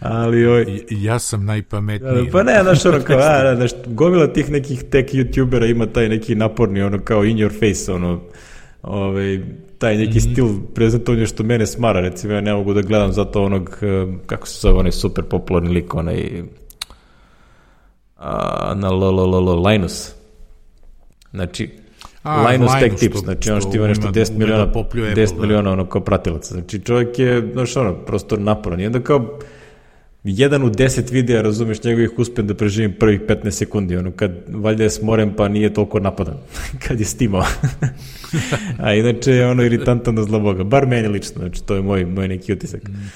Ali 0.00 0.46
oj, 0.46 0.84
ja 0.90 1.18
sam 1.18 1.44
najpametniji. 1.44 2.30
Pa 2.32 2.42
ne, 2.42 2.62
znaš, 2.62 2.84
ono 2.86 3.00
kao, 3.00 3.18
a, 3.30 3.56
znaš, 3.56 3.70
gomila 3.86 4.26
tih 4.26 4.50
nekih 4.50 4.84
tek 4.90 5.12
youtubera 5.12 5.70
ima 5.70 5.86
taj 5.86 6.08
neki 6.08 6.34
naporni, 6.34 6.82
ono 6.82 6.98
kao 6.98 7.24
in 7.24 7.36
your 7.36 7.50
face, 7.60 7.92
ono, 7.92 8.20
ovaj, 8.82 9.40
taj 9.78 9.96
neki 9.96 10.18
mm 10.18 10.20
-hmm. 10.20 10.32
stil 10.32 10.48
prezentovanja 10.74 11.26
što 11.26 11.42
mene 11.42 11.66
smara, 11.66 12.00
recimo 12.00 12.34
ja 12.34 12.40
ne 12.40 12.54
mogu 12.54 12.74
da 12.74 12.82
gledam 12.82 13.12
zato 13.12 13.42
onog, 13.42 13.78
eh, 13.82 14.18
kako 14.26 14.46
se 14.46 14.58
zove, 14.60 14.78
onaj 14.78 14.92
super 14.92 15.24
popularni 15.24 15.70
lik, 15.70 15.94
onaj, 15.94 16.42
a, 18.16 18.74
na 18.76 18.88
l, 18.88 19.02
l, 19.02 19.18
l, 19.18 19.34
l, 19.34 19.66
Linus. 19.66 20.14
Znači, 21.30 21.83
A, 22.24 22.48
Linus 22.48 22.72
Tech 22.80 22.96
Tips, 22.96 23.18
znači 23.18 23.50
on 23.50 23.60
što 23.60 23.76
ima 23.76 23.86
nešto 23.86 24.08
10 24.08 24.38
miliona, 24.38 24.66
da 24.66 24.72
10 24.72 25.40
miliona 25.40 25.72
ono 25.72 25.86
kao 25.86 26.00
pratilaca. 26.00 26.54
Znači 26.54 26.78
čovjek 26.78 27.18
je, 27.18 27.50
znaš 27.52 27.76
ono, 27.76 27.94
prosto 27.94 28.36
naporan. 28.36 28.80
I 28.80 28.86
onda 28.86 29.00
kao, 29.00 29.38
jedan 30.24 30.62
u 30.62 30.70
10 30.70 31.12
videa, 31.12 31.42
razumeš, 31.42 31.82
njegovih 31.82 32.10
uspem 32.18 32.46
da 32.46 32.54
preživim 32.54 32.94
prvih 33.00 33.20
15 33.20 33.50
sekundi, 33.50 33.96
ono, 33.96 34.10
kad 34.10 34.32
valjda 34.48 34.82
je 34.82 34.90
smoren 34.90 35.34
pa 35.36 35.48
nije 35.48 35.74
toliko 35.74 36.00
napadan, 36.00 36.36
kad 36.88 37.00
je 37.00 37.06
stimao. 37.06 37.44
A 38.84 38.94
inače 38.94 39.32
je 39.32 39.46
ono 39.46 39.62
iritantan 39.62 40.14
da 40.14 40.22
zla 40.22 40.38
Boga, 40.38 40.64
bar 40.64 40.86
meni 40.86 41.08
lično, 41.08 41.38
znači 41.38 41.64
to 41.64 41.74
je 41.74 41.82
moj, 41.82 42.04
moj 42.04 42.28
neki 42.28 42.52
utisak. 42.52 42.88
Mm. 42.88 43.10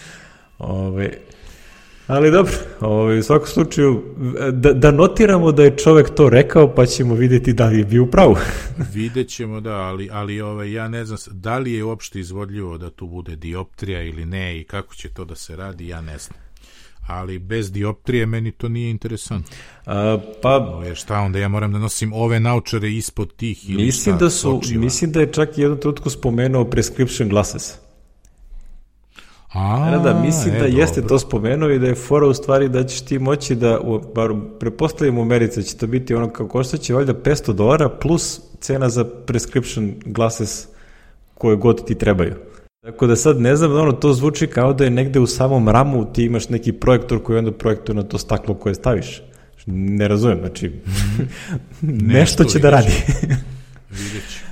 Ove, 0.58 1.10
Ali 2.08 2.30
dobro, 2.30 2.52
ovaj, 2.80 3.18
u 3.18 3.22
svakom 3.22 3.46
slučaju, 3.46 4.02
da, 4.52 4.72
da 4.72 4.90
notiramo 4.90 5.52
da 5.52 5.64
je 5.64 5.76
čovek 5.76 6.10
to 6.10 6.28
rekao, 6.28 6.74
pa 6.74 6.86
ćemo 6.86 7.14
videti 7.14 7.52
da 7.52 7.66
li 7.66 7.78
je 7.78 7.84
bio 7.84 8.06
pravu. 8.06 8.36
Vidjet 8.94 9.28
ćemo, 9.28 9.60
da, 9.60 9.74
ali, 9.74 10.08
ali 10.12 10.40
ovaj, 10.40 10.72
ja 10.72 10.88
ne 10.88 11.04
znam, 11.04 11.18
da 11.30 11.58
li 11.58 11.72
je 11.72 11.84
uopšte 11.84 12.20
izvodljivo 12.20 12.78
da 12.78 12.90
tu 12.90 13.06
bude 13.06 13.36
dioptrija 13.36 14.02
ili 14.02 14.26
ne 14.26 14.60
i 14.60 14.64
kako 14.64 14.94
će 14.94 15.08
to 15.08 15.24
da 15.24 15.34
se 15.34 15.56
radi, 15.56 15.88
ja 15.88 16.00
ne 16.00 16.18
znam 16.18 16.38
ali 17.08 17.38
bez 17.38 17.72
dioptrije 17.72 18.26
meni 18.26 18.52
to 18.52 18.68
nije 18.68 18.90
interesantno. 18.90 19.56
A, 19.86 20.18
pa 20.42 20.56
Ove, 20.56 20.94
šta 20.94 21.20
onda 21.20 21.38
ja 21.38 21.48
moram 21.48 21.72
da 21.72 21.78
nosim 21.78 22.12
ove 22.12 22.40
naučare 22.40 22.92
ispod 22.92 23.36
tih 23.36 23.70
ili 23.70 23.84
mislim 23.84 24.16
šta, 24.16 24.24
da 24.24 24.30
su 24.30 24.58
očiva. 24.58 24.80
mislim 24.80 25.12
da 25.12 25.20
je 25.20 25.32
čak 25.32 25.58
jednu 25.58 25.76
trenutku 25.76 26.10
spomenuo 26.10 26.64
prescription 26.64 27.28
glasses 27.28 27.74
A, 29.52 29.90
Da, 29.90 29.98
da, 29.98 30.20
mislim 30.20 30.54
e, 30.54 30.58
da 30.58 30.64
jeste 30.64 31.00
dobro. 31.00 31.08
to 31.08 31.18
spomenuo 31.18 31.70
i 31.70 31.78
da 31.78 31.86
je 31.86 31.94
fora 31.94 32.26
u 32.26 32.34
stvari 32.34 32.68
da 32.68 32.84
ćeš 32.84 33.00
ti 33.00 33.18
moći 33.18 33.54
da, 33.54 33.80
u- 33.80 34.00
bar 34.14 34.30
prepostavim 34.60 35.18
u 35.18 35.22
Americi, 35.22 35.60
da 35.60 35.66
će 35.66 35.76
to 35.76 35.86
biti 35.86 36.14
ono 36.14 36.30
kao 36.30 36.48
koštaće 36.48 36.94
valjda 36.94 37.14
500 37.14 37.52
dolara 37.52 37.88
plus 37.88 38.40
cena 38.60 38.88
za 38.88 39.04
prescription 39.04 39.94
glasses 40.04 40.66
koje 41.34 41.56
god 41.56 41.86
ti 41.86 41.94
trebaju. 41.94 42.34
Tako 42.80 43.06
da 43.06 43.16
sad 43.16 43.40
ne 43.40 43.56
znam, 43.56 43.72
ono, 43.72 43.92
to 43.92 44.12
zvuči 44.12 44.46
kao 44.46 44.72
da 44.72 44.84
je 44.84 44.90
negde 44.90 45.20
u 45.20 45.26
samom 45.26 45.68
ramu 45.68 46.12
ti 46.12 46.24
imaš 46.24 46.48
neki 46.48 46.72
projektor 46.72 47.22
koji 47.22 47.38
onda 47.38 47.52
projektuje 47.52 47.96
na 47.96 48.02
to 48.02 48.18
staklo 48.18 48.54
koje 48.54 48.74
staviš. 48.74 49.22
Ne 49.66 50.08
razumem, 50.08 50.38
znači, 50.38 50.72
nešto 52.16 52.44
će 52.44 52.58
da 52.58 52.70
radi. 52.70 52.92
Vidjet 53.90 54.22
ću. 54.32 54.47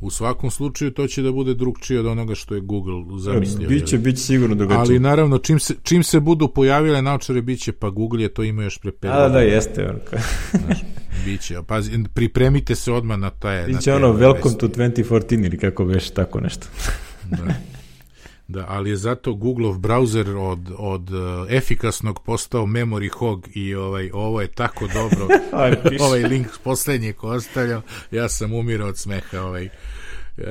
U 0.00 0.10
svakom 0.10 0.50
slučaju 0.50 0.90
to 0.90 1.06
će 1.06 1.22
da 1.22 1.32
bude 1.32 1.54
drugčije 1.54 2.00
od 2.00 2.06
onoga 2.06 2.34
što 2.34 2.54
je 2.54 2.60
Google 2.60 2.94
zamislio. 3.18 3.68
Biće, 3.68 3.96
jel? 3.96 4.02
biće 4.02 4.18
sigurno 4.18 4.54
drugačije. 4.54 4.80
Ali 4.80 4.98
naravno, 4.98 5.38
čim 5.38 5.58
se, 5.58 5.74
čim 5.82 6.02
se 6.02 6.20
budu 6.20 6.48
pojavile 6.48 7.02
naočare, 7.02 7.42
bit 7.42 7.60
će, 7.60 7.72
pa 7.72 7.90
Google 7.90 8.22
je 8.22 8.28
to 8.28 8.42
imao 8.42 8.62
još 8.62 8.78
pre 8.78 8.92
pet 8.92 9.10
A, 9.10 9.20
da, 9.20 9.28
da, 9.28 9.40
jeste. 9.40 9.94
Kao- 10.10 10.18
Biće, 11.24 11.56
pazi, 11.66 12.04
pripremite 12.14 12.74
se 12.74 12.92
odmah 12.92 13.18
na 13.18 13.30
taj... 13.30 13.60
na 13.60 13.66
biće 13.66 13.84
te 13.84 13.94
ono, 13.94 14.12
welcome 14.12 14.44
vesti. 14.44 14.58
to 14.58 14.68
2014 14.68 15.46
ili 15.46 15.58
kako 15.58 15.84
veš, 15.84 16.10
tako 16.10 16.40
nešto. 16.40 16.66
Da. 17.30 17.54
Da, 18.48 18.64
ali 18.68 18.90
je 18.90 18.96
zato 18.96 19.34
Googleov 19.34 19.74
browser 19.74 20.36
od, 20.36 20.70
od 20.78 21.10
uh, 21.10 21.18
efikasnog 21.48 22.22
postao 22.24 22.66
memory 22.66 23.08
hog 23.08 23.48
i 23.54 23.74
ovaj, 23.74 24.10
ovo 24.12 24.40
je 24.40 24.48
tako 24.48 24.86
dobro. 24.86 25.28
Piši. 25.90 26.02
ovaj 26.02 26.22
link 26.22 26.46
poslednji 26.64 27.12
ko 27.12 27.28
ostavljao, 27.28 27.82
ja 28.10 28.28
sam 28.28 28.52
umirao 28.52 28.88
od 28.88 28.98
smeha. 28.98 29.40
Ovaj. 29.40 29.68
Uh, 30.36 30.44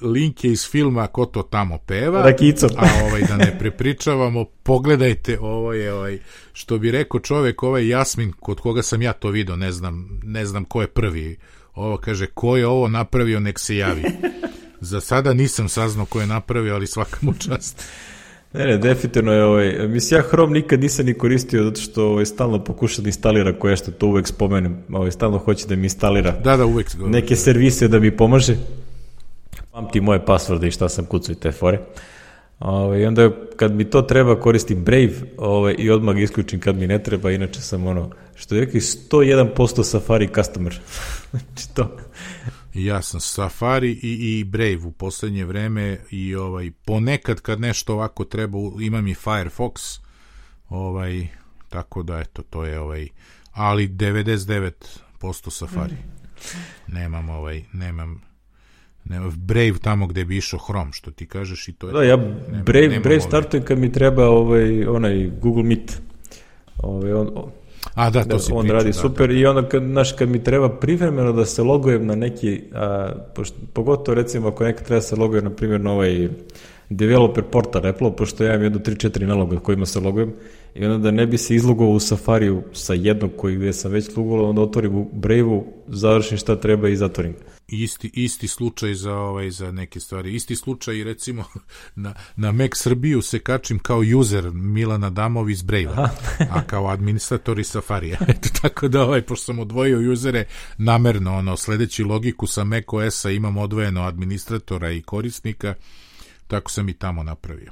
link 0.00 0.44
je 0.44 0.52
iz 0.52 0.70
filma 0.70 1.06
Ko 1.06 1.26
to 1.26 1.42
tamo 1.42 1.78
peva. 1.78 2.22
Rakicom. 2.22 2.70
A 2.76 2.86
ovaj, 3.04 3.22
da 3.22 3.36
ne 3.36 3.58
prepričavamo, 3.58 4.44
pogledajte, 4.44 5.38
ovo 5.40 5.72
je, 5.72 5.92
ovaj, 5.92 6.18
što 6.52 6.78
bi 6.78 6.90
rekao 6.90 7.20
čovek, 7.20 7.62
ovaj 7.62 7.88
Jasmin, 7.88 8.32
kod 8.40 8.60
koga 8.60 8.82
sam 8.82 9.02
ja 9.02 9.12
to 9.12 9.28
video, 9.28 9.56
ne 9.56 9.72
znam, 9.72 10.20
ne 10.22 10.46
znam 10.46 10.64
ko 10.64 10.80
je 10.80 10.86
prvi. 10.86 11.36
Ovo 11.74 11.96
kaže, 11.96 12.26
ko 12.26 12.56
je 12.56 12.66
ovo 12.66 12.88
napravio, 12.88 13.40
nek 13.40 13.58
se 13.58 13.76
javi. 13.76 14.02
Za 14.80 15.00
sada 15.00 15.34
nisam 15.34 15.68
saznao 15.68 16.06
ko 16.06 16.20
je 16.20 16.26
napravio, 16.26 16.74
ali 16.74 16.86
svaka 16.86 17.16
mu 17.20 17.34
čast. 17.34 17.84
Ne, 18.52 18.66
ne, 18.66 18.78
definitivno 18.78 19.32
je 19.32 19.44
ovaj, 19.44 19.88
mislim, 19.88 20.20
ja 20.20 20.28
Chrome 20.28 20.52
nikad 20.52 20.80
nisam 20.80 21.06
ni 21.06 21.14
koristio 21.14 21.64
zato 21.64 21.80
što 21.80 22.06
ovaj, 22.06 22.26
stalno 22.26 22.64
pokuša 22.64 23.02
da 23.02 23.08
instalira 23.08 23.58
koje 23.58 23.76
što 23.76 23.90
to 23.90 24.06
uvek 24.06 24.26
spomenem, 24.26 24.78
ovaj, 24.92 25.10
stalno 25.10 25.38
hoće 25.38 25.66
da 25.66 25.76
mi 25.76 25.82
instalira 25.82 26.30
Da, 26.30 26.56
da, 26.56 26.66
uvek. 26.66 26.86
neke 26.98 27.36
servise 27.36 27.88
da 27.88 28.00
mi 28.00 28.16
pomaže. 28.16 28.56
Pamti 29.70 30.00
moje 30.00 30.24
pasvorde 30.24 30.68
i 30.68 30.70
šta 30.70 30.88
sam 30.88 31.04
kucao 31.04 31.32
i 31.32 31.36
te 31.36 31.52
fore. 31.52 31.78
Ovaj, 32.60 33.00
I 33.00 33.06
onda 33.06 33.30
kad 33.56 33.74
mi 33.74 33.84
to 33.84 34.02
treba 34.02 34.40
koristim 34.40 34.84
Brave 34.84 35.12
ovaj, 35.36 35.74
i 35.78 35.90
odmah 35.90 36.18
isključim 36.18 36.60
kad 36.60 36.76
mi 36.76 36.86
ne 36.86 37.02
treba, 37.02 37.30
inače 37.30 37.60
sam 37.60 37.86
ono, 37.86 38.10
što 38.34 38.54
je 38.54 38.60
rekli, 38.60 38.80
101% 38.80 39.82
Safari 39.82 40.28
customer. 40.34 40.80
znači 41.30 41.74
to. 41.74 41.96
Ja 42.74 43.02
sam 43.02 43.20
Safari 43.20 43.90
i, 43.92 44.38
i 44.38 44.44
Brave 44.44 44.78
u 44.78 44.92
poslednje 44.92 45.44
vreme 45.44 45.98
i 46.10 46.34
ovaj 46.34 46.70
ponekad 46.84 47.40
kad 47.40 47.60
nešto 47.60 47.94
ovako 47.94 48.24
treba 48.24 48.58
imam 48.80 49.08
i 49.08 49.14
Firefox 49.14 50.00
ovaj 50.68 51.26
tako 51.68 52.02
da 52.02 52.18
eto 52.18 52.42
to 52.42 52.64
je 52.64 52.80
ovaj 52.80 53.08
ali 53.52 53.88
99% 53.88 54.84
Safari. 55.50 55.96
Nemam 56.88 57.28
ovaj 57.28 57.62
nemam 57.72 58.20
nemam 59.04 59.30
Brave 59.32 59.74
tamo 59.74 60.06
gde 60.06 60.24
bi 60.24 60.36
išao 60.36 60.60
Chrome 60.60 60.92
što 60.92 61.10
ti 61.10 61.26
kažeš 61.26 61.68
i 61.68 61.72
to 61.72 61.86
je 61.86 61.92
Da, 61.92 62.02
ja 62.02 62.16
Nema- 62.16 62.62
Brave, 62.62 62.88
nemam 62.88 63.02
Brave 63.02 63.16
ovaj- 63.16 63.28
startujem 63.28 63.64
kad 63.64 63.78
mi 63.78 63.92
treba 63.92 64.28
ovaj, 64.28 64.86
onaj 64.86 65.30
Google 65.40 65.62
Meet. 65.62 66.00
Ovaj, 66.76 67.12
on, 67.12 67.30
A 67.98 68.10
da, 68.10 68.22
to 68.22 68.28
da, 68.28 68.38
si 68.38 68.52
on 68.52 68.60
pričao, 68.60 68.76
radi 68.76 68.88
da, 68.88 68.92
super 68.92 69.30
i 69.30 69.46
onda 69.46 69.68
kad, 69.68 69.82
znaš, 69.82 70.12
kad 70.12 70.28
mi 70.28 70.44
treba 70.44 70.68
privremeno 70.68 71.32
da 71.32 71.44
se 71.44 71.62
logujem 71.62 72.06
na 72.06 72.14
neki, 72.14 72.62
a, 72.74 73.12
pošto, 73.34 73.56
pogotovo 73.72 74.14
recimo 74.14 74.48
ako 74.48 74.64
nekad 74.64 74.86
treba 74.86 74.98
da 74.98 75.06
se 75.06 75.16
logujem 75.16 75.44
na 75.44 75.50
primjer 75.50 75.80
na 75.80 75.92
ovaj 75.92 76.28
developer 76.90 77.44
portal 77.44 77.86
Apple, 77.86 78.16
pošto 78.16 78.44
ja 78.44 78.50
imam 78.50 78.62
jedno 78.62 78.78
3-4 78.78 79.26
naloga 79.26 79.58
kojima 79.58 79.86
se 79.86 80.00
logujem 80.00 80.32
i 80.74 80.84
onda 80.84 80.98
da 80.98 81.10
ne 81.10 81.26
bi 81.26 81.38
se 81.38 81.54
izlogovao 81.54 81.94
u 81.94 82.00
Safariju 82.00 82.62
sa 82.72 82.94
jednog 82.94 83.30
koji 83.36 83.56
gde 83.56 83.72
sam 83.72 83.92
već 83.92 84.16
logovao, 84.16 84.48
onda 84.48 84.62
otvorim 84.62 84.96
u 84.96 85.08
Brave-u, 85.12 85.64
završim 85.88 86.38
šta 86.38 86.56
treba 86.56 86.88
i 86.88 86.96
zatvorim. 86.96 87.34
Isti, 87.68 88.10
isti 88.14 88.48
slučaj 88.48 88.94
za 88.94 89.14
ovaj 89.14 89.50
za 89.50 89.72
neke 89.72 90.00
stvari. 90.00 90.34
Isti 90.34 90.56
slučaj 90.56 90.96
i 90.96 91.04
recimo 91.04 91.44
na, 91.94 92.14
na 92.36 92.52
Mac 92.52 92.70
Srbiju 92.74 93.22
se 93.22 93.38
kačim 93.38 93.78
kao 93.78 94.02
user 94.18 94.50
Milana 94.50 95.10
Damov 95.10 95.50
iz 95.50 95.62
Brave-a, 95.62 96.08
a 96.50 96.62
kao 96.66 96.88
administrator 96.88 97.58
iz 97.58 97.66
Safarija. 97.66 98.18
Eto, 98.28 98.48
tako 98.62 98.88
da 98.88 99.02
ovaj, 99.02 99.22
pošto 99.22 99.44
sam 99.44 99.58
odvojio 99.58 100.12
usere 100.12 100.44
namerno, 100.78 101.36
ono, 101.36 101.56
sledeći 101.56 102.04
logiku 102.04 102.46
sa 102.46 102.64
Mac 102.64 102.84
OS-a 102.86 103.30
imam 103.30 103.56
odvojeno 103.56 104.02
administratora 104.02 104.90
i 104.90 105.02
korisnika, 105.02 105.74
tako 106.46 106.70
sam 106.70 106.88
i 106.88 106.94
tamo 106.94 107.22
napravio. 107.22 107.70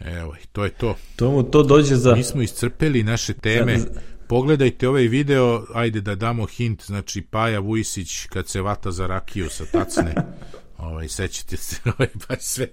Evo, 0.00 0.36
to 0.52 0.64
je 0.64 0.70
to. 0.70 0.96
To 1.16 1.30
mu 1.30 1.42
to 1.42 1.62
dođe 1.62 1.96
za... 1.96 2.14
Mi 2.14 2.24
smo 2.24 2.42
iscrpeli 2.42 3.02
naše 3.02 3.34
teme. 3.34 3.78
Za- 3.78 3.86
Pogledajte 4.28 4.88
ovaj 4.88 5.06
video, 5.06 5.64
ajde 5.74 6.00
da 6.00 6.14
damo 6.14 6.46
hint, 6.46 6.84
znači 6.86 7.22
Paja 7.22 7.58
Vujsić 7.58 8.26
kad 8.26 8.48
se 8.48 8.60
vata 8.60 8.90
za 8.90 9.06
rakiju 9.06 9.48
sa 9.50 9.64
tacne. 9.64 10.14
ovaj, 10.78 11.08
sećate 11.08 11.56
se, 11.56 11.76
ovaj, 11.98 12.08
pa 12.28 12.36
sve 12.38 12.66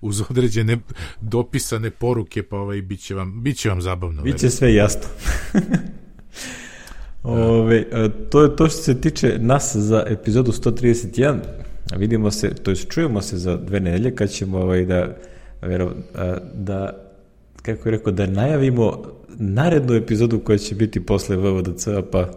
uz 0.00 0.22
određene 0.30 0.78
dopisane 1.20 1.90
poruke, 1.90 2.42
pa 2.42 2.56
ovaj, 2.56 2.82
bit 2.82 3.00
će 3.00 3.14
vam, 3.14 3.42
bit 3.42 3.56
će 3.58 3.68
vam 3.68 3.82
zabavno. 3.82 4.22
Biće 4.22 4.50
sve 4.50 4.74
jasno. 4.74 5.08
Ove, 7.22 7.86
a, 7.92 8.08
to 8.30 8.42
je 8.42 8.56
to 8.56 8.68
što 8.68 8.82
se 8.82 9.00
tiče 9.00 9.38
nas 9.38 9.76
za 9.76 10.04
epizodu 10.06 10.52
131. 10.52 11.38
Vidimo 11.96 12.30
se, 12.30 12.54
to 12.54 12.70
jest 12.70 12.90
čujemo 12.90 13.22
se 13.22 13.38
za 13.38 13.56
dve 13.56 13.80
nedelje 13.80 14.14
kad 14.14 14.30
ćemo 14.30 14.58
ovaj, 14.58 14.84
da, 14.84 15.16
vero, 15.62 15.92
da 16.54 17.07
kako 17.74 17.88
je 17.88 17.92
rekao, 17.92 18.12
da 18.12 18.26
najavimo 18.26 19.02
narednu 19.28 19.94
epizodu 19.94 20.38
koja 20.38 20.58
će 20.58 20.74
biti 20.74 21.06
posle 21.06 21.36
VVDC, 21.36 21.88
pa 22.12 22.28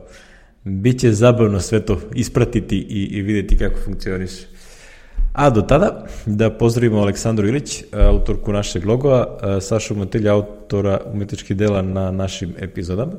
bit 0.64 1.00
će 1.00 1.14
zabavno 1.14 1.60
sve 1.60 1.86
to 1.86 2.02
ispratiti 2.16 2.78
i, 2.78 3.04
i 3.04 3.22
videti 3.22 3.58
kako 3.58 3.76
funkcioniše. 3.86 4.48
A 5.34 5.50
do 5.50 5.62
tada, 5.62 6.06
da 6.26 6.50
pozdravimo 6.50 7.00
Aleksandru 7.00 7.48
Ilić, 7.48 7.84
autorku 7.92 8.52
našeg 8.54 8.86
logova, 8.86 9.38
Sašu 9.62 9.96
Matelja, 9.96 10.34
autora 10.34 11.02
umetničkih 11.14 11.58
dela 11.58 11.82
na 11.82 12.12
našim 12.12 12.54
epizodama 12.60 13.14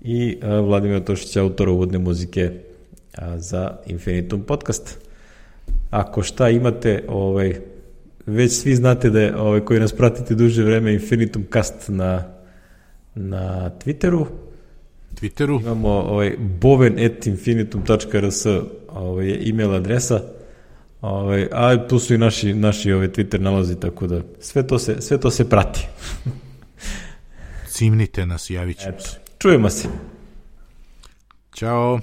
i 0.00 0.38
Vladimir 0.42 1.04
Tošić, 1.04 1.36
autora 1.36 1.70
uvodne 1.70 1.98
muzike 1.98 2.50
za 3.36 3.76
Infinitum 3.86 4.42
podcast. 4.42 4.98
Ako 5.90 6.22
šta 6.22 6.48
imate, 6.48 7.04
ovaj, 7.08 7.60
već 8.30 8.52
svi 8.52 8.74
znate 8.74 9.10
da 9.10 9.20
je, 9.20 9.36
ovaj, 9.36 9.60
koji 9.60 9.80
nas 9.80 9.92
pratite 9.92 10.34
duže 10.34 10.64
vreme, 10.64 10.92
Infinitum 10.94 11.44
Cast 11.52 11.88
na, 11.88 12.24
na 13.14 13.70
Twitteru, 13.84 14.26
Twitteru. 15.20 15.60
Imamo 15.60 15.88
ovaj, 15.88 16.36
boven.infinitum.rs 16.60 18.46
ovaj, 18.88 19.28
je 19.28 19.48
email 19.50 19.74
adresa, 19.74 20.22
ovaj, 21.00 21.48
a 21.52 21.88
tu 21.88 21.98
su 21.98 22.14
i 22.14 22.18
naši, 22.18 22.54
naši 22.54 22.92
ovaj, 22.92 23.08
Twitter 23.08 23.40
nalazi, 23.40 23.80
tako 23.80 24.06
da 24.06 24.22
sve 24.40 24.66
to 24.66 24.78
se, 24.78 25.00
sve 25.00 25.20
to 25.20 25.30
se 25.30 25.48
prati. 25.48 25.86
Cimnite 27.68 28.26
nas, 28.26 28.50
javit 28.50 28.78
ćemo 28.78 28.94
Eto, 28.94 29.04
se. 29.04 29.18
čujemo 29.38 29.70
se. 29.70 29.88
Ćao. 31.54 32.00